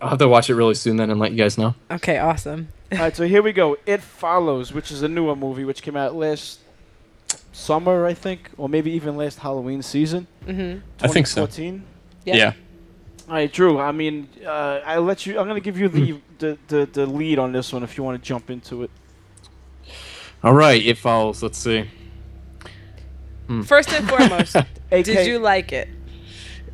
i'll 0.00 0.10
have 0.10 0.18
to 0.18 0.28
watch 0.28 0.50
it 0.50 0.54
really 0.54 0.74
soon 0.74 0.96
then 0.98 1.10
and 1.10 1.18
let 1.18 1.30
you 1.32 1.38
guys 1.38 1.56
know 1.56 1.74
Okay, 1.90 2.18
awesome. 2.18 2.68
All 2.92 2.98
right, 2.98 3.16
so 3.16 3.24
here 3.26 3.42
we 3.42 3.52
go. 3.52 3.78
It 3.86 4.02
Follows, 4.02 4.72
which 4.72 4.90
is 4.92 5.02
a 5.02 5.08
newer 5.08 5.34
movie 5.34 5.64
which 5.64 5.80
came 5.82 5.96
out 5.96 6.14
last 6.14 6.60
summer, 7.52 8.06
I 8.06 8.14
think, 8.14 8.50
or 8.58 8.68
maybe 8.68 8.90
even 8.92 9.16
last 9.16 9.38
Halloween 9.40 9.82
season. 9.82 10.26
Mm-hmm. 10.46 10.80
I 11.04 11.08
think 11.08 11.26
so. 11.26 11.46
2014. 11.46 11.82
yeah. 12.24 12.52
All 13.28 13.34
right, 13.34 13.52
Drew. 13.52 13.78
I 13.78 13.92
mean, 13.92 14.28
uh, 14.46 14.80
I 14.84 14.98
let 14.98 15.26
you. 15.26 15.38
I'm 15.38 15.46
gonna 15.46 15.60
give 15.60 15.78
you 15.78 15.88
Hmm. 15.88 15.96
the, 15.98 16.20
the, 16.38 16.58
the, 16.68 16.86
the 16.86 17.06
lead 17.06 17.38
on 17.38 17.52
this 17.52 17.72
one 17.72 17.82
if 17.82 17.96
you 17.98 18.04
want 18.04 18.22
to 18.22 18.26
jump 18.26 18.50
into 18.50 18.82
it. 18.84 18.90
all 20.44 20.52
right 20.52 20.84
it 20.84 20.98
follows 20.98 21.42
let's 21.42 21.56
see 21.58 21.88
First 23.64 23.92
and 23.92 24.08
foremost, 24.08 24.56
did 24.90 25.26
you 25.26 25.38
like 25.38 25.72
it? 25.72 25.88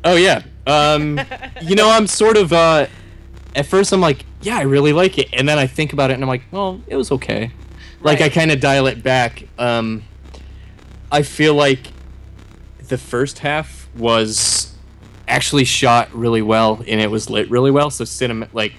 Oh 0.03 0.15
yeah. 0.15 0.41
Um, 0.65 1.19
you 1.61 1.75
know, 1.75 1.87
I'm 1.89 2.07
sort 2.07 2.35
of. 2.35 2.51
Uh, 2.51 2.87
at 3.55 3.67
first, 3.67 3.93
I'm 3.93 4.01
like, 4.01 4.25
yeah, 4.41 4.57
I 4.57 4.61
really 4.63 4.91
like 4.91 5.19
it, 5.19 5.29
and 5.33 5.47
then 5.47 5.59
I 5.59 5.67
think 5.67 5.93
about 5.93 6.09
it, 6.09 6.15
and 6.15 6.23
I'm 6.23 6.27
like, 6.27 6.41
well, 6.51 6.81
it 6.87 6.95
was 6.95 7.11
okay. 7.11 7.51
Like 8.01 8.21
I 8.21 8.29
kind 8.29 8.49
of 8.51 8.59
dial 8.59 8.87
it 8.87 9.03
back. 9.03 9.47
Um, 9.59 10.03
I 11.11 11.21
feel 11.21 11.53
like 11.53 11.91
the 12.87 12.97
first 12.97 13.39
half 13.39 13.87
was 13.95 14.72
actually 15.27 15.63
shot 15.63 16.13
really 16.13 16.41
well, 16.41 16.83
and 16.87 16.99
it 17.01 17.09
was 17.09 17.29
lit 17.29 17.49
really 17.49 17.71
well. 17.71 17.89
So 17.89 18.05
cinema, 18.05 18.47
like, 18.53 18.73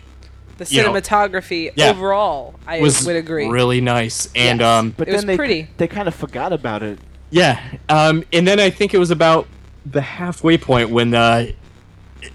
The 0.59 0.66
You 0.66 0.82
know, 0.82 0.92
cinematography 0.92 1.72
yeah. 1.74 1.90
overall, 1.90 2.55
I 2.66 2.80
was 2.80 3.05
would 3.07 3.16
agree. 3.16 3.49
really 3.49 3.80
nice, 3.80 4.28
and 4.36 4.61
Yes. 4.61 4.66
um, 4.68 4.95
But 4.97 5.09
It 5.09 5.12
was 5.12 5.22
then 5.22 5.26
they 5.28 5.36
pretty. 5.36 5.68
they 5.78 5.88
kind 5.88 6.07
of 6.09 6.14
forgot 6.14 6.53
about 6.53 6.82
it. 6.82 6.99
Yeah, 7.30 7.61
um, 7.88 8.22
and 8.32 8.47
then 8.47 8.61
I 8.61 8.70
think 8.70 8.95
it 8.95 8.99
was 8.99 9.11
about 9.11 9.49
the 9.84 10.01
halfway 10.01 10.57
point 10.57 10.90
when 10.90 11.12
uh, 11.14 11.47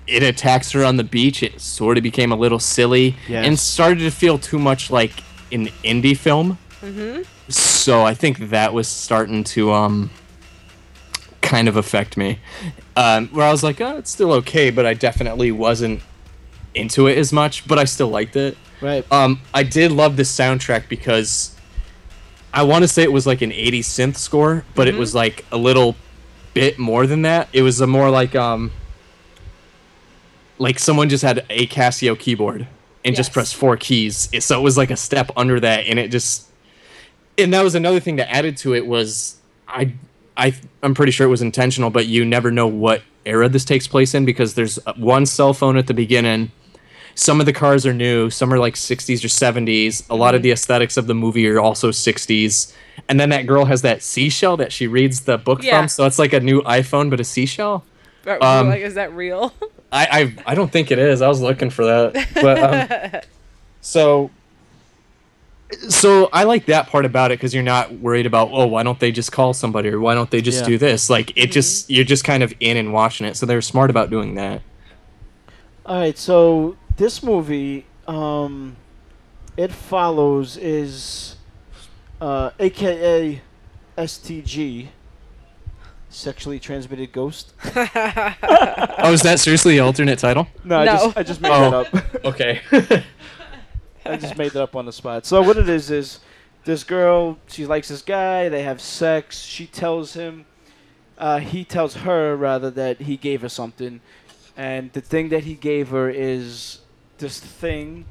it 0.06 0.22
attacks 0.24 0.72
her 0.74 0.84
on 0.84 0.98
the 0.98 1.04
beach. 1.04 1.42
It 1.42 1.62
sort 1.62 1.98
of 1.98 2.04
became 2.04 2.32
a 2.32 2.36
little 2.36 2.60
silly 2.60 3.16
Yes. 3.28 3.46
and 3.48 3.58
started 3.58 4.00
to 4.00 4.12
feel 4.12 4.38
too 4.38 4.60
much 4.60 4.92
like 4.92 5.14
an 5.52 5.68
indie 5.84 6.18
film. 6.18 6.58
mm-hmm. 6.82 7.22
So 7.48 8.04
I 8.04 8.14
think 8.14 8.50
that 8.50 8.74
was 8.74 8.88
starting 8.88 9.44
to 9.56 9.72
um, 9.72 10.12
kind 11.42 11.68
of 11.68 11.78
affect 11.78 12.18
me. 12.18 12.40
Um, 13.00 13.30
where 13.30 13.48
I 13.48 13.52
was 13.52 13.64
like, 13.64 13.80
oh, 13.80 13.98
it's 13.98 14.12
still 14.12 14.34
okay, 14.34 14.72
but 14.72 14.86
I 14.86 14.94
definitely 14.94 15.54
wasn't 15.54 16.02
into 16.76 17.08
it 17.08 17.18
as 17.18 17.32
much. 17.32 17.66
But 17.66 17.80
I 17.80 17.86
still 17.86 18.10
liked 18.10 18.36
it. 18.36 18.58
Right. 18.82 19.10
Um, 19.10 19.40
I 19.54 19.64
did 19.64 19.94
love 19.94 20.18
the 20.18 20.24
soundtrack 20.24 20.90
because 20.90 21.56
I 22.54 22.64
want 22.64 22.84
to 22.84 22.90
say 22.90 23.04
it 23.04 23.12
was 23.12 23.26
like 23.26 23.42
an 23.42 23.52
80s 23.52 23.86
synth 23.86 24.18
score, 24.18 24.66
but 24.76 24.90
it 24.90 24.96
was 24.96 25.16
like 25.16 25.46
a 25.50 25.58
little 25.58 25.96
bit 26.54 26.78
more 26.78 27.08
than 27.08 27.22
that. 27.22 27.48
It 27.54 27.62
was 27.62 27.80
a 27.80 27.88
more 27.88 28.10
like 28.10 28.36
um 28.36 28.72
like 30.58 30.78
someone 30.78 31.08
just 31.08 31.24
had 31.24 31.46
a 31.50 31.68
Casio 31.68 32.20
keyboard 32.20 32.68
and 33.06 33.16
just 33.16 33.32
pressed 33.32 33.56
four 33.56 33.78
keys. 33.78 34.30
So 34.44 34.60
it 34.60 34.64
was 34.64 34.78
like 34.78 34.92
a 34.92 34.98
step 34.98 35.32
under 35.38 35.60
that 35.62 35.86
and 35.86 35.98
it 35.98 36.12
just 36.12 36.50
and 37.38 37.54
that 37.54 37.64
was 37.64 37.76
another 37.76 38.02
thing 38.02 38.18
that 38.18 38.30
added 38.30 38.58
to 38.58 38.76
it 38.76 38.86
was 38.86 39.38
I 39.70 39.94
I 40.40 40.54
I'm 40.82 40.94
pretty 40.96 41.12
sure 41.12 41.28
it 41.28 41.30
was 41.30 41.42
intentional, 41.42 41.90
but 41.90 42.08
you 42.08 42.26
never 42.26 42.50
know 42.52 42.68
what 42.68 43.02
era 43.26 43.50
this 43.50 43.66
takes 43.66 43.88
place 43.88 44.14
in 44.16 44.26
because 44.26 44.54
there's 44.56 44.80
one 44.98 45.26
cell 45.26 45.54
phone 45.54 45.78
at 45.78 45.88
the 45.88 45.94
beginning. 45.94 46.52
Some 47.16 47.40
of 47.42 47.46
the 47.46 47.54
cars 47.54 47.86
are 47.86 47.94
new. 47.94 48.30
Some 48.30 48.54
are 48.54 48.58
like 48.60 48.76
60s 48.76 49.24
or 49.26 49.28
70s 49.28 50.04
a 50.10 50.16
lot 50.16 50.36
of 50.36 50.42
the 50.42 50.52
aesthetics 50.52 50.96
of 50.96 51.06
the 51.08 51.14
movie 51.14 51.46
are 51.50 51.60
also 51.60 51.92
60s 51.92 52.74
and 53.10 53.20
then 53.20 53.30
that 53.30 53.46
girl 53.46 53.66
has 53.66 53.82
that 53.82 54.02
seashell 54.02 54.56
that 54.58 54.72
she 54.72 54.88
reads 54.88 55.22
the 55.22 55.38
book 55.38 55.62
Yeah. 55.62 55.80
from 55.80 55.88
so 55.90 56.06
it's 56.06 56.18
like 56.20 56.32
a 56.34 56.40
new 56.40 56.62
iphone 56.64 57.10
but 57.10 57.20
a 57.20 57.24
seashell. 57.26 57.84
Are- 58.26 58.42
Um, 58.42 58.70
like, 58.70 58.82
is 58.82 58.94
that 58.96 59.14
real? 59.14 59.54
I, 59.92 60.06
I 60.46 60.52
i 60.52 60.56
don't 60.56 60.72
think 60.72 60.92
it 60.92 61.00
is. 61.00 61.22
I 61.22 61.28
was 61.28 61.42
looking 61.42 61.70
for 61.72 61.84
that. 61.86 62.28
But 62.36 62.58
um, 63.14 63.22
so 63.82 64.30
so 65.88 66.30
I 66.34 66.44
like 66.46 66.66
that 66.68 66.88
part 66.88 67.06
about 67.06 67.32
it 67.32 67.38
because 67.40 67.54
you're 67.54 67.62
not 67.64 67.92
worried 67.94 68.26
about 68.26 68.50
oh 68.52 68.66
why 68.68 68.84
don't 68.84 69.00
they 69.00 69.12
just 69.12 69.32
call 69.32 69.54
somebody 69.54 69.90
or 69.90 70.00
why 70.00 70.16
don't 70.16 70.32
they 70.32 70.42
just 70.42 70.62
Yeah. 70.62 70.66
do 70.68 70.78
this 70.80 71.10
like 71.10 71.32
it 71.36 71.52
just 71.52 71.90
you're 71.90 72.06
just 72.06 72.24
kind 72.24 72.42
of 72.44 72.54
in 72.60 72.76
and 72.78 72.92
watching 72.92 73.28
it 73.28 73.38
so 73.38 73.46
they're 73.46 73.62
smart 73.62 73.90
about 73.90 74.10
doing 74.10 74.36
that 74.36 74.62
All 75.86 76.00
right, 76.00 76.18
so 76.18 76.76
this 76.98 77.22
movie, 77.24 77.86
um, 78.08 78.76
it 79.58 79.72
follows 79.72 80.56
is, 80.58 81.36
uh, 82.22 82.52
AKA 82.60 83.42
STG, 83.98 84.90
sexually 86.10 86.60
transmitted 86.60 87.12
ghost. 87.12 87.54
oh 87.76 89.12
is 89.14 89.22
that 89.22 89.40
seriously 89.40 89.74
the 89.74 89.80
alternate 89.80 90.20
title 90.20 90.48
No, 90.64 90.80
I 90.80 90.86
No. 90.86 90.92
just 90.92 91.18
I 91.18 91.24
just 91.24 91.42
made 91.42 91.52
Oh. 91.52 91.84
that 91.84 91.96
up. 91.96 92.26
okay 92.26 92.62
I 94.10 94.18
just 94.18 94.38
made 94.38 94.52
that 94.52 94.64
up 94.64 94.76
on 94.76 94.86
the 94.86 94.92
spot. 94.92 95.26
So 95.26 95.42
what 95.42 95.58
it 95.58 95.70
is 95.70 95.92
is 95.92 96.20
this 96.66 96.84
girl, 96.84 97.38
she 97.48 97.66
likes 97.66 97.88
this 97.88 98.02
guy, 98.02 98.50
they 98.50 98.64
have 98.64 98.82
sex, 98.82 99.42
she 99.42 99.66
tells 99.66 100.14
him 100.14 100.46
uh, 101.18 101.40
he 101.40 101.66
tells 101.66 101.96
her 101.98 102.36
rather 102.36 102.72
that 102.72 103.02
he 103.02 103.18
gave 103.18 103.42
her 103.42 103.50
something 103.50 104.00
and 104.56 104.92
the 104.94 105.02
thing 105.02 105.30
that 105.30 105.44
he 105.44 105.54
gave 105.54 105.90
her 105.90 106.10
is 106.10 106.80
this 107.18 107.40
thing 107.40 108.06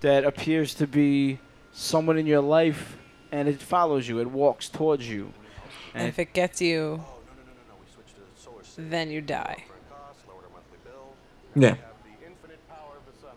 that 0.00 0.24
appears 0.24 0.74
to 0.74 0.86
be 0.86 1.38
someone 1.72 2.16
in 2.18 2.26
your 2.26 2.40
life 2.40 2.96
and 3.30 3.48
it 3.48 3.60
follows 3.60 4.08
you, 4.08 4.20
it 4.20 4.30
walks 4.30 4.68
towards 4.68 5.08
you. 5.08 5.32
And 5.94 6.08
if 6.08 6.18
it 6.18 6.32
gets 6.32 6.60
you, 6.60 7.04
then 8.76 9.10
you 9.10 9.20
die. 9.20 9.64
yeah 11.54 11.76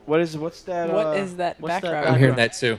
What 0.05 0.19
is 0.19 0.37
what's 0.37 0.61
that? 0.63 0.91
What 0.91 1.07
uh, 1.07 1.11
is 1.11 1.37
that 1.37 1.59
what's 1.59 1.73
background? 1.73 2.07
I'm 2.07 2.19
hearing 2.19 2.35
that 2.35 2.53
too 2.53 2.77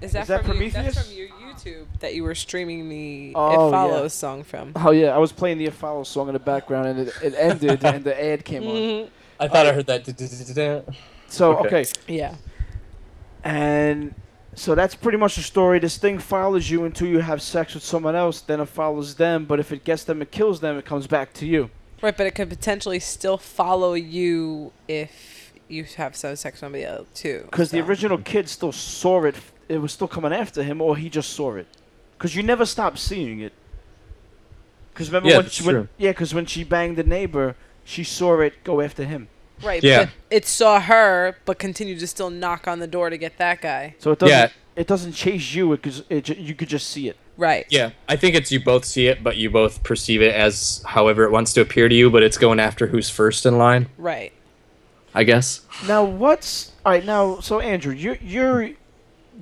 Is 0.00 0.12
that, 0.12 0.26
that 0.26 0.44
from 0.44 0.60
you, 0.60 0.70
that's 0.70 1.02
from 1.02 1.14
your 1.14 1.28
YouTube 1.28 1.86
that 2.00 2.14
you 2.14 2.22
were 2.22 2.34
streaming 2.34 2.88
the 2.88 3.32
Oh, 3.34 3.48
It 3.48 3.52
yeah. 3.52 3.70
Follows 3.70 4.14
song 4.14 4.44
from? 4.44 4.72
Oh 4.76 4.90
yeah, 4.90 5.14
I 5.14 5.18
was 5.18 5.32
playing 5.32 5.58
the 5.58 5.70
Follow 5.70 6.04
song 6.04 6.28
in 6.28 6.34
the 6.34 6.38
background 6.38 6.86
and 6.88 7.00
it, 7.00 7.14
it 7.22 7.34
ended 7.34 7.84
and 7.84 8.04
the 8.04 8.24
ad 8.24 8.44
came 8.44 8.66
on. 8.66 8.74
Mhm. 8.74 9.08
I 9.38 9.48
thought 9.48 9.66
I 9.66 9.72
heard 9.72 9.86
that 9.86 10.94
So 11.28 11.56
Okay. 11.58 11.80
okay, 11.80 11.90
Yeah. 12.08 12.34
And 13.44 14.14
so 14.54 14.74
that's 14.74 14.94
pretty 14.94 15.18
much 15.18 15.36
the 15.36 15.42
story. 15.42 15.78
This 15.78 15.98
thing 15.98 16.18
follows 16.18 16.70
you 16.70 16.84
until 16.84 17.06
you 17.06 17.20
have 17.20 17.40
sex 17.42 17.74
with 17.74 17.82
someone 17.84 18.16
else, 18.16 18.40
then 18.40 18.60
it 18.60 18.66
follows 18.66 19.14
them. 19.14 19.44
But 19.44 19.60
if 19.60 19.70
it 19.70 19.84
gets 19.84 20.04
them, 20.04 20.22
it 20.22 20.30
kills 20.32 20.60
them, 20.60 20.78
it 20.78 20.84
comes 20.84 21.06
back 21.06 21.32
to 21.34 21.46
you. 21.46 21.70
Right, 22.02 22.16
but 22.16 22.26
it 22.26 22.34
could 22.34 22.48
potentially 22.48 22.98
still 22.98 23.38
follow 23.38 23.94
you 23.94 24.72
if 24.88 25.35
you 25.68 25.84
have 25.96 26.14
some 26.16 26.36
sex 26.36 26.54
with 26.54 26.60
somebody 26.60 26.84
else 26.84 27.08
too. 27.14 27.42
Because 27.50 27.70
the 27.70 27.80
original 27.80 28.18
kid 28.18 28.48
still 28.48 28.72
saw 28.72 29.24
it, 29.24 29.36
it 29.68 29.78
was 29.78 29.92
still 29.92 30.08
coming 30.08 30.32
after 30.32 30.62
him, 30.62 30.80
or 30.80 30.96
he 30.96 31.08
just 31.08 31.30
saw 31.32 31.54
it. 31.54 31.66
Because 32.16 32.34
you 32.36 32.42
never 32.42 32.64
stop 32.64 32.96
seeing 32.98 33.40
it. 33.40 33.52
Because 34.92 35.08
remember 35.08 35.28
Yeah, 35.28 35.36
when 35.36 35.44
that's 35.44 35.54
she, 35.54 35.64
when, 35.64 35.74
true. 35.74 35.88
yeah, 35.98 36.10
because 36.12 36.32
when 36.34 36.46
she 36.46 36.64
banged 36.64 36.96
the 36.96 37.02
neighbor, 37.02 37.54
she 37.84 38.04
saw 38.04 38.40
it 38.40 38.64
go 38.64 38.80
after 38.80 39.04
him. 39.04 39.28
Right, 39.62 39.82
Yeah. 39.82 40.04
but 40.04 40.10
it 40.30 40.46
saw 40.46 40.80
her, 40.80 41.36
but 41.44 41.58
continued 41.58 41.98
to 42.00 42.06
still 42.06 42.30
knock 42.30 42.66
on 42.68 42.78
the 42.78 42.86
door 42.86 43.10
to 43.10 43.16
get 43.18 43.38
that 43.38 43.60
guy. 43.60 43.94
So 43.98 44.12
it 44.12 44.18
doesn't. 44.18 44.34
Yeah. 44.36 44.48
It 44.76 44.86
doesn't 44.86 45.12
chase 45.12 45.54
you. 45.54 45.72
It, 45.72 45.82
cause 45.82 46.02
it, 46.10 46.24
ju- 46.24 46.36
you 46.38 46.54
could 46.54 46.68
just 46.68 46.88
see 46.90 47.08
it. 47.08 47.16
Right. 47.38 47.66
yeah 47.68 47.90
I 48.08 48.16
think 48.16 48.34
it's 48.34 48.50
you 48.50 48.64
both 48.64 48.86
see 48.86 49.08
it 49.08 49.22
but 49.22 49.36
you 49.36 49.50
both 49.50 49.82
perceive 49.82 50.22
it 50.22 50.34
as 50.34 50.82
however 50.86 51.24
it 51.24 51.30
wants 51.30 51.52
to 51.52 51.60
appear 51.60 51.86
to 51.86 51.94
you 51.94 52.08
but 52.08 52.22
it's 52.22 52.38
going 52.38 52.58
after 52.58 52.86
who's 52.86 53.10
first 53.10 53.44
in 53.44 53.58
line 53.58 53.90
Right. 53.98 54.32
I 55.18 55.24
guess 55.24 55.62
Now 55.88 56.04
what's 56.04 56.72
all 56.84 56.92
right? 56.92 57.04
Now, 57.04 57.40
so 57.40 57.58
Andrew, 57.60 57.94
you 57.94 58.16
you're 58.20 58.70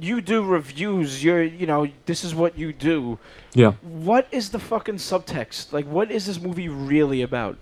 you 0.01 0.20
do 0.20 0.43
reviews. 0.45 1.22
You're 1.25 1.43
you 1.43 1.66
know 1.66 1.89
this 2.07 2.22
is 2.25 2.33
what 2.35 2.57
you 2.57 2.72
do. 2.72 3.18
yeah 3.55 3.72
What 3.83 4.29
is 4.31 4.51
the 4.51 4.59
fucking 4.61 4.97
subtext? 4.97 5.72
Like, 5.72 5.87
what 5.87 6.11
is 6.11 6.27
this 6.27 6.41
movie 6.41 6.68
really 6.68 7.22
about? 7.22 7.59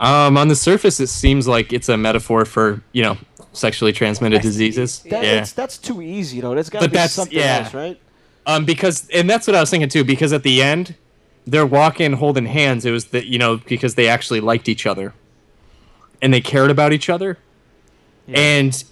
Um, 0.00 0.36
on 0.36 0.48
the 0.48 0.56
surface, 0.56 0.98
it 0.98 1.06
seems 1.06 1.46
like 1.46 1.72
it's 1.72 1.88
a 1.88 1.96
metaphor 1.96 2.44
for 2.44 2.82
you 2.92 3.02
know 3.02 3.16
sexually 3.52 3.92
transmitted 3.92 4.42
diseases. 4.42 4.98
That, 5.10 5.22
Yeah. 5.24 5.34
that's, 5.36 5.52
that's 5.52 5.78
too 5.78 6.02
easy 6.02 6.40
though. 6.40 6.54
That's 6.54 6.68
got 6.70 6.80
to 6.80 6.84
But 6.86 6.90
be 6.90 6.94
that's- 6.96 7.12
something 7.12 7.38
yeah. 7.38 7.62
else, 7.64 7.74
right? 7.74 8.00
Um, 8.46 8.64
because 8.64 9.08
and 9.14 9.30
that's 9.30 9.46
what 9.46 9.54
I 9.56 9.60
was 9.60 9.70
thinking 9.70 9.88
too. 9.88 10.04
Because 10.04 10.32
at 10.32 10.42
the 10.42 10.60
end, 10.60 10.96
they're 11.46 11.64
walking 11.66 12.12
holding 12.14 12.46
hands. 12.46 12.84
It 12.84 12.90
was 12.90 13.06
that 13.06 13.26
you 13.26 13.38
know 13.38 13.58
because 13.58 13.94
they 13.94 14.08
actually 14.08 14.40
liked 14.40 14.68
each 14.68 14.84
other, 14.86 15.14
and 16.24 16.32
they 16.32 16.40
cared 16.40 16.70
about 16.70 16.92
each 16.94 17.08
other. 17.10 17.36
Yeah. 18.26 18.38
And 18.40 18.84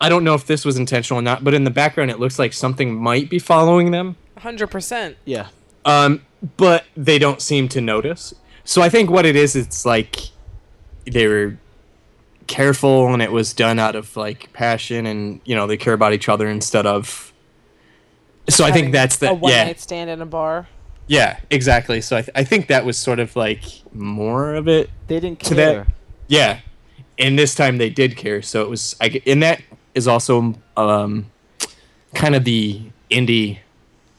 I 0.00 0.08
don't 0.08 0.24
know 0.24 0.32
if 0.34 0.46
this 0.46 0.64
was 0.64 0.78
intentional 0.78 1.18
or 1.18 1.22
not, 1.22 1.44
but 1.44 1.52
in 1.52 1.64
the 1.64 1.70
background, 1.70 2.10
it 2.10 2.18
looks 2.18 2.38
like 2.38 2.54
something 2.54 2.94
might 2.94 3.28
be 3.28 3.38
following 3.38 3.90
them. 3.90 4.16
100%. 4.38 5.16
Yeah. 5.26 5.48
Um, 5.84 6.22
but 6.56 6.84
they 6.96 7.18
don't 7.18 7.42
seem 7.42 7.68
to 7.68 7.80
notice. 7.82 8.32
So 8.64 8.80
I 8.80 8.88
think 8.88 9.10
what 9.10 9.26
it 9.26 9.36
is, 9.36 9.54
it's 9.54 9.84
like 9.84 10.16
they 11.04 11.28
were 11.28 11.58
careful 12.46 13.12
and 13.12 13.20
it 13.22 13.30
was 13.30 13.52
done 13.52 13.78
out 13.78 13.94
of 13.94 14.16
like 14.16 14.52
passion 14.52 15.06
and 15.06 15.40
you 15.44 15.54
know 15.54 15.66
they 15.68 15.76
care 15.76 15.92
about 15.92 16.12
each 16.14 16.28
other 16.28 16.48
instead 16.48 16.86
of. 16.86 17.32
So 18.48 18.64
I 18.64 18.72
think 18.72 18.92
that's 18.92 19.18
the 19.18 19.30
a 19.30 19.34
one 19.34 19.52
yeah 19.52 19.64
night 19.64 19.80
stand 19.80 20.10
in 20.10 20.20
a 20.20 20.26
bar. 20.26 20.66
yeah 21.06 21.38
exactly. 21.50 22.00
So 22.00 22.16
I, 22.16 22.22
th- 22.22 22.32
I 22.34 22.42
think 22.44 22.66
that 22.68 22.84
was 22.84 22.98
sort 22.98 23.20
of 23.20 23.36
like 23.36 23.62
more 23.92 24.54
of 24.54 24.66
it. 24.68 24.90
They 25.06 25.20
didn't 25.20 25.40
To 25.40 25.54
that- 25.54 25.72
care. 25.74 25.86
Yeah, 26.30 26.60
and 27.18 27.36
this 27.36 27.54
time 27.56 27.78
they 27.78 27.90
did 27.90 28.16
care. 28.16 28.40
So 28.40 28.62
it 28.62 28.70
was 28.70 28.94
I 29.00 29.08
g- 29.08 29.22
and 29.26 29.42
that 29.42 29.60
is 29.94 30.06
also 30.06 30.54
um 30.76 31.26
kind 32.14 32.34
of 32.36 32.44
the 32.44 32.80
indie 33.10 33.58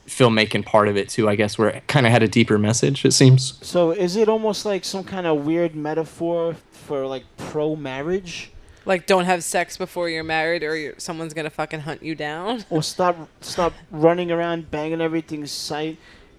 filmmaking 0.08 0.66
part 0.66 0.90
of 0.90 0.98
it 0.98 1.08
too. 1.08 1.30
I 1.30 1.36
guess 1.36 1.58
where 1.58 1.70
it 1.70 1.88
kind 1.88 2.06
of 2.06 2.12
had 2.12 2.22
a 2.22 2.28
deeper 2.28 2.58
message. 2.58 3.06
It 3.06 3.14
seems. 3.14 3.58
So 3.66 3.92
is 3.92 4.18
it 4.18 4.28
almost 4.28 4.66
like 4.66 4.84
some 4.84 5.06
kind 5.06 5.26
of 5.26 5.46
weird 5.46 5.74
metaphor 5.74 6.58
for 6.72 7.08
like 7.08 7.24
pro 7.38 7.78
marriage? 7.78 8.52
Like, 8.84 9.06
don't 9.06 9.26
have 9.26 9.44
sex 9.44 9.78
before 9.78 10.10
you're 10.10 10.24
married 10.24 10.64
or 10.64 10.76
you're, 10.76 10.96
someone's 10.98 11.36
going 11.36 11.44
to 11.46 11.52
fucking 11.52 11.82
hunt 11.82 12.02
you 12.02 12.16
down. 12.16 12.66
Or 12.72 12.82
stop 12.82 13.30
stop 13.40 13.74
running 13.92 14.32
around 14.32 14.70
banging 14.72 15.00
everything's 15.02 15.52
sight. 15.52 15.98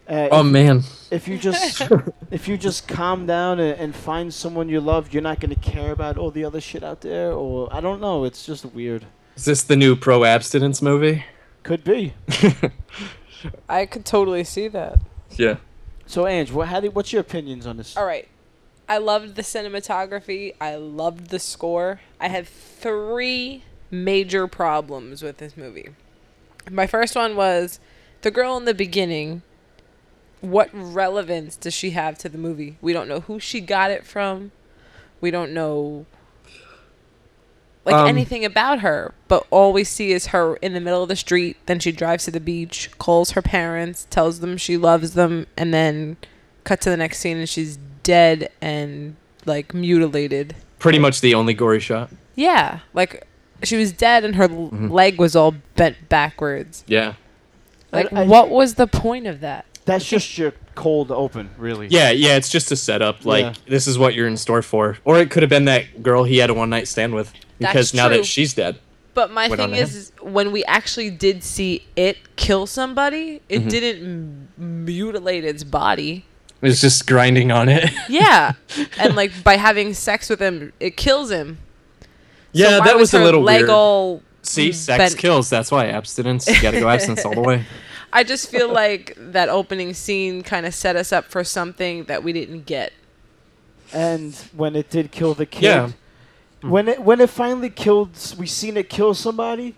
Uh, 0.09 0.28
Oh 0.32 0.42
man. 0.42 0.82
if 1.11 1.28
you 1.28 1.38
just 1.38 1.80
if 2.30 2.48
you 2.48 2.59
just 2.59 2.88
calm 2.88 3.26
down 3.26 3.61
and, 3.61 3.78
and 3.78 3.94
find 3.94 4.32
someone 4.34 4.68
you 4.68 4.80
love, 4.80 5.12
you're 5.12 5.22
not 5.22 5.38
gonna 5.40 5.55
care 5.57 5.92
about 5.92 6.18
all 6.18 6.30
the 6.30 6.44
other 6.44 6.61
shit 6.61 6.82
out 6.82 7.00
there. 7.03 7.32
Or 7.32 7.72
I 7.72 7.80
don't 7.80 8.00
know. 8.00 8.24
It's 8.24 8.44
just 8.44 8.64
weird. 8.64 9.07
Is 9.36 9.44
this 9.44 9.62
the 9.62 9.76
new 9.76 9.96
pro 9.96 10.24
abstinence 10.24 10.82
movie? 10.82 11.24
Could 11.62 11.84
be. 11.84 12.14
I 13.68 13.86
could 13.86 14.05
totally 14.05 14.44
see 14.44 14.68
that. 14.68 14.98
Yeah. 15.30 15.57
So, 16.07 16.26
Ange, 16.26 16.53
what, 16.53 16.68
how 16.68 16.80
do, 16.80 16.90
what's 16.90 17.12
your 17.12 17.20
opinions 17.20 17.66
on 17.66 17.76
this? 17.76 17.96
All 17.96 18.05
right. 18.05 18.28
I 18.88 18.98
loved 18.98 19.36
the 19.36 19.42
cinematography. 19.42 20.55
I 20.61 20.74
loved 20.76 21.28
the 21.30 21.38
score. 21.38 22.00
I 22.20 22.28
had 22.28 22.46
three 22.46 23.62
major 23.90 24.46
problems 24.46 25.22
with 25.22 25.38
this 25.38 25.57
movie. 25.57 25.90
My 26.70 26.86
first 26.86 27.14
one 27.16 27.36
was 27.36 27.80
the 28.22 28.30
girl 28.30 28.57
in 28.57 28.64
the 28.64 28.74
beginning. 28.74 29.42
What 30.43 30.68
relevance 30.74 31.57
does 31.57 31.72
she 31.72 31.90
have 31.93 32.18
to 32.18 32.28
the 32.28 32.36
movie? 32.36 32.76
We 32.82 32.93
don't 32.93 33.09
know 33.09 33.20
who 33.20 33.40
she 33.40 33.61
got 33.62 33.90
it 33.90 34.05
from. 34.05 34.51
We 35.20 35.30
don't 35.30 35.53
know 35.55 36.05
like 37.84 37.95
Um, 37.97 38.07
anything 38.09 38.45
about 38.45 38.80
her, 38.80 39.12
but 39.26 39.45
all 39.51 39.72
we 39.72 39.82
see 39.84 40.12
is 40.12 40.26
her 40.28 40.55
in 40.57 40.72
the 40.72 40.80
middle 40.80 41.03
of 41.03 41.09
the 41.09 41.16
street. 41.16 41.57
Then 41.66 41.80
she 41.80 41.90
drives 41.90 42.24
to 42.26 42.30
the 42.30 42.38
beach, 42.40 42.90
calls 42.99 43.32
her 43.32 43.43
parents, 43.43 44.07
tells 44.11 44.38
them 44.40 44.57
she 44.57 44.76
loves 44.76 45.14
them, 45.14 45.47
and 45.57 45.72
then 45.74 46.16
cut 46.64 46.80
to 46.82 46.90
the 46.90 46.97
next 46.97 47.18
scene 47.18 47.38
and 47.38 47.49
she's 47.49 47.78
dead 48.05 48.51
and 48.61 49.16
like 49.47 49.74
mutilated. 49.74 50.55
Pretty 50.78 50.99
much 51.01 51.20
the 51.20 51.34
only 51.34 51.55
gory 51.55 51.80
shot. 51.80 52.11
Yeah, 52.36 52.80
like 52.95 53.26
she 53.64 53.76
was 53.76 53.93
dead 53.93 54.24
and 54.24 54.36
her 54.36 54.45
l 54.45 54.70
Mhm. 54.70 54.90
leg 54.90 55.18
was 55.18 55.34
all 55.36 55.55
bent 55.76 56.09
backwards. 56.09 56.84
Yeah. 56.86 57.14
Like, 57.93 58.12
I- 58.12 58.22
I- 58.22 58.26
what 58.26 58.49
was 58.49 58.74
the 58.74 58.86
point 58.86 59.26
of 59.26 59.40
that? 59.40 59.64
That's 59.85 60.05
just 60.09 60.39
your 60.39 60.53
cold 60.74 61.11
open, 61.11 61.51
really. 61.59 61.89
Yeah, 61.91 62.11
yeah, 62.11 62.37
it's 62.37 62.49
just 62.49 62.70
a 62.72 62.76
setup. 62.76 63.24
Like 63.24 63.45
Yeah. 63.45 63.53
this 63.66 63.87
is 63.87 63.99
what 63.99 64.14
you're 64.14 64.28
in 64.28 64.37
store 64.37 64.62
for. 64.62 64.99
Or 65.05 65.18
it 65.18 65.30
could 65.30 65.43
have 65.43 65.51
been 65.51 65.64
that 65.66 66.03
girl 66.03 66.24
he 66.24 66.39
had 66.39 66.51
a 66.51 66.55
one 66.55 66.70
night 66.70 66.87
stand 66.89 67.14
with. 67.14 67.33
That's 67.59 67.72
Because 67.72 67.95
now 67.95 68.09
true. 68.09 68.18
that 68.18 68.26
she's 68.26 68.55
dead. 68.55 68.78
But 69.14 69.30
my 69.30 69.49
thing 69.49 69.74
is, 69.74 69.95
is, 69.95 70.12
when 70.22 70.53
we 70.53 70.64
actually 70.64 71.11
did 71.11 71.45
see 71.45 71.85
it 71.97 72.16
kill 72.37 72.66
somebody, 72.66 73.43
it 73.49 73.64
Mhm. 73.64 73.68
didn't 73.70 74.49
m- 74.59 74.85
mutilate 74.87 75.45
its 75.45 75.64
body. 75.64 76.24
It 76.62 76.66
was 76.68 76.80
just 76.80 77.07
grinding 77.07 77.51
on 77.53 77.68
it. 77.68 77.91
Yeah, 78.09 78.53
and 78.99 79.14
like 79.16 79.33
by 79.45 79.57
having 79.57 79.93
sex 79.95 80.30
with 80.30 80.41
him, 80.41 80.72
it 80.80 80.97
kills 80.97 81.30
him. 81.30 81.59
Yeah, 82.53 82.78
why 82.78 82.87
that 82.87 82.97
was, 82.97 83.12
a 83.12 83.18
her 83.18 83.24
little 83.24 83.43
leg 83.43 83.62
weird. 83.62 83.70
all 83.70 84.22
See, 84.43 84.72
sex 84.72 84.99
bent? 84.99 85.18
kills. 85.18 85.51
That's 85.51 85.70
why 85.70 85.87
abstinence. 85.89 86.47
You 86.49 86.61
gotta 86.62 86.80
go 86.80 86.89
abstinence 86.89 87.24
all 87.24 87.35
the 87.35 87.41
way. 87.43 87.64
I 88.12 88.24
just 88.24 88.50
feel 88.50 88.70
like 88.72 89.14
that 89.16 89.48
opening 89.48 89.94
scene 89.94 90.42
kind 90.42 90.66
of 90.66 90.74
set 90.74 90.96
us 90.96 91.12
up 91.12 91.26
for 91.26 91.42
something 91.44 92.04
that 92.04 92.22
we 92.22 92.32
didn't 92.32 92.66
get. 92.66 92.92
And 93.92 94.34
when 94.56 94.74
it 94.76 94.90
did 94.90 95.10
kill 95.10 95.34
the 95.34 95.46
kid, 95.46 95.62
Yeah. 95.62 95.90
when 96.62 96.88
it 96.88 97.02
when 97.02 97.20
it 97.20 97.30
finally 97.30 97.70
killed, 97.70 98.10
we 98.38 98.46
seen 98.46 98.76
it 98.76 98.88
kill 98.88 99.14
somebody. 99.14 99.74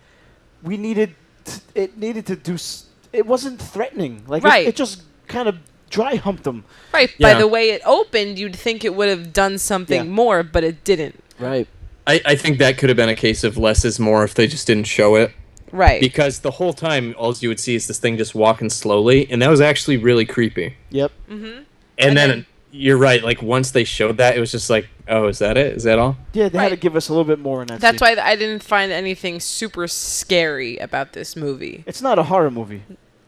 We 0.63 0.77
needed 0.77 1.15
t- 1.45 1.61
it 1.75 1.99
needed 1.99 2.27
to 2.27 2.37
do. 2.37 2.55
s- 2.55 2.85
It 3.13 3.27
wasn't 3.27 3.61
threatening. 3.63 4.23
Like 4.27 4.43
it- 4.43 4.49
Right. 4.49 4.67
it, 4.67 4.75
just 4.75 5.03
kind 5.29 5.49
of 5.49 5.57
dry 5.91 6.17
humped 6.17 6.43
them. 6.43 6.65
Right. 6.93 7.11
By 7.21 7.35
the 7.35 7.47
way 7.47 7.71
it 7.71 7.81
opened, 7.85 8.39
you'd 8.41 8.57
think 8.57 8.85
it 8.85 8.95
would 8.97 9.09
have 9.09 9.33
done 9.33 9.59
something 9.59 10.05
Yeah. 10.07 10.11
more, 10.11 10.43
but 10.43 10.65
it 10.65 10.83
didn't. 10.83 11.23
Right. 11.39 11.69
I, 12.09 12.21
I 12.25 12.35
think 12.35 12.59
that 12.59 12.77
could 12.77 12.89
have 12.91 12.97
been 12.97 13.09
a 13.09 13.15
case 13.15 13.45
of 13.45 13.57
less 13.57 13.85
is 13.85 14.01
more 14.01 14.25
if 14.25 14.35
they 14.35 14.47
just 14.49 14.67
didn't 14.67 14.89
show 14.89 15.15
it. 15.15 15.31
Right. 15.75 16.01
Because 16.01 16.39
the 16.39 16.53
whole 16.53 16.73
time, 16.73 17.15
all 17.19 17.35
you 17.35 17.49
would 17.49 17.59
see 17.59 17.75
is 17.75 17.89
this 17.89 17.99
thing 17.99 18.17
just 18.17 18.33
walking 18.35 18.71
slowly, 18.71 19.29
and 19.31 19.43
that 19.43 19.51
was 19.51 19.61
actually 19.61 19.97
really 19.97 20.25
creepy. 20.25 20.77
Yep. 20.91 21.11
And, 21.29 21.67
And 21.99 22.17
then, 22.17 22.29
then- 22.29 22.47
you're 22.71 22.97
right. 22.97 23.23
Like 23.25 23.43
once 23.43 23.73
they 23.73 23.83
showed 23.85 24.17
that, 24.19 24.37
it 24.37 24.41
was 24.41 24.53
just 24.53 24.71
like, 24.71 24.89
oh, 25.09 25.27
is 25.29 25.39
that 25.41 25.57
it? 25.57 25.77
Is 25.77 25.83
that 25.83 25.99
all? 25.99 26.17
Yeah, 26.33 26.49
they 26.49 26.59
had 26.59 26.69
to 26.71 26.77
give 26.77 26.95
us 26.97 27.09
a 27.09 27.13
little 27.13 27.25
bit 27.25 27.39
more 27.41 27.63
in 27.63 27.69
that. 27.69 27.81
That's 27.81 27.99
scene. 27.99 28.17
why 28.17 28.23
I 28.23 28.37
didn't 28.37 28.63
find 28.63 28.93
anything 28.93 29.41
super 29.41 29.87
scary 29.89 30.77
about 30.79 31.13
this 31.13 31.35
movie. 31.37 31.83
It's 31.87 32.03
not 32.03 32.19
a 32.19 32.25
horror 32.25 32.51
movie. 32.53 32.83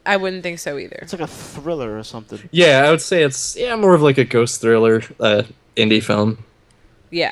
I 0.05 0.15
wouldn't 0.15 0.41
think 0.43 0.59
so 0.59 0.77
either. 0.77 0.97
It's 1.01 1.11
like 1.11 1.21
a 1.21 1.27
thriller 1.27 1.97
or 1.97 2.03
something. 2.03 2.47
Yeah, 2.51 2.83
I 2.85 2.91
would 2.91 3.01
say 3.01 3.23
it's 3.23 3.57
yeah 3.57 3.75
more 3.75 3.93
of 3.93 4.01
like 4.01 4.17
a 4.17 4.23
ghost 4.23 4.61
thriller, 4.61 5.03
uh, 5.19 5.43
indie 5.75 6.01
film. 6.01 6.45
Yeah. 7.11 7.31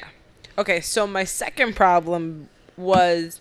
Okay, 0.57 0.81
so 0.81 1.07
my 1.07 1.23
second 1.23 1.75
problem 1.75 2.49
was 2.77 3.39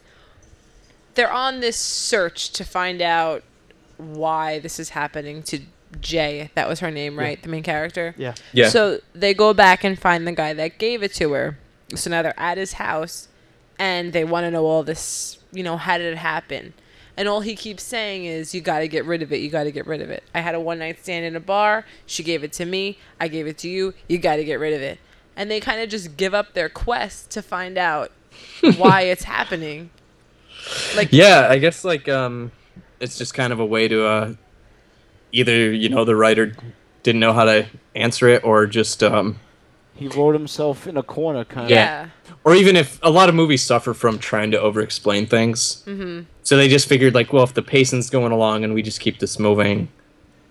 they're 1.15 1.33
on 1.33 1.61
this 1.61 1.77
search 1.77 2.51
to 2.51 2.65
find 2.65 3.01
out 3.01 3.43
why 3.97 4.59
this 4.59 4.79
is 4.79 4.91
happening 4.91 5.43
to 5.45 5.61
Jay. 6.01 6.51
That 6.55 6.69
was 6.69 6.81
her 6.81 6.91
name, 6.91 7.19
right? 7.19 7.41
The 7.41 7.49
main 7.49 7.63
character? 7.63 8.15
Yeah. 8.17 8.35
Yeah. 8.53 8.69
So 8.69 9.01
they 9.15 9.35
go 9.35 9.55
back 9.55 9.85
and 9.85 9.99
find 9.99 10.27
the 10.27 10.33
guy 10.33 10.53
that 10.55 10.79
gave 10.79 11.03
it 11.03 11.15
to 11.15 11.33
her. 11.33 11.59
So 11.95 12.11
now 12.11 12.23
they're 12.23 12.39
at 12.39 12.59
his 12.59 12.75
house 12.75 13.29
and 13.79 14.13
they 14.13 14.25
want 14.25 14.45
to 14.45 14.51
know 14.51 14.67
all 14.67 14.83
this, 14.83 15.39
you 15.53 15.63
know, 15.63 15.77
how 15.77 15.99
did 15.99 16.13
it 16.13 16.19
happen? 16.19 16.75
And 17.17 17.29
all 17.29 17.41
he 17.43 17.55
keeps 17.55 17.83
saying 17.85 18.25
is, 18.25 18.55
you 18.55 18.61
got 18.61 18.81
to 18.81 18.89
get 18.89 19.05
rid 19.05 19.23
of 19.23 19.33
it. 19.33 19.37
You 19.41 19.49
got 19.49 19.65
to 19.65 19.73
get 19.73 19.87
rid 19.87 20.01
of 20.01 20.11
it. 20.11 20.25
I 20.35 20.41
had 20.41 20.55
a 20.55 20.61
one 20.61 20.81
night 20.81 20.99
stand 21.01 21.25
in 21.25 21.37
a 21.37 21.41
bar. 21.41 21.85
She 22.07 22.25
gave 22.25 22.43
it 22.43 22.53
to 22.55 22.65
me. 22.65 22.99
I 23.21 23.29
gave 23.29 23.47
it 23.47 23.57
to 23.59 23.69
you. 23.69 23.95
You 24.09 24.19
got 24.19 24.37
to 24.37 24.45
get 24.45 24.59
rid 24.59 24.75
of 24.75 24.83
it. 24.83 24.99
And 25.37 25.51
they 25.51 25.61
kind 25.61 25.81
of 25.81 25.89
just 25.89 26.17
give 26.17 26.35
up 26.35 26.55
their 26.55 26.69
quest 26.69 27.31
to 27.33 27.43
find 27.43 27.79
out 27.79 28.11
why 28.77 29.03
it's 29.03 29.25
happening. 29.25 29.91
Like, 30.97 31.09
Yeah, 31.13 31.49
I 31.51 31.59
guess 31.59 31.85
like 31.85 32.09
um, 32.09 32.53
it's 33.01 33.19
just 33.19 33.35
kind 33.35 33.53
of 33.53 33.61
a 33.61 33.67
way 33.67 33.89
to 33.89 34.07
uh, 34.07 34.35
either 35.33 35.73
you 35.73 35.89
know 35.89 36.05
the 36.05 36.17
writer 36.17 36.55
didn't 37.03 37.21
know 37.21 37.33
how 37.33 37.45
to 37.45 37.67
answer 37.95 38.29
it, 38.29 38.45
or 38.45 38.67
just 38.67 39.03
um, 39.03 39.39
He 39.95 40.09
wrote 40.09 40.33
himself 40.33 40.87
in 40.87 40.97
a 40.97 41.03
corner, 41.03 41.45
kind 41.45 41.67
of. 41.67 41.71
yeah. 41.71 42.09
or 42.45 42.55
even 42.55 42.77
if 42.77 42.99
a 43.03 43.11
lot 43.11 43.29
of 43.29 43.35
movies 43.35 43.63
suffer 43.63 43.93
from 43.95 44.19
trying 44.19 44.51
to 44.53 44.61
over-explain 44.61 45.27
things. 45.27 45.83
Mm-hmm. 45.87 46.23
So 46.43 46.57
they 46.57 46.69
just 46.69 46.89
figured 46.89 47.15
like, 47.15 47.33
well, 47.33 47.45
if 47.45 47.55
the 47.55 47.63
pacing's 47.63 48.11
going 48.11 48.33
along 48.33 48.65
and 48.65 48.75
we 48.75 48.83
just 48.83 49.01
keep 49.01 49.19
this 49.19 49.39
moving, 49.39 49.89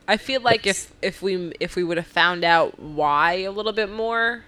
I 0.08 0.18
feel 0.18 0.42
like 0.42 0.68
if 0.68 0.92
if 1.02 1.22
we 1.22 1.54
if 1.60 1.76
we 1.76 1.84
would 1.84 1.98
have 1.98 2.08
found 2.08 2.44
out 2.44 2.78
why 2.80 3.34
a 3.44 3.52
little 3.52 3.74
bit 3.74 3.90
more, 3.90 4.44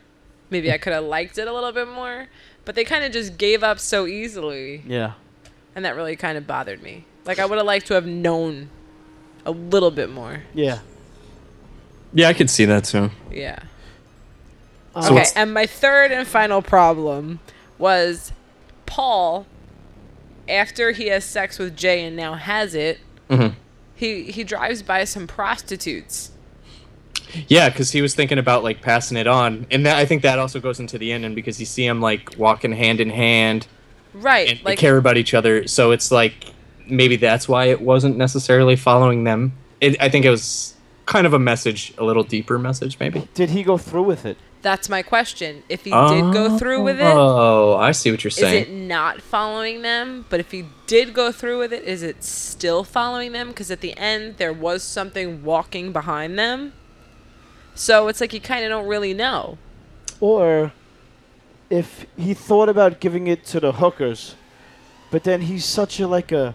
maybe 0.50 0.72
I 0.72 0.78
could 0.78 0.94
have 0.94 1.06
liked 1.06 1.38
it 1.38 1.48
a 1.48 1.54
little 1.54 1.72
bit 1.72 1.88
more. 1.88 2.28
But 2.66 2.76
they 2.76 2.84
kind 2.84 3.06
of 3.06 3.12
just 3.12 3.38
gave 3.38 3.64
up 3.64 3.80
so 3.80 4.06
easily, 4.08 4.84
Yeah. 4.88 5.14
And 5.76 5.86
that 5.86 5.96
really 5.96 6.16
kind 6.16 6.38
of 6.38 6.48
bothered 6.48 6.82
me. 6.82 7.06
Like 7.26 7.40
I 7.40 7.46
would 7.46 7.58
have 7.58 7.68
liked 7.68 7.88
to 7.88 7.94
have 7.96 8.06
known 8.06 8.70
a 9.46 9.52
little 9.52 9.92
bit 9.92 10.10
more. 10.10 10.44
Yeah. 10.54 10.80
yeah, 12.14 12.28
I 12.30 12.34
could 12.34 12.50
see 12.50 12.66
that 12.66 12.86
too. 12.86 13.12
Yeah. 13.32 13.60
Um, 14.96 15.02
So 15.04 15.08
okay, 15.10 15.16
what's- 15.16 15.34
and 15.34 15.54
my 15.54 15.66
third 15.66 16.12
and 16.12 16.28
final 16.28 16.62
problem 16.62 17.40
was 17.78 18.32
Paul. 18.86 19.46
After 20.48 20.92
he 20.92 21.08
has 21.08 21.26
sex 21.26 21.58
with 21.58 21.76
Jay 21.76 22.06
and 22.06 22.16
now 22.16 22.36
has 22.36 22.76
it, 22.76 23.00
Mhm. 23.30 23.56
he 23.96 24.32
he 24.32 24.44
drives 24.44 24.84
by 24.84 25.04
some 25.04 25.26
prostitutes. 25.26 26.30
Yeah, 27.48 27.70
because 27.70 27.92
he 27.92 28.02
was 28.02 28.14
thinking 28.14 28.38
about 28.38 28.64
like 28.64 28.80
passing 28.82 29.18
it 29.18 29.26
on, 29.28 29.66
and 29.72 29.86
that, 29.88 29.98
I 29.98 30.06
think 30.06 30.22
that 30.22 30.38
also 30.40 30.60
goes 30.60 30.80
into 30.80 30.98
the 31.00 31.12
ending 31.12 31.34
because 31.34 31.60
you 31.60 31.66
see 31.66 31.86
him 31.86 32.00
like 32.00 32.36
walking 32.38 32.72
hand 32.74 33.02
in 33.02 33.10
hand 33.10 33.66
Right, 34.16 34.50
and 34.50 34.64
like 34.64 34.80
care 34.80 34.98
about 34.98 35.18
each 35.18 35.34
other. 35.34 35.68
So 35.68 35.92
it's 35.92 36.12
like 36.12 36.54
maybe 36.88 37.16
that's 37.16 37.48
why 37.48 37.66
it 37.66 37.82
wasn't 37.82 38.18
necessarily 38.18 38.76
following 38.76 39.24
them. 39.24 39.54
It, 39.82 40.02
I 40.02 40.10
think 40.10 40.26
it 40.26 40.30
was 40.30 40.76
kind 41.06 41.28
of 41.28 41.34
a 41.34 41.40
message, 41.40 41.94
a 41.98 42.04
little 42.04 42.24
deeper 42.24 42.58
message, 42.58 43.00
maybe. 43.00 43.28
Did 43.34 43.50
he 43.52 43.64
go 43.64 43.78
through 43.78 44.04
with 44.04 44.26
it? 44.26 44.38
that's 44.66 44.90
my 44.90 45.04
question. 45.04 45.62
If 45.70 45.84
he 45.84 45.92
did 45.92 46.34
go 46.34 46.48
oh, 46.48 46.58
through 46.58 46.82
with 46.82 47.00
it, 47.00 47.06
Oh, 47.06 47.78
I 47.78 47.92
see 47.92 48.10
what 48.10 48.24
you're 48.24 48.32
saying 48.32 48.62
Is 48.62 48.66
saying. 48.66 48.84
it 48.84 48.88
not 48.88 49.22
following 49.22 49.84
them? 49.84 50.26
But 50.28 50.40
if 50.40 50.50
he 50.50 50.66
did 50.88 51.14
go 51.14 51.32
through 51.32 51.60
with 51.60 51.72
it, 51.72 51.84
is 51.84 52.02
it 52.02 52.24
still 52.24 52.84
following 52.84 53.32
them? 53.32 53.50
Because 53.50 53.70
at 53.70 53.82
the 53.82 53.96
end, 53.96 54.38
there 54.38 54.52
was 54.52 54.82
something 54.82 55.44
walking 55.44 55.94
behind 55.94 56.40
them. 56.40 56.74
So 57.76 58.08
it's 58.08 58.20
like 58.20 58.34
you 58.34 58.42
kind 58.42 58.66
of 58.66 58.70
don't 58.70 58.88
really 58.88 59.14
know. 59.14 59.60
Or 60.20 60.74
if 61.76 62.06
he 62.18 62.34
thought 62.34 62.70
about 62.70 63.00
giving 63.00 63.28
it 63.28 63.46
to 63.48 63.60
the 63.60 63.74
hookers, 63.74 64.36
but 65.12 65.24
then 65.24 65.42
he's 65.42 65.66
such 65.66 66.00
a 66.00 66.08
like 66.08 66.32
a 66.32 66.54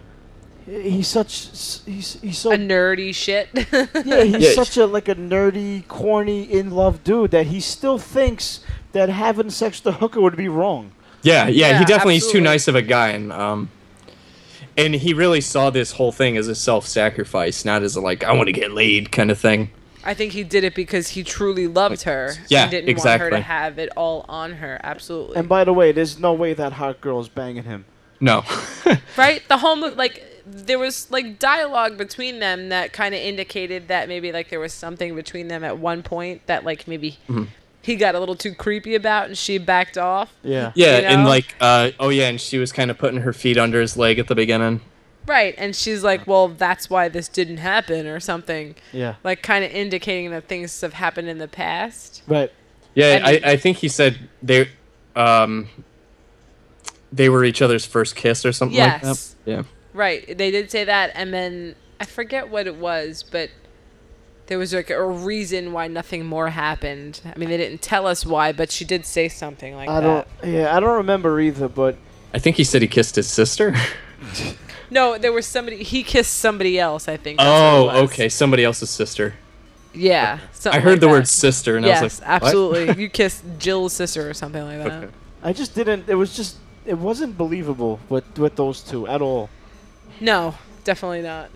he's 0.65 1.07
such 1.07 1.49
he's 1.85 2.19
he's 2.21 2.37
so 2.37 2.51
A 2.51 2.55
nerdy 2.57 3.13
shit. 3.13 3.49
yeah 4.05 4.23
he's 4.23 4.37
Yeah. 4.49 4.53
such 4.53 4.77
a 4.77 4.85
like 4.85 5.07
a 5.07 5.15
nerdy 5.15 5.87
corny 5.87 6.43
in 6.43 6.71
love 6.71 7.03
dude 7.03 7.31
that 7.31 7.47
he 7.47 7.59
still 7.59 7.97
thinks 7.97 8.59
that 8.91 9.09
having 9.09 9.49
sex 9.49 9.83
with 9.83 9.95
a 9.95 9.97
hooker 9.99 10.21
would 10.21 10.35
be 10.35 10.47
wrong. 10.49 10.91
yeah, 11.23 11.47
yeah, 11.47 11.69
Yeah, 11.71 11.79
he 11.79 11.85
definitely 11.85 12.17
is 12.17 12.31
too 12.31 12.41
nice 12.41 12.67
of 12.67 12.75
a 12.75 12.81
guy, 12.81 13.09
and 13.09 13.31
um, 13.31 13.69
and 14.77 14.93
he 14.95 15.13
really 15.13 15.41
saw 15.41 15.69
this 15.69 15.91
whole 15.93 16.11
thing 16.11 16.37
as 16.37 16.47
a 16.47 16.55
self-sacrifice, 16.55 17.65
not 17.65 17.83
as 17.83 17.95
a 17.95 18.01
like 18.01 18.23
I 18.23 18.33
want 18.33 18.47
to 18.47 18.53
get 18.53 18.71
laid 18.71 19.11
kind 19.11 19.31
of 19.31 19.37
thing. 19.39 19.69
I 20.03 20.13
think 20.13 20.33
he 20.33 20.43
did 20.43 20.63
it 20.63 20.73
because 20.75 21.09
he 21.09 21.23
truly 21.23 21.67
loved 21.67 22.03
her. 22.03 22.33
Yeah, 22.49 22.65
he 22.65 22.71
didn't 22.71 22.97
want 22.97 23.21
her 23.21 23.29
to 23.29 23.39
have 23.41 23.77
it 23.79 23.89
all 23.95 24.25
on 24.27 24.53
her. 24.53 24.79
Absolutely. 24.83 25.35
And 25.37 25.47
by 25.47 25.63
the 25.63 25.73
way, 25.73 25.91
there's 25.91 26.19
no 26.19 26.33
way 26.33 26.53
that 26.53 26.73
hot 26.73 27.01
girl 27.01 27.19
is 27.19 27.29
banging 27.29 27.63
him. 27.63 27.85
No, 28.19 28.43
right? 29.17 29.41
The 29.47 29.57
whole 29.57 29.75
movie, 29.75 29.95
like, 29.95 30.23
there 30.45 30.77
was 30.77 31.09
like 31.11 31.39
dialogue 31.39 31.97
between 31.97 32.39
them 32.39 32.69
that 32.69 32.93
kind 32.93 33.15
of 33.15 33.21
indicated 33.21 33.87
that 33.87 34.07
maybe 34.07 34.31
like 34.31 34.49
there 34.49 34.59
was 34.59 34.73
something 34.73 35.15
between 35.15 35.47
them 35.47 35.63
at 35.63 35.77
one 35.79 36.03
point 36.03 36.45
that 36.47 36.63
like 36.63 36.87
maybe 36.87 37.17
Mm-hmm. 37.27 37.45
he 37.81 37.95
got 37.95 38.13
a 38.15 38.19
little 38.19 38.35
too 38.35 38.53
creepy 38.53 38.93
about 38.95 39.27
and 39.27 39.37
she 39.37 39.57
backed 39.57 39.97
off. 39.97 40.31
Yeah. 40.43 40.71
yeah, 40.75 40.99
You 40.99 41.05
and 41.07 41.25
like 41.25 41.55
uh, 41.59 41.91
oh 41.99 42.09
yeah, 42.09 42.27
and 42.29 42.39
she 42.39 42.57
was 42.59 42.71
kind 42.71 42.91
of 42.91 42.97
putting 42.99 43.21
her 43.21 43.33
feet 43.33 43.57
under 43.57 43.81
his 43.81 43.97
leg 43.97 44.19
at 44.19 44.27
the 44.27 44.35
beginning. 44.35 44.81
Right, 45.27 45.53
and 45.57 45.75
she's 45.75 46.03
like, 46.03 46.25
"Well, 46.25 46.47
that's 46.47 46.89
why 46.89 47.07
this 47.07 47.27
didn't 47.27 47.57
happen," 47.57 48.07
or 48.07 48.19
something, 48.19 48.75
Yeah. 48.91 49.15
like 49.23 49.43
kind 49.43 49.63
of 49.63 49.71
indicating 49.71 50.31
that 50.31 50.47
things 50.47 50.81
have 50.81 50.93
happened 50.93 51.29
in 51.29 51.37
the 51.37 51.47
past. 51.47 52.23
Right. 52.27 52.51
Yeah, 52.95 53.19
I 53.23 53.31
mean- 53.31 53.43
I, 53.45 53.51
I 53.51 53.57
think 53.57 53.77
he 53.77 53.87
said 53.87 54.17
they 54.41 54.69
um 55.15 55.67
they 57.13 57.29
were 57.29 57.43
each 57.43 57.61
other's 57.61 57.85
first 57.85 58.15
kiss 58.15 58.45
or 58.45 58.51
something 58.51 58.77
like 58.79 59.01
that. 59.01 59.07
Yes. 59.07 59.35
Yeah. 59.45 59.63
Right, 59.93 60.37
they 60.37 60.49
did 60.51 60.71
say 60.71 60.85
that, 60.85 61.11
and 61.13 61.33
then 61.33 61.75
I 61.99 62.05
forget 62.05 62.49
what 62.49 62.65
it 62.67 62.75
was, 62.77 63.23
but 63.23 63.49
there 64.47 64.57
was 64.57 64.73
like 64.73 64.89
a 64.89 65.05
reason 65.05 65.71
why 65.73 65.87
nothing 65.87 66.25
more 66.25 66.49
happened. 66.49 67.21
I 67.25 67.37
mean, 67.37 67.49
they 67.49 67.57
didn't 67.57 67.81
tell 67.81 68.07
us 68.07 68.25
why, 68.25 68.51
but 68.53 68.71
she 68.71 68.85
did 68.85 69.05
say 69.05 69.27
something 69.29 69.75
like 69.75 69.87
I 69.89 69.99
that. 70.01 70.27
don't 70.41 70.51
yeah, 70.53 70.75
I 70.75 70.79
don't 70.79 70.95
remember 70.97 71.39
either, 71.39 71.67
but 71.67 71.97
I 72.33 72.39
think 72.39 72.55
he 72.57 72.63
said 72.63 72.81
he 72.81 72.87
kissed 72.87 73.15
his 73.15 73.27
sister. 73.29 73.75
No, 74.91 75.17
there 75.17 75.31
was 75.31 75.47
somebody. 75.47 75.83
He 75.83 76.03
kissed 76.03 76.37
somebody 76.37 76.77
else. 76.77 77.07
I 77.07 77.17
think. 77.17 77.39
that's 77.39 77.47
what 77.49 77.95
it 77.95 77.99
oh, 77.99 78.03
okay, 78.03 78.29
somebody 78.29 78.63
else's 78.63 78.89
sister. 78.89 79.33
Yeah. 79.93 80.39
I 80.65 80.79
heard 80.79 80.91
like 80.91 80.99
the 80.99 81.07
that. 81.07 81.11
word 81.11 81.27
sister 81.27 81.75
and 81.77 81.85
Yes, 81.85 81.99
I 81.99 82.03
was 82.03 82.19
like, 82.21 82.29
what? 82.29 82.43
absolutely. 82.43 83.01
you 83.03 83.09
kissed 83.09 83.43
Jill's 83.57 83.93
sister 83.93 84.29
or 84.29 84.33
something 84.33 84.63
like 84.63 84.77
that. 84.77 85.03
Okay. 85.03 85.13
I 85.43 85.53
just 85.53 85.73
didn't 85.75 86.07
it 86.07 86.15
was 86.15 86.35
just 86.35 86.57
it 86.85 86.97
wasn't 86.97 87.37
believable 87.37 87.99
with 88.09 88.37
with 88.37 88.55
those 88.55 88.81
two 88.81 89.07
at 89.07 89.21
all. 89.21 89.49
No, 90.19 90.55
definitely 90.83 91.21
not. 91.23 91.49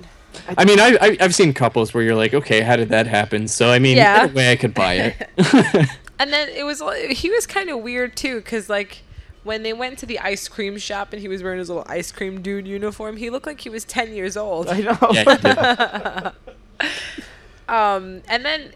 I 0.57 0.65
mean, 0.65 0.79
I, 0.79 0.97
I 0.99 1.17
I've 1.21 1.35
seen 1.35 1.53
couples 1.53 1.93
where 1.93 2.03
you're 2.03 2.15
like, 2.15 2.33
okay, 2.33 2.59
how 2.61 2.75
did 2.75 2.89
that 2.89 3.07
happen? 3.07 3.47
So 3.47 3.69
I 3.71 3.79
mean, 3.79 3.95
Yeah. 3.97 4.25
in 4.25 4.31
a 4.31 4.33
way, 4.33 4.51
I 4.51 4.55
could 4.57 4.73
buy 4.73 4.93
it. 4.95 5.29
And 6.17 6.31
then 6.31 6.47
it 6.47 6.63
was 6.63 6.81
he 7.09 7.29
was 7.29 7.45
kind 7.45 7.69
of 7.69 7.79
weird 7.81 8.15
too, 8.15 8.39
cause 8.41 8.69
like 8.69 8.99
when 9.45 9.63
they 9.63 9.71
went 9.71 9.97
to 9.99 10.05
the 10.05 10.19
ice 10.19 10.49
cream 10.49 10.77
shop 10.77 11.13
and 11.13 11.21
he 11.21 11.29
was 11.29 11.41
wearing 11.41 11.59
his 11.59 11.69
little 11.69 11.85
ice 11.87 12.11
cream 12.11 12.41
dude 12.41 12.67
uniform, 12.67 13.15
he 13.15 13.29
looked 13.29 13.45
like 13.45 13.61
he 13.61 13.69
was 13.69 13.85
ten 13.85 14.11
years 14.11 14.35
old. 14.35 14.67
I 14.67 14.81
know. 14.81 14.97
yeah. 15.13 16.31
Um, 17.67 18.21
and 18.27 18.45
then 18.45 18.73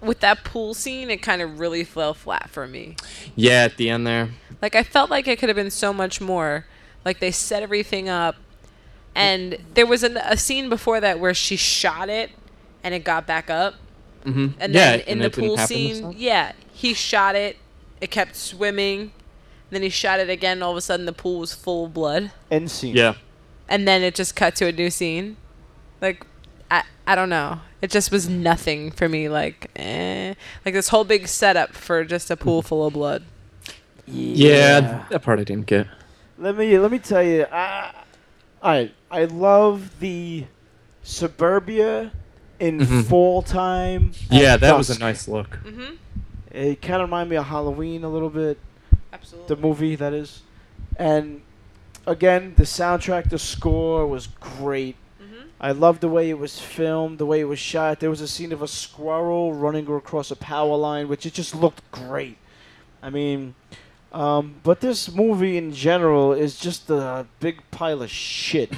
with 0.00 0.20
that 0.20 0.44
pool 0.44 0.74
scene, 0.74 1.10
it 1.10 1.18
kind 1.22 1.42
of 1.42 1.58
really 1.58 1.84
fell 1.84 2.14
flat 2.14 2.48
for 2.50 2.66
me. 2.66 2.96
yeah, 3.34 3.64
at 3.64 3.76
the 3.76 3.90
end 3.90 4.06
there. 4.06 4.30
Like 4.62 4.74
I 4.74 4.82
felt 4.82 5.10
like 5.10 5.26
it 5.26 5.38
could 5.38 5.48
have 5.48 5.56
been 5.56 5.70
so 5.70 5.92
much 5.92 6.20
more. 6.20 6.66
Like 7.04 7.20
they 7.20 7.30
set 7.30 7.62
everything 7.62 8.08
up, 8.08 8.36
and 9.14 9.58
there 9.74 9.86
was 9.86 10.02
an, 10.02 10.18
a 10.18 10.36
scene 10.36 10.68
before 10.68 11.00
that 11.00 11.18
where 11.18 11.34
she 11.34 11.56
shot 11.56 12.08
it, 12.08 12.30
and 12.84 12.94
it 12.94 13.04
got 13.04 13.26
back 13.26 13.50
up. 13.50 13.74
Mm-hmm. 14.24 14.60
And 14.60 14.74
yeah, 14.74 14.98
then 14.98 15.00
in 15.00 15.22
and 15.22 15.24
the 15.24 15.30
pool 15.30 15.58
scene, 15.58 16.14
yeah, 16.16 16.52
he 16.72 16.94
shot 16.94 17.34
it. 17.34 17.56
It 18.00 18.10
kept 18.10 18.36
swimming. 18.36 19.12
Then 19.70 19.82
he 19.82 19.88
shot 19.90 20.18
it 20.20 20.30
again. 20.30 20.52
And 20.58 20.64
all 20.64 20.70
of 20.70 20.76
a 20.76 20.80
sudden, 20.80 21.06
the 21.06 21.12
pool 21.12 21.40
was 21.40 21.54
full 21.54 21.86
of 21.86 21.94
blood. 21.94 22.30
End 22.50 22.70
scene. 22.70 22.96
Yeah. 22.96 23.14
and 23.68 23.86
then 23.86 24.02
it 24.02 24.14
just 24.14 24.34
cut 24.34 24.56
to 24.56 24.66
a 24.66 24.72
new 24.72 24.90
scene. 24.90 25.36
Like, 26.00 26.26
I 26.70 26.82
I 27.06 27.14
don't 27.14 27.28
know. 27.28 27.60
It 27.82 27.90
just 27.90 28.10
was 28.10 28.28
nothing 28.28 28.90
for 28.90 29.08
me. 29.08 29.28
Like, 29.28 29.70
eh. 29.76 30.34
Like 30.64 30.74
this 30.74 30.88
whole 30.88 31.04
big 31.04 31.28
setup 31.28 31.74
for 31.74 32.04
just 32.04 32.30
a 32.30 32.36
pool 32.36 32.62
full 32.62 32.86
of 32.86 32.94
blood. 32.94 33.24
Yeah, 34.06 35.04
that 35.10 35.22
part 35.22 35.38
I 35.38 35.44
didn't 35.44 35.66
get. 35.66 35.86
Let 36.38 36.56
me 36.56 36.78
let 36.78 36.90
me 36.90 36.98
tell 36.98 37.22
you. 37.22 37.44
I, 37.52 37.92
I 38.62 38.90
I 39.10 39.24
love 39.26 40.00
the 40.00 40.44
suburbia 41.02 42.12
in 42.60 42.80
Mhm. 42.80 43.04
fall 43.04 43.42
time. 43.42 44.12
Yeah, 44.30 44.54
at 44.54 44.60
that 44.60 44.76
was 44.76 44.90
a 44.90 44.98
nice 44.98 45.28
look. 45.28 45.58
Mm-hmm. 45.64 45.94
It 46.50 46.80
kind 46.82 47.02
of 47.02 47.08
reminded 47.08 47.30
me 47.30 47.36
of 47.36 47.46
Halloween 47.46 48.04
a 48.04 48.08
little 48.08 48.30
bit. 48.30 48.58
Absolutely. 49.12 49.54
the 49.54 49.60
movie 49.60 49.96
that 49.96 50.12
is. 50.12 50.42
And 50.96 51.42
again 52.06 52.54
the 52.56 52.64
soundtrack 52.64 53.30
the 53.30 53.38
score 53.38 54.06
was 54.06 54.26
great. 54.40 54.96
Mhm. 55.20 55.48
i 55.60 55.72
loved 55.72 56.00
the 56.00 56.08
way 56.08 56.30
it 56.30 56.38
was 56.38 56.58
filmed 56.58 57.18
the 57.18 57.26
way 57.26 57.40
it 57.40 57.44
was 57.44 57.58
shot. 57.58 58.00
There 58.00 58.10
was 58.10 58.20
a 58.20 58.28
scene 58.28 58.52
of 58.52 58.62
a 58.62 58.68
squirrel 58.68 59.52
running 59.54 59.86
across 59.88 60.30
a 60.30 60.36
power 60.36 60.76
line 60.76 61.08
which 61.08 61.26
it 61.26 61.34
just 61.34 61.54
looked 61.54 61.82
great. 61.90 62.38
I 63.02 63.10
mean 63.10 63.54
um, 64.10 64.54
but 64.62 64.80
this 64.80 65.12
movie 65.14 65.58
in 65.58 65.72
general 65.74 66.32
is 66.32 66.58
just 66.58 66.88
a 66.88 67.26
big 67.40 67.60
pile 67.70 68.00
of 68.02 68.10
shit. 68.10 68.72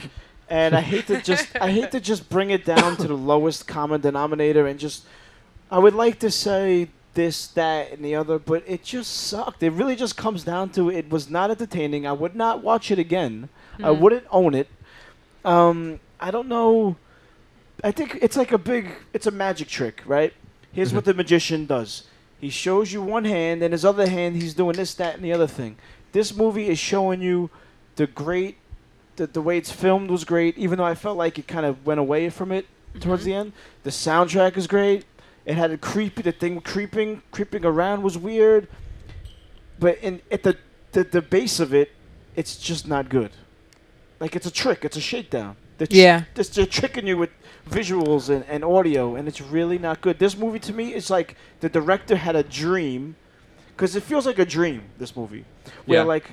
And 0.49 0.75
i 0.75 0.81
hate 0.81 1.07
to 1.07 1.23
just 1.23 1.47
i 1.61 1.71
hate 1.71 1.93
to 1.93 2.01
just 2.11 2.29
bring 2.29 2.51
it 2.51 2.65
down 2.65 2.97
to 2.97 3.07
the 3.07 3.15
lowest 3.15 3.69
common 3.69 4.01
denominator 4.01 4.67
and 4.67 4.81
just 4.81 5.05
i 5.71 5.79
would 5.79 5.95
like 5.95 6.19
to 6.19 6.31
say 6.33 6.89
this, 7.15 7.47
that, 7.49 7.91
and 7.93 8.05
the 8.05 8.15
other, 8.15 8.39
but 8.39 8.63
it 8.67 8.85
just 8.85 9.13
sucked. 9.13 9.63
It 9.63 9.71
really 9.71 9.97
just 9.97 10.17
comes 10.17 10.45
down 10.45 10.71
to 10.71 10.91
it 10.91 11.11
was 11.11 11.29
not 11.29 11.51
entertaining. 11.51 12.07
I 12.07 12.13
would 12.13 12.37
not 12.37 12.63
watch 12.63 12.91
it 12.91 12.99
again. 12.99 13.49
I 13.79 13.83
Mhm. 13.91 13.99
wouldn't 14.01 14.25
own 14.31 14.55
it. 14.55 14.69
Um, 15.45 16.01
I 16.21 16.31
don't 16.31 16.49
know. 16.49 16.97
I 17.83 17.91
think 17.91 18.19
it's 18.21 18.37
like 18.37 18.53
a 18.53 18.59
big, 18.59 18.91
it's 19.13 19.27
a 19.27 19.31
magic 19.31 19.69
trick, 19.69 20.03
right? 20.07 20.33
Here's 20.73 20.93
what 20.93 21.05
the 21.05 21.15
magician 21.15 21.67
does. 21.67 22.05
He 22.41 22.51
shows 22.51 22.93
you 22.93 23.03
one 23.03 23.25
hand, 23.25 23.63
and 23.63 23.73
his 23.73 23.85
other 23.85 24.09
hand, 24.09 24.37
he's 24.37 24.55
doing 24.55 24.77
this, 24.77 24.95
that, 24.95 25.17
and 25.17 25.25
the 25.25 25.33
other 25.33 25.47
thing. 25.47 25.77
This 26.13 26.35
movie 26.35 26.69
is 26.69 26.79
showing 26.79 27.21
you 27.23 27.51
the 27.97 28.07
great, 28.07 28.57
the, 29.17 29.27
the 29.27 29.43
way 29.43 29.59
it's 29.59 29.73
filmed 29.73 30.11
was 30.11 30.25
great, 30.25 30.57
even 30.57 30.79
though 30.79 30.85
I 30.85 30.95
felt 30.95 31.17
like 31.19 31.39
it 31.39 31.49
kind 31.49 31.67
of 31.67 31.85
went 31.85 32.01
away 32.01 32.31
from 32.31 32.53
it 32.53 32.67
towards 33.01 33.25
the 33.25 33.35
end. 33.35 33.53
The 33.83 33.91
soundtrack 33.91 34.57
is 34.57 34.67
great. 34.67 35.05
It 35.51 35.57
had 35.57 35.73
a 35.73 35.77
creepy, 35.77 36.23
the 36.23 36.31
thing 36.31 36.61
creeping, 36.61 37.23
creeping 37.33 37.65
around 37.65 38.03
was 38.05 38.17
weird. 38.17 38.69
But 39.81 39.99
in 39.99 40.21
at 40.31 40.45
the, 40.45 40.57
the 40.93 41.03
the 41.03 41.21
base 41.23 41.59
of 41.59 41.75
it, 41.75 41.91
it's 42.37 42.57
just 42.57 42.87
not 42.87 43.09
good. 43.09 43.33
Like 44.21 44.37
it's 44.37 44.47
a 44.47 44.51
trick. 44.63 44.85
It's 44.85 44.97
a 44.97 45.01
shakedown. 45.01 45.57
They're 45.79 45.89
tr- 45.89 45.97
Yeah. 45.97 46.23
they're, 46.35 46.45
they're 46.45 46.67
tricking 46.67 47.07
you 47.09 47.17
with 47.19 47.31
visuals 47.69 48.29
and, 48.29 48.45
and 48.49 48.63
audio, 48.63 49.17
and 49.17 49.27
it's 49.27 49.41
really 49.41 49.77
not 49.79 50.01
good. 50.03 50.21
This 50.21 50.37
movie 50.37 50.61
to 50.61 50.73
me 50.73 50.95
is 50.95 51.11
like 51.11 51.37
the 51.59 51.69
director 51.69 52.15
had 52.15 52.37
a 52.37 52.45
dream, 52.45 53.17
because 53.75 53.97
it 53.97 54.05
feels 54.05 54.27
like 54.27 54.39
a 54.39 54.45
dream. 54.45 54.83
This 54.99 55.17
movie, 55.17 55.45
where 55.87 56.01
Yeah. 56.01 56.05
like 56.05 56.27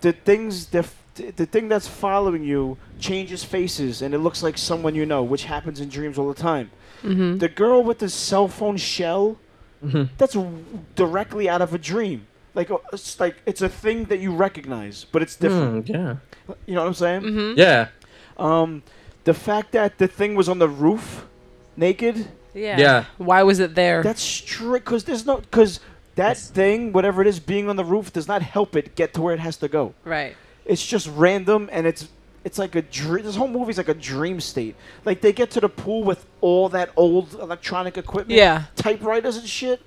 the 0.00 0.12
things 0.12 0.66
the 0.66 0.78
f- 0.78 0.96
the 1.36 1.46
thing 1.46 1.68
that's 1.68 1.86
following 1.86 2.42
you 2.42 2.76
changes 2.98 3.44
faces, 3.44 4.02
and 4.02 4.14
it 4.14 4.18
looks 4.18 4.42
like 4.42 4.58
someone 4.58 4.96
you 4.96 5.06
know, 5.06 5.22
which 5.22 5.44
happens 5.44 5.78
in 5.80 5.88
dreams 5.88 6.18
all 6.18 6.26
the 6.34 6.42
time. 6.42 6.72
Mm-hmm. 7.04 7.38
The 7.38 7.48
girl 7.48 7.82
with 7.82 7.98
the 7.98 8.08
cell 8.08 8.48
phone 8.48 8.76
shell, 8.76 9.36
Mhm. 9.84 10.08
that's 10.18 10.32
w- 10.34 10.64
directly 10.94 11.48
out 11.48 11.60
of 11.62 11.74
a 11.74 11.78
dream. 11.78 12.26
Like 12.54 12.70
uh, 12.70 12.78
it's 12.92 13.20
like 13.20 13.36
it's 13.46 13.60
a 13.62 13.68
thing 13.68 14.04
that 14.06 14.18
you 14.20 14.32
recognize, 14.34 15.04
but 15.12 15.20
it's 15.22 15.36
different. 15.36 15.86
Hmm, 15.88 15.92
yeah. 15.92 16.16
You 16.66 16.74
know 16.74 16.80
what 16.82 16.88
I'm 16.88 16.94
saying? 16.94 17.22
Mm-hmm. 17.22 17.58
Yeah. 17.58 17.88
Um, 18.38 18.82
the 19.24 19.34
fact 19.34 19.72
that 19.72 19.98
the 19.98 20.06
thing 20.08 20.34
was 20.34 20.48
on 20.48 20.58
the 20.58 20.68
roof, 20.68 21.26
naked, 21.76 22.28
Yeah. 22.54 22.78
Yeah. 22.78 23.04
Why 23.18 23.42
was 23.42 23.58
it 23.60 23.74
there? 23.74 24.02
that's 24.02 24.22
strict. 24.22 24.84
Cause 24.86 25.04
there's 25.04 25.26
no, 25.26 25.42
cause 25.50 25.80
that 26.14 26.22
That's- 26.38 26.48
thing, 26.50 26.92
whatever 26.92 27.20
it 27.22 27.26
is, 27.26 27.40
being 27.40 27.68
on 27.68 27.76
the 27.76 27.84
roof 27.84 28.12
does 28.12 28.28
not 28.28 28.40
help 28.42 28.76
it 28.76 28.94
get 28.94 29.12
to 29.14 29.20
where 29.22 29.34
it 29.34 29.40
has 29.40 29.56
to 29.58 29.68
go. 29.68 29.94
right. 30.04 30.36
It's 30.64 30.86
just 30.86 31.10
random, 31.14 31.68
and 31.72 31.86
it's 31.86 32.08
it's 32.44 32.58
like 32.58 32.74
a 32.74 32.82
dream. 32.82 33.24
This 33.24 33.36
whole 33.36 33.48
movie's 33.48 33.78
like 33.78 33.88
a 33.88 33.94
dream 33.94 34.40
state. 34.40 34.76
Like 35.04 35.20
they 35.22 35.32
get 35.32 35.50
to 35.52 35.60
the 35.60 35.68
pool 35.68 36.04
with 36.04 36.26
all 36.40 36.68
that 36.70 36.90
old 36.96 37.34
electronic 37.34 37.96
equipment, 37.98 38.36
Yeah. 38.38 38.64
typewriters 38.76 39.36
and 39.36 39.48
shit. 39.48 39.80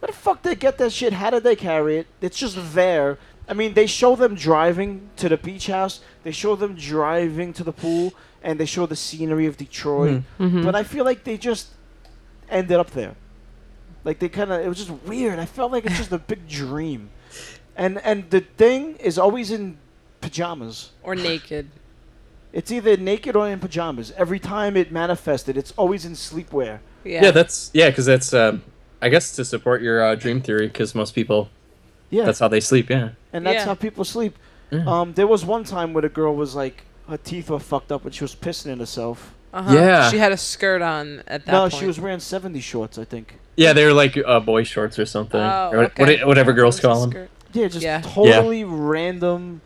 Where 0.00 0.08
the 0.08 0.12
fuck 0.12 0.42
they 0.42 0.54
get 0.56 0.76
that 0.78 0.92
shit? 0.92 1.12
How 1.14 1.30
did 1.30 1.44
they 1.44 1.56
carry 1.56 1.96
it? 1.98 2.06
It's 2.20 2.36
just 2.38 2.56
there. 2.74 3.18
I 3.48 3.52
mean, 3.54 3.74
they 3.74 3.86
show 3.86 4.16
them 4.16 4.34
driving 4.34 5.08
to 5.16 5.28
the 5.28 5.36
beach 5.36 5.66
house. 5.68 6.00
They 6.24 6.32
show 6.32 6.56
them 6.56 6.74
driving 6.74 7.52
to 7.54 7.64
the 7.64 7.72
pool, 7.72 8.12
and 8.42 8.58
they 8.58 8.64
show 8.66 8.86
the 8.86 8.96
scenery 8.96 9.46
of 9.46 9.56
Detroit. 9.56 10.22
Mm-hmm. 10.40 10.64
But 10.64 10.74
I 10.74 10.82
feel 10.82 11.04
like 11.04 11.24
they 11.24 11.36
just 11.36 11.68
ended 12.50 12.78
up 12.78 12.90
there. 12.90 13.14
Like 14.02 14.18
they 14.18 14.28
kind 14.28 14.50
of, 14.50 14.60
it 14.64 14.68
was 14.68 14.78
just 14.78 14.90
weird. 15.06 15.38
I 15.38 15.46
felt 15.46 15.72
like 15.72 15.84
it's 15.86 15.96
just 15.96 16.12
a 16.12 16.18
big 16.18 16.46
dream, 16.48 17.10
and 17.76 17.98
and 18.04 18.28
the 18.30 18.40
thing 18.40 18.96
is 18.96 19.18
always 19.18 19.50
in 19.50 19.78
pajamas. 20.20 20.90
or 21.02 21.14
naked. 21.14 21.68
It's 22.54 22.70
either 22.70 22.96
naked 22.96 23.34
or 23.34 23.48
in 23.48 23.58
pajamas. 23.58 24.12
Every 24.16 24.38
time 24.38 24.76
it 24.76 24.92
manifested, 24.92 25.56
it's 25.56 25.72
always 25.76 26.04
in 26.04 26.12
sleepwear. 26.12 26.78
Yeah. 27.02 27.24
Yeah, 27.24 27.30
that's 27.32 27.70
yeah, 27.74 27.90
because 27.90 28.06
that's 28.06 28.32
um, 28.32 28.62
I 29.02 29.08
guess 29.08 29.34
to 29.36 29.44
support 29.44 29.82
your 29.82 30.02
uh, 30.02 30.14
dream 30.14 30.40
theory, 30.40 30.68
because 30.68 30.94
most 30.94 31.14
people 31.16 31.48
Yeah, 32.10 32.24
that's 32.26 32.38
how 32.38 32.48
they 32.48 32.60
sleep. 32.60 32.88
Yeah. 32.90 33.10
and 33.32 33.44
that's 33.44 33.56
Yeah. 33.56 33.64
how 33.66 33.74
people 33.74 34.04
sleep. 34.04 34.38
Yeah. 34.70 34.84
Um, 34.86 35.14
there 35.14 35.26
was 35.26 35.44
one 35.44 35.64
time 35.64 35.92
where 35.92 36.02
the 36.02 36.08
girl 36.08 36.34
was 36.34 36.54
like, 36.54 36.84
her 37.08 37.16
teeth 37.18 37.50
were 37.50 37.58
fucked 37.58 37.90
up 37.92 38.04
and 38.04 38.14
she 38.14 38.22
was 38.24 38.34
pissing 38.36 38.68
in 38.72 38.78
herself. 38.78 39.34
uh-huh. 39.52 39.74
Yeah. 39.74 40.10
She 40.10 40.18
had 40.18 40.32
a 40.32 40.36
skirt 40.36 40.80
on 40.80 41.22
at 41.26 41.44
that 41.46 41.52
no, 41.52 41.60
point. 41.62 41.74
she 41.74 41.86
was 41.86 41.98
wearing 42.00 42.20
70 42.20 42.60
shorts, 42.60 42.98
I 42.98 43.04
think. 43.04 43.38
Yeah, 43.56 43.72
they're 43.72 43.92
like 43.92 44.16
uh, 44.16 44.40
boy 44.40 44.62
shorts 44.64 44.98
or 44.98 45.06
something, 45.06 45.40
Oh, 45.40 45.70
or 45.72 45.76
what- 45.78 45.86
okay. 46.00 46.18
what- 46.20 46.26
whatever 46.28 46.52
girls 46.52 46.76
What 46.82 46.88
was 46.90 46.98
call 46.98 47.00
them. 47.02 47.10
skirt? 47.10 47.30
Yeah, 47.52 47.68
just 47.68 47.84
Yeah. 47.84 48.00
totally 48.00 48.62
random, 48.64 49.60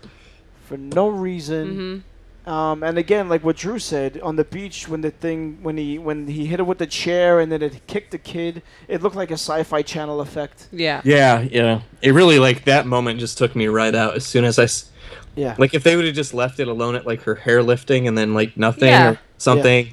for 0.67 0.77
no 0.79 1.09
reason. 1.09 2.05
Um, 2.49 2.83
and 2.83 2.97
again, 2.97 3.29
like 3.29 3.45
what 3.45 3.57
Drew 3.57 3.79
said 3.79 4.19
on 4.23 4.37
the 4.37 4.45
beach, 4.45 4.89
when 4.89 5.03
the 5.03 5.11
thing, 5.11 5.59
when 5.63 5.77
he 5.77 5.99
when 5.99 6.27
he 6.29 6.47
hit 6.47 6.61
it 6.61 6.63
with 6.63 6.79
the 6.79 6.87
chair 6.87 7.41
and 7.41 7.53
then 7.53 7.61
it 7.63 7.87
kicked 7.87 8.11
the 8.13 8.19
kid, 8.19 8.63
it 8.89 9.03
looked 9.03 9.17
like 9.17 9.31
a 9.31 9.35
Sci-Fi 9.35 9.83
Channel 9.83 10.21
effect. 10.23 10.67
Yeah. 10.73 11.03
Yeah, 11.05 11.41
yeah. 11.43 11.83
It 12.01 12.13
really 12.13 12.39
like 12.39 12.65
that 12.65 12.87
moment 12.87 13.21
just 13.21 13.37
took 13.37 13.55
me 13.55 13.67
right 13.67 13.95
out. 13.95 14.15
As 14.17 14.25
soon 14.25 14.45
as 14.45 14.59
I 14.59 14.63
s- 14.65 14.91
Yeah, 15.37 15.55
like, 15.59 15.75
if 15.75 15.83
they 15.85 15.95
would 15.95 16.07
have 16.07 16.15
just 16.15 16.33
left 16.33 16.59
it 16.59 16.69
alone 16.69 16.95
at 16.95 17.07
like 17.07 17.23
her 17.25 17.35
hair 17.35 17.63
lifting 17.63 18.09
and 18.09 18.17
then 18.17 18.33
like 18.33 18.57
nothing 18.57 18.89
Yeah. 18.89 19.11
or 19.11 19.19
something. 19.37 19.93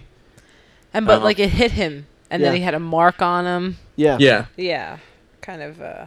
And 0.93 1.05
but 1.05 1.17
Uh-huh. 1.17 1.25
like 1.25 1.39
it 1.39 1.49
hit 1.49 1.71
him, 1.71 2.07
and 2.31 2.41
then 2.41 2.55
he 2.55 2.61
had 2.61 2.73
a 2.73 2.79
mark 2.79 3.21
on 3.21 3.45
him. 3.45 3.77
yeah, 3.97 4.17
Yeah. 4.19 4.45
Yeah. 4.55 4.97
Kind 5.41 5.61
of. 5.61 5.81
uh 5.81 6.05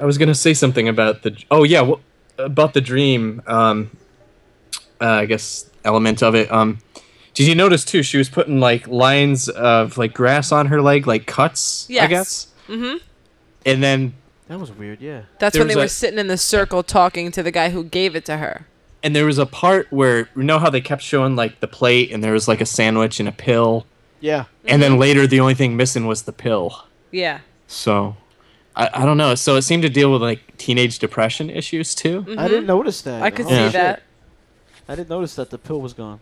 I 0.00 0.04
was 0.04 0.18
gonna 0.18 0.34
say 0.34 0.54
something 0.54 0.88
about 0.88 1.22
the. 1.22 1.36
Oh 1.50 1.64
yeah, 1.64 1.84
wh- 1.84 2.00
about 2.38 2.74
the 2.74 2.80
dream. 2.80 3.42
Um, 3.46 3.90
uh, 5.00 5.04
I 5.06 5.26
guess 5.26 5.68
element 5.84 6.22
of 6.22 6.34
it. 6.34 6.50
Um, 6.50 6.78
did 7.34 7.46
you 7.46 7.54
notice 7.54 7.84
too? 7.84 8.02
She 8.02 8.18
was 8.18 8.28
putting 8.28 8.58
like 8.60 8.86
lines 8.88 9.48
of 9.48 9.96
like 9.98 10.12
grass 10.14 10.50
on 10.52 10.66
her 10.66 10.82
leg, 10.82 11.06
like 11.06 11.26
cuts. 11.26 11.86
I 11.88 11.92
Yes. 11.94 12.08
guess. 12.10 12.46
Mm-hmm. 12.68 12.96
And 13.66 13.82
then 13.82 14.14
That 14.48 14.58
was 14.60 14.72
weird. 14.72 15.00
Yeah, 15.00 15.22
That's 15.38 15.52
There 15.54 15.60
when 15.60 15.68
they 15.68 15.74
was 15.76 15.82
were 15.82 15.86
a- 15.86 15.88
sitting 15.88 16.18
in 16.18 16.26
the 16.26 16.36
circle 16.38 16.82
talking 16.82 17.30
to 17.32 17.42
the 17.42 17.50
guy 17.50 17.70
who 17.70 17.84
gave 17.84 18.16
it 18.16 18.24
to 18.26 18.38
her. 18.38 18.66
and 19.02 19.14
there 19.14 19.26
was 19.26 19.38
a 19.38 19.46
part 19.46 19.86
where 19.90 20.28
you 20.36 20.42
know 20.42 20.58
how 20.58 20.68
they 20.70 20.80
kept 20.80 21.02
showing 21.02 21.36
like 21.36 21.60
the 21.60 21.68
plate 21.68 22.10
and 22.12 22.22
there 22.24 22.32
was 22.32 22.48
like 22.48 22.60
a 22.60 22.66
sandwich 22.66 23.20
and 23.20 23.28
a 23.28 23.32
pill, 23.32 23.86
yeah. 24.20 24.44
and 24.64 24.82
then 24.82 24.98
later 24.98 25.24
the 25.26 25.38
only 25.38 25.54
thing 25.54 25.76
missing 25.76 26.06
was 26.06 26.22
the 26.22 26.32
pill. 26.32 26.84
Yeah. 27.12 27.38
So. 27.68 28.16
I, 28.74 28.90
I 28.94 29.04
don't 29.06 29.16
know. 29.16 29.34
So 29.34 29.56
it 29.56 29.62
seemed 29.62 29.82
to 29.82 29.88
deal 29.88 30.12
with 30.12 30.22
like 30.22 30.56
teenage 30.56 30.98
depression 30.98 31.48
issues 31.50 31.94
too. 31.94 32.22
Mhm. 32.22 32.38
I 32.38 32.48
didn't 32.48 32.66
notice 32.66 33.02
that. 33.02 33.22
I 33.22 33.30
could 33.30 33.46
Oh, 33.46 33.50
see 33.50 33.54
Yeah. 33.54 33.68
that. 33.70 34.02
I 34.88 34.94
didn't 34.94 35.10
notice 35.10 35.34
that 35.36 35.50
the 35.50 35.58
pill 35.58 35.80
was 35.80 35.92
gone. 35.92 36.20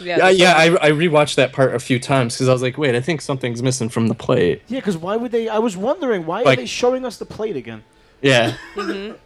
Yeah. 0.00 0.18
Yeah, 0.18 0.28
yeah. 0.30 0.52
I, 0.56 0.88
I 0.88 0.90
rewatched 0.90 1.34
that 1.36 1.52
part 1.52 1.74
a 1.74 1.78
few 1.78 1.98
times 1.98 2.34
because 2.34 2.48
I 2.48 2.52
was 2.52 2.62
like, 2.62 2.78
wait, 2.78 2.94
I 2.94 3.00
think 3.00 3.20
something's 3.20 3.62
missing 3.62 3.88
from 3.88 4.08
the 4.08 4.14
plate. 4.14 4.62
Yeah, 4.68 4.78
because 4.80 4.96
why 4.96 5.16
would 5.16 5.32
they? 5.32 5.48
I 5.48 5.58
was 5.58 5.76
wondering 5.76 6.26
why 6.26 6.42
are 6.42 6.56
they 6.56 6.66
showing 6.66 7.04
us 7.04 7.16
the 7.18 7.26
plate 7.26 7.56
again? 7.56 7.84
Yeah. 8.22 8.54
Mhm. 8.74 9.16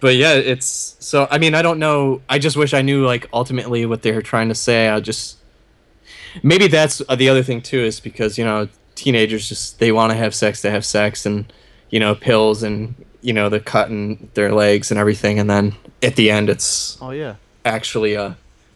But 0.00 0.16
yeah, 0.16 0.32
it's 0.34 0.96
so. 0.98 1.28
I 1.30 1.38
mean, 1.38 1.54
I 1.54 1.62
don't 1.62 1.78
know. 1.78 2.22
I 2.28 2.40
just 2.40 2.56
wish 2.56 2.74
I 2.74 2.82
knew 2.82 3.06
like 3.06 3.28
ultimately 3.32 3.86
what 3.86 4.02
they 4.02 4.10
were 4.10 4.20
trying 4.22 4.48
to 4.48 4.54
say. 4.54 4.88
I 4.88 4.98
just 4.98 5.38
maybe 6.42 6.66
that's 6.66 7.00
uh, 7.08 7.14
the 7.14 7.28
other 7.28 7.44
thing 7.44 7.60
too 7.62 7.78
is 7.78 8.00
because 8.00 8.36
you 8.36 8.44
know 8.44 8.66
teenagers 8.96 9.48
just 9.48 9.78
they 9.78 9.92
want 9.92 10.10
to 10.10 10.16
have 10.16 10.34
sex 10.34 10.60
to 10.62 10.72
have 10.72 10.84
sex 10.84 11.24
and 11.24 11.52
you 11.90 12.00
know 12.00 12.16
pills 12.16 12.64
and 12.64 12.96
you 13.22 13.32
know 13.32 13.48
the 13.48 13.60
cutting 13.60 14.28
their 14.34 14.52
legs 14.52 14.90
and 14.90 14.98
everything 15.00 15.38
and 15.38 15.48
then 15.48 15.74
at 16.02 16.16
the 16.16 16.30
end 16.30 16.50
it's 16.50 16.98
Oh 17.00 17.10
yeah. 17.10 17.36
actually 17.64 18.16
uh 18.16 18.34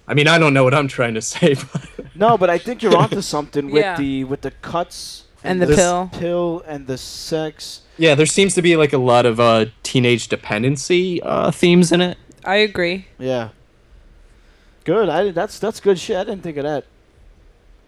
I 0.09 0.15
mean 0.15 0.29
I 0.29 0.39
don't 0.39 0.55
know 0.55 0.65
what 0.65 0.73
I'm 0.75 0.89
trying 0.89 1.15
to 1.15 1.23
say 1.35 1.55
but 1.55 1.89
No, 2.15 2.39
but 2.39 2.49
I 2.49 2.59
think 2.59 2.83
you're 2.83 2.97
onto 2.97 3.21
something 3.21 3.71
with 3.71 3.83
Yeah. 3.87 3.97
the 3.99 4.25
with 4.25 4.41
the 4.43 4.53
cuts 4.63 5.25
And 5.45 5.61
the 5.61 5.67
pill. 5.75 6.11
pill 6.13 6.63
and 6.67 6.87
the 6.87 6.97
sex. 6.99 7.83
yeah 7.99 8.15
there 8.15 8.27
seems 8.27 8.55
to 8.55 8.63
be 8.63 8.77
like 8.77 8.93
a 8.93 8.99
lot 9.13 9.27
of 9.27 9.39
uh 9.41 9.67
teenage 9.83 10.29
dependency 10.29 11.21
uh 11.23 11.51
themes 11.51 11.93
in 11.93 12.01
it 12.01 12.17
I 12.45 12.57
agree. 12.63 13.07
Yeah. 13.19 13.49
Good. 14.85 15.09
I 15.09 15.33
that's 15.33 15.59
that's 15.59 15.81
good 15.81 15.99
shit. 15.99 16.17
I 16.17 16.23
didn't 16.23 16.43
think 16.45 16.57
of 16.59 16.63
that. 16.63 16.85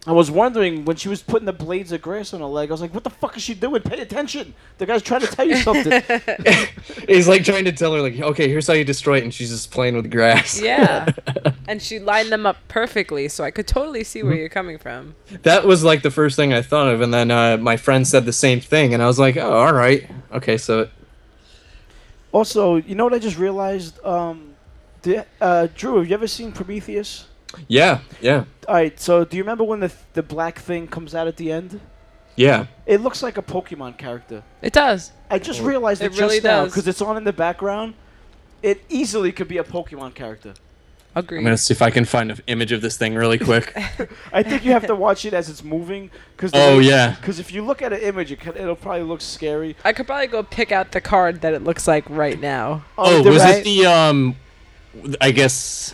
I 0.09 0.12
was 0.12 0.30
wondering 0.30 0.86
when 0.86 0.97
she 0.97 1.09
was 1.10 1.22
putting 1.22 1.44
the 1.44 1.52
blades 1.52 1.93
of 1.93 2.01
grass 2.01 2.32
on 2.32 2.40
her 2.40 2.47
leg. 2.47 2.70
I 2.70 2.72
was 2.72 2.80
like, 2.80 2.94
"What 2.94 3.05
the 3.05 3.10
fuck 3.10 3.36
is 3.36 3.43
she 3.43 3.52
doing? 3.52 3.82
Pay 3.82 4.01
attention! 4.01 4.55
The 4.78 4.86
guy's 4.86 5.02
trying 5.02 5.20
to 5.20 5.26
tell 5.26 5.47
you 5.47 5.56
something." 5.56 6.02
He's 7.06 7.28
like 7.28 7.44
trying 7.44 7.66
to 7.66 7.72
tell 7.72 7.93
her 7.93 8.01
like, 8.01 8.18
okay, 8.18 8.48
here's 8.48 8.66
how 8.66 8.72
you 8.72 8.85
destroy 8.85 9.18
it, 9.18 9.24
and 9.24 9.35
she's 9.35 9.51
just 9.51 9.70
playing 9.70 9.97
with 9.97 10.10
grass. 10.10 10.60
Yeah. 10.60 11.12
and 11.68 11.82
she 11.82 11.98
lined 11.98 12.32
them 12.32 12.47
up 12.47 12.56
perfectly, 12.68 13.28
so 13.28 13.44
I 13.44 13.51
could 13.51 13.66
totally 13.66 14.02
see 14.02 14.20
Mm-hmm. 14.20 14.28
where 14.28 14.36
you're 14.39 14.48
coming 14.48 14.78
from. 14.78 15.14
that 15.43 15.64
was 15.66 15.85
like 15.85 16.01
the 16.02 16.10
first 16.10 16.36
thing 16.36 16.52
I 16.55 16.62
thought 16.62 16.89
of, 16.89 17.02
and 17.02 17.12
then 17.12 17.30
uh, 17.30 17.59
my 17.59 17.76
friend 17.76 18.09
said 18.09 18.24
the 18.24 18.32
same 18.32 18.60
thing, 18.60 18.94
and 18.94 19.02
I 19.02 19.06
was 19.06 19.18
like, 19.18 19.36
oh, 19.36 19.52
all 19.52 19.72
right, 19.74 20.10
okay, 20.32 20.56
so 20.56 20.89
also, 22.32 22.76
you 22.76 22.94
know 22.94 23.05
what 23.05 23.14
I 23.14 23.18
just 23.18 23.39
realized? 23.39 24.02
Um, 24.05 24.55
the, 25.02 25.24
uh, 25.40 25.68
Drew, 25.76 25.98
have 25.98 26.09
you 26.09 26.14
ever 26.14 26.26
seen 26.26 26.51
Prometheus? 26.52 27.26
Yeah, 27.68 28.00
yeah, 28.20 28.44
All 28.66 28.74
right. 28.74 28.98
So, 29.00 29.24
do 29.24 29.36
you 29.36 29.42
remember 29.42 29.64
when 29.64 29.80
the 29.80 29.92
the 30.12 30.22
black 30.22 30.58
thing 30.58 30.86
comes 30.86 31.14
out 31.14 31.26
at 31.26 31.36
the 31.36 31.50
end? 31.52 31.80
yeah. 32.36 32.66
It 32.86 33.00
looks 33.00 33.22
like 33.22 33.36
a 33.38 33.42
Pokemon 33.42 33.98
character. 33.98 34.42
It 34.62 34.72
does. 34.72 35.12
I 35.30 35.38
just 35.38 35.60
realized 35.60 36.02
it, 36.02 36.12
It 36.12 36.18
really 36.20 36.36
just 36.36 36.44
now 36.44 36.64
does. 36.64 36.72
because 36.72 36.86
it's 36.88 37.02
on 37.02 37.16
in 37.16 37.24
the 37.24 37.32
background. 37.32 37.94
It 38.62 38.82
easily 38.88 39.32
could 39.32 39.48
be 39.48 39.58
a 39.58 39.64
Pokemon 39.64 40.14
character. 40.14 40.54
Agreed. 41.14 41.38
I'm 41.38 41.44
gonna 41.44 41.56
see 41.56 41.72
if 41.72 41.80
I 41.82 41.90
can 41.90 42.04
find 42.04 42.30
an 42.30 42.38
image 42.46 42.70
of 42.70 42.80
this 42.82 42.96
thing 42.96 43.14
really 43.14 43.38
quick. 43.38 43.72
I 44.32 44.42
think 44.42 44.64
you 44.64 44.72
have 44.72 44.86
to 44.86 44.94
watch 44.94 45.24
it 45.24 45.32
as 45.34 45.48
it's 45.48 45.64
moving. 45.64 46.10
Cause 46.36 46.50
oh 46.54 46.78
yeah, 46.78 47.16
Because 47.16 47.40
if 47.40 47.50
you 47.52 47.64
look 47.64 47.82
at 47.82 47.92
an 47.92 48.00
image, 48.00 48.30
it 48.30 48.40
could, 48.40 48.56
it'll 48.56 48.76
probably 48.76 49.02
look 49.02 49.20
scary. 49.22 49.74
I 49.84 49.92
could 49.92 50.06
probably 50.06 50.26
go 50.28 50.42
pick 50.42 50.70
out 50.70 50.92
the 50.92 51.00
card 51.00 51.40
that 51.40 51.54
it 51.54 51.64
looks 51.64 51.88
like 51.88 52.08
right 52.10 52.38
now. 52.38 52.84
Oh, 52.96 53.22
the- 53.22 53.30
was 53.30 53.42
right? 53.42 53.56
it 53.58 53.64
the 53.64 53.86
um? 53.86 54.36
I 55.20 55.30
guess 55.32 55.92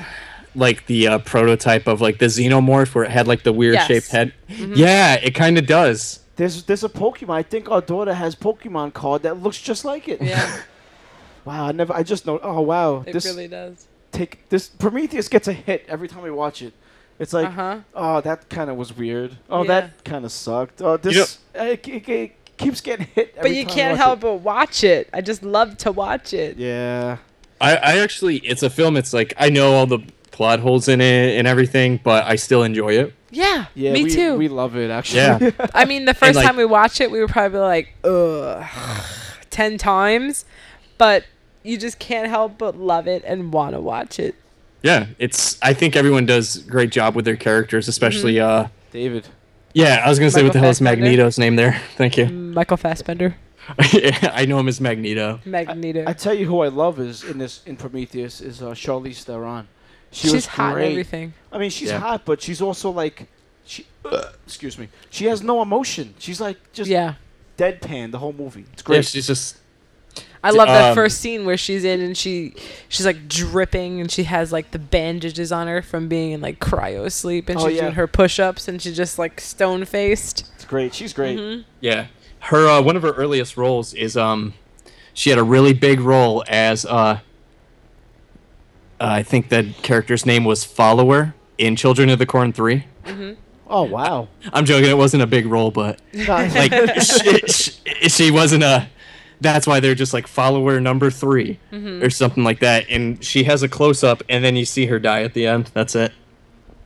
like 0.54 0.86
the 0.86 1.08
uh, 1.08 1.18
prototype 1.18 1.86
of 1.86 2.00
like 2.00 2.18
the 2.18 2.26
xenomorph 2.26 2.94
where 2.94 3.04
it 3.04 3.10
had 3.10 3.26
like 3.26 3.42
the 3.42 3.52
weird 3.52 3.74
Yes. 3.74 3.86
shaped 3.86 4.08
head. 4.08 4.32
Mm-hmm. 4.48 4.74
Yeah, 4.76 5.14
it 5.14 5.34
kind 5.34 5.58
of 5.58 5.66
does. 5.66 6.20
There's 6.36 6.64
there's 6.64 6.84
a 6.84 6.88
Pokemon. 6.88 7.34
I 7.34 7.42
think 7.42 7.70
our 7.70 7.80
daughter 7.80 8.14
has 8.14 8.34
Pokemon 8.34 8.92
card 8.94 9.22
that 9.22 9.42
looks 9.42 9.60
just 9.60 9.84
like 9.84 10.08
it. 10.08 10.20
Yeah, 10.22 10.60
Wow. 11.44 11.66
I 11.68 11.72
never. 11.72 11.92
I 11.92 12.02
just 12.02 12.26
know. 12.26 12.38
Oh 12.42 12.60
wow. 12.60 13.04
it 13.06 13.12
this 13.12 13.24
really 13.26 13.48
does. 13.48 13.86
take 14.12 14.48
this 14.48 14.68
Prometheus 14.68 15.28
gets 15.28 15.46
a 15.48 15.52
hit 15.52 15.84
every 15.88 16.08
time 16.08 16.22
we 16.22 16.30
watch 16.30 16.62
it. 16.62 16.72
It's 17.20 17.32
like, 17.32 17.46
Uh 17.46 17.50
huh. 17.50 17.78
oh, 17.94 18.20
that 18.22 18.48
kind 18.48 18.68
of 18.70 18.76
was 18.76 18.96
weird. 18.96 19.36
Oh, 19.48 19.62
Yeah. 19.62 19.68
that 19.82 20.04
kind 20.04 20.24
of 20.24 20.32
sucked. 20.32 20.82
Oh, 20.82 20.96
this 20.96 21.38
uh, 21.56 21.62
it, 21.64 21.86
it- 21.86 22.08
it 22.08 22.32
keeps 22.56 22.80
getting 22.80 23.06
hit. 23.14 23.36
But 23.40 23.52
you 23.54 23.64
time 23.64 23.74
can't 23.74 23.96
help 23.98 24.18
it. 24.18 24.22
but 24.22 24.34
watch 24.36 24.82
it. 24.82 25.08
I 25.12 25.20
just 25.20 25.42
love 25.44 25.76
to 25.78 25.92
watch 25.92 26.32
it. 26.34 26.56
Yeah. 26.56 27.18
I, 27.60 27.76
I 27.76 27.98
actually, 27.98 28.38
it's 28.38 28.62
a 28.64 28.70
film. 28.70 28.96
It's 28.96 29.12
like 29.12 29.32
I 29.36 29.48
know 29.50 29.72
all 29.74 29.86
the 29.86 30.00
plot 30.34 30.58
holes 30.58 30.88
in 30.88 31.00
it 31.00 31.38
and 31.38 31.46
everything, 31.46 32.00
but 32.02 32.24
I 32.24 32.34
still 32.34 32.64
enjoy 32.64 32.94
it. 32.98 33.14
Yeah, 33.30 33.66
Yeah. 33.74 33.92
me 33.92 34.04
we, 34.04 34.10
too. 34.10 34.36
We 34.36 34.48
love 34.48 34.76
it 34.76 34.90
actually. 34.90 35.20
Yeah. 35.20 35.50
I 35.74 35.84
mean, 35.84 36.04
the 36.06 36.14
first 36.14 36.34
like- 36.34 36.44
time 36.46 36.56
we 36.56 36.64
watched 36.64 37.00
it, 37.00 37.10
we 37.10 37.20
were 37.20 37.28
probably 37.28 37.60
like, 37.60 37.94
ugh, 38.02 38.64
10 39.50 39.78
times. 39.78 40.44
But 40.98 41.24
you 41.62 41.78
just 41.78 41.98
can't 41.98 42.28
help 42.28 42.58
but 42.58 42.76
love 42.76 43.06
it 43.06 43.22
and 43.24 43.52
want 43.52 43.74
to 43.74 43.80
watch 43.80 44.18
it. 44.18 44.34
Yeah, 44.82 45.06
it's. 45.18 45.56
I 45.62 45.72
think 45.72 45.96
everyone 45.96 46.26
does 46.26 46.58
great 46.58 46.90
job 46.90 47.14
with 47.16 47.24
their 47.24 47.36
characters, 47.36 47.88
especially. 47.88 48.38
uh 48.38 48.68
David. 48.92 49.26
Yeah, 49.72 50.02
I 50.04 50.08
was 50.08 50.18
gonna 50.18 50.30
say 50.30 50.42
what 50.42 50.52
the 50.52 50.58
hell 50.58 50.68
is 50.70 50.80
Magneto's 50.80 51.38
name 51.38 51.56
there? 51.56 51.80
Thank 51.96 52.16
you. 52.18 52.26
Michael 52.26 52.76
Fassbender, 52.76 53.34
I 53.78 54.44
know 54.46 54.58
him 54.58 54.68
as 54.68 54.80
Magneto. 54.80 55.40
Magneto. 55.46 56.04
I 56.06 56.12
tell 56.12 56.34
you 56.34 56.46
who 56.46 56.60
I 56.60 56.68
love 56.68 57.00
is 57.00 57.24
in 57.24 57.38
this 57.38 57.62
in 57.64 57.76
Prometheus 57.76 58.40
is 58.42 58.62
uh, 58.62 58.66
Charlize 58.72 59.22
Theron. 59.24 59.66
She 60.14 60.28
She's 60.28 60.32
was 60.32 60.46
hot 60.46 60.66
and 60.68 60.74
great. 60.76 60.90
everything. 60.92 61.34
I 61.52 61.58
mean, 61.58 61.70
she's 61.70 61.88
Yeah. 61.90 61.98
hot, 61.98 62.24
but 62.24 62.40
she's 62.40 62.62
also 62.62 62.90
like, 62.90 63.26
she. 63.66 63.84
excuse 64.46 64.78
me. 64.78 64.88
She 65.10 65.24
has 65.26 65.42
no 65.42 65.60
emotion. 65.60 66.14
She's 66.18 66.40
like 66.40 66.56
just 66.72 66.88
Yeah. 66.88 67.14
deadpan 67.58 68.12
the 68.12 68.18
whole 68.18 68.32
movie. 68.32 68.64
It's 68.72 68.82
Yeah, 68.82 68.86
great. 68.86 69.04
she's 69.06 69.26
just. 69.26 69.56
I 70.44 70.50
love 70.50 70.68
that 70.68 70.90
Um, 70.90 70.94
first 70.94 71.20
scene 71.20 71.44
where 71.46 71.56
she's 71.56 71.84
in 71.84 72.00
and 72.00 72.16
she 72.16 72.54
she's 72.88 73.06
like 73.06 73.28
dripping 73.28 74.00
and 74.00 74.10
she 74.10 74.24
has 74.24 74.52
like 74.52 74.70
the 74.72 74.78
bandages 74.78 75.50
on 75.50 75.66
her 75.66 75.80
from 75.82 76.06
being 76.06 76.32
in 76.32 76.40
like 76.42 76.60
cryo 76.60 77.10
sleep 77.10 77.48
and 77.48 77.58
Oh, 77.58 77.66
she's 77.66 77.76
yeah. 77.76 77.82
doing 77.84 77.94
her 77.94 78.06
push 78.06 78.38
ups 78.38 78.68
and 78.68 78.80
she's 78.80 78.94
just 78.96 79.18
like 79.18 79.40
stone 79.40 79.84
faced. 79.86 80.48
It's 80.54 80.64
great. 80.66 80.94
She's 80.94 81.12
great. 81.14 81.38
Mm-hmm. 81.38 81.62
Yeah, 81.80 82.06
her 82.40 82.68
uh, 82.68 82.82
one 82.82 82.94
of 82.94 83.02
her 83.02 83.12
earliest 83.12 83.56
roles 83.56 83.94
is 83.94 84.16
um, 84.18 84.52
she 85.14 85.30
had 85.30 85.38
a 85.38 85.42
really 85.42 85.72
big 85.72 85.98
role 85.98 86.44
as 86.46 86.84
uh, 86.86 87.20
uh, 89.00 89.06
I 89.06 89.22
think 89.22 89.48
that 89.50 89.64
character's 89.82 90.24
name 90.26 90.44
was 90.44 90.64
Follower 90.64 91.34
in 91.58 91.76
Children 91.76 92.08
of 92.10 92.18
the 92.18 92.26
Corn 92.26 92.52
Three. 92.52 92.84
Oh 93.66 93.82
wow. 93.82 94.28
I'm 94.52 94.64
joking, 94.64 94.90
it 94.90 94.96
wasn't 94.96 95.22
a 95.22 95.26
big 95.26 95.46
role, 95.46 95.70
but 95.70 96.00
like 96.28 96.72
she, 97.00 97.38
she, 97.46 98.08
she 98.08 98.30
wasn't 98.30 98.62
a. 98.62 98.88
That's 99.40 99.66
why 99.66 99.80
they're 99.80 99.94
just 99.96 100.14
like 100.14 100.26
follower 100.26 100.80
number 100.80 101.10
3 101.10 101.58
or 102.02 102.08
something 102.08 102.44
like 102.44 102.60
that. 102.60 102.86
And 102.88 103.22
she 103.22 103.44
has 103.44 103.62
a 103.62 103.68
close 103.68 104.02
up, 104.04 104.22
and 104.28 104.44
then 104.44 104.56
you 104.56 104.64
see 104.64 104.86
her 104.86 104.98
die 104.98 105.22
at 105.22 105.34
the 105.34 105.46
end. 105.46 105.70
That's 105.74 105.94
it. 105.94 106.12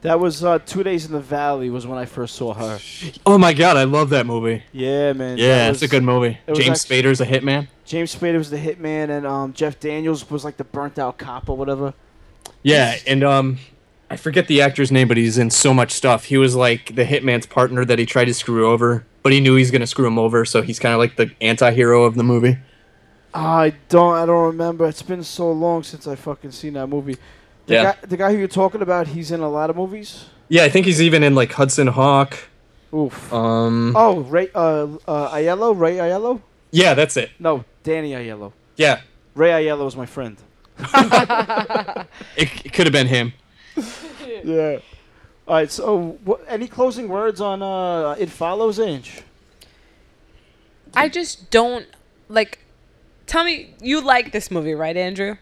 That 0.03 0.20
was 0.20 0.45
uh, 0.45 0.59
two 0.61 0.83
days 0.83 1.07
in 1.07 1.12
the 1.12 1.20
valley 1.20 1.70
was 1.70 1.87
when 1.87 1.99
I 1.99 2.05
first 2.05 2.35
saw 2.37 2.55
her. 2.55 2.79
Oh 3.27 3.37
my 3.39 3.53
god, 3.53 3.77
I 3.77 3.85
love 3.85 4.11
that 4.11 4.27
movie. 4.27 4.62
Yeah, 4.73 5.12
man. 5.12 5.39
Yeah, 5.39 5.69
was- 5.69 5.83
it's 5.83 5.91
a 5.93 5.95
good 5.95 6.05
movie. 6.05 6.39
James 6.47 6.85
actu- 6.85 7.03
Spader's 7.03 7.20
a 7.20 7.27
hitman. 7.27 7.69
James 7.85 8.15
Spader 8.15 8.39
was 8.39 8.51
the 8.51 8.59
hitman, 8.59 9.09
and 9.11 9.27
um, 9.27 9.53
Jeff 9.55 9.81
Daniels 9.81 10.31
was 10.31 10.45
like 10.45 10.57
the 10.57 10.65
burnt 10.65 10.99
out 10.99 11.19
cop 11.19 11.49
or 11.49 11.57
whatever. 11.57 11.95
Yeah, 12.62 12.97
and 13.07 13.25
um, 13.25 13.59
I 14.11 14.16
forget 14.16 14.47
the 14.47 14.61
actor's 14.62 14.93
name, 14.93 15.09
but 15.09 15.16
he's 15.16 15.39
in 15.39 15.51
so 15.51 15.73
much 15.73 15.93
stuff. 15.93 16.25
He 16.25 16.37
was 16.37 16.55
like 16.55 16.95
the 16.95 17.05
hitman's 17.05 17.47
partner 17.47 17.85
that 17.85 17.99
he 17.99 18.05
tried 18.07 18.27
to 18.27 18.35
screw 18.35 18.69
over, 18.69 19.05
but 19.23 19.33
he 19.33 19.41
knew 19.41 19.55
he's 19.57 19.70
gonna 19.70 19.87
screw 19.87 20.07
him 20.07 20.19
over, 20.19 20.45
so 20.45 20.62
he's 20.62 20.79
kind 20.79 20.93
of 20.93 20.99
like 20.99 21.16
the 21.16 21.31
anti-hero 21.41 22.05
of 22.05 22.15
the 22.15 22.25
movie. 22.25 22.59
I 23.35 23.75
don't. 23.89 24.15
I 24.15 24.27
don't 24.27 24.47
remember. 24.47 24.87
It's 24.87 25.03
been 25.03 25.23
so 25.23 25.51
long 25.53 25.83
since 25.83 26.07
I 26.07 26.15
fucking 26.15 26.51
seen 26.53 26.75
that 26.75 26.87
movie. 26.89 27.16
The 27.69 27.74
Yeah. 27.74 27.82
Guy, 27.85 27.97
the 28.03 28.16
guy 28.16 28.32
who 28.32 28.39
you're 28.39 28.49
talking 28.49 28.82
about, 28.82 29.07
he's 29.09 29.31
in 29.31 29.40
a 29.40 29.49
lot 29.49 29.70
of 29.70 29.77
movies. 29.77 30.24
Yeah, 30.49 30.65
I 30.65 30.70
think 30.70 30.86
he's 30.86 31.01
even 31.03 31.23
in 31.23 31.35
like 31.35 31.53
Hudson 31.53 31.86
Hawk. 31.86 32.36
Oof. 32.95 33.32
Um, 33.32 33.95
oh, 33.95 34.20
Ray. 34.20 34.49
Uh, 34.55 34.86
uh, 35.07 35.31
Aiello. 35.35 35.78
Ray 35.78 35.97
Aiello. 35.97 36.40
yeah, 36.70 36.95
that's 36.95 37.16
it. 37.19 37.31
No, 37.39 37.65
Danny 37.82 38.12
Aiello. 38.12 38.53
Yeah, 38.77 39.01
Ray 39.35 39.51
Aiello 39.51 39.86
is 39.86 39.95
my 39.97 40.07
friend. 40.07 40.36
it, 42.36 42.65
it 42.65 42.73
could 42.73 42.86
have 42.86 42.93
been 42.93 43.07
him. 43.07 43.32
Yeah. 44.45 44.78
All 45.49 45.55
right. 45.57 45.70
So, 45.70 46.19
what, 46.24 46.45
any 46.49 46.69
closing 46.69 47.09
words 47.09 47.40
on 47.40 47.61
uh, 47.61 48.15
It 48.20 48.31
Follows, 48.31 48.78
Ange? 48.78 49.23
I 50.95 51.09
just 51.09 51.51
don't 51.51 51.86
like 52.28 52.61
tell 53.27 53.43
me 53.45 53.74
you 53.82 54.01
like 54.01 54.31
this 54.31 54.51
movie, 54.51 54.74
right, 54.74 54.97
Andrew? 54.97 55.36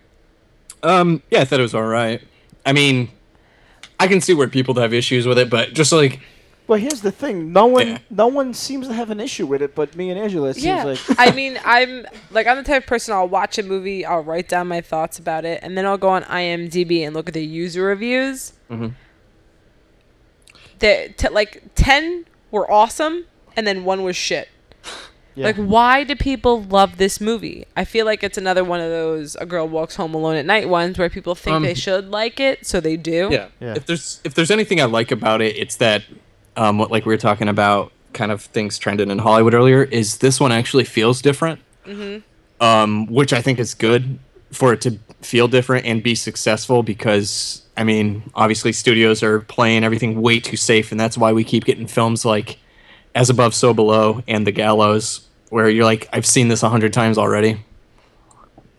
Um, 0.83 1.23
yeah, 1.31 1.41
I 1.41 1.45
thought 1.45 1.59
it 1.59 1.63
was 1.63 1.75
all 1.75 1.87
right. 1.87 2.21
I 2.65 2.73
mean, 2.73 3.11
I 3.99 4.07
can 4.09 4.21
see 4.21 4.35
where 4.35 4.49
people 4.49 4.75
have 4.75 4.93
issues 4.93 5.27
with 5.27 5.39
it, 5.39 5.49
but 5.51 5.73
just 5.73 5.93
like 5.93 6.21
Well, 6.69 6.79
here's 6.81 7.01
the 7.01 7.13
thing. 7.13 7.53
No 7.53 7.67
one, 7.67 7.87
Yeah. 7.87 7.99
no 8.11 8.27
one 8.27 8.53
seems 8.53 8.89
to 8.89 8.93
have 8.95 9.11
an 9.11 9.21
issue 9.21 9.47
with 9.47 9.63
it, 9.63 9.75
but 9.77 9.95
me 9.97 10.11
and 10.11 10.19
Angela. 10.19 10.49
It 10.51 10.55
seems 10.55 10.65
Yeah. 10.67 10.85
like. 10.85 10.99
I 11.19 11.31
mean, 11.35 11.59
I'm 11.65 12.07
like 12.31 12.47
I'm 12.47 12.57
the 12.57 12.63
type 12.65 12.83
of 12.83 12.89
person 12.89 13.15
I'll 13.15 13.29
watch 13.29 13.57
a 13.59 13.63
movie, 13.63 14.05
I'll 14.05 14.23
write 14.25 14.49
down 14.49 14.67
my 14.69 14.81
thoughts 14.81 15.19
about 15.19 15.45
it, 15.45 15.61
and 15.63 15.79
then 15.79 15.87
I'll 15.87 15.99
go 15.99 16.09
on 16.09 16.23
IMDb 16.25 17.07
and 17.07 17.15
look 17.15 17.29
at 17.29 17.35
the 17.35 17.45
user 17.45 17.83
reviews. 17.85 18.53
Mhm. 18.71 18.95
The 20.79 21.15
t- 21.17 21.29
like 21.29 21.63
ten 21.75 22.27
were 22.51 22.71
awesome, 22.71 23.25
and 23.57 23.67
then 23.67 23.85
one 23.85 24.03
was 24.03 24.17
shit. 24.17 24.49
Yeah. 25.37 25.47
Like, 25.47 25.57
why 25.57 26.03
do 26.03 26.17
people 26.17 26.63
love 26.63 26.97
this 26.97 27.21
movie? 27.21 27.67
I 27.77 27.85
feel 27.85 28.07
like 28.07 28.25
it's 28.25 28.39
another 28.39 28.65
one 28.65 28.81
of 28.81 28.91
those 28.91 29.37
"A 29.37 29.45
Girl 29.45 29.69
Walks 29.69 29.95
Home 29.97 30.15
Alone 30.15 30.37
at 30.37 30.47
Night" 30.47 30.69
ones 30.69 30.99
where 30.99 31.11
people 31.11 31.35
think 31.35 31.57
Um, 31.57 31.63
they 31.63 31.75
should 31.75 32.11
like 32.11 32.41
it, 32.41 32.65
so 32.67 32.81
they 32.81 32.97
do. 32.97 33.29
Yeah. 33.31 33.49
Yeah. 33.61 33.75
If 33.75 33.85
there's 33.85 34.21
if 34.25 34.35
there's 34.35 34.51
anything 34.51 34.81
I 34.81 34.87
like 34.87 35.11
about 35.13 35.43
it, 35.43 35.55
it's 35.57 35.77
that 35.77 36.03
um 36.57 36.79
what 36.79 36.91
like 36.91 37.05
we 37.05 37.13
were 37.13 37.19
talking 37.19 37.49
about 37.49 37.93
kind 38.15 38.33
of 38.33 38.41
things 38.41 38.79
trending 38.79 39.11
in 39.11 39.19
Hollywood 39.19 39.53
earlier 39.53 39.83
is 39.85 40.19
this 40.19 40.41
one 40.41 40.53
actually 40.53 40.85
feels 40.85 41.21
different. 41.21 41.61
Mm-hmm. 41.87 42.65
Um 42.65 43.07
which 43.07 43.35
I 43.35 43.43
think 43.43 43.59
is 43.59 43.75
good 43.75 44.19
for 44.53 44.73
it 44.73 44.81
to 44.83 44.99
feel 45.21 45.49
different 45.49 45.85
and 45.85 46.03
be 46.03 46.15
successful 46.15 46.83
because 46.83 47.63
I 47.77 47.85
mean, 47.85 48.23
obviously 48.35 48.73
studios 48.73 49.23
are 49.23 49.41
playing 49.41 49.85
everything 49.85 50.23
way 50.23 50.41
too 50.41 50.57
safe 50.57 50.93
and 50.93 50.99
that's 50.99 51.19
why 51.19 51.33
we 51.33 51.45
keep 51.45 51.67
getting 51.67 51.87
films 51.87 52.25
like 52.25 52.57
As 53.17 53.31
Above 53.31 53.55
So 53.55 53.75
Below 53.75 54.23
and 54.29 54.47
The 54.47 54.53
Gallows 54.53 55.27
where 55.49 55.69
you're 55.69 55.85
like 55.85 56.09
I've 56.13 56.27
seen 56.27 56.49
this 56.49 56.63
a 56.63 56.69
hundred 56.69 56.93
times 56.93 57.19
already 57.19 57.65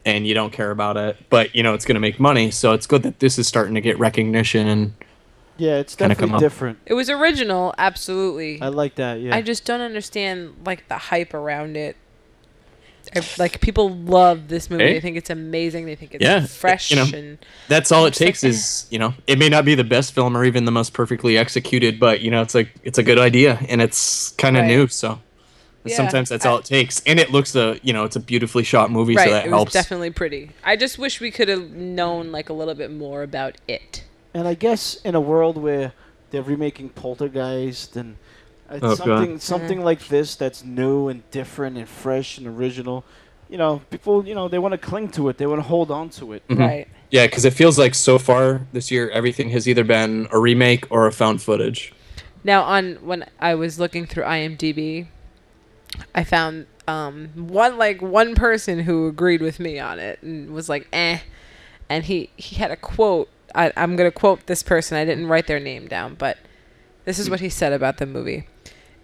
and 0.06 0.26
you 0.26 0.34
don't 0.34 0.54
care 0.54 0.72
about 0.72 0.96
it, 0.96 1.18
but 1.30 1.54
you 1.56 1.64
know 1.64 1.74
it's 1.74 1.84
going 1.84 1.96
to 1.96 2.00
make 2.00 2.20
money. 2.20 2.52
So 2.52 2.72
it's 2.72 2.88
good 2.88 3.04
that 3.04 3.20
this 3.20 3.38
is 3.38 3.48
starting 3.48 3.76
to 3.76 3.82
get 3.82 4.00
recognition 4.00 4.68
and 4.68 4.94
yeah, 5.58 5.78
it's 5.78 5.96
kinda 5.96 6.14
come 6.16 6.30
definitely 6.30 6.36
up. 6.36 6.52
different. 6.52 6.78
It 6.86 6.94
was 6.94 7.10
original, 7.10 7.74
absolutely. 7.78 8.62
I 8.62 8.68
like 8.68 8.96
that. 8.96 9.20
Yeah. 9.20 9.36
I 9.36 9.42
just 9.42 9.66
don't 9.66 9.82
understand 9.82 10.54
like 10.66 10.88
the 10.88 10.98
hype 10.98 11.34
around 11.34 11.76
it. 11.76 11.98
I, 13.16 13.22
like 13.38 13.62
people 13.62 13.90
love 13.90 14.48
this 14.48 14.70
movie. 14.70 14.84
Hey. 14.84 14.94
They 14.94 15.00
think 15.00 15.18
it's 15.18 15.30
amazing. 15.30 15.86
They 15.86 15.96
think 15.96 16.14
it's 16.16 16.24
Yeah, 16.24 16.46
fresh 16.46 16.92
you 16.92 16.98
know. 16.98 17.06
and 17.14 17.38
That's 17.68 17.92
all 17.92 18.02
it 18.04 18.08
Looks 18.08 18.20
like 18.22 18.28
takes 18.28 18.44
is 18.44 18.86
you 18.90 19.00
know 19.00 19.14
it 19.28 19.38
may 19.40 19.50
not 19.50 19.66
be 19.66 19.76
the 19.76 19.84
best 19.84 20.14
film 20.14 20.36
or 20.38 20.44
even 20.46 20.66
the 20.66 20.72
most 20.72 20.94
perfectly 20.94 21.38
executed, 21.38 22.00
but 22.00 22.22
you 22.22 22.32
know 22.32 22.42
it's 22.42 22.56
like 22.56 22.70
it's 22.84 22.98
a 22.98 23.04
good 23.04 23.20
idea 23.20 23.60
and 23.70 23.82
it's 23.82 24.30
kind 24.32 24.58
of 24.58 24.62
Right. 24.64 24.68
new. 24.70 24.88
So 24.88 25.20
Yeah, 25.86 25.96
sometimes 25.96 26.30
that's 26.30 26.46
I- 26.46 26.50
all 26.50 26.58
it 26.58 26.66
takes, 26.66 27.02
and 27.06 27.20
it 27.20 27.32
looks 27.32 27.56
a 27.56 27.80
you 27.84 27.94
know 27.94 28.04
it's 28.04 28.16
a 28.16 28.20
beautifully 28.20 28.64
shot 28.64 28.92
movie, 28.92 29.16
right. 29.16 29.26
so 29.26 29.32
that 29.32 29.46
it 29.46 29.50
helps. 29.50 29.74
was 29.74 29.84
definitely 29.84 30.10
pretty. 30.12 30.52
I 30.64 30.76
just 30.76 30.98
wish 30.98 31.22
we 31.22 31.32
could 31.32 31.48
have 31.48 31.72
known 31.72 32.32
like 32.32 32.50
a 32.50 32.54
little 32.54 32.76
bit 32.76 32.92
more 32.92 33.24
about 33.24 33.56
it. 33.68 34.04
And 34.34 34.48
I 34.48 34.54
guess 34.54 34.96
in 35.04 35.16
a 35.16 35.22
world 35.22 35.58
where 35.58 35.94
they're 36.32 36.42
remaking 36.44 36.90
Poltergeist 36.90 37.96
and 37.96 38.18
uh, 38.70 38.80
Oh, 38.82 38.96
God. 38.96 38.98
something 38.98 39.40
something 39.40 39.82
like 39.84 40.08
this 40.08 40.36
that's 40.36 40.64
new 40.64 41.08
and 41.08 41.30
different 41.32 41.78
and 41.78 41.88
fresh 41.88 42.38
and 42.38 42.48
original, 42.48 43.04
you 43.50 43.58
know, 43.58 43.82
people 43.90 44.26
you 44.28 44.36
know 44.36 44.48
they 44.48 44.60
want 44.60 44.74
to 44.74 44.78
cling 44.78 45.10
to 45.12 45.30
it. 45.30 45.38
They 45.38 45.48
want 45.48 45.60
to 45.62 45.68
hold 45.68 45.90
on 45.92 46.10
to 46.12 46.34
it. 46.34 46.48
Mhm. 46.48 46.60
Right. 46.60 46.88
Yeah, 47.10 47.26
because 47.26 47.46
it 47.46 47.54
feels 47.54 47.80
like 47.80 47.96
so 47.96 48.20
far 48.20 48.62
this 48.74 48.92
year 48.92 49.10
everything 49.12 49.50
has 49.52 49.68
either 49.68 49.84
been 49.86 50.28
a 50.32 50.38
remake 50.40 50.86
or 50.90 51.08
a 51.08 51.12
found 51.12 51.42
footage. 51.42 51.94
Now, 52.44 52.64
on 52.64 52.96
when 53.02 53.26
I 53.40 53.56
was 53.56 53.80
looking 53.80 54.06
through 54.06 54.24
IMDb, 54.24 55.08
I 56.14 56.24
found 56.24 56.68
um, 56.88 57.30
one 57.36 57.78
like 57.78 58.02
one 58.02 58.36
person 58.36 58.80
who 58.80 59.08
agreed 59.08 59.42
with 59.42 59.60
me 59.60 59.80
on 59.80 60.00
it 60.00 60.22
and 60.22 60.52
was 60.52 60.70
like, 60.70 60.88
"eh," 60.94 61.20
and 61.90 62.04
he 62.06 62.30
he 62.38 62.58
had 62.58 62.72
a 62.72 62.76
quote. 62.78 63.30
I, 63.56 63.72
I'm 63.78 63.96
gonna 63.96 64.12
quote 64.12 64.46
this 64.46 64.62
person. 64.64 64.98
I 64.98 65.06
didn't 65.06 65.28
write 65.28 65.48
their 65.48 65.60
name 65.60 65.88
down, 65.88 66.16
but 66.16 66.38
this 67.06 67.18
is 67.20 67.30
what 67.30 67.40
he 67.40 67.50
said 67.50 67.74
about 67.74 67.98
the 67.98 68.06
movie. 68.06 68.48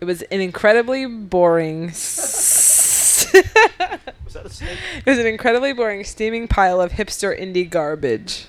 It 0.04 0.06
was 0.06 0.22
an 0.24 0.42
incredibly 0.42 1.06
boring. 1.06 1.88
s- 1.92 3.26
Was 3.34 4.34
that 4.34 4.46
a 4.46 4.50
snake? 4.50 4.78
it 4.98 5.06
was 5.10 5.18
an 5.18 5.26
incredibly 5.28 5.72
boring 5.72 6.04
steaming 6.04 6.50
pile 6.50 6.82
of 6.82 6.92
hipster 6.92 7.32
indie 7.40 7.70
garbage. 7.70 8.48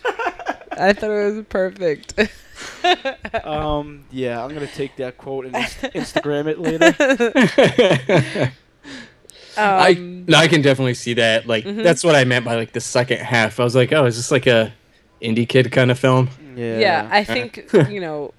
I 0.72 0.92
thought 0.94 1.10
it 1.12 1.32
was 1.36 1.44
perfect. 1.48 2.14
um, 3.46 4.04
yeah, 4.10 4.42
I'm 4.44 4.52
gonna 4.52 4.66
take 4.66 4.96
that 4.96 5.16
quote 5.16 5.46
and 5.46 5.54
inst- 5.54 5.80
Instagram 5.82 6.48
it 6.48 6.58
later. 6.58 6.92
I 9.56 9.90
Um, 9.92 10.24
no, 10.26 10.38
I 10.38 10.48
can 10.48 10.60
definitely 10.60 10.94
see 10.94 11.14
that. 11.14 11.46
Like 11.46 11.66
Mhm. 11.66 11.84
that's 11.84 12.02
what 12.02 12.16
I 12.16 12.24
meant 12.24 12.44
by 12.44 12.56
like 12.56 12.72
the 12.72 12.80
second 12.80 13.18
half. 13.20 13.60
I 13.60 13.62
was 13.62 13.76
like, 13.76 13.92
oh, 13.92 14.06
is 14.06 14.16
this 14.16 14.32
like 14.32 14.48
a 14.48 14.72
indie 15.22 15.48
kid 15.48 15.70
kind 15.70 15.92
of 15.92 16.00
film? 16.00 16.30
Yeah. 16.56 16.78
yeah, 16.78 17.08
I 17.12 17.22
think 17.22 17.70
you 17.88 18.00
know, 18.00 18.34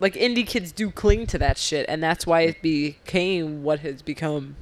like 0.00 0.14
indie 0.14 0.46
kids 0.46 0.72
do 0.72 0.90
cling 0.90 1.26
to 1.28 1.38
that 1.38 1.56
shit, 1.58 1.86
and 1.88 2.02
that's 2.02 2.26
why 2.26 2.42
it 2.42 2.60
became 2.62 3.62
what 3.62 3.80
has 3.80 4.02
become. 4.02 4.56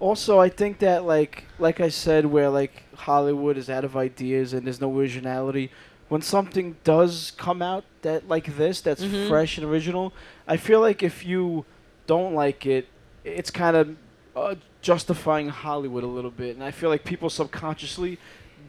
Also, 0.00 0.38
I 0.38 0.48
think 0.48 0.78
that 0.78 1.04
like 1.04 1.44
like 1.58 1.80
I 1.80 1.88
said, 1.88 2.26
where 2.26 2.48
like 2.50 2.84
Hollywood 2.94 3.56
is 3.56 3.68
out 3.68 3.84
of 3.84 3.96
ideas 3.96 4.52
and 4.52 4.66
there's 4.66 4.80
no 4.80 4.96
originality. 4.96 5.70
When 6.08 6.22
something 6.22 6.76
does 6.84 7.32
come 7.36 7.60
out 7.60 7.84
that 8.02 8.28
like 8.28 8.56
this, 8.56 8.80
that's 8.80 9.02
Mhm. 9.04 9.28
fresh 9.28 9.58
and 9.58 9.66
original, 9.66 10.12
I 10.46 10.56
feel 10.56 10.80
like 10.80 11.02
if 11.02 11.26
you 11.26 11.64
don't 12.06 12.34
like 12.34 12.64
it, 12.64 12.88
it's 13.24 13.50
kind 13.50 13.76
of 13.76 13.96
uh, 14.36 14.54
justifying 14.80 15.48
Hollywood 15.48 16.04
a 16.04 16.06
little 16.06 16.30
bit, 16.30 16.54
and 16.54 16.64
I 16.64 16.70
feel 16.70 16.88
like 16.90 17.04
people 17.04 17.28
subconsciously 17.28 18.18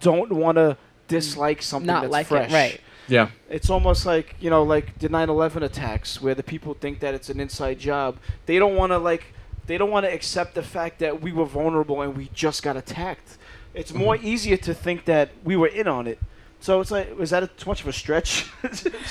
don't 0.01 0.31
want 0.31 0.57
to 0.57 0.75
dislike 1.07 1.61
something 1.61 1.85
Not 1.87 2.01
that's 2.01 2.11
like 2.11 2.25
it, 2.25 2.29
fresh. 2.29 2.51
right. 2.51 2.81
Yeah. 3.09 3.29
It's 3.49 3.69
almost 3.69 4.05
like 4.05 4.35
you 4.39 4.49
know, 4.49 4.63
like 4.63 4.99
the 4.99 5.09
9/11 5.09 5.63
attacks, 5.63 6.21
where 6.21 6.35
the 6.35 6.43
people 6.43 6.73
think 6.73 6.99
that 6.99 7.13
it's 7.13 7.29
an 7.29 7.39
inside 7.39 7.79
job. 7.79 8.17
They 8.45 8.59
don't 8.59 8.75
want 8.75 8.91
to 8.91 8.97
like, 8.97 9.33
they 9.65 9.77
don't 9.77 9.89
want 9.89 10.05
to 10.05 10.13
accept 10.13 10.55
the 10.55 10.63
fact 10.63 10.99
that 10.99 11.21
we 11.21 11.31
were 11.31 11.45
vulnerable 11.45 12.01
and 12.01 12.15
we 12.15 12.29
just 12.33 12.63
got 12.63 12.77
attacked. 12.77 13.37
It's 13.73 13.91
mm-hmm. 13.91 14.01
more 14.01 14.15
easier 14.15 14.57
to 14.57 14.73
think 14.73 15.05
that 15.05 15.31
we 15.43 15.55
were 15.55 15.67
in 15.67 15.87
on 15.87 16.07
it. 16.07 16.19
So 16.61 16.81
it's 16.81 16.91
like, 16.91 17.17
was 17.17 17.29
that 17.29 17.41
a, 17.43 17.47
too 17.47 17.69
much 17.69 17.81
of 17.81 17.87
a 17.87 17.93
stretch? 17.93 18.45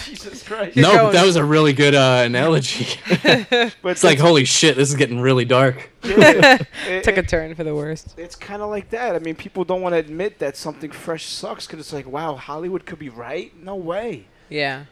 Jesus 0.05 0.43
Christ! 0.43 0.77
No, 0.77 0.93
but 1.07 1.12
that 1.12 1.25
was 1.25 1.37
a 1.37 1.45
really 1.45 1.73
good 1.73 1.95
uh, 1.95 2.23
analogy. 2.27 2.87
but 3.23 3.73
it's 3.85 4.05
like, 4.05 4.19
holy 4.19 4.45
shit, 4.45 4.77
this 4.77 4.91
is 4.91 4.97
getting 4.97 5.20
really 5.20 5.47
dark. 5.47 5.91
yeah, 6.05 6.59
it- 6.87 7.05
Took 7.05 7.16
a 7.16 7.23
turn 7.23 7.55
for 7.55 7.65
the 7.65 7.75
worst. 7.75 8.15
it's 8.19 8.37
kind 8.37 8.61
of 8.61 8.69
like 8.69 8.91
that. 8.91 9.15
I 9.16 9.19
mean, 9.19 9.35
people 9.35 9.65
don't 9.65 9.81
want 9.81 9.95
to 9.95 9.99
admit 9.99 10.39
that 10.41 10.57
something 10.59 10.91
fresh 10.91 11.25
sucks 11.25 11.66
because 11.66 11.81
it's 11.81 11.93
like, 11.93 12.07
wow, 12.07 12.35
Hollywood 12.35 12.85
could 12.85 12.99
be 12.99 13.09
right. 13.09 13.51
No 13.62 13.77
way. 13.77 14.27
Yeah. 14.51 14.85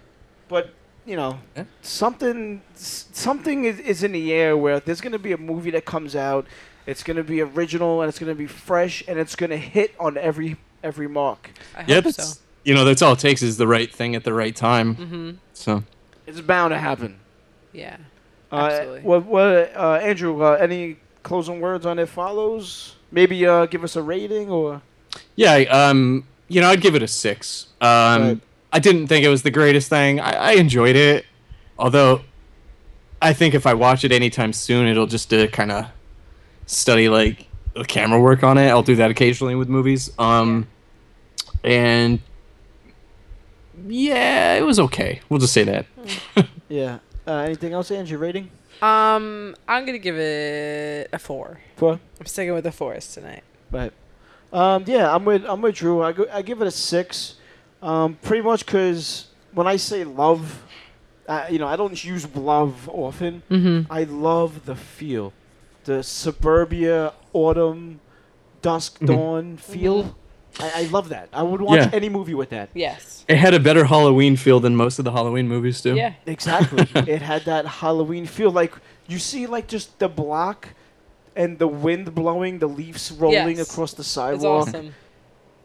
but 0.48 0.70
you 1.04 1.14
know 1.14 1.38
Yeah. 1.56 1.64
something 1.82 2.62
something 2.74 3.64
is, 3.64 3.78
is 3.78 4.02
in 4.02 4.10
the 4.12 4.32
air 4.32 4.56
where 4.56 4.80
there's 4.80 5.00
going 5.00 5.12
to 5.12 5.18
be 5.20 5.30
a 5.32 5.36
movie 5.38 5.70
that 5.70 5.84
comes 5.84 6.16
out 6.16 6.46
it's 6.84 7.02
going 7.04 7.16
to 7.16 7.22
be 7.22 7.40
original 7.40 8.02
and 8.02 8.08
it's 8.08 8.18
going 8.18 8.28
to 8.30 8.34
be 8.34 8.46
fresh 8.48 9.04
and 9.06 9.16
it's 9.16 9.36
going 9.36 9.50
to 9.50 9.56
hit 9.56 9.94
on 10.00 10.16
every 10.18 10.56
every 10.82 11.06
mark 11.08 11.50
I 11.76 11.84
Yeah, 11.86 12.00
hope 12.00 12.12
so. 12.14 12.40
You 12.66 12.74
know 12.74 12.84
that's 12.84 13.00
all 13.00 13.12
it 13.14 13.18
takes 13.18 13.42
is 13.42 13.56
the 13.56 13.66
right 13.66 13.92
thing 13.92 14.14
at 14.16 14.24
the 14.24 14.32
right 14.34 14.54
time. 14.54 14.96
Mm-hmm. 14.96 15.30
So 15.54 15.82
it's 16.26 16.40
bound 16.40 16.72
to 16.72 16.78
happen 16.78 17.18
Yeah. 17.72 17.96
uh, 18.52 18.56
Absolutely. 18.56 19.00
what 19.02 19.24
what 19.24 19.72
uh, 19.76 20.00
andrew 20.02 20.42
uh, 20.42 20.52
any 20.60 20.96
closing 21.22 21.60
words 21.60 21.86
on 21.86 21.98
it 21.98 22.08
follows 22.08 22.96
maybe 23.12 23.46
uh, 23.46 23.66
give 23.66 23.82
us 23.84 23.94
a 23.96 24.02
rating 24.02 24.50
or 24.50 24.82
yeah, 25.36 25.54
um, 25.70 26.24
you 26.48 26.60
know, 26.60 26.68
I'd 26.68 26.80
give 26.80 26.94
it 26.94 27.02
a 27.02 27.08
six. 27.08 27.68
Um, 27.80 28.22
Right. 28.22 28.40
I 28.72 28.78
didn't 28.80 29.06
think 29.06 29.24
it 29.24 29.28
was 29.30 29.42
the 29.42 29.50
greatest 29.50 29.88
thing. 29.88 30.20
I, 30.20 30.32
I 30.32 30.52
enjoyed 30.52 30.96
it, 30.96 31.24
although 31.78 32.20
I 33.22 33.32
think 33.32 33.54
if 33.54 33.66
I 33.66 33.72
watch 33.74 34.04
it 34.04 34.12
anytime 34.12 34.52
soon, 34.52 34.86
it'll 34.86 35.06
just 35.06 35.32
uh, 35.32 35.46
kind 35.46 35.72
of 35.72 35.86
study 36.66 37.08
like 37.08 37.46
the 37.74 37.84
camera 37.84 38.20
work 38.20 38.42
on 38.42 38.58
it. 38.58 38.68
I'll 38.68 38.82
do 38.82 38.96
that 38.96 39.10
occasionally 39.10 39.54
with 39.54 39.68
movies. 39.68 40.10
Um, 40.18 40.66
and 41.64 42.20
yeah, 43.88 44.54
it 44.54 44.62
was 44.64 44.78
okay. 44.80 45.20
We'll 45.28 45.40
just 45.40 45.52
say 45.52 45.64
that. 45.64 45.86
yeah 46.68 46.98
uh, 47.26 47.32
anything 47.46 47.72
else 47.72 47.90
andrew 47.90 48.18
rating 48.18 48.50
Um, 48.82 49.54
I'm 49.68 49.86
gonna 49.86 49.98
give 49.98 50.16
it 50.18 51.08
a 51.12 51.18
four. 51.18 51.60
for 51.76 51.98
I'm 52.20 52.26
sticking 52.26 52.52
with 52.54 52.64
the 52.64 52.72
fours 52.72 53.12
tonight. 53.14 53.42
Right. 53.70 53.92
Um, 54.52 54.84
yeah, 54.86 55.14
I'm 55.14 55.24
with 55.24 55.44
I'm 55.44 55.60
with 55.62 55.74
Drew. 55.76 56.02
I, 56.02 56.12
go, 56.12 56.26
I 56.32 56.42
give 56.42 56.60
it 56.62 56.66
a 56.66 56.70
six, 56.70 57.36
um, 57.82 58.18
pretty 58.22 58.42
much 58.42 58.64
because 58.66 59.26
when 59.52 59.66
I 59.66 59.76
say 59.76 60.04
love, 60.04 60.62
uh, 61.28 61.46
you 61.50 61.58
know, 61.58 61.66
I 61.66 61.76
don't 61.76 61.98
use 62.04 62.24
love 62.36 62.88
often. 62.88 63.42
Mm-hmm. 63.50 63.90
I 63.92 64.04
love 64.04 64.66
the 64.66 64.76
feel, 64.76 65.32
the 65.84 66.02
suburbia 66.02 67.12
autumn, 67.32 68.00
dusk 68.62 69.00
Mhm. 69.00 69.06
dawn 69.06 69.56
feel. 69.56 70.14
I, 70.58 70.72
I 70.76 70.82
love 70.86 71.08
that. 71.10 71.28
I 71.32 71.42
would 71.42 71.60
watch 71.60 71.78
Yeah. 71.80 71.90
any 71.92 72.08
movie 72.08 72.34
with 72.34 72.50
that. 72.50 72.70
Yes. 72.74 73.24
It 73.28 73.36
had 73.36 73.54
a 73.54 73.60
better 73.60 73.84
Halloween 73.84 74.36
feel 74.36 74.60
than 74.60 74.74
most 74.76 74.98
of 74.98 75.04
the 75.04 75.12
Halloween 75.12 75.48
movies 75.48 75.80
do. 75.80 75.94
Yeah. 75.94 76.14
Exactly. 76.26 76.86
it 77.12 77.22
had 77.22 77.44
that 77.44 77.66
Halloween 77.66 78.26
feel. 78.26 78.50
Like 78.50 78.72
you 79.06 79.18
see, 79.18 79.46
like 79.46 79.66
just 79.68 79.98
the 79.98 80.08
block. 80.08 80.68
And 81.34 81.58
the 81.58 81.66
wind 81.68 82.14
blowing, 82.14 82.60
the 82.60 82.66
leaves 82.66 83.12
rolling 83.12 83.58
Yes. 83.58 83.70
across 83.70 83.92
the 83.92 84.00
It's 84.00 84.08
sidewalk. 84.08 84.68
awesome. 84.68 84.94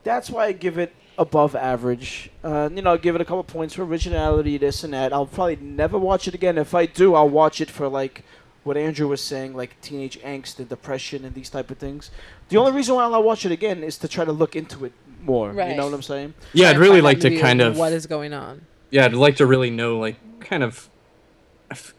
that's 0.04 0.30
why 0.30 0.48
I 0.48 0.52
give 0.52 0.78
it 0.78 0.94
above 1.18 1.56
average. 1.56 2.30
Uh, 2.44 2.68
you 2.76 2.82
know, 2.82 2.90
I'll 2.92 2.98
give 2.98 3.16
it 3.16 3.22
a 3.22 3.26
couple 3.26 3.44
points 3.46 3.76
for 3.76 3.84
originality, 3.86 4.58
this 4.58 4.84
and 4.84 4.94
that. 4.94 5.14
I'll 5.14 5.26
probably 5.26 5.56
never 5.58 5.98
watch 5.98 6.28
it 6.28 6.34
again. 6.34 6.58
If 6.58 6.76
I 6.76 6.88
do, 6.88 7.16
I'll 7.16 7.30
watch 7.30 7.62
it 7.62 7.70
for 7.72 7.88
like 7.88 8.26
what 8.64 8.78
Andrew 8.78 9.08
was 9.08 9.22
saying, 9.22 9.56
like 9.56 9.80
teenage 9.82 10.20
angst 10.22 10.60
and 10.60 10.70
depression 10.70 11.26
and 11.26 11.34
these 11.34 11.50
type 11.50 11.72
of 11.72 11.78
things. 11.78 12.12
The 12.50 12.58
only 12.58 12.72
reason 12.72 12.96
why 12.96 13.04
I'll 13.04 13.24
watch 13.24 13.46
it 13.46 13.52
again 13.52 13.84
is 13.84 13.98
to 14.00 14.08
try 14.08 14.24
to 14.26 14.32
look 14.32 14.56
into 14.56 14.86
it 14.86 14.94
more. 15.24 15.50
You 15.52 15.76
know 15.76 15.86
what 15.86 15.94
I'm 15.94 16.02
saying? 16.02 16.34
Yeah, 16.54 16.70
I'd 16.70 16.78
really 16.78 17.02
like 17.02 17.20
to 17.22 17.40
kind 17.40 17.62
of 17.62 17.78
what 17.78 17.92
is 17.94 18.06
going 18.06 18.34
on. 18.34 18.62
yeah, 18.92 19.06
I'd 19.06 19.14
like 19.14 19.38
to 19.38 19.46
really 19.46 19.70
know, 19.70 19.98
like, 19.98 20.16
kind 20.40 20.64
of, 20.64 20.90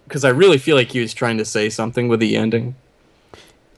because 0.07 0.25
I 0.25 0.29
really 0.29 0.59
feel 0.59 0.77
like 0.77 0.91
he 0.93 1.01
was 1.01 1.15
trying 1.15 1.39
to 1.39 1.45
say 1.45 1.69
something 1.71 2.09
with 2.09 2.21
the 2.21 2.37
ending. 2.37 2.75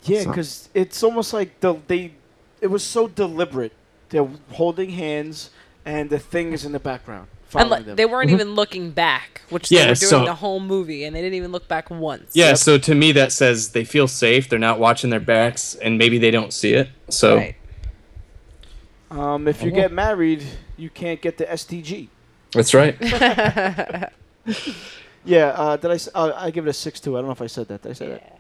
Yeah, 0.03 0.23
So- 0.23 0.29
because 0.31 0.69
it's 0.75 1.03
almost 1.03 1.33
like 1.33 1.61
the 1.61 1.77
they, 1.87 2.13
it 2.61 2.67
was 2.67 2.83
so 2.85 3.09
deliberate. 3.09 3.73
They're 4.11 4.29
holding 4.53 4.91
hands, 4.91 5.51
and 5.87 6.11
the 6.11 6.19
thing 6.19 6.53
is 6.53 6.65
in 6.65 6.73
the 6.73 6.79
background. 6.81 7.29
And 7.57 7.69
Following 7.69 7.71
like, 7.71 7.87
them. 7.87 7.97
they 7.97 8.05
weren't 8.07 8.31
Mhm. 8.31 8.35
even 8.35 8.55
looking 8.57 8.91
back, 8.91 9.43
which 9.49 9.71
Yeah, 9.71 9.85
they 9.85 9.91
were 9.91 9.95
doing 9.95 10.11
so- 10.11 10.25
the 10.25 10.35
whole 10.35 10.59
movie, 10.59 11.05
and 11.05 11.15
they 11.15 11.21
didn't 11.21 11.35
even 11.35 11.53
look 11.53 11.69
back 11.69 11.89
once. 11.91 12.33
Yeah, 12.35 12.49
Yep. 12.49 12.57
so 12.59 12.79
to 12.79 12.95
me 12.95 13.13
that 13.13 13.31
says 13.33 13.69
they 13.71 13.85
feel 13.85 14.09
safe. 14.09 14.49
They're 14.49 14.59
not 14.59 14.81
watching 14.81 15.11
their 15.11 15.21
backs, 15.21 15.77
and 15.81 15.97
maybe 15.97 16.19
they 16.19 16.31
don't 16.33 16.53
see 16.53 16.73
it. 16.75 16.89
So 17.11 17.37
Right. 17.37 17.55
um, 19.11 19.47
if 19.47 19.63
you 19.63 19.71
Oh. 19.71 19.75
get 19.75 19.93
married, 19.93 20.43
you 20.77 20.91
can't 20.91 21.21
get 21.21 21.39
the 21.39 21.49
STG. 21.51 22.09
that's 22.53 22.75
right. 22.75 22.97
Yeah, 25.27 25.47
uh, 25.57 25.77
did 25.79 25.91
I? 25.91 25.95
s- 25.95 26.09
Uh, 26.15 26.33
I 26.37 26.51
give 26.51 26.67
it 26.67 26.71
a 26.71 26.73
six 26.75 27.01
two. 27.01 27.17
I 27.17 27.21
don't 27.21 27.27
know 27.29 27.33
if 27.33 27.41
I 27.41 27.47
said 27.47 27.69
that. 27.69 27.81
Did 27.83 27.91
I 27.91 27.93
say 27.95 28.09
that? 28.09 28.39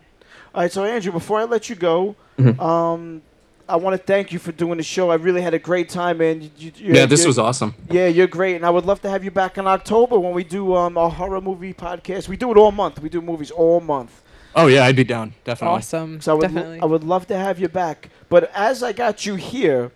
All 0.55 0.61
right, 0.63 0.71
so 0.71 0.85
Andrew, 0.85 1.13
before 1.13 1.41
I 1.41 1.45
let 1.45 1.71
you 1.71 1.77
go, 1.77 2.15
Mhm. 2.39 2.61
um, 2.61 3.23
I 3.69 3.77
want 3.77 3.99
to 3.99 4.03
thank 4.07 4.31
you 4.33 4.39
for 4.39 4.53
doing 4.53 4.77
the 4.77 4.83
show. 4.83 5.11
I 5.11 5.15
really 5.15 5.41
had 5.41 5.55
a 5.55 5.59
great 5.59 5.89
time, 5.89 6.19
man. 6.19 6.43
You, 6.43 6.51
you, 6.59 6.73
you- 6.77 6.95
Yeah, 6.95 7.07
this 7.07 7.25
was 7.27 7.39
awesome. 7.39 7.75
Yeah, 7.91 8.09
you're 8.09 8.27
great, 8.27 8.57
and 8.57 8.67
I 8.67 8.71
would 8.71 8.85
love 8.85 9.01
to 9.03 9.11
have 9.11 9.25
you 9.25 9.31
back 9.31 9.57
in 9.57 9.67
October 9.67 10.19
when 10.19 10.35
we 10.35 10.45
do 10.45 10.75
um, 10.75 10.99
our 10.99 11.09
horror 11.11 11.41
movie 11.41 11.73
podcast. 11.73 12.29
We 12.29 12.37
do 12.37 12.51
it 12.51 12.59
all 12.59 12.73
month. 12.73 13.01
We 13.01 13.09
do 13.09 13.23
movies 13.23 13.51
all 13.51 13.81
month. 13.81 14.23
Oh 14.57 14.67
yeah, 14.69 14.85
I'd 14.85 14.95
be 14.97 15.03
down 15.03 15.35
definitely. 15.45 15.79
Awesome. 15.79 16.21
So 16.21 16.33
I 16.33 16.35
would, 16.35 16.43
Definitely. 16.43 16.81
I 16.81 16.85
would 16.85 17.03
love 17.03 17.27
to 17.29 17.37
have 17.37 17.59
you 17.59 17.69
back. 17.69 18.11
But 18.29 18.53
as 18.55 18.83
I 18.85 18.93
got 18.93 19.27
you 19.27 19.35
here, 19.35 19.91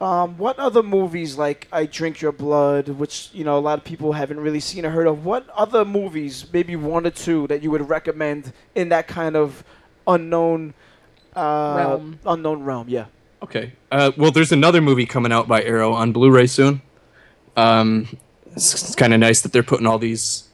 um, 0.00 0.36
what 0.38 0.58
other 0.60 0.82
movies 0.82 1.36
like 1.38 1.66
I 1.72 1.86
Drink 1.86 2.20
Your 2.20 2.30
Blood, 2.32 2.88
which 2.88 3.30
you 3.32 3.42
know 3.44 3.58
a 3.58 3.64
lot 3.68 3.78
of 3.78 3.84
people 3.84 4.12
haven't 4.12 4.38
really 4.38 4.60
seen 4.60 4.84
or 4.86 4.90
heard 4.90 5.06
of? 5.08 5.24
What 5.24 5.48
other 5.56 5.84
movies, 5.84 6.46
maybe 6.52 6.76
one 6.76 7.04
or 7.06 7.10
two, 7.10 7.46
that 7.48 7.62
you 7.64 7.70
would 7.72 7.88
recommend 7.88 8.52
in 8.76 8.90
that 8.90 9.08
kind 9.08 9.34
of 9.36 9.64
unknown 10.06 10.74
uh, 11.36 11.74
Realm. 11.76 12.18
Unknown 12.26 12.64
realm, 12.64 12.88
yeah. 12.88 13.06
Okay. 13.42 13.72
Uh, 13.92 14.12
well, 14.16 14.30
there's 14.30 14.52
another 14.52 14.80
movie 14.80 15.06
coming 15.06 15.32
out 15.32 15.46
by 15.46 15.62
Arrow 15.62 15.92
on 15.92 16.12
Blu-ray 16.12 16.46
soon. 16.46 16.82
Um, 17.56 18.16
it's, 18.52 18.74
it's 18.74 18.94
kind 18.94 19.12
of 19.14 19.20
nice 19.20 19.42
that 19.42 19.52
they're 19.52 19.62
putting 19.62 19.86
all 19.86 19.98
these 19.98 20.48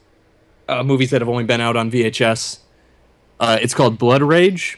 uh, 0.67 0.83
movies 0.83 1.09
that 1.11 1.21
have 1.21 1.29
only 1.29 1.43
been 1.43 1.61
out 1.61 1.75
on 1.75 1.89
VHS. 1.89 2.59
Uh, 3.39 3.57
it's 3.61 3.73
called 3.73 3.97
Blood 3.97 4.21
Rage. 4.21 4.77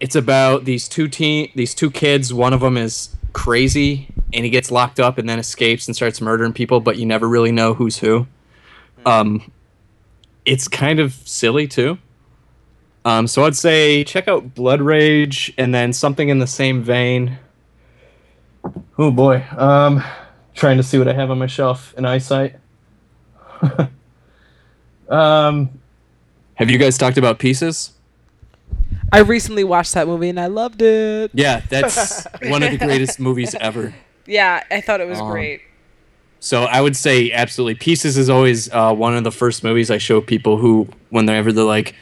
It's 0.00 0.16
about 0.16 0.64
these 0.64 0.88
two 0.88 1.08
teen, 1.08 1.50
these 1.54 1.74
two 1.74 1.90
kids. 1.90 2.32
One 2.32 2.52
of 2.52 2.60
them 2.60 2.76
is 2.76 3.14
crazy, 3.32 4.08
and 4.32 4.44
he 4.44 4.50
gets 4.50 4.70
locked 4.70 5.00
up 5.00 5.18
and 5.18 5.28
then 5.28 5.38
escapes 5.38 5.86
and 5.86 5.96
starts 5.96 6.20
murdering 6.20 6.52
people, 6.52 6.80
but 6.80 6.96
you 6.96 7.06
never 7.06 7.28
really 7.28 7.52
know 7.52 7.74
who's 7.74 7.98
who. 7.98 8.26
Um, 9.06 9.50
it's 10.44 10.68
kind 10.68 11.00
of 11.00 11.14
silly 11.24 11.66
too. 11.66 11.98
Um, 13.06 13.28
so 13.28 13.44
I'd 13.44 13.54
say 13.54 14.02
check 14.02 14.26
out 14.26 14.56
Blood 14.56 14.80
Rage 14.80 15.54
and 15.56 15.72
then 15.72 15.92
something 15.92 16.28
in 16.28 16.40
the 16.40 16.46
same 16.48 16.82
vein. 16.82 17.38
Oh 18.98 19.12
boy, 19.12 19.44
um, 19.56 20.02
trying 20.54 20.76
to 20.78 20.82
see 20.82 20.98
what 20.98 21.06
I 21.06 21.12
have 21.12 21.30
on 21.30 21.38
my 21.38 21.46
shelf 21.46 21.94
in 21.96 22.04
eyesight. 22.04 22.56
um, 25.08 25.70
have 26.54 26.68
you 26.68 26.78
guys 26.78 26.98
talked 26.98 27.16
about 27.16 27.38
Pieces? 27.38 27.92
I 29.12 29.20
recently 29.20 29.62
watched 29.62 29.94
that 29.94 30.08
movie 30.08 30.28
and 30.28 30.40
I 30.40 30.46
loved 30.46 30.82
it. 30.82 31.30
Yeah, 31.32 31.60
that's 31.68 32.26
one 32.48 32.64
of 32.64 32.72
the 32.72 32.78
greatest 32.78 33.20
movies 33.20 33.54
ever. 33.60 33.94
Yeah, 34.26 34.64
I 34.68 34.80
thought 34.80 35.00
it 35.00 35.06
was 35.06 35.20
Um, 35.20 35.30
great. 35.30 35.60
So 36.40 36.64
I 36.64 36.80
would 36.80 36.96
say 36.96 37.30
absolutely. 37.30 37.76
Pieces 37.76 38.18
is 38.18 38.28
always 38.28 38.68
uh, 38.72 38.92
one 38.92 39.16
of 39.16 39.22
the 39.22 39.30
first 39.30 39.62
movies 39.62 39.92
I 39.92 39.98
show 39.98 40.20
people 40.20 40.56
who, 40.56 40.88
whenever 41.10 41.52
they're 41.52 41.62
like, 41.64 41.94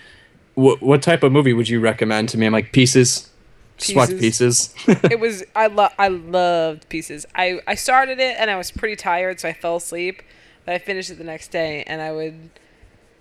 "What 0.54 0.82
what 0.82 1.02
type 1.02 1.22
of 1.22 1.32
movie 1.32 1.52
would 1.52 1.68
you 1.68 1.80
recommend 1.80 2.28
to 2.30 2.38
me?" 2.38 2.46
I'm 2.46 2.52
like, 2.52 2.72
"Pieces." 2.72 3.30
Just 3.76 3.96
watch 3.96 4.10
Pieces. 4.10 4.68
Pieces. 4.76 5.00
it 5.10 5.18
was 5.18 5.42
I 5.56 5.66
lo- 5.66 5.88
I 5.98 6.08
loved 6.08 6.88
Pieces. 6.88 7.26
I 7.34 7.60
I 7.66 7.74
started 7.74 8.20
it 8.20 8.36
and 8.38 8.48
I 8.50 8.56
was 8.56 8.70
pretty 8.70 8.94
tired, 8.96 9.40
so 9.40 9.48
I 9.48 9.52
fell 9.52 9.76
asleep. 9.76 10.22
But 10.64 10.74
I 10.74 10.78
finished 10.78 11.10
it 11.10 11.18
the 11.18 11.24
next 11.24 11.48
day, 11.50 11.82
and 11.86 12.00
I 12.00 12.10
would 12.12 12.50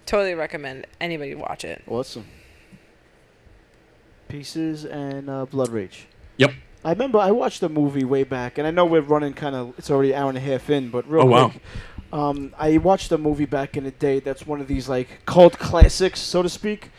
totally 0.05 0.33
recommend 0.33 0.85
anybody 1.01 1.35
watch 1.35 1.65
it. 1.65 1.81
Awesome. 1.87 2.25
Pieces 4.29 4.85
and 4.85 5.29
uh, 5.29 5.45
Blood 5.45 5.69
Rage. 5.69 6.07
yep. 6.37 6.51
I 6.85 6.89
remember 6.91 7.17
I 7.17 7.31
watched 7.31 7.61
the 7.61 7.69
movie 7.69 8.03
way 8.03 8.23
back, 8.23 8.57
and 8.57 8.67
I 8.67 8.71
know 8.71 8.85
we're 8.85 9.01
running 9.01 9.33
kind 9.33 9.55
of. 9.55 9.73
It's 9.77 9.89
already 9.89 10.11
an 10.11 10.19
hour 10.21 10.29
and 10.29 10.37
a 10.37 10.41
half 10.41 10.69
in, 10.69 10.89
but 10.89 11.09
real 11.09 11.23
Oh, 11.23 11.25
wow. 11.25 11.53
Um, 12.11 12.53
I 12.59 12.77
watched 12.77 13.11
a 13.11 13.17
movie 13.17 13.45
back 13.45 13.77
in 13.77 13.85
the 13.85 13.91
day. 13.91 14.19
That's 14.19 14.45
one 14.45 14.59
of 14.59 14.67
these 14.67 14.89
like 14.89 15.25
cult 15.25 15.57
classics, 15.59 16.19
so 16.19 16.41
to 16.43 16.49
speak. 16.49 16.91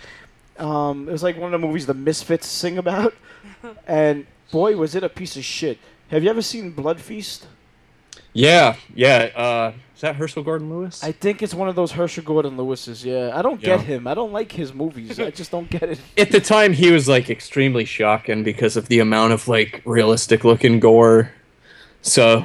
Um, 0.59 1.09
it 1.09 1.13
was 1.13 1.23
like 1.23 1.37
one 1.37 1.53
of 1.53 1.61
the 1.61 1.67
movies 1.67 1.87
the 1.87 1.95
Misfits 1.95 2.47
sing 2.47 2.79
about, 2.79 3.15
and 3.87 4.27
boy, 4.53 4.77
was 4.77 4.95
it 4.95 5.03
a 5.05 5.09
piece 5.09 5.37
of 5.37 5.45
shit. 5.45 5.79
Have 6.11 6.23
you 6.23 6.31
ever 6.31 6.43
seen 6.43 6.71
Blood 6.71 7.01
Feast? 7.01 7.47
Yeah, 8.33 8.77
yeah. 8.95 9.31
Uh, 9.35 9.73
is 9.95 10.01
that 10.01 10.17
Herschell 10.17 10.43
Gordon 10.43 10.69
Lewis? 10.71 11.03
I 11.05 11.13
think 11.13 11.43
it's 11.43 11.55
one 11.55 11.69
of 11.69 11.77
those 11.77 11.93
Herschell 11.93 12.25
Gordon 12.25 12.57
Lewis's. 12.57 13.05
Yeah, 13.05 13.31
I 13.35 13.43
don't 13.43 13.61
Yeah. 13.63 13.77
get 13.77 13.87
him. 13.87 14.07
I 14.07 14.15
don't 14.15 14.33
like 14.33 14.53
his 14.53 14.73
movies. 14.75 15.19
I 15.21 15.31
just 15.31 15.51
don't 15.51 15.71
get 15.71 15.85
it. 15.85 16.01
At 16.19 16.31
the 16.33 16.41
time, 16.41 16.73
he 16.73 16.91
was 16.91 17.09
like 17.09 17.31
extremely 17.31 17.85
shocking 17.85 18.43
because 18.43 18.77
of 18.77 18.89
the 18.89 18.99
amount 19.01 19.33
of 19.33 19.47
like 19.49 19.83
realistic 19.85 20.45
looking 20.45 20.79
gore. 20.81 21.33
So, 22.03 22.41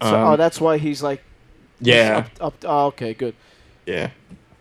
So, 0.00 0.08
um, 0.08 0.32
oh, 0.32 0.36
that's 0.36 0.60
why 0.60 0.78
he's 0.78 1.02
like. 1.02 1.22
yeah, 1.80 2.26
Up, 2.40 2.40
up, 2.40 2.54
oh, 2.64 2.86
okay, 2.88 3.14
good. 3.14 3.34
yeah. 3.86 4.10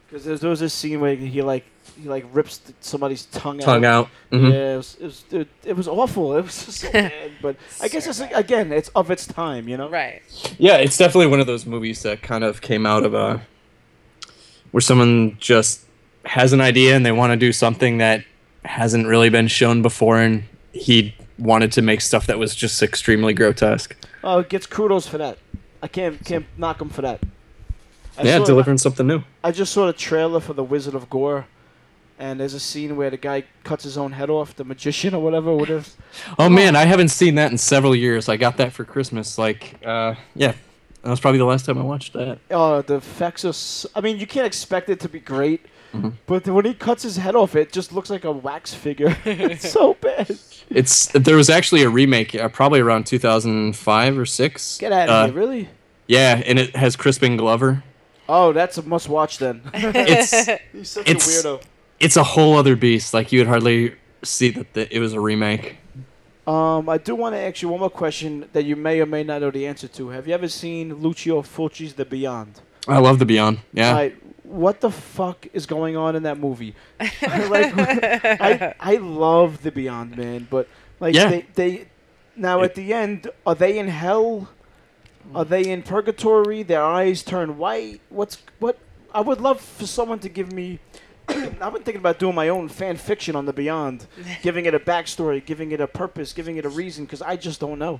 Because 0.08 0.26
there, 0.26 0.38
there 0.38 0.50
was 0.50 0.60
this 0.60 0.74
scene 0.74 1.00
where 1.00 1.16
he 1.16 1.42
like 1.42 1.66
he 2.02 2.10
like 2.10 2.26
rips 2.34 2.58
th- 2.60 2.76
somebody's 2.82 3.26
tongue, 3.28 3.60
Tongue 3.60 3.86
out. 3.86 4.06
out. 4.06 4.10
Mhm. 4.40 4.52
Yeah, 4.54 4.74
it 4.74 4.78
was, 4.78 4.98
it 5.00 5.04
was 5.04 5.24
it, 5.32 5.48
it 5.66 5.74
was 5.78 5.88
awful. 5.88 6.36
It 6.38 6.42
was 6.44 6.66
just 6.66 6.80
so 6.82 6.92
bad. 6.94 7.32
But 7.42 7.56
I 7.82 7.88
guess 7.88 8.08
it's 8.08 8.20
like, 8.20 8.34
again, 8.34 8.72
it's 8.72 8.90
of 8.90 9.12
its 9.12 9.26
time, 9.28 9.68
you 9.68 9.78
know. 9.78 9.90
Right. 9.90 10.22
Yeah, 10.58 10.78
it's 10.78 10.98
definitely 10.98 11.28
one 11.28 11.40
of 11.40 11.48
those 11.48 11.66
movies 11.66 12.02
that 12.04 12.22
kind 12.22 12.44
of 12.44 12.62
came 12.62 12.86
out 12.86 13.04
of 13.04 13.14
a 13.14 13.42
where 14.72 14.82
someone 14.82 15.38
just 15.40 15.86
has 16.26 16.54
an 16.54 16.62
idea 16.62 16.96
and 16.96 17.06
they 17.06 17.12
want 17.12 17.32
to 17.32 17.38
do 17.38 17.52
something 17.52 17.98
that 17.98 18.24
hasn't 18.64 19.08
really 19.08 19.30
been 19.30 19.48
shown 19.48 19.82
before, 19.82 20.20
and 20.20 20.44
he 20.72 21.14
wanted 21.40 21.72
to 21.74 21.82
make 21.82 22.00
stuff 22.02 22.28
that 22.28 22.38
was 22.38 22.54
just 22.56 22.82
extremely 22.84 23.34
grotesque. 23.34 23.96
Oh, 24.24 24.40
it 24.40 24.50
gets 24.50 24.66
kudos 24.68 25.08
for 25.08 25.18
that. 25.18 25.38
I 25.82 25.88
can't 25.88 26.24
can't 26.24 26.46
knock 26.58 26.80
him 26.80 26.90
for 26.90 27.02
that. 27.02 27.22
I 28.18 28.24
yeah, 28.24 28.38
saw- 28.38 28.46
delivering 28.46 28.78
something 28.78 29.08
new. 29.08 29.24
I 29.44 29.52
just 29.52 29.74
saw 29.74 29.88
the 29.88 29.94
trailer 29.94 30.40
for 30.40 30.54
the 30.54 30.64
Wizard 30.64 30.94
of 30.94 31.10
Gore, 31.10 31.48
and 32.22 32.40
there's 32.40 32.54
a 32.54 32.60
scene 32.60 32.96
where 32.96 33.10
the 33.10 33.18
guy 33.18 33.44
cuts 33.64 33.84
his 33.84 33.98
own 33.98 34.12
head 34.14 34.30
off, 34.30 34.56
the 34.56 34.64
magician 34.64 35.14
or 35.16 35.22
whatever. 35.24 35.54
Whatever. 35.56 35.86
Oh 36.40 36.50
man, 36.50 36.76
I 36.76 36.86
haven't 36.86 37.10
seen 37.10 37.36
that 37.36 37.52
in 37.52 37.58
several 37.58 37.96
years. 37.96 38.30
I 38.30 38.38
got 38.38 38.58
that 38.58 38.72
for 38.74 38.84
Christmas. 38.86 39.38
Like, 39.38 39.76
uh, 39.86 40.16
yeah, 40.36 40.54
that 41.04 41.10
was 41.10 41.20
probably 41.20 41.40
the 41.40 41.46
last 41.54 41.66
time 41.66 41.78
I 41.78 41.84
watched 41.84 42.14
that. 42.14 42.40
Oh, 42.52 42.82
the 42.82 42.96
effects 42.96 43.44
are. 43.46 43.50
s 43.50 43.86
I 43.96 44.02
mean, 44.02 44.18
you 44.20 44.28
can't 44.28 44.46
expect 44.46 44.90
it 44.90 45.00
to 45.00 45.10
be 45.10 45.20
great, 45.20 45.62
Mhm. 45.94 46.14
but 46.28 46.46
when 46.48 46.66
he 46.66 46.74
cuts 46.74 47.04
his 47.04 47.18
head 47.18 47.36
off, 47.36 47.56
it 47.56 47.72
just 47.72 47.92
looks 47.96 48.10
like 48.10 48.24
a 48.26 48.32
wax 48.48 48.74
figure. 48.74 49.16
it's 49.26 49.70
so 49.72 49.94
bad. 50.08 50.28
It's 50.70 51.08
there 51.28 51.36
was 51.38 51.50
actually 51.50 51.84
a 51.84 51.90
remake, 51.90 52.36
uh, 52.36 52.50
probably 52.50 52.80
around 52.82 53.04
2005 53.08 54.18
or 54.22 54.26
six. 54.26 54.78
Get 54.78 54.92
out 54.92 55.10
of 55.10 55.16
Uh, 55.16 55.26
here, 55.26 55.34
really? 55.42 55.70
Yeah, 56.08 56.42
and 56.46 56.60
it 56.60 56.76
has 56.76 56.96
Crispin 56.96 57.38
Glover. 57.38 57.84
Oh, 58.28 58.54
that's 58.54 58.78
a 58.78 58.82
must 58.84 59.08
watch 59.10 59.38
then. 59.38 59.62
It's 59.74 60.32
He's 60.74 60.90
such 60.90 61.08
It's- 61.10 61.28
a 61.28 61.32
weirdo. 61.32 61.62
It's 62.02 62.18
a 62.18 62.24
whole 62.24 62.58
other 62.58 62.76
beast. 62.76 63.14
Like 63.14 63.32
you 63.32 63.40
would 63.40 63.48
hardly 63.48 63.96
see 64.24 64.50
that 64.52 64.74
the, 64.74 64.94
it 64.96 65.00
was 65.00 65.14
a 65.14 65.20
remake. 65.20 65.78
Um, 66.48 66.90
I 66.90 66.98
do 66.98 67.16
want 67.16 67.36
to 67.36 67.40
ask 67.40 67.62
you 67.62 67.70
one 67.70 67.80
more 67.80 67.90
question 67.90 68.50
that 68.54 68.64
you 68.64 68.76
may 68.76 69.00
or 69.00 69.06
may 69.06 69.24
not 69.24 69.42
know 69.42 69.52
the 69.52 69.68
answer 69.68 69.88
to. 69.90 70.10
Have 70.10 70.28
you 70.28 70.34
ever 70.34 70.48
seen 70.48 70.96
Lucio 70.96 71.42
Fulci's 71.44 71.94
The 71.94 72.06
Beyond? 72.06 72.60
I 72.88 72.98
love 72.98 73.20
the 73.20 73.26
Beyond. 73.26 73.60
Yeah. 73.74 73.90
Alright, 73.90 74.18
what 74.44 74.82
the 74.82 74.90
fuck 74.90 75.48
is 75.54 75.66
going 75.68 75.96
on 75.96 76.16
in 76.16 76.24
that 76.24 76.40
movie? 76.40 76.76
like, 77.00 77.74
I 77.78 78.74
I 78.80 78.96
love 78.96 79.62
The 79.62 79.72
Beyond, 79.72 80.18
man, 80.18 80.48
but 80.50 80.68
like 81.00 81.14
Yeah. 81.16 81.30
they 81.30 81.46
they 81.54 81.86
now 82.36 82.64
at 82.64 82.74
the 82.76 82.92
end 82.94 83.30
are 83.46 83.56
they 83.56 83.78
in 83.78 83.88
hell? 83.88 84.50
Are 85.36 85.46
they 85.46 85.70
in 85.70 85.84
purgatory? 85.84 86.64
Their 86.64 86.84
eyes 86.84 87.22
turn 87.22 87.58
white. 87.60 88.02
What's 88.10 88.40
what? 88.60 88.80
I 89.14 89.22
would 89.22 89.40
love 89.40 89.62
for 89.62 89.86
someone 89.86 90.20
to 90.20 90.30
give 90.30 90.52
me. 90.52 90.80
I've 91.62 91.74
been 91.74 91.84
thinking 91.84 91.98
about 91.98 92.20
doing 92.20 92.36
my 92.36 92.50
own 92.50 92.68
fan 92.70 92.98
fiction 92.98 93.36
on 93.36 93.46
the 93.46 93.54
Beyond, 93.54 94.06
giving 94.42 94.66
it 94.66 94.74
a 94.74 94.80
backstory, 94.80 95.44
giving 95.46 95.72
it 95.72 95.80
a 95.82 95.88
purpose, 95.88 96.34
giving 96.34 96.58
it 96.58 96.66
a 96.66 96.70
reason, 96.70 97.06
because 97.06 97.22
I 97.22 97.36
just 97.36 97.60
don't 97.60 97.80
know. 97.80 98.00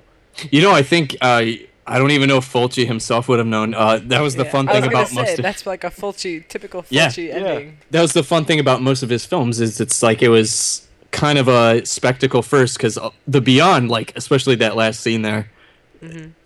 You 0.50 0.62
know, 0.62 0.72
I 0.72 0.82
think 0.82 1.16
uh, 1.20 1.44
I 1.86 1.98
don't 1.98 2.10
even 2.12 2.28
know 2.28 2.38
if 2.38 2.50
Fulci 2.52 2.86
himself 2.86 3.28
would 3.28 3.38
have 3.38 3.46
known. 3.46 3.74
Uh, 3.74 4.00
that 4.04 4.20
was 4.20 4.34
the 4.36 4.44
Yeah. 4.44 4.50
fun 4.50 4.68
I 4.68 4.72
thing 4.72 4.80
gonna 4.82 4.92
about 4.92 5.12
most 5.12 5.26
say, 5.26 5.34
of 5.34 5.42
that's 5.42 5.66
like 5.66 5.84
a 5.84 5.90
Fulci, 5.90 6.46
typical 6.48 6.84
Yeah. 6.88 7.08
Fulci 7.08 7.28
Yeah. 7.28 7.34
ending. 7.34 7.78
that 7.90 8.00
was 8.00 8.12
the 8.14 8.22
fun 8.24 8.44
thing 8.44 8.58
about 8.60 8.80
most 8.82 9.02
of 9.02 9.10
his 9.10 9.26
films 9.26 9.60
is 9.60 9.80
it's 9.80 10.02
like 10.02 10.22
it 10.22 10.28
was 10.28 10.86
kind 11.10 11.38
of 11.38 11.48
a 11.48 11.84
spectacle 11.84 12.40
first 12.40 12.78
because 12.78 12.98
the 13.26 13.40
Beyond, 13.42 13.90
like 13.90 14.12
especially 14.16 14.54
that 14.56 14.74
last 14.76 15.00
scene 15.00 15.22
there, 15.22 15.50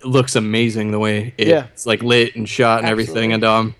looks 0.03 0.35
amazing 0.35 0.91
the 0.91 0.99
way 0.99 1.33
it- 1.37 1.47
Yeah. 1.47 1.65
it's 1.73 1.85
like 1.85 2.03
lit 2.03 2.35
and 2.35 2.47
shot 2.47 2.79
and 2.79 2.87
everything, 2.89 3.31
Absolutely. 3.31 3.33
and 3.33 3.43
um. 3.45 3.75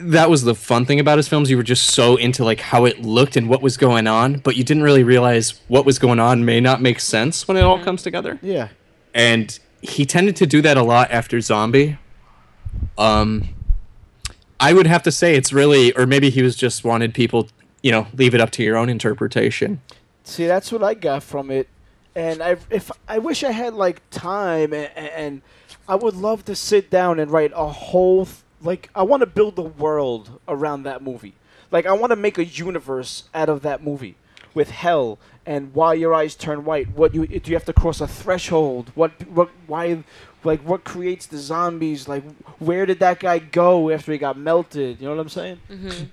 That 0.00 0.30
was 0.30 0.42
the 0.42 0.54
fun 0.54 0.84
thing 0.86 1.00
about 1.00 1.18
his 1.18 1.28
films. 1.28 1.50
You 1.50 1.56
were 1.56 1.62
just 1.62 1.90
so 1.90 2.16
into 2.16 2.44
like 2.44 2.60
how 2.60 2.84
it 2.84 3.00
looked 3.02 3.36
and 3.36 3.48
what 3.48 3.62
was 3.62 3.76
going 3.76 4.06
on, 4.06 4.38
but 4.38 4.56
you 4.56 4.64
didn't 4.64 4.82
really 4.82 5.02
realize 5.04 5.60
what 5.68 5.84
was 5.84 5.98
going 5.98 6.20
on 6.20 6.44
may 6.44 6.60
not 6.60 6.80
make 6.80 7.00
sense 7.00 7.46
when 7.48 7.56
it 7.56 7.62
all 7.62 7.82
comes 7.82 8.02
together. 8.02 8.38
Yeah. 8.42 8.68
and 9.14 9.58
he 9.80 10.04
tended 10.04 10.34
to 10.36 10.46
do 10.46 10.60
that 10.62 10.76
a 10.76 10.82
lot 10.82 11.10
after 11.12 11.40
Zombie. 11.40 11.98
Um, 12.96 13.48
I 14.60 14.72
would 14.72 14.86
have 14.88 15.02
to 15.04 15.12
say 15.12 15.36
it's 15.36 15.52
really, 15.52 15.92
or 15.92 16.04
maybe 16.06 16.30
he 16.30 16.42
was 16.42 16.56
just 16.56 16.84
wanted 16.84 17.14
people, 17.14 17.48
you 17.82 17.92
know, 17.92 18.08
leave 18.14 18.34
it 18.34 18.40
up 18.40 18.50
to 18.52 18.62
your 18.64 18.76
own 18.76 18.88
interpretation. 18.88 19.80
See, 20.24 20.46
that's 20.46 20.72
what 20.72 20.82
I 20.82 20.94
got 20.94 21.22
from 21.22 21.50
it, 21.50 21.68
and 22.16 22.42
I 22.42 22.56
if 22.70 22.90
I 23.06 23.18
wish 23.18 23.44
I 23.44 23.52
had 23.52 23.74
like 23.74 24.02
time 24.10 24.72
and, 24.74 24.90
and 24.96 25.42
I 25.88 25.94
would 25.94 26.16
love 26.16 26.44
to 26.46 26.56
sit 26.56 26.90
down 26.90 27.18
and 27.20 27.30
write 27.30 27.52
a 27.54 27.68
whole 27.68 28.26
th- 28.26 28.38
like 28.62 28.90
I 28.94 29.02
want 29.02 29.20
to 29.20 29.26
build 29.26 29.58
a 29.58 29.62
world 29.62 30.40
around 30.48 30.82
that 30.84 31.02
movie. 31.02 31.34
Like 31.70 31.86
I 31.86 31.92
want 31.92 32.10
to 32.10 32.16
make 32.16 32.38
a 32.38 32.44
universe 32.44 33.24
out 33.34 33.48
of 33.48 33.62
that 33.62 33.82
movie 33.82 34.16
with 34.54 34.70
hell 34.70 35.18
and 35.46 35.72
why 35.74 35.94
your 35.94 36.14
eyes 36.14 36.34
turn 36.34 36.64
white. 36.64 36.88
What 36.94 37.14
you 37.14 37.26
do 37.26 37.50
you 37.50 37.56
have 37.56 37.64
to 37.66 37.72
cross 37.72 38.00
a 38.00 38.08
threshold? 38.08 38.90
What 38.94 39.12
what 39.28 39.50
why 39.66 40.02
like 40.44 40.60
what 40.60 40.84
creates 40.84 41.26
the 41.26 41.36
zombies? 41.36 42.08
Like 42.08 42.22
where 42.58 42.86
did 42.86 43.00
that 43.00 43.20
guy 43.20 43.38
go 43.38 43.90
after 43.90 44.12
he 44.12 44.18
got 44.18 44.38
melted? 44.38 45.00
You 45.00 45.08
know 45.08 45.14
what 45.16 45.20
I'm 45.20 45.28
saying? 45.28 45.58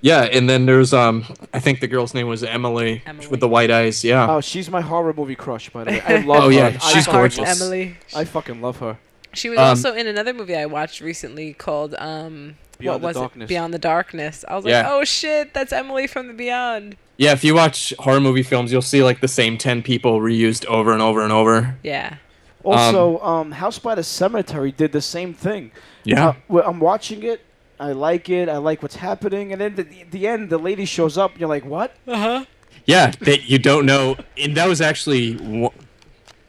Yeah, 0.01 0.23
and 0.23 0.49
then 0.49 0.65
there's 0.65 0.93
um, 0.93 1.25
I 1.53 1.59
think 1.59 1.79
the 1.79 1.87
girl's 1.87 2.13
name 2.13 2.27
was 2.27 2.43
Emily, 2.43 3.01
Emily. 3.05 3.27
with 3.27 3.39
the 3.39 3.47
white 3.47 3.71
eyes. 3.71 4.03
Yeah. 4.03 4.29
Oh, 4.29 4.41
she's 4.41 4.69
my 4.69 4.81
horror 4.81 5.13
movie 5.13 5.35
crush, 5.35 5.69
by 5.69 5.83
the 5.85 5.91
way. 5.91 6.01
I 6.01 6.17
love 6.25 6.43
Oh, 6.43 6.47
her. 6.49 6.51
yeah, 6.53 6.77
she's 6.79 7.05
fucking- 7.05 7.13
gorgeous. 7.13 7.61
Emily. 7.61 7.95
I 8.15 8.25
fucking 8.25 8.61
love 8.61 8.77
her. 8.79 8.97
She 9.35 9.49
was 9.49 9.59
Um, 9.59 9.65
also 9.65 9.93
in 9.93 10.07
another 10.07 10.33
movie 10.33 10.55
I 10.55 10.65
watched 10.65 11.01
recently 11.01 11.53
called 11.53 11.95
um 11.99 12.55
Beyond 12.79 12.79
the 12.79 12.91
what 12.91 13.01
was 13.01 13.15
Darkness. 13.15 13.45
it? 13.45 13.47
Beyond 13.49 13.73
the 13.73 13.79
Darkness. 13.79 14.45
I 14.47 14.55
was 14.55 14.65
Yeah. 14.65 14.81
like, 14.81 14.91
oh 14.91 15.03
shit, 15.05 15.53
that's 15.53 15.71
Emily 15.71 16.07
from 16.07 16.27
the 16.27 16.33
Beyond. 16.33 16.97
Yeah, 17.17 17.31
if 17.31 17.43
you 17.43 17.55
watch 17.55 17.93
horror 17.99 18.19
movie 18.19 18.43
films, 18.43 18.71
you'll 18.71 18.81
see 18.81 19.01
like 19.03 19.21
the 19.21 19.27
same 19.29 19.57
ten 19.57 19.81
people 19.81 20.19
reused 20.19 20.65
over 20.65 20.91
and 20.91 21.01
over 21.01 21.21
and 21.21 21.31
over. 21.31 21.77
Yeah. 21.83 22.15
Also, 22.63 23.19
um, 23.19 23.51
House 23.51 23.77
by 23.79 23.93
the 23.95 24.03
Cemetery 24.03 24.71
did 24.71 24.91
the 24.91 25.01
same 25.01 25.33
thing. 25.35 25.71
Yeah. 26.03 26.33
Uh, 26.49 26.61
I'm 26.61 26.79
watching 26.79 27.21
it. 27.23 27.41
I 27.79 27.91
like 27.91 28.27
it. 28.29 28.49
I 28.49 28.57
like 28.57 28.81
what's 28.81 28.95
happening. 28.95 29.51
And 29.51 29.61
then 29.61 29.75
the, 29.75 29.85
the 30.09 30.27
end, 30.27 30.49
the 30.49 30.57
lady 30.57 30.85
shows 30.85 31.15
up. 31.17 31.31
And 31.31 31.39
you're 31.39 31.49
like, 31.49 31.63
what? 31.65 31.95
Uh 32.07 32.17
huh. 32.17 32.45
Yeah, 32.85 33.11
that 33.21 33.49
you 33.49 33.59
don't 33.59 33.85
know, 33.85 34.15
and 34.37 34.55
that 34.57 34.67
was 34.67 34.79
actually, 34.81 35.33
one- 35.37 35.73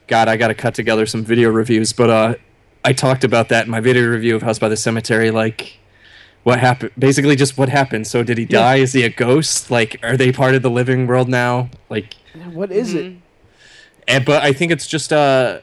God, 0.07 0.29
I 0.29 0.37
got 0.37 0.49
to 0.49 0.55
cut 0.55 0.75
together 0.75 1.05
some 1.07 1.25
video 1.25 1.51
reviews, 1.51 1.93
but 1.93 2.11
uh, 2.11 2.35
I 2.87 2.93
talked 2.93 3.25
about 3.25 3.49
that 3.49 3.65
in 3.67 3.71
my 3.71 3.81
video 3.81 4.07
review 4.09 4.37
of 4.37 4.43
House 4.43 4.61
by 4.61 4.69
the 4.69 4.77
Cemetery, 4.77 5.33
like 5.33 5.79
what 6.45 6.61
happened, 6.61 6.93
basically 6.97 7.35
just 7.35 7.59
what 7.59 7.69
happened. 7.69 8.07
So 8.07 8.23
did 8.23 8.39
he 8.39 8.45
Yeah. 8.45 8.61
die? 8.61 8.77
Is 8.77 8.93
he 8.93 9.03
a 9.03 9.09
ghost? 9.11 9.73
Like, 9.73 9.99
are 10.05 10.17
they 10.17 10.31
part 10.31 10.55
of 10.55 10.63
the 10.63 10.71
living 10.71 11.09
world 11.09 11.29
now? 11.29 11.69
Like, 11.91 12.15
What 12.53 12.71
is 12.71 12.95
it? 12.95 13.07
Mm-hmm. 13.07 13.19
and, 14.07 14.25
but 14.25 14.43
I 14.45 14.53
think 14.53 14.71
it's 14.71 14.87
just 14.87 15.13
uh, 15.13 15.59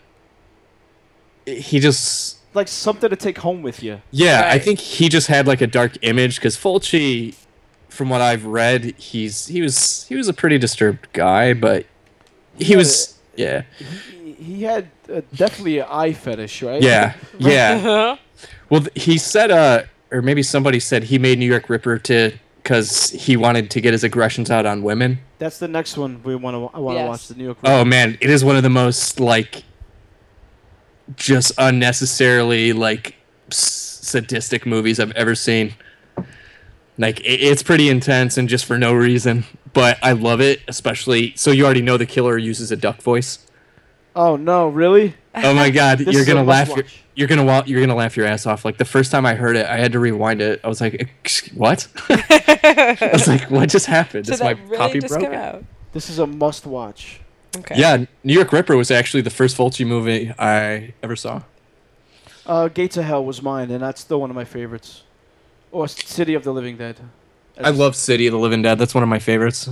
he 1.46 1.80
just. 1.80 2.40
Like 2.54 2.68
something 2.68 3.10
to 3.10 3.16
take 3.16 3.38
home 3.40 3.62
with 3.64 3.82
you. 3.82 4.02
Yeah, 4.12 4.50
I 4.52 4.60
think 4.60 4.80
he 4.80 5.08
just 5.10 5.28
had 5.28 5.48
like 5.48 5.62
a 5.62 5.68
dark 5.68 5.98
image 6.02 6.36
because 6.36 6.56
Fulci, 6.58 7.36
from 7.90 8.10
what 8.10 8.22
I've 8.22 8.46
read, 8.46 8.94
he's 8.98 9.48
he 9.48 9.62
was 9.62 10.06
he 10.10 10.16
was 10.16 10.28
a 10.28 10.34
pretty 10.34 10.58
disturbed 10.60 11.08
guy, 11.14 11.54
but 11.54 11.86
he 12.60 12.72
Yeah. 12.74 12.78
was 12.78 13.18
yeah 13.36 13.64
He, 14.44 14.56
he 14.58 14.64
had 14.64 14.90
uh, 15.12 15.22
definitely 15.36 15.80
an 15.80 15.88
eye 15.90 16.14
fetish, 16.14 16.62
right? 16.64 16.82
yeah 16.82 17.14
yeah. 17.38 17.72
Uh-huh. 17.78 18.18
Well, 18.70 18.82
th- 18.82 19.04
he 19.04 19.18
said 19.18 19.52
uh, 19.52 19.84
or 20.12 20.22
maybe 20.22 20.44
somebody 20.44 20.80
said 20.80 21.04
he 21.04 21.18
made 21.20 21.40
New 21.40 21.46
York 21.46 21.70
Ripper 21.70 21.98
to 22.00 22.34
because 22.62 23.10
he 23.10 23.36
wanted 23.36 23.70
to 23.72 23.82
get 23.82 23.92
his 23.94 24.04
aggressions 24.04 24.50
out 24.50 24.66
on 24.66 24.84
women. 24.84 25.20
That's 25.40 25.60
the 25.60 25.68
next 25.68 25.98
one 25.98 26.22
we 26.24 26.36
want 26.36 26.56
to. 26.56 26.76
I 26.76 26.80
want 26.80 26.96
to 26.98 27.02
Yes. 27.02 27.10
watch 27.10 27.28
the 27.28 27.36
New 27.36 27.44
York. 27.46 27.58
Oh 27.64 27.84
man, 27.84 28.18
it 28.22 28.30
is 28.30 28.44
one 28.46 28.56
of 28.56 28.64
the 28.64 28.70
most 28.70 29.20
like 29.20 29.64
just 31.16 31.52
unnecessarily 31.58 32.74
like 32.74 33.16
s- 33.52 34.00
sadistic 34.02 34.66
movies 34.66 35.00
I've 35.00 35.12
ever 35.12 35.36
seen. 35.36 35.74
Like 36.98 37.20
it, 37.22 37.42
it's 37.42 37.64
pretty 37.64 37.90
intense 37.90 38.38
and 38.38 38.48
just 38.48 38.66
for 38.66 38.78
no 38.78 38.94
reason, 38.94 39.46
but 39.74 39.98
I 40.02 40.14
love 40.14 40.40
it. 40.42 40.62
Especially 40.68 41.34
so 41.36 41.52
you 41.52 41.66
already 41.66 41.82
know 41.82 41.98
the 41.98 42.06
killer 42.06 42.38
uses 42.38 42.72
a 42.72 42.76
duck 42.78 43.02
voice. 43.02 43.40
Oh 44.16 44.36
no, 44.36 44.68
really? 44.68 45.16
Oh 45.36 45.54
my 45.54 45.70
god, 45.70 46.00
you're 46.08 46.26
gonna 46.26 46.44
laugh. 46.44 46.68
Your, 46.70 46.78
must-watch. 46.78 47.04
you're 47.16 47.28
gonna 47.28 47.44
wa- 47.46 47.64
you're 47.66 47.82
gonna 47.82 47.96
laugh 47.96 48.16
your 48.16 48.26
ass 48.28 48.46
off. 48.46 48.64
Like 48.66 48.78
the 48.78 48.86
first 48.86 49.12
time 49.12 49.26
I 49.26 49.34
heard 49.34 49.56
it, 49.56 49.66
I 49.66 49.78
had 49.78 49.92
to 49.94 50.00
rewind 50.00 50.42
it. 50.42 50.60
I 50.64 50.68
was 50.68 50.80
like, 50.82 51.10
"What?" 51.56 51.88
I 52.10 53.10
was 53.12 53.28
like, 53.28 53.50
"What 53.50 53.70
just 53.70 53.86
happened?" 53.88 54.28
So 54.28 54.34
Is 54.34 54.40
my 54.42 54.54
that 54.54 54.64
really 54.66 54.78
copy 54.78 55.00
just 55.00 55.12
broken? 55.14 55.32
came 55.32 55.40
out. 55.40 55.64
This 55.94 56.10
is 56.10 56.20
a 56.20 56.28
must-watch. 56.28 57.22
Okay. 57.58 57.76
Yeah, 57.80 58.06
New 58.24 58.34
York 58.34 58.52
Ripper 58.52 58.76
was 58.76 58.90
actually 58.92 59.22
the 59.22 59.30
first 59.30 59.56
Fulci 59.58 59.86
movie 59.86 60.34
I 60.40 60.94
ever 61.04 61.16
saw. 61.16 61.44
Uh, 62.46 62.68
Gates 62.68 62.98
of 62.98 63.06
Hell 63.06 63.24
was 63.24 63.42
mine, 63.42 63.70
and 63.72 63.82
that's 63.84 64.02
still 64.02 64.20
one 64.20 64.30
of 64.30 64.36
my 64.36 64.44
favorites. 64.44 65.04
Or 65.72 65.88
City 65.88 66.34
of 66.34 66.44
the 66.44 66.52
Living 66.52 66.78
Dead. 66.78 67.00
I 67.60 67.70
love 67.70 67.96
City 67.96 68.26
of 68.28 68.32
the 68.32 68.40
Living 68.40 68.62
Dead. 68.64 68.78
That's 68.80 68.94
one 68.96 69.04
of 69.04 69.10
my 69.10 69.20
favorites. 69.20 69.70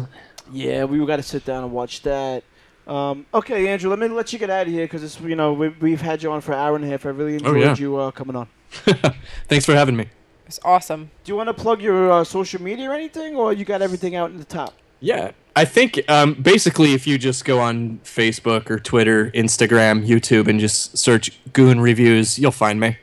Yeah, 0.51 0.84
we 0.85 1.03
got 1.05 1.15
to 1.18 1.23
sit 1.23 1.43
down 1.43 1.63
and 1.63 1.73
watch 1.73 2.03
that. 2.03 2.43
Um, 2.88 3.26
okay, 3.34 3.68
Andrew, 3.68 3.90
let 3.90 3.99
me 3.99 4.08
let 4.08 4.34
you 4.34 4.40
get 4.40 4.49
out 4.49 4.68
of 4.68 4.74
here 4.74 4.86
because 4.86 5.03
it's 5.03 5.20
you 5.22 5.36
know 5.36 5.53
we, 5.53 5.70
we've 5.70 6.02
had 6.02 6.22
you 6.24 6.32
on 6.32 6.41
for 6.41 6.52
an 6.53 6.60
hour 6.60 6.76
and 6.76 6.84
a 6.84 6.88
half. 6.88 7.06
I 7.06 7.10
really 7.10 7.34
Oh, 7.34 7.53
enjoyed 7.53 7.62
yeah. 7.62 7.76
you 7.78 7.95
uh, 7.98 8.12
coming 8.12 8.36
on. 8.36 8.48
Thanks 9.48 9.66
for 9.66 9.74
having 9.76 9.95
me. 9.95 10.08
It's 10.48 10.60
awesome. 10.66 11.12
Do 11.24 11.32
you 11.32 11.36
want 11.38 11.48
to 11.48 11.53
plug 11.53 11.82
your 11.82 12.12
uh, 12.12 12.24
social 12.24 12.62
media 12.62 12.90
or 12.90 12.94
anything, 12.94 13.36
or 13.36 13.53
you 13.53 13.64
got 13.66 13.82
everything 13.82 14.16
out 14.16 14.32
in 14.32 14.38
the 14.38 14.44
top? 14.45 14.74
Yeah, 14.99 15.32
I 15.56 15.66
think 15.66 15.99
um, 16.10 16.34
basically 16.36 16.94
if 16.94 17.08
you 17.08 17.18
just 17.18 17.45
go 17.45 17.60
on 17.60 17.99
Facebook 18.03 18.70
or 18.70 18.78
Twitter, 18.80 19.32
Instagram, 19.32 20.06
YouTube, 20.06 20.48
and 20.48 20.60
just 20.60 20.98
search 20.98 21.40
Goon 21.53 21.80
Reviews, 21.80 22.38
you'll 22.38 22.52
find 22.52 22.80
me. 22.80 22.98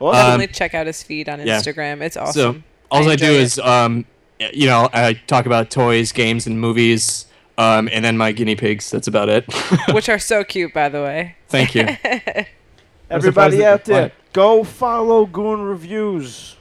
Awesome. 0.00 0.18
Um, 0.18 0.30
Definitely 0.40 0.54
check 0.54 0.74
out 0.74 0.86
his 0.86 1.02
feed 1.02 1.28
on 1.28 1.40
yeah. 1.46 1.58
Instagram. 1.58 2.00
It's 2.02 2.14
So 2.14 2.20
awesome. 2.22 2.64
all 2.90 3.08
I, 3.08 3.12
enjoy 3.12 3.16
do 3.28 3.32
it. 3.32 3.40
is, 3.40 3.58
um, 3.60 4.04
you 4.52 4.66
know, 4.66 4.88
I 4.92 5.14
talk 5.26 5.46
about 5.46 5.70
toys, 5.70 6.10
games, 6.12 6.46
and 6.46 6.60
movies, 6.60 7.26
um, 7.58 7.88
and 7.92 8.04
then 8.04 8.16
my 8.16 8.32
guinea 8.32 8.56
pigs. 8.56 8.90
That's 8.90 9.08
about 9.08 9.28
it. 9.28 9.44
which 9.92 10.08
are 10.08 10.18
so 10.18 10.44
cute, 10.44 10.72
by 10.72 10.88
the 10.88 11.02
way. 11.02 11.36
Thank 11.48 11.74
you. 11.74 11.86
Everybody 13.10 13.64
out 13.64 13.84
that- 13.84 13.92
there, 13.92 14.12
go 14.32 14.64
follow 14.64 15.26
Goon 15.26 15.62
Reviews. 15.62 16.56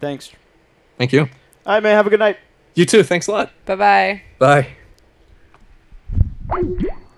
Thanks. 0.00 0.30
Thank 0.96 1.12
you. 1.12 1.22
All 1.66 1.74
right, 1.74 1.82
man. 1.82 1.94
Have 1.96 2.06
a 2.06 2.10
good 2.10 2.20
night. 2.20 2.38
You 2.74 2.86
too. 2.86 3.02
Thanks 3.02 3.26
a 3.26 3.32
lot. 3.32 3.50
Bye 3.66 3.76
bye. 3.76 4.22
Bye. 4.38 4.68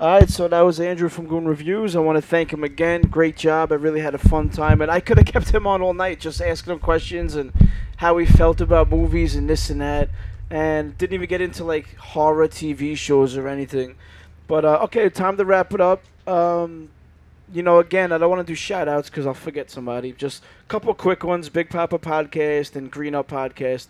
All 0.01 0.19
right, 0.19 0.29
so 0.29 0.49
that 0.49 0.61
was 0.63 0.81
Andrew 0.81 1.09
from 1.09 1.29
Goon 1.29 1.47
Reviews. 1.47 1.95
I 1.95 2.01
want 2.01 2.17
to 2.17 2.23
thank 2.23 2.53
him 2.53 2.65
again. 2.65 3.03
Great 3.03 3.37
job. 3.37 3.71
I 3.71 3.77
really 3.77 4.01
had 4.01 4.15
a 4.17 4.19
fun 4.19 4.51
time, 4.51 4.81
and 4.81 4.91
I 4.91 4.99
could 4.99 5.17
have 5.17 5.27
kept 5.33 5.51
him 5.55 5.67
on 5.67 5.81
all 5.81 5.95
night 5.95 6.19
just 6.19 6.43
asking 6.43 6.73
him 6.73 6.79
questions 6.81 7.37
and 7.37 7.53
how 7.99 8.19
he 8.19 8.27
felt 8.27 8.61
about 8.61 8.91
movies 8.91 9.37
and 9.37 9.49
this 9.49 9.71
and 9.71 9.81
that, 9.81 10.11
and 10.53 10.99
didn't 10.99 11.15
even 11.15 11.29
get 11.29 11.41
into 11.41 11.65
like 11.65 11.97
horror 11.97 12.47
TV 12.47 12.95
shows 12.95 13.39
or 13.39 13.49
anything. 13.49 13.97
But 14.47 14.67
uh, 14.67 14.81
okay, 14.85 15.09
time 15.09 15.39
to 15.39 15.47
wrap 15.47 15.73
it 15.73 15.81
up. 15.81 16.03
Um, 16.27 16.91
you 17.51 17.63
know, 17.63 17.79
again, 17.79 18.13
I 18.13 18.19
don't 18.19 18.29
want 18.29 18.47
to 18.47 18.51
do 18.51 18.55
shout 18.55 18.87
outs 18.87 19.09
because 19.09 19.27
I'll 19.27 19.33
forget 19.33 19.71
somebody. 19.71 20.13
Just 20.13 20.45
a 20.45 20.69
couple 20.69 20.93
quick 20.93 21.25
ones 21.25 21.49
Big 21.49 21.71
Papa 21.71 21.99
Podcast 21.99 22.77
and 22.77 22.91
Green 22.91 23.15
Up 23.15 23.29
Podcast, 23.29 23.87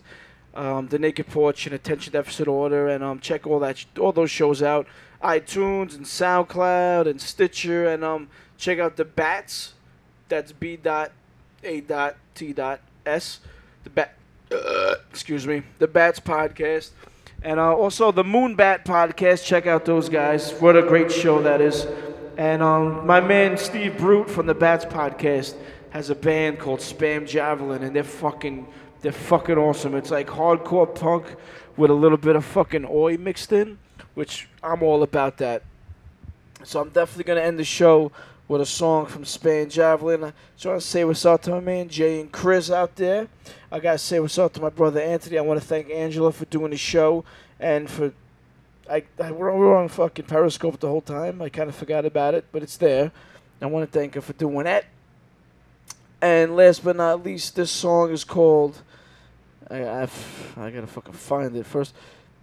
um, 0.54 0.86
The 0.86 1.00
Naked 1.00 1.26
Porch 1.26 1.66
and 1.66 1.74
Attention 1.74 2.12
Deficit 2.12 2.46
Order, 2.46 2.88
and 2.88 3.02
um, 3.02 3.18
check 3.18 3.44
all 3.44 3.58
that 3.58 3.78
sh- 3.78 3.86
all 3.98 4.12
those 4.12 4.30
shows 4.30 4.62
out. 4.62 4.86
iTunes 5.20 5.96
and 5.96 6.06
SoundCloud 6.06 7.08
and 7.08 7.20
Stitcher, 7.20 7.88
and 7.88 8.04
um, 8.04 8.28
check 8.56 8.78
out 8.78 8.96
the 8.96 9.04
Bats. 9.04 9.72
That's 10.28 10.52
B 10.52 10.76
dot 10.76 11.10
A 11.64 11.80
dot 11.80 12.14
T 12.36 12.52
dot 12.52 12.80
S. 13.04 13.40
The 13.82 13.90
Bat. 13.90 14.14
Uh, 14.52 14.96
excuse 15.10 15.46
me. 15.46 15.62
The 15.78 15.88
Bats 15.88 16.20
Podcast. 16.20 16.90
And 17.42 17.58
uh, 17.58 17.74
also 17.74 18.12
the 18.12 18.22
Moonbat 18.22 18.84
Podcast. 18.84 19.44
Check 19.44 19.66
out 19.66 19.84
those 19.84 20.08
guys. 20.08 20.52
What 20.52 20.76
a 20.76 20.82
great 20.82 21.10
show 21.10 21.42
that 21.42 21.60
is. 21.60 21.86
And 22.36 22.62
um, 22.62 23.06
my 23.06 23.20
man 23.20 23.56
Steve 23.56 23.98
Brute 23.98 24.30
from 24.30 24.46
the 24.46 24.54
Bats 24.54 24.84
Podcast 24.84 25.54
has 25.90 26.08
a 26.10 26.14
band 26.14 26.58
called 26.58 26.80
Spam 26.80 27.26
Javelin, 27.26 27.82
and 27.82 27.94
they're 27.94 28.02
fucking, 28.02 28.66
they're 29.02 29.12
fucking 29.12 29.58
awesome. 29.58 29.94
It's 29.94 30.10
like 30.10 30.28
hardcore 30.28 30.92
punk 30.94 31.26
with 31.76 31.90
a 31.90 31.94
little 31.94 32.16
bit 32.16 32.36
of 32.36 32.44
fucking 32.44 32.86
oi 32.88 33.16
mixed 33.18 33.52
in, 33.52 33.78
which 34.14 34.48
I'm 34.62 34.82
all 34.82 35.02
about 35.02 35.38
that. 35.38 35.62
So 36.64 36.80
I'm 36.80 36.90
definitely 36.90 37.24
gonna 37.24 37.40
end 37.40 37.58
the 37.58 37.64
show 37.64 38.12
with 38.48 38.60
a 38.60 38.66
song 38.66 39.06
from 39.06 39.24
Spam 39.24 39.70
Javelin. 39.70 40.24
I 40.24 40.32
just 40.56 40.66
want 40.66 40.80
to 40.80 40.86
say 40.86 41.04
what's 41.04 41.24
up 41.24 41.42
to 41.42 41.50
my 41.50 41.60
man 41.60 41.88
Jay 41.88 42.20
and 42.20 42.30
Chris 42.30 42.70
out 42.70 42.96
there. 42.96 43.28
I 43.70 43.80
gotta 43.80 43.98
say 43.98 44.20
what's 44.20 44.38
up 44.38 44.52
to 44.54 44.60
my 44.60 44.68
brother 44.68 45.00
Anthony. 45.00 45.38
I 45.38 45.42
want 45.42 45.60
to 45.60 45.66
thank 45.66 45.90
Angela 45.90 46.32
for 46.32 46.44
doing 46.46 46.70
the 46.70 46.76
show 46.76 47.24
and 47.58 47.88
for 47.88 48.12
I, 48.90 49.04
I 49.22 49.30
we're, 49.30 49.76
on 49.76 49.88
fucking 49.88 50.26
Periscope 50.26 50.80
the 50.80 50.88
whole 50.88 51.00
time. 51.00 51.40
I 51.40 51.48
kind 51.48 51.68
of 51.68 51.74
forgot 51.74 52.04
about 52.04 52.34
it, 52.34 52.44
but 52.52 52.62
it's 52.62 52.76
there. 52.76 53.12
I 53.60 53.66
want 53.66 53.90
to 53.90 53.98
thank 53.98 54.16
her 54.16 54.20
for 54.20 54.32
doing 54.32 54.64
that. 54.64 54.84
And 56.20 56.56
last 56.56 56.84
but 56.84 56.96
not 56.96 57.24
least, 57.24 57.56
this 57.56 57.70
song 57.70 58.10
is 58.10 58.24
called. 58.24 58.82
I 59.70 60.02
I've, 60.02 60.54
I 60.56 60.70
gotta 60.70 60.86
fucking 60.86 61.14
find 61.14 61.56
it 61.56 61.64
first. 61.64 61.94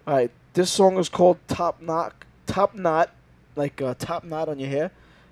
All 0.07 0.15
right, 0.15 0.31
this 0.53 0.71
song 0.71 0.97
is 0.97 1.09
called 1.09 1.37
Top 1.47 1.81
Knot. 1.81 2.13
Top 2.47 2.73
Knot, 2.73 3.11
like 3.55 3.81
uh, 3.81 3.93
top 3.99 4.23
knot 4.23 4.49
on 4.49 4.57
your 4.57 4.69
hair. 4.69 4.91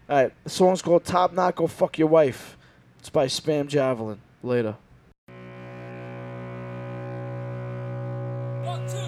All 0.10 0.16
right, 0.16 0.32
the 0.46 0.50
song's 0.50 0.82
called 0.82 1.04
Top 1.04 1.34
Knot, 1.34 1.58
Go 1.58 1.68
Fuck 1.68 2.00
Your 2.00 2.08
Wife. 2.08 2.58
It's 3.00 3.10
by 3.10 3.26
Spam 3.26 3.68
Javelin. 3.68 4.22
Later. 4.42 4.78
One, 8.64 8.88
two. 8.88 9.07